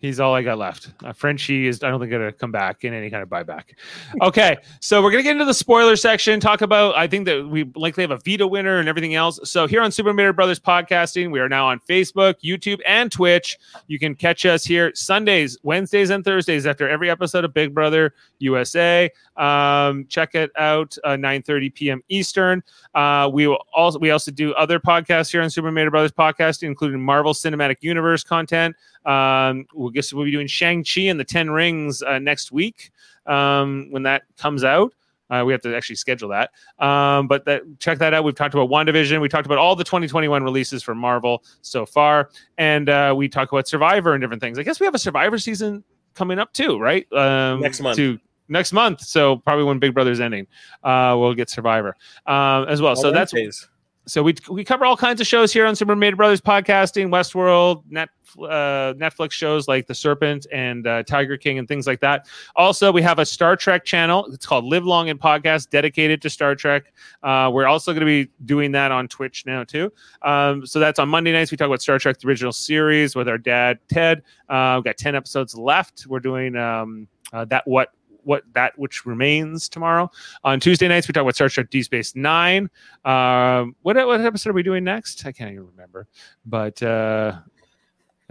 he's 0.03 0.21
all 0.21 0.35
I 0.35 0.43
got 0.43 0.59
left. 0.59 0.91
Uh, 1.03 1.13
Frenchie 1.15 1.67
is 1.69 1.83
I 1.83 1.89
don't 1.89 2.01
think 2.01 2.11
gonna 2.11 2.33
come 2.33 2.53
back 2.53 2.85
in 2.85 2.93
any 2.93 3.09
kind 3.09 3.23
of 3.23 3.29
buyback. 3.31 3.77
Okay, 4.21 4.59
so 4.81 5.03
we're 5.03 5.11
gonna 5.11 5.23
get 5.23 5.33
into 5.33 5.47
the 5.47 5.55
spoiler 5.55 5.97
section. 5.97 6.41
Talk 6.41 6.61
about 6.61 6.95
I 6.97 7.07
think 7.07 7.25
that 7.25 7.49
we 7.49 7.65
likely 7.75 8.03
have 8.03 8.11
a 8.11 8.19
veto 8.19 8.47
winner 8.47 8.79
and 8.79 8.89
everything 8.89 9.15
else. 9.15 9.41
So 9.45 9.67
here 9.67 9.81
on 9.81 9.91
Super 9.91 10.13
Mario 10.13 10.35
Brothers 10.35 10.61
Podcasting, 10.61 11.31
we 11.31 11.41
are 11.41 11.49
now 11.49 11.67
on 11.67 11.81
Facebook, 11.89 12.35
YouTube, 12.45 12.81
and 12.87 13.11
Twitch. 13.11 13.59
You 13.87 13.99
can 13.99 14.15
catch 14.15 14.45
us 14.45 14.65
here 14.65 14.93
Sundays, 14.95 15.57
Wednesdays, 15.63 16.11
and 16.11 16.25
Thursdays 16.25 16.67
after 16.67 16.89
every 16.89 17.09
episode 17.09 17.45
of 17.45 17.55
Big 17.55 17.73
Brother 17.73 18.13
USA. 18.41 19.09
Um, 19.37 20.05
check 20.09 20.35
it 20.35 20.51
out 20.59 20.97
uh, 21.05 21.11
9:30 21.11 21.75
p.m. 21.75 22.03
Eastern. 22.09 22.63
Uh, 22.95 23.31
we 23.33 23.47
will 23.47 23.65
also 23.73 23.99
we 24.01 24.11
also 24.11 24.33
do 24.33 24.53
other 24.55 24.81
podcasts 24.81 25.31
here 25.31 25.43
on 25.43 25.49
Super 25.49 25.71
Mario 25.71 25.91
Brothers 25.91 26.13
Podcasting, 26.13 26.65
including 26.65 27.01
Marvel 27.01 27.33
Cinematic 27.33 27.77
Universe 27.81 28.25
content. 28.25 28.75
Um, 29.05 29.67
we'll 29.75 29.91
guess 29.91 30.13
we'll 30.13 30.25
be 30.25 30.31
doing 30.31 30.47
Shang 30.47 30.85
Chi 30.85 31.03
and 31.03 31.19
the 31.19 31.25
Ten 31.25 31.51
Rings 31.51 32.03
uh, 32.03 32.19
next 32.19 32.53
week 32.53 32.91
um, 33.27 33.89
when 33.91 34.03
that 34.05 34.23
comes 34.37 34.65
out. 34.65 34.95
Uh, 35.31 35.43
we 35.45 35.53
have 35.53 35.63
to 35.63 35.75
actually 35.75 35.97
schedule 35.97 36.29
that. 36.29 36.51
Um, 36.79 37.27
but 37.27 37.47
that, 37.47 37.63
check 37.79 37.99
that 37.99 38.13
out. 38.13 38.23
We've 38.23 38.35
talked 38.35 38.55
about 38.55 38.69
WandaVision. 38.69 39.19
We 39.21 39.31
talked 39.31 39.47
about 39.47 39.57
all 39.57 39.75
the 39.75 39.85
2021 39.85 40.43
releases 40.43 40.83
from 40.83 40.99
Marvel 40.99 41.43
so 41.63 41.87
far. 41.87 42.29
And 42.59 42.91
uh, 42.91 43.15
we 43.17 43.31
talk 43.31 43.51
about 43.51 43.67
Survivor 43.67 44.13
and 44.13 44.21
different 44.21 44.43
things. 44.43 44.59
I 44.59 44.63
guess 44.63 44.79
we 44.79 44.85
have 44.85 44.95
a 44.95 44.99
Survivor 44.99 45.39
season 45.39 45.85
coming 46.13 46.39
up 46.39 46.53
too, 46.53 46.79
right? 46.79 47.11
Um, 47.15 47.61
Next 47.61 47.81
month. 47.81 47.97
To, 47.97 48.19
next 48.49 48.73
month. 48.73 49.01
So 49.01 49.39
probably 49.39 49.65
when 49.65 49.79
Big 49.79 49.95
Brother's 49.95 50.21
ending, 50.21 50.47
uh, 50.85 51.17
we'll 51.19 51.35
get 51.35 51.49
Survivor 51.49 51.97
um, 52.27 52.69
as 52.69 52.83
well. 52.83 52.95
so 52.95 53.09
All 53.09 53.15
that's 53.15 53.33
Wednesdays. 53.33 53.69
So 54.07 54.23
we 54.23 54.35
we 54.51 54.65
cover 54.65 54.85
all 54.85 54.97
kinds 54.97 55.21
of 55.21 55.27
shows 55.27 55.53
here 55.53 55.67
on 55.67 55.77
Super 55.77 55.95
Mario 55.95 56.17
Brothers 56.17 56.41
podcasting, 56.41 57.09
Westworld, 57.09 57.83
net 57.89 58.09
uh, 58.39 58.95
Netflix 58.95 59.33
shows 59.33 59.69
like 59.69 59.87
The 59.87 59.95
Serpent 59.95 60.47
and 60.53 60.87
uh, 60.87 61.03
Tiger 61.05 61.37
King 61.37 61.59
and 61.59 61.69
things 61.69 61.87
like 61.87 62.01
that. 62.01 62.27
Also, 62.57 62.91
we 62.91 63.03
have 63.03 63.19
a 63.19 63.27
Star 63.27 63.57
Trek 63.57 63.85
channel. 63.85 64.27
It's 64.33 64.47
called 64.47 64.65
Live 64.65 64.85
Long 64.85 65.11
and 65.11 65.21
Podcast, 65.21 65.71
dedicated 65.71 66.23
to 66.23 66.31
Star 66.31 66.55
Trek. 66.55 66.93
Uh, 67.23 67.51
we're 67.53 67.67
also 67.67 67.93
going 67.93 68.01
to 68.01 68.07
be 68.07 68.31
doing 68.45 68.73
that 68.73 68.91
on 68.91 69.07
Twitch 69.07 69.47
now 69.47 69.65
too. 69.65 69.93
Um, 70.23 70.67
so 70.67 70.81
that's 70.81 70.99
on 70.99 71.09
Monday 71.09 71.33
nights. 71.33 71.51
We 71.51 71.57
talk 71.57 71.67
about 71.67 71.83
Star 71.83 71.99
Trek: 71.99 72.19
The 72.19 72.27
Original 72.27 72.53
Series 72.53 73.15
with 73.15 73.29
our 73.29 73.39
dad 73.39 73.79
Ted. 73.89 74.23
Uh, 74.49 74.75
we've 74.79 74.85
got 74.85 74.97
ten 74.97 75.15
episodes 75.15 75.55
left. 75.55 76.07
We're 76.09 76.21
doing 76.21 76.57
um, 76.57 77.07
uh, 77.33 77.45
that 77.47 77.67
what 77.67 77.93
what 78.25 78.45
that 78.55 78.79
which 78.79 79.07
remains 79.07 79.69
tomorrow. 79.69 80.11
On 80.45 80.61
Tuesday 80.61 80.89
nights, 80.89 81.09
we 81.09 81.13
talk 81.13 81.23
about 81.23 81.35
Star 81.35 81.49
Trek 81.49 81.71
Deep 81.71 81.85
Space 81.85 82.15
Nine. 82.17 82.71
Um, 83.05 83.75
what 83.83 83.97
what 83.97 84.21
episode 84.21 84.51
are 84.51 84.55
we 84.55 84.63
doing 84.63 84.85
next? 84.85 85.27
I 85.27 85.33
can't 85.33 85.53
even 85.53 85.67
remember. 85.67 86.07
But 86.47 86.83
uh, 86.83 87.39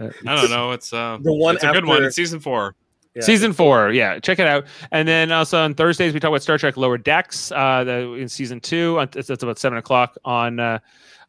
uh, 0.00 0.10
I 0.26 0.36
don't 0.36 0.50
know. 0.50 0.72
It's 0.72 0.92
uh, 0.92 1.18
The 1.20 1.32
one 1.32 1.56
it's 1.56 1.64
a 1.64 1.72
good 1.72 1.84
one. 1.84 2.04
It's 2.04 2.16
season 2.16 2.40
four. 2.40 2.74
Yeah. 3.14 3.20
Season 3.22 3.52
four, 3.52 3.92
yeah, 3.92 4.18
check 4.20 4.38
it 4.38 4.46
out. 4.46 4.64
And 4.90 5.06
then 5.06 5.32
also 5.32 5.62
on 5.62 5.74
Thursdays 5.74 6.14
we 6.14 6.20
talk 6.20 6.30
about 6.30 6.40
Star 6.40 6.56
Trek 6.56 6.78
Lower 6.78 6.96
Decks. 6.96 7.52
Uh, 7.52 7.84
the, 7.84 8.12
in 8.14 8.26
season 8.26 8.58
two, 8.58 8.98
on- 8.98 9.10
it's, 9.14 9.28
it's 9.28 9.42
about 9.42 9.58
seven 9.58 9.76
o'clock 9.76 10.16
on 10.24 10.58
uh, 10.58 10.78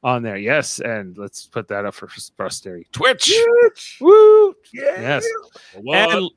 on 0.02 0.24
there. 0.24 0.38
Yes, 0.38 0.80
and 0.80 1.18
let's 1.18 1.46
put 1.46 1.68
that 1.68 1.84
up 1.84 1.94
for 1.94 2.08
posterity. 2.38 2.88
Twitch, 2.94 3.34
woo, 4.00 4.56
yes. 4.72 5.26
What? 5.76 6.16
And, 6.16 6.30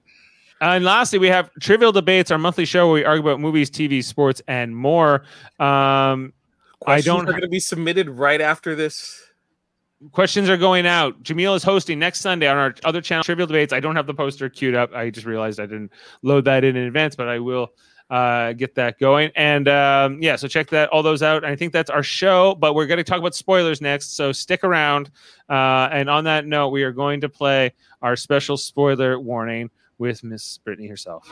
and 0.61 0.85
lastly, 0.85 1.19
we 1.19 1.29
have 1.29 1.51
Trivial 1.61 1.93
Debates, 1.93 2.31
our 2.31 2.39
monthly 2.39 2.65
show 2.65 2.87
where 2.87 2.95
we 2.95 3.05
argue 3.05 3.29
about 3.29 3.41
movies, 3.41 3.71
TV, 3.71 4.03
sports, 4.03 4.41
and 4.49 4.75
more. 4.77 5.23
Um, 5.59 6.33
I 6.87 7.01
Questions 7.01 7.05
don't 7.05 7.29
are 7.29 7.33
going 7.33 7.43
to 7.43 7.49
be 7.49 7.61
submitted 7.61 8.09
right 8.11 8.41
after 8.41 8.75
this. 8.75 9.23
questions 10.13 10.49
are 10.49 10.57
going 10.57 10.87
out. 10.87 11.23
Jameel 11.23 11.57
is 11.57 11.63
hosting 11.63 11.99
next 11.99 12.21
Sunday 12.21 12.47
on 12.47 12.57
our 12.57 12.75
other 12.85 13.01
channel, 13.01 13.25
Trivial 13.25 13.47
Debates. 13.47 13.73
I 13.73 13.81
don't 13.81 13.97
have 13.97 14.07
the 14.07 14.15
poster 14.15 14.49
queued 14.49 14.75
up. 14.75 14.93
I 14.95 15.11
just 15.11 15.27
realized 15.27 15.59
I 15.59 15.67
didn't 15.67 15.93
load 16.23 16.45
that 16.45 16.65
in 16.65 16.77
in 16.77 16.85
advance, 16.85 17.17
but 17.17 17.29
I 17.29 17.39
will 17.39 17.71
uh, 18.11 18.53
get 18.53 18.75
that 18.77 18.99
going. 18.99 19.31
And 19.37 19.69
um, 19.69 20.23
yeah, 20.23 20.37
so 20.37 20.49
check 20.49 20.69
that 20.71 20.91
all 20.91 21.03
those 21.03 21.23
out. 21.23 21.45
I 21.45 21.57
think 21.57 21.73
that's 21.73 21.91
our 21.91 22.03
show, 22.03 22.55
but 22.55 22.75
we're 22.75 22.87
going 22.87 22.99
to 22.99 23.05
talk 23.05 23.19
about 23.19 23.35
spoilers 23.35 23.81
next. 23.81 24.15
So 24.15 24.33
stick 24.33 24.63
around. 24.63 25.11
Uh, 25.49 25.89
and 25.91 26.09
on 26.09 26.25
that 26.25 26.47
note, 26.47 26.69
we 26.69 26.83
are 26.83 26.93
going 26.93 27.21
to 27.23 27.29
play 27.29 27.73
our 28.03 28.17
special 28.17 28.57
spoiler 28.57 29.19
warning 29.19 29.71
with 29.99 30.23
Miss 30.25 30.59
Britini 30.67 30.89
herself. 30.89 31.27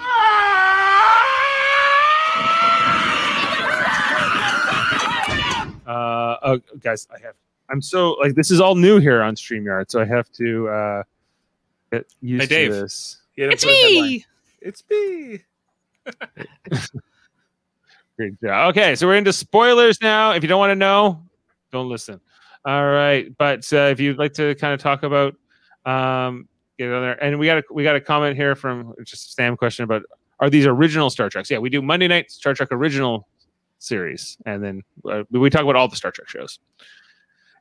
Uh, 5.86 6.36
oh, 6.42 6.60
guys, 6.80 7.06
I 7.14 7.18
have. 7.24 7.34
I'm 7.70 7.82
so 7.82 8.12
like 8.12 8.34
this 8.34 8.50
is 8.50 8.60
all 8.60 8.74
new 8.74 8.98
here 9.00 9.22
on 9.22 9.34
Streamyard, 9.34 9.90
so 9.90 10.00
I 10.00 10.04
have 10.04 10.30
to 10.32 10.68
uh, 10.68 11.02
get 11.92 12.06
used 12.20 12.42
Hey, 12.42 12.46
Dave. 12.48 12.70
to 12.70 12.80
this. 12.82 13.20
You 13.36 13.50
It's 13.50 13.64
put 13.64 13.72
a 13.72 13.76
headline. 13.76 14.02
me. 14.10 14.26
It's 14.60 14.82
me. 14.90 15.40
Great 18.16 18.40
job. 18.40 18.70
Okay, 18.70 18.94
so 18.94 19.06
we're 19.06 19.16
into 19.16 19.32
spoilers 19.32 20.00
now. 20.00 20.32
If 20.32 20.42
you 20.42 20.48
don't 20.48 20.58
want 20.58 20.70
to 20.70 20.76
know, 20.76 21.22
don't 21.72 21.88
listen. 21.88 22.20
All 22.64 22.86
right, 22.86 23.30
but 23.36 23.70
uh, 23.72 23.88
if 23.92 24.00
you'd 24.00 24.18
like 24.18 24.32
to 24.34 24.54
kind 24.54 24.72
of 24.72 24.80
talk 24.80 25.02
about, 25.02 25.34
um, 25.84 26.48
get 26.79 26.93
on 26.93 27.03
there, 27.03 27.22
and 27.22 27.39
we 27.39 27.47
got 27.47 27.59
a 27.59 27.62
we 27.70 27.83
got 27.83 27.97
a 27.97 28.01
comment 28.01 28.37
here 28.37 28.55
from 28.55 28.95
just 29.05 29.29
a 29.29 29.33
Sam 29.33 29.57
question 29.57 29.85
about 29.85 30.03
are 30.41 30.51
these 30.51 30.66
original 30.66 31.11
Star 31.11 31.29
Treks? 31.29 31.51
Yeah, 31.51 31.59
we 31.59 31.70
do 31.70 31.81
Monday 31.81 32.09
night 32.09 32.31
Star 32.31 32.55
Trek 32.55 32.68
original 32.72 33.29
series, 33.79 34.37
and 34.47 34.62
then 34.62 34.83
uh, 35.09 35.25
we 35.31 35.51
talk 35.51 35.62
about 35.62 35.77
all 35.77 35.89
the 35.89 35.97
Star 35.97 36.11
Trek 36.11 36.29
shows. 36.29 36.59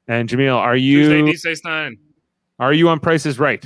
And 0.08 0.28
Jameel, 0.28 0.58
are 0.58 0.76
Tuesday, 0.76 1.20
you 1.20 1.26
Deep 1.26 1.38
Space 1.38 1.64
Nine. 1.64 1.98
are 2.60 2.74
you 2.74 2.90
on 2.90 3.00
Price 3.00 3.26
is 3.26 3.40
Right? 3.40 3.66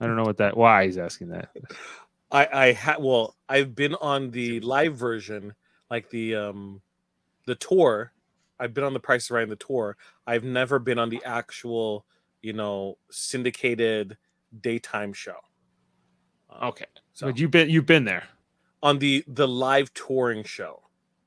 I 0.00 0.06
don't 0.06 0.16
know 0.16 0.24
what 0.24 0.38
that. 0.38 0.56
Why 0.56 0.86
he's 0.86 0.98
asking 0.98 1.28
that. 1.28 1.50
I 2.32 2.48
I 2.52 2.72
ha- 2.72 2.96
well, 2.98 3.36
I've 3.48 3.74
been 3.74 3.94
on 3.96 4.30
the 4.30 4.60
live 4.60 4.96
version, 4.96 5.54
like 5.90 6.10
the 6.10 6.34
um 6.34 6.80
the 7.46 7.54
tour. 7.54 8.12
I've 8.58 8.74
been 8.74 8.84
on 8.84 8.92
the 8.92 9.00
Price 9.00 9.24
is 9.24 9.30
Right 9.30 9.42
in 9.42 9.48
the 9.48 9.56
tour. 9.56 9.96
I've 10.26 10.44
never 10.44 10.78
been 10.78 10.98
on 10.98 11.10
the 11.10 11.22
actual, 11.24 12.06
you 12.42 12.52
know, 12.52 12.96
syndicated 13.10 14.16
daytime 14.60 15.12
show. 15.12 15.36
Um, 16.50 16.68
Okay, 16.68 16.86
so 17.12 17.26
but 17.26 17.38
you've 17.38 17.50
been 17.50 17.70
you've 17.70 17.86
been 17.86 18.04
there, 18.04 18.24
on 18.82 18.98
the 18.98 19.24
the 19.28 19.48
live 19.48 19.92
touring 19.94 20.44
show, 20.44 20.82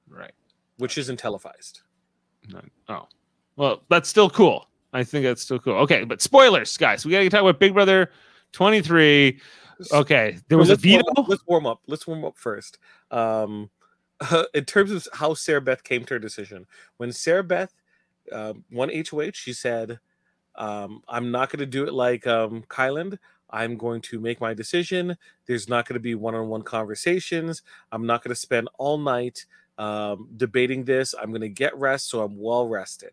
right? 0.09 0.31
which 0.77 0.97
isn't 0.97 1.17
televised. 1.17 1.81
Oh, 2.89 3.07
well, 3.55 3.81
that's 3.89 4.07
still 4.09 4.29
cool. 4.29 4.67
I 4.93 5.03
think 5.03 5.23
that's 5.25 5.41
still 5.41 5.59
cool. 5.59 5.73
Okay, 5.75 6.03
but 6.03 6.21
spoilers, 6.21 6.75
guys. 6.77 7.05
We 7.05 7.11
got 7.11 7.19
to 7.19 7.29
talk 7.29 7.41
about 7.41 7.59
Big 7.59 7.73
Brother 7.73 8.11
23. 8.51 9.39
Okay, 9.91 10.37
there 10.47 10.57
was 10.57 10.69
a 10.69 10.73
let's 10.73 10.85
warm 10.85 10.99
veto. 11.03 11.21
up- 11.21 11.27
Let's 11.27 11.43
warm 11.47 11.65
up. 11.65 11.81
Let's 11.87 12.07
warm 12.07 12.23
up 12.25 12.37
first. 12.37 12.77
Um, 13.11 13.69
in 14.53 14.63
terms 14.65 14.91
of 14.91 15.07
how 15.13 15.33
Sarah 15.33 15.59
Beth 15.61 15.83
came 15.83 16.05
to 16.05 16.13
her 16.13 16.19
decision, 16.19 16.65
when 16.97 17.11
Sarah 17.11 17.43
Beth 17.43 17.73
um, 18.31 18.63
won 18.71 18.89
HOH, 18.89 19.31
she 19.33 19.51
said, 19.53 19.99
um, 20.57 21.01
"I'm 21.07 21.31
not 21.31 21.49
going 21.49 21.59
to 21.59 21.65
do 21.65 21.85
it 21.85 21.93
like 21.93 22.27
um, 22.27 22.63
Kyland. 22.69 23.17
I'm 23.49 23.77
going 23.77 24.01
to 24.01 24.19
make 24.19 24.41
my 24.41 24.53
decision. 24.53 25.15
There's 25.45 25.69
not 25.69 25.87
going 25.87 25.93
to 25.95 25.99
be 25.99 26.15
one-on-one 26.15 26.63
conversations. 26.63 27.61
I'm 27.91 28.05
not 28.05 28.23
going 28.23 28.33
to 28.33 28.39
spend 28.39 28.69
all 28.77 28.97
night 28.97 29.45
um, 29.77 30.27
debating 30.35 30.83
this. 30.83 31.13
I'm 31.13 31.29
going 31.29 31.41
to 31.41 31.49
get 31.49 31.77
rest, 31.77 32.09
so 32.09 32.23
I'm 32.23 32.37
well 32.39 32.67
rested." 32.67 33.11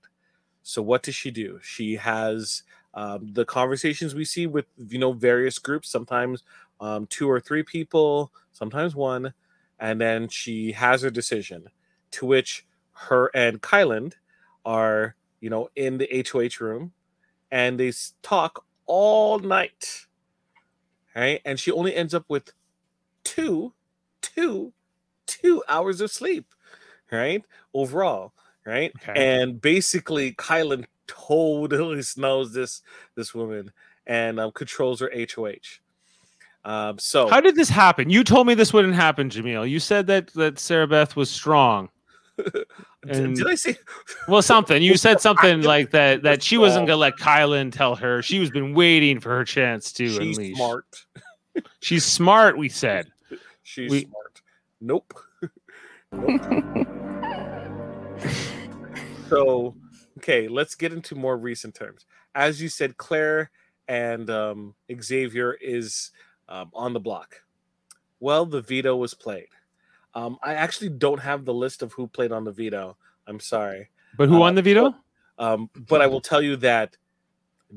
So 0.63 0.81
what 0.83 1.03
does 1.03 1.15
she 1.15 1.31
do? 1.31 1.59
She 1.63 1.97
has 1.97 2.63
um, 2.95 3.33
the 3.33 3.45
conversations 3.45 4.15
we 4.15 4.25
see 4.25 4.47
with 4.47 4.67
you 4.89 4.99
know 4.99 5.13
various 5.13 5.59
groups. 5.59 5.89
Sometimes 5.91 6.43
um, 6.81 7.07
two 7.07 7.31
or 7.31 7.41
three 7.41 7.63
people, 7.63 8.33
sometimes 8.53 8.95
one, 8.95 9.33
and 9.79 10.01
then 10.01 10.29
she 10.29 10.73
has 10.73 11.03
her 11.03 11.11
decision. 11.11 11.69
To 12.13 12.27
which 12.27 12.67
her 12.93 13.31
and 13.35 13.61
Kyland 13.63 14.15
are, 14.65 15.17
you 15.41 15.49
know, 15.49 15.71
in 15.77 15.97
the 15.99 16.27
HOH 16.31 16.63
room, 16.63 16.93
and 17.53 17.79
they 17.79 17.93
talk 18.23 18.65
all 18.87 19.39
night. 19.39 20.07
Right, 21.15 21.41
and 21.45 21.61
she 21.61 21.71
only 21.71 21.95
ends 21.95 22.15
up 22.15 22.25
with 22.29 22.51
two, 23.23 23.75
two, 24.23 24.73
two 25.27 25.63
hours 25.69 26.01
of 26.01 26.11
sleep. 26.11 26.47
Right, 27.13 27.45
overall. 27.75 28.33
Right, 28.65 28.93
Okay. 29.03 29.13
and 29.41 29.61
basically 29.61 30.33
Kyland 30.33 30.87
totally 31.07 32.01
snows 32.15 32.55
this 32.55 32.81
this 33.15 33.35
woman 33.35 33.73
and 34.07 34.41
um, 34.41 34.53
controls 34.53 35.01
her 35.01 35.11
HOH. 35.15 35.81
Um, 36.65 36.99
so 36.99 37.29
How 37.29 37.41
did 37.41 37.57
this 37.57 37.69
happen? 37.69 38.09
You 38.09 38.23
told 38.25 38.47
me 38.47 38.55
this 38.55 38.73
wouldn't 38.73 38.95
happen, 38.95 39.29
Jameel. 39.29 39.69
You 39.69 39.81
said 39.81 40.07
that 40.07 40.29
that 40.35 40.59
Sarah 40.59 40.87
Beth 40.87 41.15
was 41.17 41.29
strong. 41.29 41.91
D- 43.05 43.11
and- 43.19 43.37
did 43.37 43.47
I 43.47 43.55
say? 43.57 43.77
Well, 44.29 44.43
something. 44.43 44.81
You 44.83 44.97
said 44.97 45.21
something 45.21 45.63
like 45.75 45.91
that 45.91 46.23
that 46.23 46.43
she 46.43 46.57
wasn't 46.59 46.87
gonna 46.87 46.99
let 46.99 47.17
Kyland 47.17 47.73
tell 47.73 47.97
her. 47.97 48.23
She 48.23 48.39
was 48.39 48.51
been 48.51 48.75
waiting 48.75 49.19
for 49.21 49.31
her 49.31 49.45
chance 49.45 49.93
to 49.95 50.09
She's 50.09 50.19
unleash. 50.39 50.57
smart. 50.57 51.05
She's 51.81 52.05
smart. 52.05 52.57
We 52.57 52.69
said. 52.69 53.09
She's 53.65 53.91
We- 53.91 54.05
smart. 54.05 54.43
Nope. 54.81 55.15
nope. 56.13 56.87
so, 59.29 59.75
okay, 60.19 60.49
let's 60.49 60.75
get 60.75 60.93
into 60.93 61.15
more 61.15 61.37
recent 61.37 61.75
terms. 61.75 62.07
As 62.35 62.61
you 62.63 62.69
said, 62.69 62.97
Claire 62.97 63.51
and 63.89 64.29
um, 64.31 64.75
Xavier 65.01 65.55
is 65.61 66.11
um, 66.49 66.71
on 66.75 66.93
the 66.93 67.01
block. 67.01 67.37
Well, 68.21 68.47
the 68.47 68.61
veto 68.63 68.97
was 68.97 69.15
played. 69.15 69.49
Um, 70.15 70.39
I 70.43 70.55
actually 70.55 70.91
don't 70.91 71.21
have 71.21 71.45
the 71.45 71.55
list 71.55 71.83
of 71.83 71.93
who 71.93 72.07
played 72.07 72.33
on 72.33 72.45
the 72.45 72.53
veto. 72.53 72.97
I'm 73.27 73.41
sorry. 73.41 73.89
But 74.17 74.29
who 74.29 74.37
Uh, 74.37 74.41
won 74.41 74.55
the 74.55 74.63
veto? 74.63 74.95
Um, 75.39 75.71
but 75.89 76.01
I 76.03 76.07
will 76.07 76.21
tell 76.21 76.43
you 76.43 76.57
that 76.57 76.97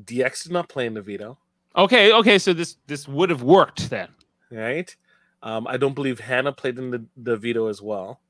DX 0.04 0.42
did 0.44 0.52
not 0.52 0.68
play 0.68 0.86
in 0.86 0.94
the 0.94 1.02
veto, 1.02 1.38
Okay, 1.74 2.12
okay. 2.12 2.38
So 2.38 2.52
this 2.54 2.76
this 2.86 3.06
would 3.08 3.28
have 3.30 3.42
worked 3.42 3.90
then. 3.90 4.08
right? 4.50 4.94
Um, 5.42 5.66
I 5.66 5.76
don't 5.76 5.94
believe 5.94 6.18
Hannah 6.20 6.52
played 6.52 6.78
in 6.78 6.90
the, 6.90 7.04
the 7.16 7.36
veto 7.36 7.68
as 7.68 7.80
well. 7.82 8.20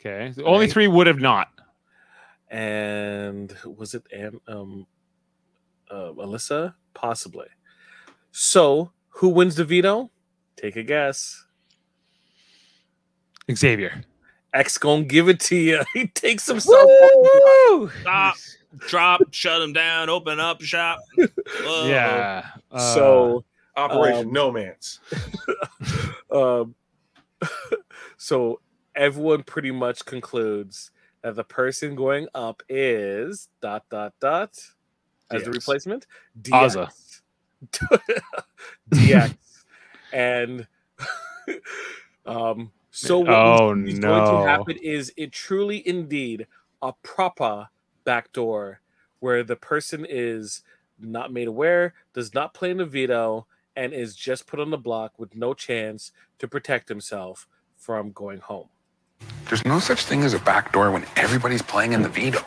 Okay, 0.00 0.32
only 0.44 0.66
Right. 0.66 0.72
three 0.72 0.88
would 0.88 1.06
have 1.06 1.20
not. 1.20 1.48
and 2.50 3.54
was 3.64 3.94
it 3.94 4.04
Ann, 4.12 4.40
um 4.48 4.86
uh, 5.90 6.12
Alyssa 6.12 6.74
possibly? 6.94 7.48
So 8.32 8.92
Who 9.20 9.28
wins 9.30 9.56
the 9.56 9.64
veto? 9.64 10.10
Take 10.56 10.76
a 10.76 10.82
guess. 10.82 11.44
Xavier. 13.52 14.02
X 14.54 14.78
gonna 14.78 15.04
give 15.04 15.28
it 15.28 15.40
to 15.40 15.56
you. 15.56 15.80
He 15.94 16.06
takes 16.08 16.46
himself. 16.46 16.88
Woo! 16.88 17.90
Stop, 18.00 18.36
drop, 18.78 19.20
shut 19.30 19.60
him 19.62 19.72
down, 19.72 20.08
open 20.08 20.40
up 20.40 20.62
shop. 20.62 20.98
Whoa. 21.16 21.86
Yeah. 21.88 22.46
uh, 22.72 22.94
So, 22.94 23.44
Operation 23.76 24.26
Um, 24.28 24.32
No 24.32 24.50
Man's. 24.50 25.00
um, 26.32 26.74
so 28.16 28.60
everyone 28.94 29.42
pretty 29.44 29.70
much 29.70 30.04
concludes 30.04 30.90
that 31.22 31.36
the 31.36 31.44
person 31.44 31.94
going 31.94 32.26
up 32.34 32.62
is 32.68 33.48
dot 33.60 33.84
dot 33.90 34.14
dot 34.20 34.50
as 35.30 35.42
the 35.44 35.50
DX. 35.50 35.54
replacement. 35.54 36.06
Azah. 36.42 36.90
DX. 38.90 39.36
and 40.12 40.66
um, 42.26 42.70
so 42.98 43.20
what 43.20 43.30
Oh, 43.30 43.74
we 43.74 43.84
think 43.84 43.88
is 43.94 43.98
going 44.00 44.44
to 44.44 44.48
happen 44.48 44.76
is 44.82 45.12
it 45.16 45.30
truly 45.30 45.86
indeed 45.86 46.46
a 46.82 46.92
proper 47.04 47.68
backdoor 48.04 48.80
where 49.20 49.44
the 49.44 49.54
person 49.54 50.04
is 50.08 50.62
not 50.98 51.32
made 51.32 51.46
aware, 51.46 51.94
does 52.12 52.34
not 52.34 52.54
play 52.54 52.70
in 52.70 52.78
the 52.78 52.86
veto, 52.86 53.46
and 53.76 53.92
is 53.92 54.16
just 54.16 54.48
put 54.48 54.58
on 54.58 54.70
the 54.70 54.78
block 54.78 55.16
with 55.16 55.36
no 55.36 55.54
chance 55.54 56.10
to 56.40 56.48
protect 56.48 56.88
himself 56.88 57.46
from 57.76 58.10
going 58.10 58.40
home. 58.40 58.68
There's 59.46 59.64
no 59.64 59.78
such 59.78 60.04
thing 60.04 60.24
as 60.24 60.34
a 60.34 60.40
back 60.40 60.72
door 60.72 60.90
when 60.90 61.06
everybody's 61.14 61.62
playing 61.62 61.92
in 61.92 62.02
the 62.02 62.08
veto. 62.08 62.40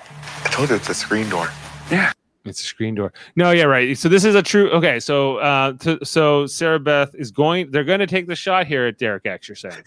I 0.43 0.49
told 0.49 0.70
you 0.70 0.76
it's 0.76 0.89
a 0.89 0.93
screen 0.93 1.30
door. 1.30 1.47
Yeah. 1.89 2.12
It's 2.43 2.62
a 2.62 2.66
screen 2.66 2.95
door. 2.95 3.14
No, 3.36 3.52
yeah, 3.52 3.66
right. 3.66 3.95
So 3.97 4.10
this 4.10 4.26
is 4.26 4.34
a 4.34 4.41
true. 4.41 4.72
Okay, 4.72 4.99
so 4.99 5.38
uh, 5.38 5.74
to, 5.74 6.04
so 6.04 6.47
Sarah 6.47 6.80
Beth 6.80 7.14
is 7.14 7.30
going. 7.30 7.70
They're 7.70 7.84
going 7.84 7.99
to 7.99 8.08
take 8.08 8.26
the 8.26 8.36
shot 8.36 8.66
here 8.66 8.88
at 8.88 8.97
Derek 8.97 9.28
X. 9.28 9.47
You're 9.47 9.56
saying 9.56 9.84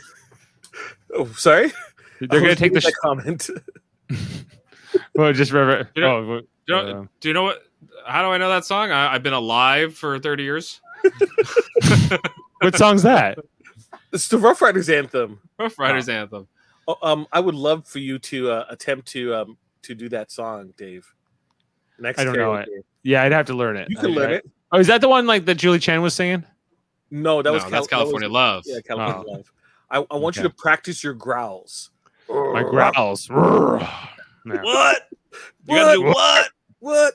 Oh, 1.15 1.27
sorry. 1.37 1.73
they're 2.21 2.29
going 2.41 2.45
to 2.47 2.57
take 2.57 2.73
the. 2.73 2.81
Sh- 2.81 2.91
comment. 3.01 3.49
well, 5.15 5.33
just 5.33 5.53
rever- 5.53 5.89
You 5.95 6.03
know- 6.03 6.17
oh, 6.17 6.27
well, 6.27 6.41
Do 6.41 6.47
you, 6.67 6.75
know, 6.83 7.01
uh, 7.01 7.05
do 7.21 7.29
you 7.29 7.35
know 7.35 7.43
what? 7.45 7.63
How 8.07 8.23
do 8.23 8.29
I 8.29 8.39
know 8.39 8.49
that 8.49 8.65
song? 8.65 8.91
I, 8.91 9.15
I've 9.15 9.23
been 9.23 9.33
alive 9.33 9.95
for 9.95 10.19
30 10.19 10.43
years. 10.43 10.81
what 12.61 12.77
song's 12.77 13.03
that? 13.03 13.39
it's 14.13 14.29
the 14.29 14.39
Ruff 14.39 14.61
Ryders 14.63 14.89
anthem. 14.89 15.41
Ruff 15.59 15.79
Ryders 15.79 16.09
anthem. 16.09 16.47
Oh, 16.87 16.97
um, 17.03 17.27
I 17.33 17.41
would 17.41 17.55
love 17.55 17.87
for 17.87 17.99
you 17.99 18.19
to 18.21 18.51
uh, 18.51 18.65
attempt 18.69 19.09
to 19.09 19.35
um 19.35 19.59
to 19.83 19.95
do 19.95 20.09
that 20.11 20.31
song, 20.31 20.73
Dave. 20.77 21.07
Next 21.99 22.19
I 22.19 22.25
don't 22.25 22.37
know 22.37 22.51
karaoke. 22.53 22.67
it. 22.69 22.87
Yeah, 23.03 23.23
I'd 23.23 23.33
have 23.33 23.47
to 23.47 23.55
learn 23.55 23.77
it. 23.77 23.89
You 23.91 23.97
can 23.97 24.11
I- 24.13 24.15
learn 24.15 24.31
I- 24.31 24.35
it. 24.35 24.51
Oh, 24.73 24.79
is 24.79 24.87
that 24.89 25.01
the 25.01 25.09
one 25.09 25.27
like 25.27 25.45
that 25.47 25.55
Julie 25.57 25.79
Chen 25.79 26.03
was 26.03 26.15
singing? 26.15 26.45
No, 27.11 27.43
that 27.43 27.49
No, 27.51 27.55
was 27.55 27.63
that's 27.65 27.71
Cal- 27.73 27.83
that 27.83 27.91
California 27.91 28.29
was- 28.29 28.35
Love. 28.35 28.63
Yeah, 28.67 28.81
California 28.85 29.25
Oh. 29.29 29.33
Love. 29.33 29.53
I, 29.95 30.05
I 30.11 30.17
want 30.17 30.37
you 30.37 30.43
to 30.43 30.51
practice 30.51 31.03
your 31.05 31.15
growls. 31.15 31.91
My 32.29 32.63
growls. 32.63 33.29
Yeah. 34.47 34.61
What? 34.63 35.09
You 35.67 35.75
gotta 35.75 35.97
do 35.97 36.05
what? 36.05 36.51
What? 36.81 37.15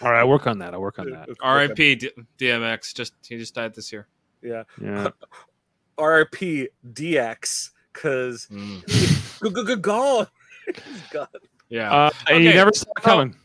All 0.00 0.10
right, 0.10 0.20
I'll 0.20 0.28
work 0.30 0.46
on 0.46 0.60
that. 0.60 0.72
I'll 0.72 0.80
work 0.80 0.98
on 0.98 1.10
that. 1.10 1.28
R.I.P. 1.42 1.94
D- 1.96 2.10
DMX. 2.38 2.94
Just 2.94 3.12
he 3.28 3.36
just 3.36 3.54
died 3.54 3.74
this 3.74 3.92
year. 3.92 4.06
Yeah. 4.40 4.62
Yeah. 4.80 5.08
RP 5.98 6.68
DX 6.94 7.70
because 7.92 8.46
Mm. 8.50 9.80
gone. 9.82 10.26
He's 10.66 11.02
gone. 11.12 11.26
Yeah. 11.68 11.92
Uh, 11.92 12.10
and 12.30 12.42
you 12.42 12.54
never 12.54 12.72
saw 12.72 12.86
it 12.96 13.02
so- 13.02 13.10
coming. 13.10 13.36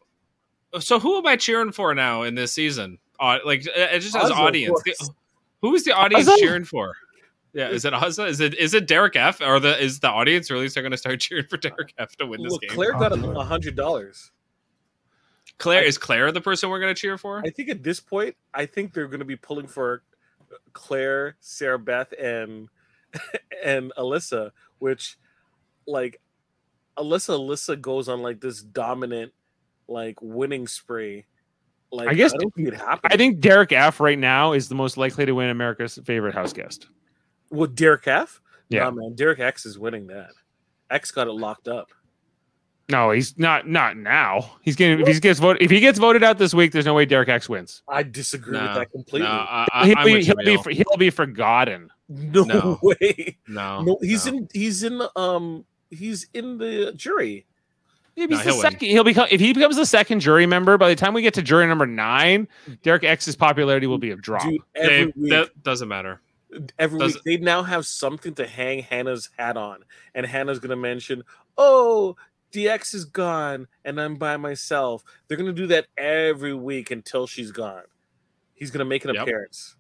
so 0.80 0.98
who 0.98 1.18
am 1.18 1.28
I 1.28 1.36
cheering 1.36 1.74
for 1.74 1.94
now 1.94 2.24
in 2.24 2.36
this 2.36 2.54
season? 2.54 3.00
Uh, 3.20 3.40
like 3.44 3.66
it 3.68 3.72
it 3.76 4.00
just 4.00 4.16
has 4.16 4.32
Ozzy, 4.32 4.38
audience. 4.38 4.82
The- 4.86 5.10
who 5.62 5.76
is 5.76 5.84
the 5.84 5.92
audience 5.92 6.30
Ozzy? 6.30 6.38
cheering 6.38 6.64
for? 6.64 6.94
Yeah, 7.54 7.70
is 7.70 7.86
it 7.86 7.94
Azah? 7.94 8.28
Is 8.28 8.40
it 8.40 8.54
is 8.56 8.74
it 8.74 8.88
Derek 8.88 9.16
F? 9.16 9.42
Or 9.42 9.60
the 9.60 9.82
is 9.82 10.00
the 10.00 10.10
audience 10.10 10.52
really 10.52 10.70
still 10.70 10.84
going 10.84 10.92
to 10.92 10.98
start 10.98 11.20
cheering 11.22 11.46
for 11.48 11.58
Derek 11.58 11.94
F 11.98 12.16
to 12.18 12.26
win 12.26 12.44
this 12.44 12.52
Well, 12.52 12.60
game? 12.60 12.70
Claire 12.72 12.94
got 12.94 13.12
a 13.12 13.30
a 13.32 13.44
hundred 13.44 13.76
dollars. 13.76 14.32
Claire 15.58 15.84
is 15.84 15.98
Claire 15.98 16.32
the 16.32 16.42
person 16.42 16.70
we're 16.70 16.80
going 16.80 16.94
to 16.94 17.00
cheer 17.00 17.18
for? 17.18 17.42
I 17.44 17.50
think 17.50 17.70
at 17.70 17.82
this 17.84 18.00
point, 18.00 18.36
I 18.54 18.66
think 18.66 18.94
they're 18.94 19.08
going 19.08 19.20
to 19.20 19.26
be 19.26 19.36
pulling 19.36 19.68
for 19.68 20.04
Claire, 20.74 21.36
Sarah 21.40 21.80
Beth, 21.80 22.14
and 22.22 22.70
and 23.64 23.92
Alyssa. 23.98 24.52
Which, 24.80 25.18
like, 25.88 26.22
Alyssa, 26.98 27.40
Alyssa 27.40 27.80
goes 27.80 28.08
on 28.08 28.22
like 28.22 28.40
this 28.40 28.62
dominant, 28.62 29.34
like 29.88 30.22
winning 30.22 30.68
spree. 30.68 31.26
Like, 31.92 32.10
I 32.10 32.14
guess- 32.14 32.34
I 32.34 32.38
don't 32.38 32.54
think 32.54 32.68
it 32.68 32.74
happened. 32.76 33.14
I 33.14 33.18
think 33.18 33.40
Derek 33.40 33.72
F 33.72 34.00
right 34.00 34.20
now 34.20 34.52
is 34.54 34.70
the 34.70 34.76
most 34.76 34.98
likely 34.98 35.26
to 35.26 35.32
win 35.32 35.50
America's 35.50 35.98
favorite 36.06 36.36
house 36.36 36.54
guest. 36.54 36.88
Well, 37.50 37.68
Derek 37.68 38.08
F. 38.08 38.42
Yeah. 38.70 38.84
Nah, 38.86 38.92
man, 38.92 39.16
Derek 39.16 39.40
X 39.40 39.66
is 39.66 39.80
winning 39.80 40.08
that. 40.08 40.30
X 40.90 41.12
got 41.12 41.28
it 41.28 41.32
locked 41.34 41.68
up. 41.68 41.90
No, 42.90 43.12
he's 43.12 43.38
not. 43.38 43.68
Not 43.68 43.98
now. 43.98 44.52
He's 44.62 44.78
getting. 44.78 45.00
If 45.02 45.08
he 45.08 45.20
gets 45.20 45.40
voted, 45.40 45.62
if 45.62 45.70
he 45.70 45.82
gets 45.82 46.00
voted 46.00 46.24
out 46.24 46.38
this 46.38 46.54
week, 46.54 46.72
there's 46.72 46.86
no 46.86 46.94
way 46.94 47.06
Derek 47.06 47.28
X 47.28 47.50
wins. 47.50 47.84
I 47.88 48.04
disagree 48.04 48.54
with 48.60 48.76
that 48.76 48.92
completely. 48.92 49.28
No, 49.28 49.34
I, 49.36 49.68
I, 49.74 49.86
he'll 49.88 50.04
be. 50.06 50.24
He'll 50.24 50.36
be. 50.38 50.58
For- 50.58 50.70
He'll 50.70 50.98
be 50.98 51.10
forgotten. 51.10 51.90
no, 52.08 52.44
No. 52.44 52.80
way. 52.82 53.38
no, 53.48 53.82
No, 53.82 53.98
he's 54.02 54.26
no. 54.26 54.38
in. 54.38 54.50
He's 54.54 54.84
in. 54.84 55.02
Um, 55.18 55.66
he's 55.90 56.28
in 56.34 56.58
the 56.58 56.94
jury. 56.96 57.46
If 58.16 58.30
No, 58.30 58.38
he's 58.38 58.46
the 58.46 58.52
he'll 58.52 58.62
win. 58.64 58.72
second, 58.72 58.88
he'll 58.88 59.04
become. 59.04 59.28
If 59.32 59.42
he 59.42 59.52
becomes 59.52 59.76
the 59.76 59.86
second 59.86 60.22
jury 60.22 60.46
member, 60.46 60.78
by 60.78 60.88
the 60.88 60.96
time 60.96 61.14
we 61.14 61.22
get 61.22 61.34
to 61.34 61.42
jury 61.42 61.68
number 61.68 61.86
nine, 61.86 62.48
Derek 62.84 63.04
X's 63.04 63.36
popularity 63.36 63.88
will 63.88 63.98
be 63.98 64.12
a 64.12 64.16
drop. 64.16 64.44
Dude, 64.44 64.62
every 64.76 64.90
Dave, 65.08 65.14
week, 65.18 65.30
that 65.32 65.62
doesn't 65.62 65.90
matter. 65.90 66.22
Every 66.80 67.00
does- 67.00 67.16
week 67.16 67.24
they 67.24 67.38
now 67.38 67.64
have 67.64 67.86
something 67.86 68.34
to 68.36 68.48
hang 68.48 68.84
Hannah's 68.84 69.30
hat 69.38 69.58
on, 69.58 69.84
and 70.16 70.26
Hannah's 70.26 70.60
gonna 70.60 70.76
mention, 70.76 71.24
"Oh, 71.58 72.16
DX 72.52 72.94
is 72.94 73.06
gone, 73.06 73.68
and 73.86 74.00
I'm 74.00 74.16
by 74.16 74.38
myself." 74.38 75.04
They're 75.28 75.38
gonna 75.38 75.54
do 75.54 75.68
that 75.68 75.88
every 75.98 76.54
week 76.54 76.92
until 76.92 77.28
she's 77.28 77.52
gone. 77.52 77.84
He's 78.54 78.72
gonna 78.72 78.86
make 78.86 79.06
an 79.06 79.14
Yep. 79.14 79.24
appearance, 79.24 79.76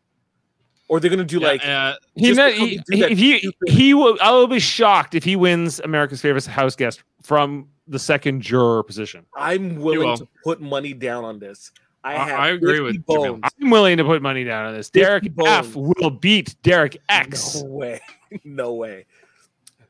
or 0.88 1.00
they're 1.00 1.10
gonna 1.10 1.24
do 1.24 1.40
Yeah, 1.40 1.48
like 1.48 1.66
uh, 1.66 1.96
He, 2.16 2.28
Just 2.28 2.38
not, 2.38 2.52
because 2.52 2.60
he, 2.60 2.68
he 2.70 2.76
did 2.78 3.00
that 3.02 3.12
if 3.12 3.18
he, 3.18 3.52
he 3.68 3.94
will. 3.94 4.18
I 4.22 4.32
will 4.32 4.48
be 4.48 4.60
shocked 4.60 5.16
if 5.16 5.24
he 5.24 5.36
wins 5.36 5.80
America's 5.80 6.22
favorite 6.22 6.46
house 6.46 6.76
guest 6.76 7.04
from 7.24 7.70
the 7.88 8.00
second 8.00 8.42
juror 8.42 8.84
position. 8.84 9.26
I'm 9.36 9.78
willing 9.78 10.10
will. 10.10 10.18
to 10.18 10.28
put 10.44 10.60
money 10.62 10.94
down 10.94 11.24
on 11.24 11.40
this. 11.40 11.72
I 12.08 12.14
I- 12.14 12.30
have 12.30 12.40
I 12.40 12.48
agree 12.50 12.78
50 12.80 12.82
with 12.84 13.06
Jameel. 13.06 13.50
I'm 13.62 13.70
willing 13.70 13.98
to 13.98 14.04
put 14.04 14.22
money 14.22 14.44
down 14.44 14.66
on 14.68 14.74
this. 14.74 14.90
50 14.90 15.00
Derek 15.30 15.32
F 15.46 15.76
will 15.76 16.10
beat 16.10 16.56
Derek 16.64 16.98
X. 17.10 17.62
No 17.64 17.70
way. 17.70 18.02
no 18.44 18.74
way. 18.74 19.06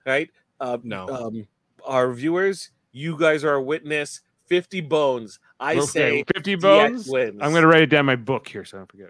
Right? 0.05 0.29
Um, 0.59 0.81
No. 0.83 1.07
Um, 1.09 1.47
our 1.85 2.11
viewers, 2.13 2.71
you 2.91 3.17
guys 3.17 3.43
are 3.43 3.53
a 3.55 3.61
witness. 3.61 4.21
50 4.47 4.81
bones. 4.81 5.39
I 5.59 5.73
Okay, 5.75 5.81
say 5.85 6.23
50 6.35 6.55
DX 6.57 6.61
bones. 6.61 7.07
wins. 7.09 7.39
I'm 7.41 7.51
gonna 7.53 7.67
write 7.67 7.81
it 7.81 7.87
down 7.87 8.01
in 8.01 8.05
my 8.05 8.15
book 8.15 8.47
here 8.47 8.63
so 8.63 8.77
I 8.77 8.79
don't 8.79 8.91
forget. 8.91 9.09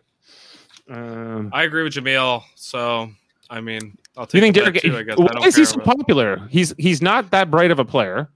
Um, 0.90 1.50
I 1.54 1.64
agree 1.64 1.84
with 1.84 1.94
Jameel. 1.94 2.44
So 2.56 3.10
I 3.50 3.62
mean, 3.62 3.98
I'll 4.16 4.26
do 4.26 4.38
you 4.38 4.42
take 4.42 4.54
think 4.56 4.66
Derek? 4.66 4.82
too, 4.82 4.98
I 4.98 5.04
guess. 5.04 5.18
I 5.20 5.22
Why 5.22 5.28
don't 5.28 5.46
is 5.46 5.56
he 5.56 5.66
so 5.66 5.76
about- 5.76 5.98
popular? 5.98 6.48
He's 6.50 6.74
he's 6.78 7.02
not 7.02 7.30
that 7.32 7.52
bright 7.52 7.72
of 7.72 7.80
a 7.80 7.86
player. 7.86 8.30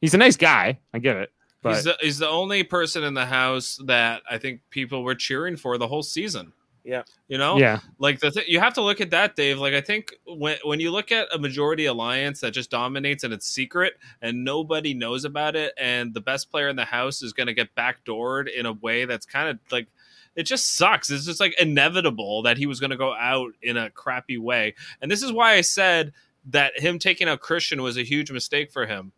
He's 0.00 0.14
a 0.14 0.18
nice 0.18 0.36
guy. 0.36 0.78
I 0.92 0.98
get 0.98 1.16
it. 1.16 1.30
But 1.64 1.76
He's 1.76 1.84
the, 1.84 1.96
he's 2.00 2.18
the 2.18 2.28
only 2.28 2.62
person 2.62 3.02
in 3.04 3.14
the 3.14 3.24
house 3.24 3.80
that 3.86 4.22
I 4.30 4.36
think 4.36 4.60
people 4.68 5.02
were 5.02 5.14
cheering 5.14 5.56
for 5.56 5.78
the 5.78 5.88
whole 5.88 6.02
season. 6.02 6.52
Yeah. 6.84 7.04
You 7.28 7.38
know, 7.38 7.56
yeah, 7.56 7.80
like 7.98 8.20
the 8.20 8.30
th- 8.30 8.46
you 8.46 8.60
have 8.60 8.74
to 8.74 8.82
look 8.82 9.00
at 9.00 9.10
that, 9.12 9.34
Dave. 9.34 9.58
Like 9.58 9.72
I 9.72 9.80
think 9.80 10.12
when 10.26 10.58
when 10.64 10.80
you 10.80 10.90
look 10.90 11.10
at 11.10 11.34
a 11.34 11.38
majority 11.38 11.86
alliance 11.86 12.40
that 12.40 12.50
just 12.50 12.70
dominates 12.70 13.24
and 13.24 13.32
it's 13.32 13.46
secret 13.48 13.94
and 14.20 14.44
nobody 14.44 14.92
knows 14.92 15.24
about 15.24 15.56
it, 15.56 15.72
and 15.78 16.12
the 16.12 16.20
best 16.20 16.50
player 16.50 16.68
in 16.68 16.76
the 16.76 16.84
house 16.84 17.22
is 17.22 17.32
going 17.32 17.46
to 17.46 17.54
get 17.54 17.74
backdoored 17.74 18.52
in 18.52 18.66
a 18.66 18.74
way 18.74 19.06
that's 19.06 19.24
kind 19.24 19.48
of 19.48 19.58
like 19.72 19.88
it 20.36 20.42
just 20.42 20.74
sucks. 20.74 21.10
It's 21.10 21.24
just 21.24 21.40
like 21.40 21.58
inevitable 21.58 22.42
that 22.42 22.58
he 22.58 22.66
was 22.66 22.80
going 22.80 22.90
to 22.90 22.98
go 22.98 23.14
out 23.14 23.54
in 23.62 23.78
a 23.78 23.88
crappy 23.88 24.36
way, 24.36 24.74
and 25.00 25.10
this 25.10 25.22
is 25.22 25.32
why 25.32 25.54
I 25.54 25.62
said 25.62 26.12
that 26.50 26.78
him 26.78 26.98
taking 26.98 27.28
out 27.28 27.40
Christian 27.40 27.80
was 27.80 27.96
a 27.96 28.04
huge 28.04 28.30
mistake 28.30 28.70
for 28.70 28.84
him. 28.84 29.12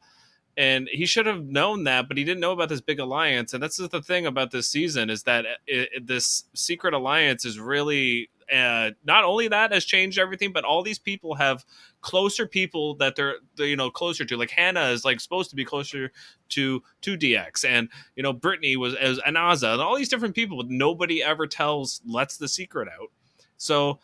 And 0.57 0.89
he 0.91 1.05
should 1.05 1.27
have 1.27 1.45
known 1.45 1.85
that, 1.85 2.09
but 2.09 2.17
he 2.17 2.25
didn't 2.25 2.41
know 2.41 2.53
about 2.53 2.71
this 2.71 2.81
big 2.81 2.99
alliance. 2.99 3.53
And 3.53 3.63
that's 3.63 3.77
the 3.77 4.03
thing 4.03 4.25
about 4.27 4.51
this 4.53 4.67
season 4.69 5.11
is 5.11 5.25
that 5.25 5.45
it, 5.67 5.91
it- 5.93 6.07
this 6.07 6.45
secret 6.55 6.95
alliance 6.95 7.45
is 7.45 7.59
really 7.61 8.31
uh, 8.53 8.93
not 9.05 9.25
only 9.25 9.49
that 9.49 9.73
has 9.73 9.85
changed 9.85 10.19
everything, 10.19 10.53
but 10.53 10.65
all 10.65 10.83
these 10.83 11.01
people 11.01 11.35
have 11.35 11.65
closer 12.01 12.47
people 12.47 12.95
that 12.95 13.17
they're, 13.17 13.35
they're 13.57 13.67
you 13.67 13.77
know 13.77 13.91
closer 13.91 14.25
to. 14.25 14.37
Like 14.37 14.51
Hannah 14.51 14.91
is 14.91 15.05
like 15.05 15.21
supposed 15.21 15.51
to 15.51 15.57
be 15.57 15.65
closer 15.65 16.13
to 16.51 16.81
to 17.03 17.17
DX, 17.17 17.65
and 17.69 17.89
you 18.15 18.23
know 18.23 18.33
Britini 18.33 18.77
was 18.77 18.95
as 18.95 19.19
Anaza, 19.19 19.73
and 19.73 19.83
all 19.83 19.97
these 19.97 20.09
different 20.09 20.37
people. 20.37 20.59
But 20.59 20.71
nobody 20.71 21.23
ever 21.25 21.49
tells 21.49 22.01
lets 22.07 22.37
the 22.37 22.47
secret 22.47 22.89
out. 22.89 23.09
So 23.57 23.99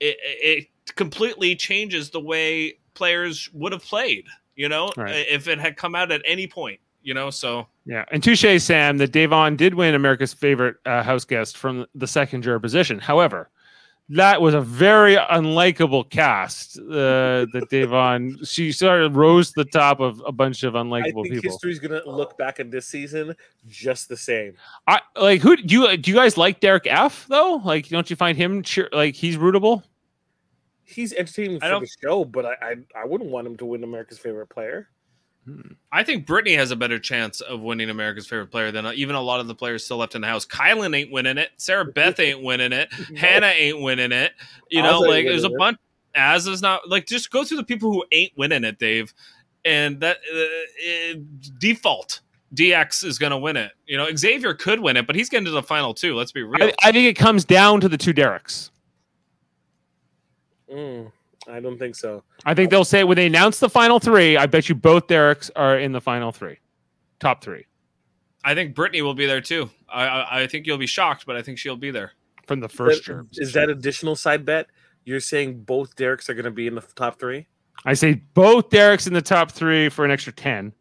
it, 0.00 0.16
it 0.22 0.68
completely 0.96 1.54
changes 1.56 2.10
the 2.10 2.20
way 2.20 2.78
players 2.94 3.50
would 3.52 3.72
have 3.72 3.82
played. 3.84 4.24
You 4.56 4.68
know, 4.68 4.90
Right. 4.96 5.26
if 5.30 5.48
it 5.48 5.58
had 5.58 5.76
come 5.76 5.94
out 5.94 6.12
at 6.12 6.22
any 6.26 6.46
point. 6.46 6.80
You 7.04 7.14
know, 7.14 7.30
so 7.30 7.66
yeah. 7.84 8.04
And 8.12 8.22
touche, 8.22 8.44
Sam, 8.62 8.98
that 8.98 9.10
Da'Vonne 9.10 9.56
did 9.56 9.74
win 9.74 9.96
America's 9.96 10.32
favorite 10.32 10.76
uh, 10.86 11.02
house 11.02 11.24
guest 11.24 11.56
from 11.56 11.84
the 11.96 12.06
second 12.06 12.42
juror 12.42 12.60
position. 12.60 13.00
However, 13.00 13.50
that 14.10 14.40
was 14.40 14.54
a 14.54 14.60
very 14.60 15.16
unlikable 15.16 16.08
cast 16.08 16.78
uh, 16.78 16.82
that 17.52 17.66
Da'Vonne. 17.72 18.46
She 18.48 18.70
sort 18.70 19.02
of 19.02 19.16
rose 19.16 19.48
to 19.52 19.64
the 19.64 19.70
top 19.70 19.98
of 19.98 20.22
a 20.24 20.30
bunch 20.30 20.62
of 20.62 20.76
I 20.76 20.82
unlikable 20.82 21.22
think 21.24 21.34
people. 21.34 21.50
history's 21.50 21.80
gonna 21.80 22.02
look 22.06 22.38
back 22.38 22.60
at 22.60 22.70
this 22.70 22.86
season 22.86 23.34
just 23.68 24.08
the 24.08 24.16
same. 24.16 24.54
I 24.86 25.00
like 25.16 25.40
who 25.40 25.56
do 25.56 25.74
you 25.74 25.96
do 25.96 26.08
you 26.08 26.16
guys 26.16 26.36
like 26.36 26.60
Derek 26.60 26.86
F 26.86 27.26
though? 27.28 27.60
Like, 27.64 27.88
don't 27.88 28.08
you 28.10 28.14
find 28.14 28.38
him 28.38 28.62
cheer, 28.62 28.88
like 28.92 29.16
he's 29.16 29.36
rootable? 29.36 29.82
He's 30.92 31.12
entertaining 31.12 31.56
I 31.56 31.66
for 31.66 31.68
don't- 31.70 31.80
the 31.82 31.90
show, 32.02 32.24
but 32.24 32.44
I, 32.46 32.54
I 32.62 32.76
I 33.02 33.04
wouldn't 33.06 33.30
want 33.30 33.46
him 33.46 33.56
to 33.58 33.64
win 33.66 33.82
America's 33.84 34.18
favorite 34.18 34.48
player. 34.48 34.88
I 35.90 36.04
think 36.04 36.24
Britini 36.24 36.56
has 36.56 36.70
a 36.70 36.76
better 36.76 37.00
chance 37.00 37.40
of 37.40 37.60
winning 37.62 37.90
America's 37.90 38.28
favorite 38.28 38.52
player 38.52 38.70
than 38.70 38.86
even 38.94 39.16
a 39.16 39.20
lot 39.20 39.40
of 39.40 39.48
the 39.48 39.56
players 39.56 39.84
still 39.84 39.96
left 39.96 40.14
in 40.14 40.20
the 40.20 40.28
house. 40.28 40.46
Kyland 40.46 40.96
ain't 40.96 41.10
winning 41.10 41.36
it. 41.36 41.50
Sarah 41.56 41.84
Beth 41.92 42.20
ain't 42.20 42.44
winning 42.44 42.72
it. 42.72 42.92
Hannah 43.16 43.48
ain't 43.48 43.80
winning 43.80 44.12
it. 44.12 44.32
You 44.70 44.82
know, 44.82 45.00
Ozzy 45.02 45.08
like 45.08 45.18
ain't 45.20 45.28
there's 45.28 45.44
a 45.44 45.48
it. 45.48 45.58
bunch. 45.58 45.78
As 46.14 46.46
is 46.46 46.62
not 46.62 46.88
like 46.88 47.06
just 47.06 47.30
go 47.30 47.42
through 47.42 47.56
the 47.56 47.64
people 47.64 47.90
who 47.90 48.04
ain't 48.12 48.32
winning 48.36 48.62
it, 48.64 48.78
Dave, 48.78 49.12
and 49.64 49.98
that 50.00 50.18
uh, 50.32 51.16
uh, 51.16 51.20
default 51.58 52.20
DX 52.54 53.02
is 53.04 53.18
going 53.18 53.30
to 53.30 53.38
win 53.38 53.56
it. 53.56 53.72
You 53.86 53.96
know, 53.96 54.14
Xavier 54.14 54.52
could 54.54 54.78
win 54.80 54.96
it, 54.98 55.06
but 55.06 55.16
he's 55.16 55.28
getting 55.30 55.46
to 55.46 55.50
the 55.50 55.62
final 55.62 55.94
two. 55.94 56.14
Let's 56.14 56.32
be 56.32 56.42
real. 56.42 56.62
I, 56.62 56.72
I 56.82 56.92
think 56.92 57.06
it 57.08 57.14
comes 57.14 57.44
down 57.46 57.80
to 57.80 57.88
the 57.88 57.96
two 57.96 58.12
Derek's. 58.12 58.70
Mm, 60.72 61.12
I 61.48 61.60
don't 61.60 61.78
think 61.78 61.94
so. 61.96 62.22
I 62.44 62.54
think 62.54 62.70
they'll 62.70 62.84
say 62.84 63.04
when 63.04 63.16
they 63.16 63.26
announce 63.26 63.58
the 63.58 63.68
final 63.68 63.98
three. 63.98 64.36
I 64.36 64.46
bet 64.46 64.68
you 64.68 64.74
both 64.74 65.06
Derek's 65.06 65.50
are 65.56 65.78
in 65.78 65.92
the 65.92 66.00
final 66.00 66.32
three, 66.32 66.58
top 67.20 67.42
three 67.42 67.66
I 68.44 68.54
think 68.54 68.74
Britini 68.74 69.02
will 69.02 69.14
be 69.14 69.26
there 69.26 69.40
too. 69.40 69.70
I, 69.88 70.04
I, 70.06 70.42
I 70.42 70.46
think 70.48 70.66
you'll 70.66 70.78
be 70.78 70.86
shocked, 70.86 71.26
but 71.26 71.36
I 71.36 71.42
think 71.42 71.58
she'll 71.58 71.76
be 71.76 71.90
there. 71.92 72.12
from 72.46 72.58
the 72.60 72.68
first 72.68 73.04
that- 73.04 73.12
germs. 73.12 73.38
Is 73.38 73.52
that 73.52 73.68
additional 73.70 74.16
side 74.16 74.44
bet? 74.44 74.66
You're 75.04 75.20
saying 75.20 75.62
both 75.64 75.94
Derek's 75.96 76.28
are 76.30 76.34
going 76.34 76.44
to 76.46 76.50
be 76.50 76.66
in 76.66 76.74
the 76.76 76.80
top 76.80 77.18
three, 77.20 77.46
I 77.84 77.94
say 77.94 78.14
both 78.34 78.70
Derek's 78.70 79.06
in 79.08 79.12
the 79.14 79.22
top 79.22 79.50
three 79.50 79.88
for 79.88 80.04
an 80.04 80.10
extra 80.12 80.32
ten 80.32 80.72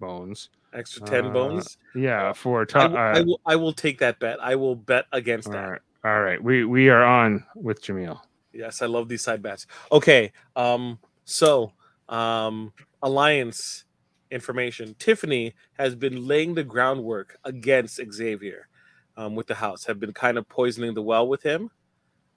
bones. 0.00 0.48
extra 0.72 1.02
ten 1.06 1.26
Uh, 1.26 1.30
bones. 1.30 1.78
Yeah, 1.94 2.32
for 2.32 2.62
I, 2.62 2.64
top. 2.64 2.90
will- 2.90 2.98
I 2.98 3.20
will. 3.22 3.40
I 3.46 3.56
will 3.56 3.72
take 3.72 3.98
that 3.98 4.18
bet. 4.18 4.38
I 4.42 4.56
will 4.56 4.74
bet 4.76 5.06
against 5.12 5.46
all 5.48 5.54
that. 5.54 5.68
right, 5.68 5.80
all 6.04 6.20
right. 6.20 6.42
We 6.42 6.64
we 6.64 6.88
are 6.88 7.02
on 7.04 7.44
with 7.54 7.82
Jameel. 7.82 8.20
Yes, 8.52 8.82
I 8.82 8.86
love 8.86 9.08
these 9.08 9.22
side 9.22 9.42
bets. 9.42 9.66
Okay, 9.92 10.32
um, 10.56 10.98
so 11.24 11.72
um, 12.08 12.72
alliance 13.02 13.84
information. 14.30 14.94
Tiffany 14.98 15.54
has 15.74 15.94
been 15.94 16.26
laying 16.26 16.54
the 16.54 16.64
groundwork 16.64 17.38
against 17.44 18.00
Xavier 18.12 18.68
um, 19.16 19.34
with 19.34 19.46
the 19.46 19.54
house. 19.54 19.84
Have 19.84 20.00
been 20.00 20.12
kind 20.12 20.38
of 20.38 20.48
poisoning 20.48 20.94
the 20.94 21.02
well 21.02 21.28
with 21.28 21.42
him. 21.42 21.70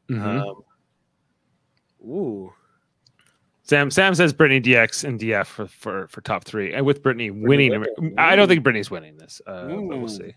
Mhm. 0.09 0.41
Um, 0.41 0.63
ooh, 2.07 2.53
Sam 3.63 3.89
Sam 3.89 4.13
says 4.15 4.33
Britini 4.33 4.61
DX 4.61 5.03
and 5.05 5.19
DF 5.19 5.45
for 5.45 5.67
for, 5.67 6.07
for 6.07 6.21
top 6.21 6.43
three, 6.43 6.73
and 6.73 6.85
with 6.85 7.01
Britini 7.01 7.31
winning. 7.31 7.71
winning. 7.71 8.15
I 8.17 8.35
don't 8.35 8.47
think 8.47 8.63
Britini's 8.65 8.91
winning 8.91 9.17
this, 9.17 9.41
uh, 9.47 9.67
but 9.67 9.97
we'll 9.97 10.07
see. 10.07 10.35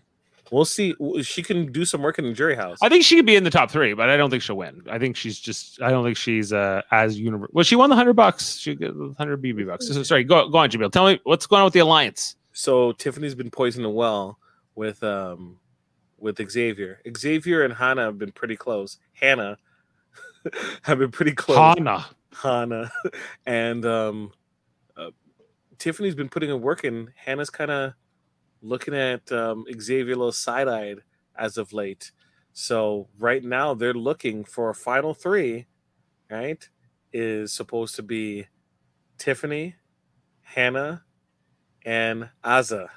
We'll 0.51 0.65
see. 0.65 0.95
She 1.23 1.41
can 1.41 1.71
do 1.71 1.85
some 1.85 2.01
work 2.01 2.19
in 2.19 2.25
the 2.25 2.33
jury 2.33 2.55
house. 2.55 2.77
I 2.81 2.89
think 2.89 3.03
she 3.03 3.15
could 3.15 3.25
be 3.25 3.35
in 3.35 3.43
the 3.43 3.49
top 3.49 3.71
three, 3.71 3.93
but 3.93 4.09
I 4.09 4.17
don't 4.17 4.29
think 4.29 4.43
she'll 4.43 4.57
win. 4.57 4.83
I 4.89 4.99
think 4.99 5.15
she's 5.15 5.39
just. 5.39 5.81
I 5.81 5.89
don't 5.89 6.03
think 6.03 6.17
she's 6.17 6.53
uh, 6.53 6.81
as 6.91 7.19
universal. 7.19 7.51
Well, 7.53 7.63
she 7.63 7.75
won 7.75 7.89
the 7.89 7.95
hundred 7.95 8.13
bucks. 8.13 8.57
She 8.57 8.75
got 8.75 8.95
the 8.97 9.13
hundred 9.17 9.41
BB 9.41 9.67
bucks. 9.67 9.87
So- 9.87 10.03
sorry, 10.03 10.23
go 10.23 10.49
go 10.49 10.59
on, 10.59 10.69
Jameel. 10.69 10.91
Tell 10.91 11.07
me 11.07 11.19
what's 11.23 11.47
going 11.47 11.61
on 11.61 11.65
with 11.65 11.73
the 11.73 11.79
alliance. 11.79 12.35
So 12.53 12.93
Tiffany's 12.93 13.35
been 13.35 13.51
poisoning 13.51 13.83
the 13.83 13.89
well 13.89 14.39
with 14.75 15.03
um 15.03 15.57
with 16.17 16.39
Xavier. 16.49 17.01
Xavier 17.17 17.63
and 17.63 17.73
Hannah 17.73 18.03
have 18.05 18.17
been 18.17 18.31
pretty 18.31 18.55
close. 18.55 18.97
Hannah 19.13 19.57
have 20.83 20.99
been 20.99 21.11
pretty 21.11 21.33
close. 21.33 21.57
Hannah. 21.77 22.05
Hannah 22.41 22.91
and 23.45 23.85
um 23.85 24.31
uh, 24.97 25.11
Tiffany's 25.77 26.15
been 26.15 26.29
putting 26.29 26.49
in 26.49 26.61
work 26.61 26.83
and 26.83 27.09
Hannah's 27.15 27.49
kind 27.49 27.71
of 27.71 27.93
looking 28.61 28.95
at 28.95 29.31
um 29.31 29.65
Xavier 29.79 30.13
a 30.13 30.17
little 30.17 30.31
side-eyed 30.31 30.99
as 31.37 31.57
of 31.57 31.73
late. 31.73 32.11
So 32.53 33.07
right 33.19 33.43
now 33.43 33.73
they're 33.73 33.93
looking 33.93 34.45
for 34.45 34.69
a 34.69 34.75
final 34.75 35.13
3, 35.13 35.65
right? 36.29 36.69
Is 37.11 37.51
supposed 37.53 37.95
to 37.95 38.03
be 38.03 38.47
Tiffany, 39.17 39.75
Hannah, 40.41 41.03
and 41.85 42.29
Azah. 42.43 42.87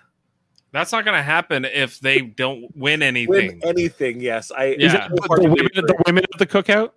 That's 0.70 0.92
not 0.92 1.04
going 1.04 1.16
to 1.16 1.22
happen 1.22 1.64
if 1.64 1.98
they 1.98 2.20
don't 2.20 2.76
win 2.76 3.02
anything. 3.02 3.58
Win 3.58 3.60
anything, 3.64 4.20
yes. 4.20 4.52
I 4.52 4.76
Yeah. 4.78 4.86
Is 4.86 4.94
it 4.94 5.00
the, 5.08 5.40
the 5.42 5.48
women, 5.48 5.70
the 5.74 6.02
women 6.06 6.24
of 6.32 6.38
the 6.38 6.46
cookout? 6.46 6.90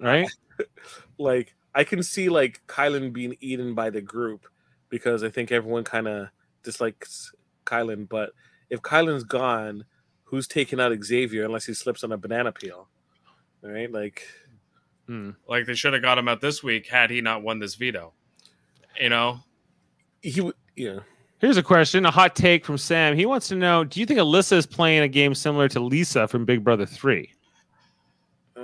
Right. 0.00 0.30
like 1.18 1.54
I 1.74 1.84
can 1.84 2.02
see 2.02 2.28
like 2.28 2.62
Kyland 2.66 3.12
being 3.12 3.36
eaten 3.40 3.74
by 3.74 3.90
the 3.90 4.02
group 4.02 4.46
because 4.88 5.22
I 5.22 5.28
think 5.30 5.52
everyone 5.52 5.84
kind 5.84 6.08
of 6.08 6.28
dislikes 6.62 7.32
Kyland. 7.64 8.08
But 8.08 8.30
if 8.70 8.82
Kyland's 8.82 9.24
gone, 9.24 9.84
who's 10.24 10.46
taking 10.48 10.80
out 10.80 10.92
Xavier 11.04 11.44
unless 11.44 11.66
he 11.66 11.74
slips 11.74 12.04
on 12.04 12.12
a 12.12 12.16
banana 12.16 12.52
peel? 12.52 12.88
All 13.64 13.70
right, 13.70 13.90
like 13.90 14.22
Hmm. 15.06 15.30
Like 15.48 15.66
they 15.66 15.74
should 15.74 15.92
have 15.92 16.02
got 16.02 16.18
him 16.18 16.26
out 16.28 16.40
this 16.40 16.64
week 16.64 16.88
had 16.88 17.10
he 17.10 17.20
not 17.20 17.42
won 17.42 17.60
this 17.60 17.76
veto. 17.76 18.12
You 19.00 19.08
know, 19.08 19.38
he, 20.20 20.40
would- 20.40 20.56
yeah. 20.74 20.98
Here's 21.38 21.58
a 21.58 21.62
question, 21.62 22.04
a 22.06 22.10
hot 22.10 22.34
take 22.34 22.64
from 22.64 22.76
Sam. 22.78 23.14
He 23.14 23.24
wants 23.26 23.46
to 23.48 23.54
know: 23.54 23.84
Do 23.84 24.00
you 24.00 24.06
think 24.06 24.18
Alyssa 24.18 24.54
is 24.54 24.66
playing 24.66 25.02
a 25.02 25.08
game 25.08 25.34
similar 25.34 25.68
to 25.68 25.80
Lisa 25.80 26.26
from 26.26 26.44
Big 26.44 26.64
Brother 26.64 26.86
Three? 26.86 27.30
Uh, 28.56 28.62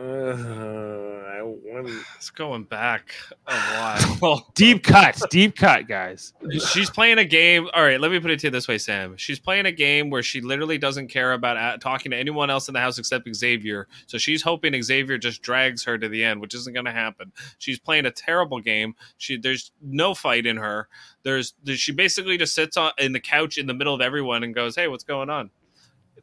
I 1.73 1.81
want 1.81 2.05
it's 2.17 2.31
going 2.31 2.65
back 2.65 3.15
a 3.47 3.55
while. 4.21 4.51
Deep 4.55 4.83
cut, 4.83 5.19
deep 5.31 5.57
cut, 5.57 5.89
guys. 5.89 6.35
She's 6.71 6.91
playing 6.91 7.19
a 7.19 7.25
game. 7.25 7.69
All 7.73 7.83
right, 7.83 8.01
let 8.01 8.11
me 8.11 8.21
put 8.21 8.31
it 8.31 8.41
to 8.41 8.49
you 8.49 8.51
this 8.51 8.69
way, 8.69 8.77
Sam. 8.79 9.17
She's 9.17 9.39
playing 9.39 9.67
a 9.67 9.73
game 9.73 10.11
where 10.11 10.23
she 10.23 10.41
literally 10.41 10.77
doesn't 10.77 11.09
care 11.09 11.33
about 11.33 11.81
talking 11.81 12.11
to 12.11 12.17
anyone 12.17 12.51
else 12.51 12.69
in 12.69 12.75
the 12.75 12.81
house 12.81 12.99
except 12.99 13.27
Xavier. 13.35 13.89
So 14.07 14.19
she's 14.19 14.43
hoping 14.43 14.81
Xavier 14.83 15.17
just 15.17 15.41
drags 15.41 15.83
her 15.85 15.97
to 15.97 16.09
the 16.09 16.23
end, 16.25 16.41
which 16.41 16.55
isn't 16.55 16.75
going 16.75 16.87
to 16.87 16.93
happen. 16.93 17.33
She's 17.59 17.79
playing 17.79 18.07
a 18.07 18.11
terrible 18.11 18.61
game. 18.61 18.95
She 19.17 19.39
there's 19.39 19.73
no 19.81 20.15
fight 20.15 20.47
in 20.47 20.59
her. 20.59 20.89
There's, 21.23 21.55
there's 21.65 21.81
she 21.81 21.93
basically 21.93 22.37
just 22.37 22.55
sits 22.55 22.77
on 22.77 22.93
in 22.99 23.13
the 23.13 23.21
couch 23.21 23.57
in 23.57 23.67
the 23.67 23.75
middle 23.75 23.95
of 23.95 24.01
everyone 24.01 24.43
and 24.43 24.55
goes, 24.55 24.77
"Hey, 24.77 24.89
what's 24.89 25.05
going 25.05 25.31
on?" 25.31 25.51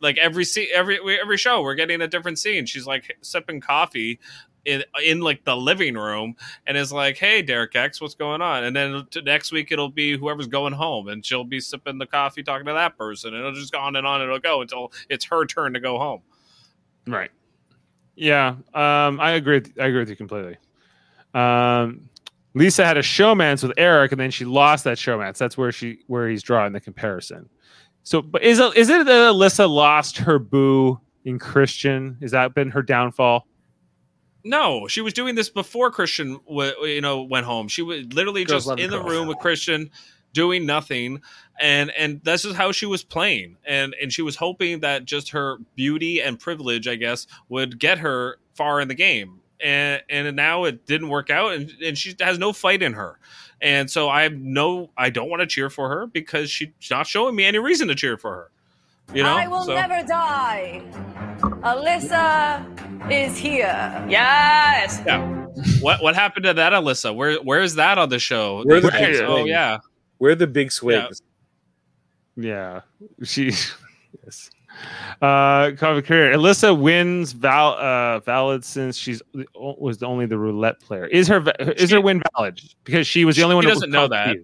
Like 0.01 0.17
every 0.17 0.45
scene, 0.45 0.67
every 0.73 0.99
every 1.19 1.37
show, 1.37 1.61
we're 1.61 1.75
getting 1.75 2.01
a 2.01 2.07
different 2.07 2.39
scene. 2.39 2.65
She's 2.65 2.87
like 2.87 3.17
sipping 3.21 3.59
coffee 3.59 4.19
in 4.65 4.83
in 5.03 5.21
like 5.21 5.43
the 5.45 5.55
living 5.55 5.95
room 5.95 6.35
and 6.67 6.77
is 6.77 6.91
like, 6.91 7.17
"Hey, 7.17 7.41
Derek 7.41 7.75
X, 7.75 8.01
what's 8.01 8.15
going 8.15 8.41
on?" 8.41 8.63
And 8.63 8.75
then 8.75 9.05
next 9.23 9.51
week 9.51 9.71
it'll 9.71 9.89
be 9.89 10.17
whoever's 10.17 10.47
going 10.47 10.73
home, 10.73 11.07
and 11.07 11.25
she'll 11.25 11.43
be 11.43 11.59
sipping 11.59 11.97
the 11.97 12.05
coffee, 12.05 12.43
talking 12.43 12.65
to 12.65 12.73
that 12.73 12.97
person, 12.97 13.33
and 13.33 13.39
it'll 13.39 13.53
just 13.53 13.71
go 13.71 13.79
on 13.79 13.95
and 13.95 14.05
on. 14.05 14.21
And 14.21 14.29
it'll 14.29 14.39
go 14.39 14.61
until 14.61 14.91
it's 15.09 15.25
her 15.25 15.45
turn 15.45 15.73
to 15.73 15.79
go 15.79 15.97
home. 15.97 16.21
Right. 17.07 17.31
Yeah. 18.15 18.55
Um, 18.73 19.19
I 19.19 19.31
agree. 19.31 19.59
With, 19.59 19.73
I 19.79 19.87
agree 19.87 19.99
with 19.99 20.09
you 20.09 20.15
completely. 20.15 20.57
Um, 21.33 22.09
Lisa 22.53 22.85
had 22.85 22.97
a 22.97 23.01
showmance 23.01 23.63
with 23.63 23.73
Eric, 23.77 24.11
and 24.11 24.19
then 24.19 24.31
she 24.31 24.43
lost 24.45 24.83
that 24.83 24.97
showmance. 24.97 25.37
That's 25.37 25.57
where 25.57 25.71
she 25.71 25.99
where 26.07 26.27
he's 26.27 26.43
drawing 26.43 26.73
the 26.73 26.81
comparison. 26.81 27.49
So, 28.03 28.21
but 28.21 28.43
is 28.43 28.59
is 28.59 28.89
it 28.89 29.05
that 29.05 29.33
Alyssa 29.33 29.69
lost 29.69 30.17
her 30.17 30.39
boo 30.39 30.99
in 31.25 31.39
Christian? 31.39 32.17
Has 32.21 32.31
that 32.31 32.53
been 32.55 32.69
her 32.71 32.81
downfall? 32.81 33.45
No, 34.43 34.87
she 34.87 35.01
was 35.01 35.13
doing 35.13 35.35
this 35.35 35.49
before 35.49 35.91
Christian, 35.91 36.39
w- 36.47 36.85
you 36.85 37.01
know, 37.01 37.23
went 37.23 37.45
home. 37.45 37.67
She 37.67 37.81
was 37.81 38.05
literally 38.13 38.45
Girls 38.45 38.65
just 38.65 38.79
in 38.79 38.89
the 38.89 38.97
girls. 38.99 39.11
room 39.11 39.27
with 39.27 39.37
Christian, 39.39 39.89
doing 40.33 40.65
nothing, 40.65 41.21
and 41.59 41.91
and 41.91 42.21
this 42.23 42.45
is 42.45 42.55
how 42.55 42.71
she 42.71 42.85
was 42.85 43.03
playing, 43.03 43.57
and 43.65 43.95
and 44.01 44.13
she 44.13 44.21
was 44.21 44.35
hoping 44.37 44.79
that 44.79 45.05
just 45.05 45.31
her 45.31 45.57
beauty 45.75 46.21
and 46.21 46.39
privilege, 46.39 46.87
I 46.87 46.95
guess, 46.95 47.27
would 47.49 47.79
get 47.79 47.99
her 47.99 48.37
far 48.53 48.79
in 48.79 48.87
the 48.87 48.95
game, 48.95 49.41
and 49.59 50.01
and 50.09 50.35
now 50.35 50.63
it 50.63 50.85
didn't 50.85 51.09
work 51.09 51.29
out, 51.29 51.53
and 51.53 51.71
and 51.83 51.97
she 51.97 52.15
has 52.19 52.39
no 52.39 52.53
fight 52.53 52.81
in 52.81 52.93
her, 52.93 53.19
and 53.61 53.89
so 53.91 54.07
I 54.07 54.23
have 54.23 54.33
no, 54.33 54.89
I 54.97 55.09
don't 55.09 55.29
want 55.29 55.41
to 55.41 55.47
cheer 55.47 55.69
for 55.69 55.89
her 55.89 56.07
because 56.07 56.49
she's 56.49 56.69
not 56.89 57.07
showing 57.07 57.35
me 57.35 57.43
any 57.45 57.59
reason 57.59 57.87
to 57.89 57.95
cheer 57.95 58.17
for 58.17 58.33
her, 58.33 58.51
you 59.13 59.23
know. 59.23 59.35
I 59.35 59.47
will 59.47 59.63
So- 59.63 59.73
never 59.75 60.05
die. 60.07 60.81
Alyssa 61.63 63.11
is 63.11 63.37
here. 63.37 64.05
Yes. 64.09 65.01
Yeah. 65.05 65.25
What 65.81 66.01
what 66.01 66.15
happened 66.15 66.45
to 66.45 66.53
that, 66.53 66.73
Alyssa? 66.73 67.13
Where 67.15 67.35
where 67.37 67.61
is 67.61 67.75
that 67.75 67.97
on 67.97 68.09
the 68.09 68.19
show? 68.19 68.63
We're 68.65 68.79
the 68.81 68.91
big 68.91 69.21
oh 69.21 69.45
yeah. 69.45 69.77
We're 70.19 70.35
the 70.35 70.47
big 70.47 70.71
swings. 70.71 71.21
Yeah, 72.35 72.81
she. 73.23 73.45
yes. 74.23 74.49
Uh, 75.21 75.71
cover 75.75 76.01
career. 76.01 76.33
Alyssa 76.33 76.77
wins 76.79 77.33
val 77.33 77.73
uh 77.73 78.19
valid 78.19 78.63
since 78.63 78.95
she's 78.95 79.21
was 79.55 80.01
only 80.03 80.25
the 80.25 80.37
roulette 80.37 80.79
player. 80.79 81.05
Is 81.07 81.27
her 81.27 81.39
va- 81.41 81.81
is 81.81 81.89
her 81.91 81.99
win 81.99 82.21
valid 82.35 82.61
because 82.85 83.05
she 83.07 83.25
was 83.25 83.35
the 83.35 83.43
only 83.43 83.53
She 83.53 83.55
one 83.55 83.63
who 83.65 83.69
doesn't 83.71 83.89
was 83.89 83.93
know 83.93 84.07
that. 84.07 84.37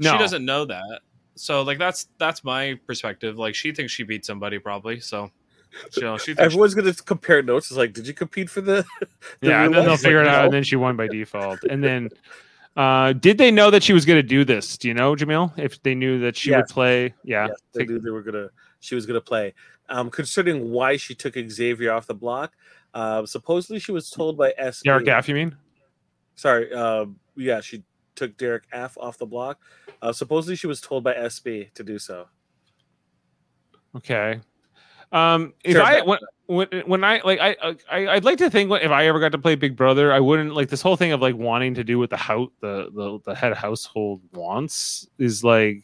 No, 0.00 0.12
She 0.12 0.18
doesn't 0.18 0.44
know 0.44 0.64
that. 0.64 1.00
So 1.40 1.62
like 1.62 1.78
that's 1.78 2.08
that's 2.18 2.44
my 2.44 2.78
perspective. 2.86 3.38
Like 3.38 3.54
she 3.54 3.72
thinks 3.72 3.92
she 3.92 4.02
beat 4.02 4.24
somebody 4.24 4.58
probably. 4.58 5.00
So 5.00 5.30
Jill, 5.92 6.18
she 6.18 6.34
thinks 6.34 6.40
Everyone's 6.40 6.74
gonna 6.74 6.94
compare 6.94 7.42
notes. 7.42 7.70
It's 7.70 7.78
like, 7.78 7.92
did 7.92 8.06
you 8.06 8.14
compete 8.14 8.50
for 8.50 8.60
the? 8.60 8.84
the 9.40 9.48
yeah, 9.48 9.64
and 9.64 9.74
then 9.74 9.82
they'll 9.82 9.92
life? 9.92 10.00
figure 10.00 10.20
it 10.20 10.28
out, 10.28 10.38
no. 10.38 10.44
and 10.44 10.52
then 10.52 10.62
she 10.62 10.76
won 10.76 10.96
by 10.96 11.08
default. 11.10 11.62
And 11.64 11.82
then, 11.82 12.10
uh, 12.76 13.12
did 13.12 13.38
they 13.38 13.50
know 13.50 13.70
that 13.70 13.82
she 13.82 13.92
was 13.92 14.04
going 14.04 14.18
to 14.18 14.22
do 14.26 14.44
this? 14.44 14.76
Do 14.78 14.88
you 14.88 14.94
know, 14.94 15.14
Jameel? 15.14 15.58
If 15.58 15.82
they 15.82 15.94
knew 15.94 16.20
that 16.20 16.36
she 16.36 16.54
would 16.54 16.66
play, 16.66 17.14
yeah, 17.24 17.48
Yes, 17.48 17.58
they 17.74 17.84
knew 17.84 17.98
they 17.98 18.10
were 18.10 18.22
gonna. 18.22 18.48
She 18.80 18.94
was 18.94 19.06
gonna 19.06 19.20
play. 19.20 19.54
Um, 19.88 20.10
considering 20.10 20.70
why 20.70 20.96
she 20.96 21.14
took 21.14 21.34
Xavier 21.34 21.92
off 21.92 22.06
the 22.06 22.14
block, 22.14 22.52
uh, 22.94 23.24
supposedly 23.26 23.80
she 23.80 23.92
was 23.92 24.10
told 24.10 24.36
by 24.36 24.52
S. 24.58 24.82
Derek 24.82 25.06
Gaff, 25.06 25.28
you 25.28 25.34
mean? 25.34 25.56
Sorry. 26.34 26.72
Uh, 26.72 27.06
yeah, 27.36 27.60
she 27.60 27.82
took 28.18 28.36
Derek 28.36 28.64
F 28.72 28.96
off 28.98 29.18
the 29.18 29.26
block. 29.26 29.60
Uh, 30.02 30.12
supposedly 30.12 30.56
she 30.56 30.66
was 30.66 30.80
told 30.80 31.04
by 31.04 31.14
SB 31.14 31.72
to 31.74 31.84
do 31.84 31.98
so. 31.98 32.26
Okay. 33.96 34.40
Um, 35.10 35.54
if 35.64 35.72
Sure, 35.72 35.82
I 35.82 36.02
when, 36.02 36.18
when 36.46 36.68
when 36.86 37.04
I 37.04 37.22
like 37.24 37.40
I, 37.40 37.56
I 37.90 38.08
I'd 38.08 38.24
like 38.24 38.36
to 38.38 38.50
think 38.50 38.70
if 38.70 38.90
I 38.90 39.06
ever 39.06 39.18
got 39.18 39.32
to 39.32 39.38
play 39.38 39.54
Big 39.54 39.74
Brother, 39.74 40.12
I 40.12 40.20
wouldn't 40.20 40.54
like 40.54 40.68
this 40.68 40.82
whole 40.82 40.96
thing 40.96 41.12
of 41.12 41.22
like 41.22 41.34
wanting 41.34 41.74
to 41.74 41.84
do 41.84 41.98
what 41.98 42.10
the 42.10 42.18
house 42.18 42.50
the 42.60 42.90
the, 42.94 43.18
the 43.24 43.34
head 43.34 43.56
household 43.56 44.20
wants 44.34 45.08
is 45.18 45.42
like 45.42 45.82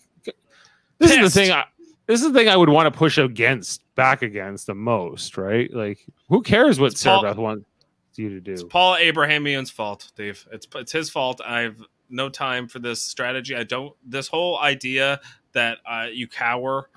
this 0.98 1.12
is 1.12 1.18
the 1.18 1.30
thing. 1.30 1.52
I, 1.52 1.64
this 2.06 2.20
is 2.20 2.32
the 2.32 2.38
thing 2.38 2.48
I 2.48 2.56
would 2.56 2.68
want 2.68 2.92
to 2.92 2.96
push 2.96 3.16
against 3.16 3.82
back 3.94 4.22
against 4.22 4.66
the 4.66 4.74
most, 4.74 5.38
right? 5.38 5.72
Like, 5.72 6.04
who 6.28 6.42
cares 6.42 6.78
what 6.78 6.98
Sarah 6.98 7.16
Paul- 7.16 7.22
Beth 7.22 7.36
wants 7.36 7.66
you 8.16 8.28
to 8.28 8.40
do? 8.40 8.52
It's 8.52 8.62
do? 8.62 8.68
Paul 8.68 8.96
Abrahamian's 8.96 9.70
fault, 9.70 10.12
Dave. 10.14 10.46
It's 10.52 10.66
it's 10.74 10.92
his 10.92 11.10
fault. 11.10 11.40
I've 11.44 11.82
no 12.14 12.28
time 12.28 12.68
for 12.68 12.78
this 12.78 13.02
strategy. 13.02 13.54
I 13.54 13.64
don't. 13.64 13.94
This 14.06 14.28
whole 14.28 14.58
idea 14.58 15.20
that 15.52 15.78
uh, 15.86 16.06
you 16.12 16.28
cower 16.28 16.88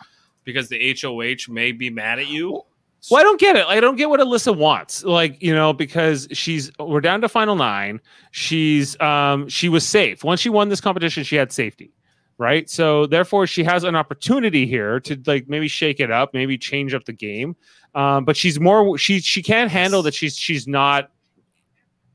because 0.43 0.69
the 0.69 0.97
HOH 0.99 1.51
may 1.51 1.71
be 1.71 1.89
mad 1.89 2.19
at 2.19 2.27
you. 2.27 2.63
Well, 3.09 3.19
I 3.19 3.23
don't 3.23 3.39
get 3.39 3.55
it. 3.55 3.65
I 3.67 3.79
don't 3.79 3.95
get 3.95 4.09
what 4.09 4.19
Alyssa 4.19 4.55
wants. 4.55 5.03
Like, 5.03 5.41
you 5.41 5.53
know, 5.53 5.71
because 5.71 6.27
she's 6.31 6.71
we're 6.79 7.01
down 7.01 7.21
to 7.21 7.29
final 7.29 7.55
nine. 7.55 8.01
She's 8.31 8.99
um 8.99 9.47
she 9.47 9.69
was 9.69 9.87
safe. 9.87 10.23
Once 10.23 10.41
she 10.41 10.49
won 10.49 10.69
this 10.69 10.81
competition, 10.81 11.23
she 11.23 11.35
had 11.35 11.51
safety. 11.51 11.93
Right. 12.39 12.69
So 12.69 13.07
therefore 13.07 13.47
she 13.47 13.63
has 13.63 13.83
an 13.83 13.95
opportunity 13.95 14.67
here 14.67 14.99
to 15.01 15.19
like 15.25 15.47
maybe 15.47 15.67
shake 15.67 15.99
it 15.99 16.11
up, 16.11 16.33
maybe 16.33 16.57
change 16.57 16.93
up 16.93 17.05
the 17.05 17.13
game. 17.13 17.55
Um, 17.95 18.25
but 18.25 18.37
she's 18.37 18.59
more 18.59 18.97
she 18.97 19.19
she 19.19 19.41
can't 19.41 19.71
handle 19.71 20.03
that 20.03 20.13
she's 20.13 20.37
she's 20.37 20.67
not 20.67 21.11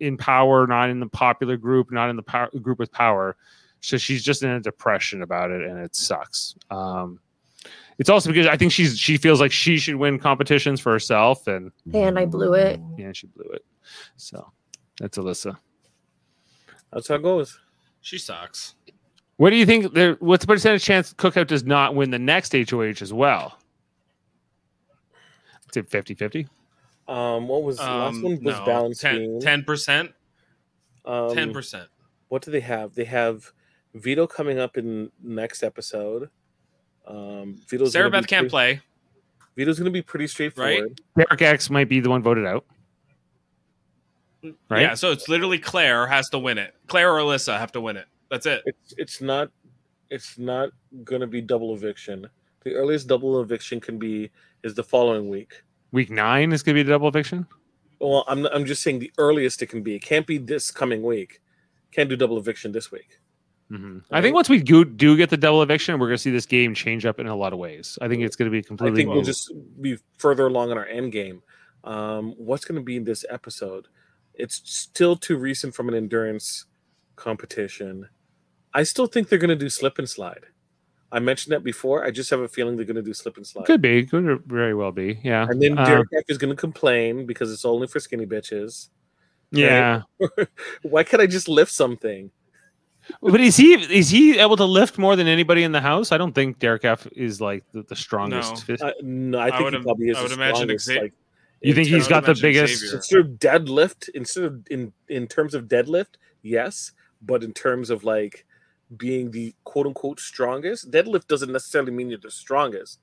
in 0.03 0.17
power, 0.17 0.67
not 0.67 0.91
in 0.91 1.01
the 1.01 1.07
popular 1.07 1.57
group, 1.57 1.91
not 1.91 2.11
in 2.11 2.17
the 2.17 2.23
power, 2.23 2.51
group 2.61 2.79
with 2.79 2.91
power. 2.93 3.37
So 3.81 3.97
she's 3.97 4.23
just 4.23 4.43
in 4.43 4.51
a 4.51 4.61
depression 4.61 5.23
about 5.23 5.51
it 5.51 5.63
and 5.63 5.79
it 5.79 5.95
sucks. 5.97 6.55
Um 6.71 7.21
it's 7.99 8.09
also 8.11 8.31
because 8.31 8.47
I 8.47 8.57
think 8.57 8.73
she's 8.73 8.99
she 8.99 9.17
feels 9.17 9.41
like 9.41 9.53
she 9.53 9.77
should 9.79 9.95
win 9.97 10.19
competitions 10.19 10.81
for 10.81 10.91
herself, 10.93 11.47
and 11.47 11.71
And 11.93 12.19
I 12.19 12.25
blew 12.27 12.55
it. 12.55 12.81
yeah, 12.99 13.13
she 13.13 13.27
blew 13.29 13.49
it. 13.53 13.65
So 14.17 14.51
that's 14.99 15.19
Alyssa. 15.19 15.57
That's 16.93 17.09
how 17.09 17.15
it 17.17 17.23
goes. 17.23 17.59
She 18.01 18.19
sucks. 18.19 18.75
What 19.37 19.51
do 19.51 19.57
you 19.57 19.67
think? 19.67 19.93
There, 19.93 20.15
what's 20.21 20.43
the 20.45 20.49
percentage 20.53 20.83
chance 20.83 21.13
Cookout 21.15 21.47
does 21.47 21.65
not 21.65 21.95
win 21.95 22.11
the 22.11 22.19
next 22.19 22.53
HOH 22.55 23.01
as 23.03 23.13
well? 23.13 23.59
It's 25.69 25.77
at 25.77 25.87
50 25.87 26.15
50. 26.15 26.49
Um, 27.09 27.49
what 27.49 27.63
was 27.63 27.77
the 27.79 27.83
last 27.85 28.17
Um, 28.17 28.23
one? 28.23 28.43
Was 28.45 28.57
no, 28.59 28.65
balance 28.65 29.01
10 29.01 29.65
percent. 29.65 30.13
Um, 31.05 31.35
Ten 31.35 31.53
percent. 31.53 31.89
What 32.29 32.43
do 32.43 32.51
they 32.51 32.61
have? 32.61 32.95
They 32.95 33.05
have 33.05 33.53
veto 33.95 34.27
coming 34.27 34.59
up 34.59 34.79
in 34.79 35.11
next 35.23 35.63
episode. 35.63 36.31
Um, 37.07 37.61
veto's 37.69 37.93
Sarah 37.93 38.09
Beth 38.11 38.27
can't 38.29 38.43
pretty- 38.45 38.51
play. 38.51 38.81
veto's 39.57 39.79
going 39.79 39.87
to 39.87 39.91
be 39.91 40.01
pretty 40.03 40.29
straightforward. 40.29 41.01
Derek 41.17 41.43
X 41.43 41.69
might 41.71 41.89
be 41.89 41.99
the 42.01 42.09
one 42.09 42.23
voted 42.23 42.47
out. 42.47 42.65
Right? 44.69 44.83
Yeah, 44.83 44.95
so 44.95 45.13
it's 45.13 45.29
literally 45.29 45.59
Claire 45.59 46.07
has 46.07 46.29
to 46.31 46.39
win 46.39 46.59
it. 46.59 46.75
Claire 46.89 47.13
or 47.15 47.21
Alyssa 47.21 47.59
have 47.59 47.71
to 47.73 47.81
win 47.81 47.97
it. 47.97 48.07
That's 48.31 48.47
it. 48.47 48.63
It's 48.67 48.95
it's 48.97 49.21
not 49.21 49.51
it's 50.11 50.39
not 50.39 50.71
going 51.05 51.21
to 51.21 51.27
be 51.27 51.41
double 51.41 51.75
eviction. 51.75 52.27
The 52.65 52.75
earliest 52.75 53.07
double 53.09 53.41
eviction 53.41 53.81
can 53.81 53.99
be 53.99 54.31
is 54.65 54.75
the 54.75 54.83
following 54.85 55.29
week. 55.29 55.63
Week 55.93 56.11
nine 56.11 56.53
is 56.53 56.63
going 56.63 56.75
to 56.77 56.83
be 56.83 56.89
a 56.89 56.93
double 56.93 57.09
eviction. 57.09 57.47
Well, 58.01 58.25
I'm 58.27 58.47
I'm 58.47 58.65
just 58.65 58.83
saying 58.83 58.99
the 58.99 59.13
earliest 59.19 59.63
it 59.63 59.67
can 59.67 59.83
be. 59.83 59.95
It 59.95 60.01
can't 60.03 60.27
be 60.27 60.39
this 60.39 60.71
coming 60.71 61.03
week. 61.03 61.41
Can't 61.93 62.09
do 62.09 62.17
double 62.17 62.39
eviction 62.39 62.73
this 62.73 62.91
week. 62.91 63.19
Mhm. 63.71 64.03
I 64.11 64.21
think 64.21 64.35
once 64.35 64.49
we 64.49 64.59
do, 64.61 64.85
do 64.85 65.17
get 65.17 65.31
the 65.31 65.37
double 65.37 65.63
eviction, 65.63 65.99
we're 65.99 66.09
going 66.09 66.17
to 66.17 66.23
see 66.23 66.31
this 66.31 66.47
game 66.47 66.75
change 66.75 67.07
up 67.07 67.19
in 67.21 67.27
a 67.27 67.37
lot 67.37 67.53
of 67.53 67.59
ways. 67.59 67.99
I 68.03 68.09
think 68.09 68.23
it's 68.23 68.37
going 68.37 68.51
to 68.51 68.53
be 68.53 68.63
completely. 68.63 69.03
I 69.03 69.05
think 69.05 69.15
we'll 69.15 69.23
just 69.23 69.53
be 69.81 69.99
further 70.19 70.47
along 70.47 70.73
in 70.73 70.79
our 70.79 70.87
end 70.87 71.13
game. 71.13 71.43
Um, 71.85 72.35
what's 72.37 72.65
going 72.65 72.81
to 72.81 72.85
be 72.85 72.97
in 72.97 73.05
this 73.05 73.25
episode? 73.31 73.89
It's 74.35 74.61
still 74.65 75.17
too 75.17 75.37
recent 75.37 75.75
from 75.75 75.89
an 75.89 75.95
endurance 75.95 76.67
competition. 77.17 78.09
I 78.75 78.83
still 78.83 79.07
think 79.07 79.29
they're 79.29 79.39
going 79.39 79.49
to 79.51 79.57
do 79.57 79.69
slip 79.69 79.99
and 79.99 80.09
slide. 80.09 80.47
I 81.13 81.19
mentioned 81.21 81.53
that 81.53 81.63
before. 81.63 82.05
I 82.05 82.11
just 82.11 82.31
have 82.31 82.41
a 82.41 82.49
feeling 82.49 82.77
they're 82.77 82.87
going 82.87 82.97
to 82.97 83.03
do 83.03 83.13
slip 83.13 83.37
and 83.37 83.47
slide. 83.47 83.67
Could 83.67 83.83
be. 83.83 84.05
Could 84.07 84.43
very 84.47 84.75
well 84.75 84.93
be. 84.93 85.21
Yeah. 85.23 85.47
And 85.49 85.61
then 85.61 85.77
Uh, 85.79 85.85
Derek 85.85 86.09
F 86.17 86.25
is 86.29 86.39
going 86.39 86.49
to 86.51 86.57
complain 86.57 87.27
because 87.27 87.53
it's 87.53 87.65
only 87.67 87.87
for 87.87 88.01
skinny 88.01 88.25
bitches. 88.27 88.89
yeah. 89.51 90.03
Why 90.83 91.05
can't 91.05 91.21
I 91.23 91.27
just 91.27 91.49
lift 91.49 91.71
something? 91.73 92.31
But 93.21 93.41
is 93.41 93.57
he 93.57 93.75
is 93.75 94.11
he 94.11 94.39
able 94.39 94.57
to 94.57 94.65
lift 94.65 94.97
more 94.97 95.17
than 95.17 95.27
anybody 95.27 95.65
in 95.65 95.73
the 95.73 95.81
house? 95.81 96.13
I 96.13 96.19
don't 96.19 96.33
think 96.35 96.61
Derek 96.61 96.85
F 96.85 97.07
is 97.17 97.41
like 97.41 97.65
the, 97.73 97.83
the 97.83 97.97
strongest. 97.97 98.69
No. 98.69 98.75
Uh, 98.81 98.93
no, 99.03 99.39
I 99.39 99.47
I 99.47 99.51
think 99.51 99.65
would 99.65 99.75
he 99.75 99.81
probably 99.83 100.07
is. 100.11 100.17
I 100.17 100.23
would 100.23 100.31
the 100.31 100.35
imagine 100.35 100.57
strongest, 100.79 100.89
Xa- 100.89 101.03
like, 101.03 101.13
you 101.63 101.75
think 101.75 101.89
he's 101.89 102.07
got 102.09 102.25
the 102.25 102.39
biggest? 102.41 102.77
Xavier. 102.81 102.97
instead 102.97 103.19
of 103.21 103.27
deadlift 103.39 104.09
instead 104.15 104.45
of 104.45 104.67
in 104.71 104.93
in 105.09 105.27
terms 105.27 105.55
of 105.55 105.65
deadlift 105.67 106.15
yes 106.43 106.93
but 107.21 107.43
in 107.45 107.53
terms 107.53 107.91
of 107.91 108.03
like 108.05 108.47
being 108.97 109.31
the 109.31 109.55
quote 109.65 109.87
unquote 109.87 110.21
strongest 110.21 110.91
deadlift 110.91 111.27
doesn't 111.27 111.53
necessarily 111.53 111.93
mean 111.93 112.11
you're 112.11 112.19
the 112.19 112.31
strongest 112.31 112.99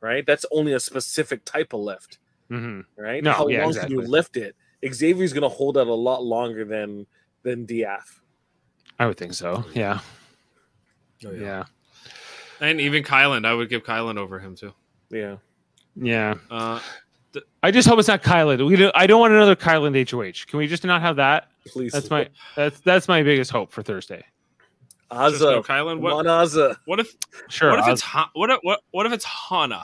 right 0.00 0.24
that's 0.26 0.44
only 0.50 0.72
a 0.72 0.80
specific 0.80 1.44
type 1.44 1.72
of 1.72 1.80
lift 1.80 2.18
Mhm. 2.50 2.84
right 2.96 3.22
No, 3.22 3.32
how 3.32 3.48
yeah, 3.48 3.64
long 3.64 3.74
can 3.74 3.90
you 3.90 4.00
lift 4.00 4.36
it 4.36 4.56
xavier's 4.92 5.32
going 5.32 5.42
to 5.42 5.48
hold 5.48 5.76
out 5.76 5.86
a 5.86 5.94
lot 5.94 6.24
longer 6.24 6.64
than 6.64 7.06
than 7.42 7.66
df 7.66 8.20
I 9.00 9.06
would 9.06 9.16
think 9.16 9.32
so. 9.34 9.64
Yeah. 9.74 10.00
Oh, 11.24 11.30
yeah. 11.30 11.64
And 12.60 12.80
even 12.80 13.04
Kyland, 13.04 13.46
I 13.46 13.54
would 13.54 13.68
give 13.68 13.84
Kyland 13.84 14.16
over 14.18 14.40
him 14.40 14.56
too. 14.56 14.72
yeah 15.10 15.36
Yeah. 15.94 16.34
Uh, 16.50 16.80
I 17.62 17.70
just 17.70 17.86
hope 17.86 17.98
it's 18.00 18.08
not 18.08 18.22
Kyland. 18.24 18.66
We 18.66 18.74
do, 18.74 18.90
I 18.94 19.06
don't 19.06 19.20
want 19.20 19.32
another 19.34 19.54
Kyland 19.54 19.94
HOH. 20.10 20.46
Can 20.48 20.58
we 20.58 20.66
just 20.66 20.84
not 20.84 21.00
have 21.02 21.16
that? 21.16 21.48
please 21.68 21.92
That's 21.92 22.08
my 22.10 22.28
that's 22.56 22.80
that's 22.80 23.06
my 23.08 23.22
biggest 23.22 23.50
hope 23.52 23.70
for 23.70 23.82
Thursday. 23.82 24.24
Just 25.10 25.40
go 25.40 25.62
Azah. 25.62 25.64
Kyland. 25.64 26.00
What, 26.00 26.26
Azah. 26.26 26.76
what 26.84 27.00
if 27.00 27.14
Sure. 27.48 27.70
what 27.70 27.78
if 27.78 27.84
I'll- 27.86 27.92
it's 27.92 28.02
Ha- 28.02 28.30
what 28.34 28.50
if, 28.50 28.58
what 28.62 28.80
what 28.90 29.06
if 29.06 29.12
it's 29.12 29.24
Hana? 29.24 29.82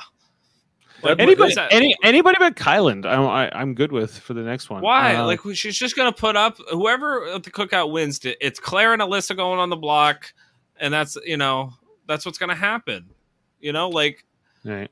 Like, 1.02 1.18
anybody 1.18 1.54
that? 1.54 1.70
any 1.72 1.94
anybody 2.02 2.36
but 2.38 2.56
Kyland, 2.56 3.04
I'm 3.04 3.26
I, 3.26 3.50
I'm 3.54 3.74
good 3.74 3.92
with 3.92 4.18
for 4.18 4.32
the 4.34 4.42
next 4.42 4.70
one. 4.70 4.80
Why? 4.82 5.16
Uh, 5.16 5.26
like 5.26 5.40
she's 5.54 5.76
just 5.76 5.96
gonna 5.96 6.12
put 6.12 6.34
up 6.36 6.56
whoever 6.70 7.26
at 7.28 7.42
the 7.42 7.50
cookout 7.50 7.90
wins. 7.90 8.18
to- 8.20 8.36
It's 8.46 8.58
Claire 8.58 8.92
and 8.94 9.02
Alyssa 9.02 9.36
going 9.36 9.58
on 9.58 9.68
the 9.70 9.76
block, 9.76 10.32
and 10.78 10.92
that's 10.94 11.16
you 11.24 11.36
know 11.36 11.72
that's 12.06 12.24
what's 12.24 12.38
gonna 12.38 12.54
happen. 12.54 13.10
You 13.60 13.72
know, 13.72 13.88
like 13.90 14.24
right. 14.64 14.90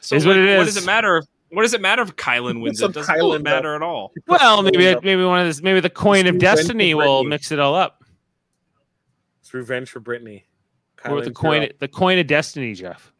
so. 0.00 0.16
Is 0.16 0.26
what 0.26 0.36
like, 0.36 0.48
it 0.48 0.56
What 0.58 0.66
is. 0.68 0.74
does 0.74 0.82
it 0.82 0.86
matter? 0.86 1.18
If, 1.18 1.24
what 1.50 1.62
does 1.62 1.72
it 1.74 1.80
matter 1.80 2.02
if 2.02 2.14
Kyland 2.16 2.60
wins 2.62 2.78
some 2.80 2.90
it? 2.90 2.94
Doesn't 2.94 3.14
Kyland 3.14 3.42
matter 3.42 3.74
at 3.74 3.82
all. 3.82 4.12
Well, 4.26 4.62
maybe 4.62 4.94
maybe 5.02 5.24
one 5.24 5.40
of 5.40 5.46
this 5.46 5.62
maybe 5.62 5.80
the 5.80 5.90
coin 5.90 6.26
of 6.26 6.38
destiny 6.38 6.94
will 6.94 7.24
mix 7.24 7.52
it 7.52 7.58
all 7.58 7.74
up. 7.74 7.99
It's 9.50 9.54
revenge 9.54 9.90
for 9.90 10.00
Britini 10.00 10.44
Or 11.08 11.22
the 11.22 11.32
coin 11.32 11.68
the 11.80 11.88
coin 11.88 12.18
of 12.20 12.28
destiny, 12.28 12.72
Jeff. 12.72 13.12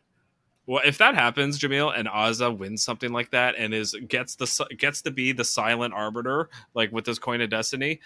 Well, 0.67 0.81
if 0.85 0.97
that 0.99 1.17
happens, 1.17 1.59
Jameel 1.59 1.99
and 1.99 2.07
Azah 2.07 2.57
wins 2.57 2.85
something 2.85 3.13
like 3.13 3.31
that 3.33 3.57
and 3.59 3.75
is 3.75 3.97
gets 4.07 4.37
the 4.37 4.47
gets 4.79 5.03
to 5.03 5.11
be 5.11 5.33
the 5.33 5.43
silent 5.45 5.93
arbiter, 5.93 6.49
like 6.75 6.93
with 6.93 7.05
this 7.05 7.19
coin 7.19 7.41
of 7.41 7.51
destiny, 7.51 7.99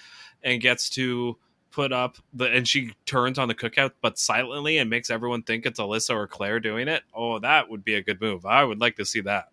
and 0.42 0.62
gets 0.62 0.88
to 0.90 1.36
put 1.70 1.92
up 1.92 2.16
the 2.32 2.46
and 2.46 2.66
she 2.66 2.94
turns 3.04 3.38
on 3.38 3.48
the 3.48 3.54
cookout, 3.54 3.90
but 4.00 4.18
silently 4.18 4.78
and 4.78 4.88
makes 4.88 5.10
everyone 5.10 5.42
think 5.42 5.66
it's 5.66 5.78
Alyssa 5.78 6.14
or 6.14 6.26
Claire 6.26 6.60
doing 6.60 6.88
it. 6.88 7.02
Oh, 7.14 7.38
that 7.40 7.68
would 7.68 7.84
be 7.84 7.96
a 7.96 8.02
good 8.02 8.22
move. 8.22 8.46
I 8.46 8.64
would 8.64 8.80
like 8.80 8.96
to 8.96 9.04
see 9.04 9.20
that. 9.20 9.48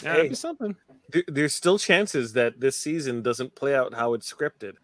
Yeah, 0.00 0.10
Hey. 0.12 0.16
that'd 0.18 0.28
be 0.28 0.36
something. 0.36 0.76
There's 1.26 1.54
still 1.54 1.80
chances 1.80 2.34
that 2.34 2.60
this 2.60 2.76
season 2.76 3.22
doesn't 3.22 3.56
play 3.56 3.74
out 3.74 3.94
how 3.94 4.14
it's 4.14 4.32
scripted 4.32 4.74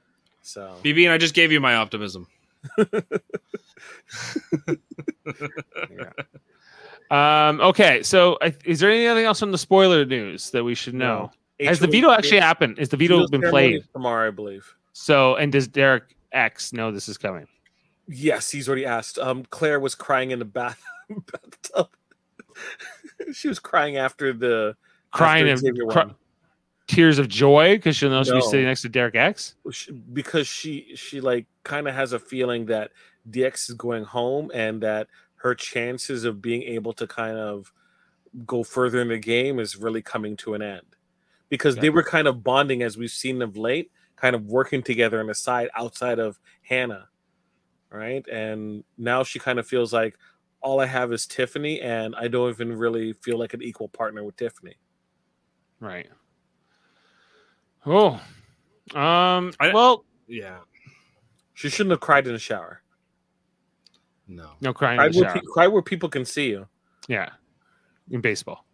so 0.42 0.76
BB 0.82 1.04
and 1.04 1.12
I 1.12 1.18
just 1.18 1.34
gave 1.34 1.50
you 1.52 1.60
my 1.60 1.76
optimism. 1.76 2.26
Um, 7.12 7.60
okay, 7.60 8.02
so 8.02 8.38
I, 8.40 8.54
is 8.64 8.80
there 8.80 8.90
anything 8.90 9.26
else 9.26 9.42
on 9.42 9.50
the 9.50 9.58
spoiler 9.58 10.06
news 10.06 10.48
that 10.50 10.64
we 10.64 10.74
should 10.74 10.94
know? 10.94 11.30
Has 11.60 11.78
the 11.78 11.86
HOH 11.86 11.90
veto 11.90 12.10
actually 12.10 12.40
happened? 12.40 12.78
Is 12.78 12.88
the 12.88 12.96
veto 12.96 13.28
been 13.28 13.42
played? 13.42 13.84
tomorrow 13.92 14.28
i 14.28 14.30
believe 14.30 14.74
So, 14.94 15.36
and 15.36 15.52
does 15.52 15.68
Derek 15.68 16.16
X 16.32 16.72
know 16.72 16.90
this 16.90 17.10
is 17.10 17.18
coming? 17.18 17.46
Yes, 18.08 18.50
he's 18.50 18.66
already 18.66 18.86
asked. 18.86 19.18
Um, 19.18 19.44
Claire 19.50 19.78
was 19.78 19.94
crying 19.94 20.30
in 20.30 20.38
the 20.38 20.46
bath 20.46 20.82
bathtub. 21.10 21.90
she 23.34 23.46
was 23.46 23.58
crying 23.58 23.98
after 23.98 24.32
the 24.32 24.74
crying 25.10 25.42
after 25.42 25.50
and 25.50 25.60
Xavier 25.60 25.86
cry- 25.88 26.04
won. 26.06 26.14
Tears 26.94 27.18
of 27.18 27.28
joy 27.28 27.76
because 27.76 27.96
she'll 27.96 28.10
know 28.10 28.22
she'll 28.24 28.36
be 28.36 28.42
sitting 28.42 28.66
next 28.66 28.82
to 28.82 28.88
Derek 28.88 29.14
X. 29.14 29.54
Because 30.12 30.46
she 30.46 30.92
she 30.94 31.20
like 31.20 31.46
kind 31.64 31.88
of 31.88 31.94
has 31.94 32.12
a 32.12 32.18
feeling 32.18 32.66
that 32.66 32.90
DX 33.30 33.70
is 33.70 33.74
going 33.76 34.04
home 34.04 34.50
and 34.54 34.82
that 34.82 35.08
her 35.36 35.54
chances 35.54 36.24
of 36.24 36.40
being 36.40 36.62
able 36.62 36.92
to 36.94 37.06
kind 37.06 37.36
of 37.36 37.72
go 38.46 38.62
further 38.62 39.00
in 39.00 39.08
the 39.08 39.18
game 39.18 39.58
is 39.58 39.76
really 39.76 40.02
coming 40.02 40.36
to 40.38 40.54
an 40.54 40.62
end. 40.62 40.86
Because 41.48 41.76
they 41.76 41.90
were 41.90 42.02
kind 42.02 42.26
of 42.26 42.42
bonding 42.42 42.82
as 42.82 42.96
we've 42.96 43.10
seen 43.10 43.42
of 43.42 43.56
late 43.56 43.90
kind 44.16 44.34
of 44.34 44.46
working 44.46 44.82
together 44.82 45.20
on 45.20 45.26
the 45.26 45.34
side 45.34 45.68
outside 45.76 46.18
of 46.18 46.38
Hannah 46.62 47.08
right? 47.92 48.26
And 48.28 48.84
now 48.98 49.22
she 49.22 49.38
kind 49.38 49.58
of 49.58 49.66
feels 49.66 49.92
like 49.92 50.16
all 50.60 50.80
I 50.80 50.86
have 50.86 51.12
is 51.12 51.26
Tiffany 51.26 51.80
and 51.80 52.14
I 52.16 52.28
don't 52.28 52.50
even 52.50 52.76
really 52.76 53.12
feel 53.12 53.38
like 53.38 53.54
an 53.54 53.62
equal 53.62 53.88
partner 53.88 54.24
with 54.24 54.36
Tiffany. 54.36 54.76
Right. 55.80 56.08
Oh. 57.86 58.14
Um. 58.94 59.52
I- 59.60 59.72
well, 59.72 60.04
Yeah. 60.26 60.58
she 61.54 61.68
shouldn't 61.68 61.90
have 61.92 62.00
cried 62.00 62.26
in 62.26 62.32
the 62.32 62.38
shower 62.38 62.82
No. 64.28 64.52
no 64.60 64.72
crying 64.74 64.98
cry 64.98 65.06
in 65.06 65.12
the 65.12 65.20
where, 65.20 65.28
shower. 65.30 65.40
pe- 65.40 65.46
cry 65.52 65.66
where 65.66 65.82
people 65.82 66.08
can 66.08 66.24
see 66.24 66.48
you 66.50 66.68
Yeah, 67.08 67.30
in 68.10 68.20
baseball. 68.20 68.64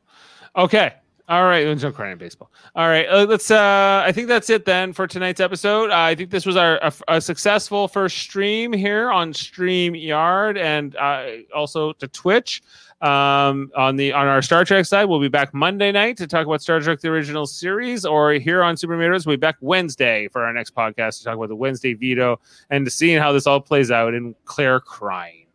Okay. 0.56 0.94
All 1.28 1.44
right. 1.44 1.64
There's 1.64 1.82
no 1.82 1.92
crying 1.92 2.12
in 2.12 2.18
baseball. 2.18 2.50
All 2.74 2.88
right. 2.88 3.06
Uh, 3.06 3.26
let's. 3.28 3.50
Uh, 3.50 4.02
I 4.05 4.12
think 4.12 4.28
that's 4.28 4.48
it 4.48 4.64
then 4.64 4.94
for 4.94 5.06
tonight's 5.06 5.40
episode. 5.40 5.90
Uh, 5.90 5.96
I 5.96 6.14
think 6.14 6.30
this 6.30 6.46
was 6.46 6.56
our 6.56 6.76
a, 6.76 6.92
a 7.09 7.20
successful 7.20 7.86
first 7.86 8.16
stream 8.16 8.72
here 8.72 9.10
on 9.10 9.34
Stream 9.34 9.94
Yard 9.94 10.56
and 10.56 10.96
uh, 10.96 11.26
also 11.55 11.92
to 11.94 12.09
Twitch. 12.09 12.62
Um, 13.00 13.70
on 13.76 13.94
the 13.96 14.12
on 14.12 14.26
our 14.26 14.42
Star 14.42 14.64
Trek 14.64 14.86
side, 14.86 15.05
we'll 15.05 15.20
be 15.20 15.28
back 15.28 15.52
Monday 15.52 15.92
night 15.92 16.16
to 16.16 16.26
talk 16.26 16.46
about 16.46 16.62
Star 16.62 16.80
Trek: 16.80 17.00
The 17.00 17.09
Original 17.09 17.46
Series, 17.46 18.06
or 18.06 18.32
here 18.32 18.62
on 18.62 18.76
Super 18.76 18.96
Mario, 18.96 19.20
we'll 19.24 19.36
be 19.36 19.40
back 19.40 19.56
Wednesday 19.60 20.28
for 20.28 20.44
our 20.44 20.52
next 20.52 20.74
podcast 20.74 21.18
to 21.18 21.24
talk 21.24 21.36
about 21.36 21.48
the 21.50 21.56
Wednesday 21.56 21.92
veto 21.92 22.40
and 22.70 22.86
to 22.86 22.90
seeing 22.90 23.18
how 23.18 23.32
this 23.32 23.46
all 23.46 23.60
plays 23.60 23.90
out 23.90 24.14
and 24.14 24.34
Claire 24.46 24.80
crying. 24.80 25.48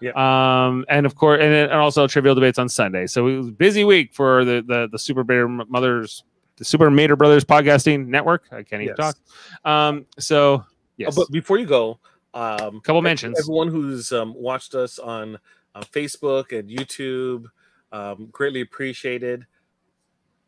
Yeah. 0.00 0.12
Um, 0.66 0.84
and 0.88 1.04
of 1.06 1.14
course, 1.14 1.40
and, 1.42 1.52
and 1.52 1.72
also 1.72 2.06
trivial 2.06 2.34
debates 2.34 2.58
on 2.58 2.68
Sunday. 2.68 3.06
So 3.06 3.26
it 3.26 3.36
was 3.36 3.48
a 3.48 3.52
busy 3.52 3.84
week 3.84 4.14
for 4.14 4.44
the 4.44 4.62
the 4.66 4.88
the 4.90 4.98
Super 4.98 5.22
Mater 5.24 5.48
Mothers, 5.48 6.24
the 6.56 6.64
Super 6.64 6.90
Mater 6.90 7.16
Brothers 7.16 7.44
podcasting 7.44 8.06
network. 8.06 8.44
I 8.50 8.62
can't 8.62 8.82
even 8.82 8.94
Yes. 8.98 9.14
talk. 9.14 9.70
Um, 9.70 10.06
so 10.18 10.54
Uh, 10.54 10.62
yes, 10.96 11.16
but 11.16 11.30
before 11.30 11.58
you 11.58 11.66
go, 11.66 11.98
um, 12.34 12.80
couple 12.80 13.02
mentions. 13.02 13.38
Everyone 13.38 13.68
who's 13.68 14.10
um, 14.12 14.34
watched 14.34 14.74
us 14.74 14.98
on 14.98 15.38
uh, 15.74 15.82
Facebook 15.82 16.56
and 16.58 16.68
YouTube, 16.70 17.46
um, 17.92 18.28
greatly 18.32 18.60
appreciated. 18.62 19.46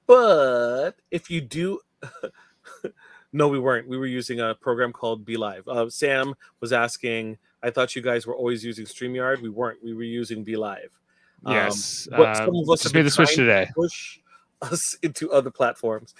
But 0.07 0.93
if 1.11 1.31
you 1.31 1.41
do, 1.41 1.81
no, 3.33 3.49
we 3.49 3.59
weren't. 3.59 3.89
We 3.89 3.97
were 3.99 4.07
using 4.07 4.41
a 4.41 4.55
program 4.55 4.93
called 4.93 5.25
BeLive. 5.25 5.67
Uh, 5.67 5.89
Sam 5.91 6.35
was 6.61 6.73
asking. 6.73 7.39
I 7.63 7.71
thought 7.71 7.95
you 7.95 8.03
guys 8.03 8.27
were 8.27 8.35
always 8.35 8.65
using 8.65 8.87
Streamyard. 8.87 9.41
We 9.41 9.49
weren't. 9.49 9.83
We 9.83 9.95
were 9.95 10.03
using 10.03 10.45
BeLive. 10.45 10.91
Um, 11.45 11.55
Yes, 11.55 12.09
uh, 12.13 12.35
some 12.35 12.57
of 12.57 12.71
us 12.71 12.85
have 12.85 12.95
made 12.95 13.03
the 13.03 13.11
switch 13.11 13.35
trying 13.35 13.67
to. 13.67 13.73
Push 13.75 14.21
us 14.63 14.97
into 15.03 15.31
other 15.33 15.51
platforms. 15.51 16.15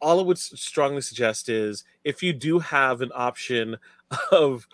All 0.00 0.20
I 0.20 0.22
would 0.22 0.38
strongly 0.38 1.00
suggest 1.00 1.48
is 1.48 1.84
if 2.04 2.22
you 2.22 2.32
do 2.32 2.58
have 2.60 3.00
an 3.00 3.10
option 3.14 3.76
of 4.32 4.66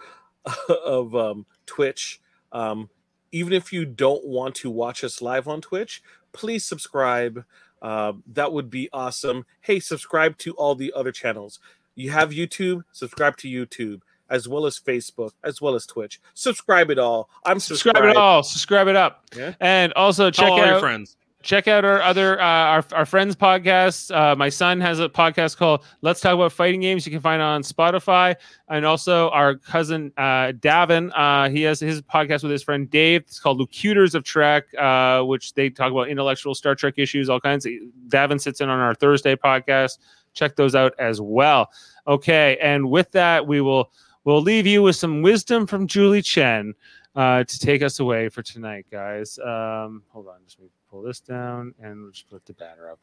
of 0.85 1.15
um, 1.15 1.47
Twitch, 1.66 2.20
um, 2.53 2.91
even 3.32 3.53
if 3.53 3.73
you 3.73 3.85
don't 3.85 4.24
want 4.24 4.55
to 4.57 4.70
watch 4.70 5.03
us 5.03 5.23
live 5.23 5.49
on 5.49 5.61
Twitch, 5.61 6.03
please 6.32 6.65
subscribe. 6.65 7.45
Uh, 7.81 8.15
that 8.32 8.53
would 8.53 8.70
be 8.70 8.89
awesome. 8.93 9.45
Hey, 9.61 9.81
subscribe 9.81 10.39
to 10.39 10.53
all 10.55 10.74
the 10.74 10.93
other 10.95 11.12
channels. 11.12 11.61
You 11.95 12.11
have 12.11 12.31
YouTube, 12.31 12.82
subscribe 12.93 13.36
to 13.39 13.49
YouTube, 13.49 14.01
as 14.35 14.48
well 14.48 14.66
as 14.66 14.78
Facebook, 14.78 15.31
as 15.44 15.62
well 15.62 15.74
as 15.77 15.86
Twitch. 15.86 16.20
Subscribe 16.35 16.90
it 16.90 16.98
all. 16.98 17.31
I'm 17.47 17.61
Subscribe 17.61 18.05
it 18.05 18.16
all. 18.16 18.43
Subscribe 18.43 18.89
it 18.89 18.97
up. 18.97 19.24
Yeah. 19.36 19.55
And 19.61 19.93
also 19.94 20.31
check 20.31 20.47
Tell 20.47 20.52
all 20.55 20.59
your 20.59 20.74
out 20.74 20.81
friends. 20.81 21.16
check 21.43 21.69
out 21.69 21.85
our 21.85 22.01
other 22.02 22.40
uh, 22.40 22.44
our 22.44 22.85
our 22.93 23.06
friends 23.06 23.36
podcast. 23.36 24.15
Uh, 24.15 24.35
my 24.35 24.48
son 24.48 24.81
has 24.81 24.98
a 24.98 25.09
podcast 25.09 25.56
called 25.56 25.85
Let's 26.02 26.20
Talk 26.20 26.35
About 26.35 26.51
Fighting 26.52 26.81
Games. 26.81 27.06
You 27.06 27.12
can 27.12 27.20
find 27.20 27.40
it 27.40 27.44
on 27.44 27.62
Spotify, 27.62 28.35
and 28.69 28.85
also 28.85 29.31
our 29.31 29.55
cousin 29.55 30.12
uh, 30.16 30.52
Davin. 30.59 31.12
Uh, 31.15 31.48
he 31.48 31.62
has 31.62 31.78
his 31.78 32.02
podcast 32.02 32.43
with 32.43 32.51
his 32.51 32.62
friend 32.65 32.90
Dave. 32.90 33.20
It's 33.23 33.39
called 33.39 33.61
Locutors 33.61 34.15
of 34.16 34.24
Trek, 34.24 34.65
uh, 34.77 35.23
which 35.23 35.55
they 35.55 35.70
talk 35.70 35.93
about 35.93 36.09
intellectual 36.09 36.55
Star 36.56 36.74
Trek 36.74 36.94
issues, 36.97 37.28
all 37.28 37.40
kinds. 37.40 37.69
Davin 38.09 38.40
sits 38.40 38.61
in 38.61 38.69
on 38.69 38.81
our 38.81 38.94
Thursday 38.97 39.36
podcast. 39.36 39.98
Check 40.32 40.56
those 40.56 40.74
out 40.74 40.94
as 40.98 41.20
well. 41.20 41.70
Okay, 42.09 42.59
and 42.61 42.90
with 42.90 43.12
that, 43.12 43.47
we 43.47 43.61
will 43.61 43.93
we'll 44.25 44.43
leave 44.43 44.67
you 44.67 44.83
with 44.83 44.97
some 44.97 45.23
wisdom 45.23 45.67
from 45.67 45.87
Julie 45.87 46.23
Chen 46.23 46.75
uh, 47.15 47.45
to 47.45 47.59
take 47.59 47.83
us 47.83 48.01
away 48.01 48.29
for 48.29 48.43
tonight, 48.43 48.87
guys. 48.91 49.39
Um, 49.39 50.03
hold 50.09 50.29
on, 50.29 50.37
just 50.45 50.59
let 50.59 50.65
me 50.65 50.71
pull 50.91 51.03
this 51.03 51.21
down 51.21 51.75
and 51.81 52.03
we'll 52.03 52.11
just 52.11 52.29
put 52.29 52.45
the 52.47 52.55
banner 52.55 52.91
up. 52.91 52.99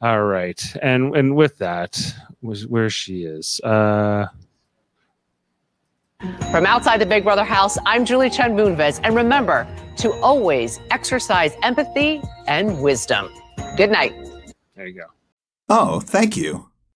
All 0.00 0.22
right, 0.22 0.60
and 0.82 1.14
and 1.16 1.36
with 1.36 1.58
that, 1.58 2.00
was 2.42 2.66
where 2.66 2.88
she 2.90 3.24
is. 3.24 3.60
Uh, 3.62 4.26
From 6.50 6.66
outside 6.66 7.00
the 7.00 7.06
Big 7.06 7.24
Brother 7.24 7.44
house, 7.44 7.76
I'm 7.86 8.04
Julie 8.04 8.30
Chen 8.30 8.54
Moonves. 8.56 9.00
And 9.04 9.14
remember 9.16 9.66
to 9.98 10.12
always 10.20 10.78
exercise 10.90 11.52
empathy 11.62 12.22
and 12.46 12.80
wisdom. 12.82 13.30
Good 13.76 13.90
night. 13.90 14.14
there 14.74 14.86
you 14.86 14.94
go. 14.94 15.06
Oh, 15.68 16.00
thank 16.00 16.36
you. 16.36 16.69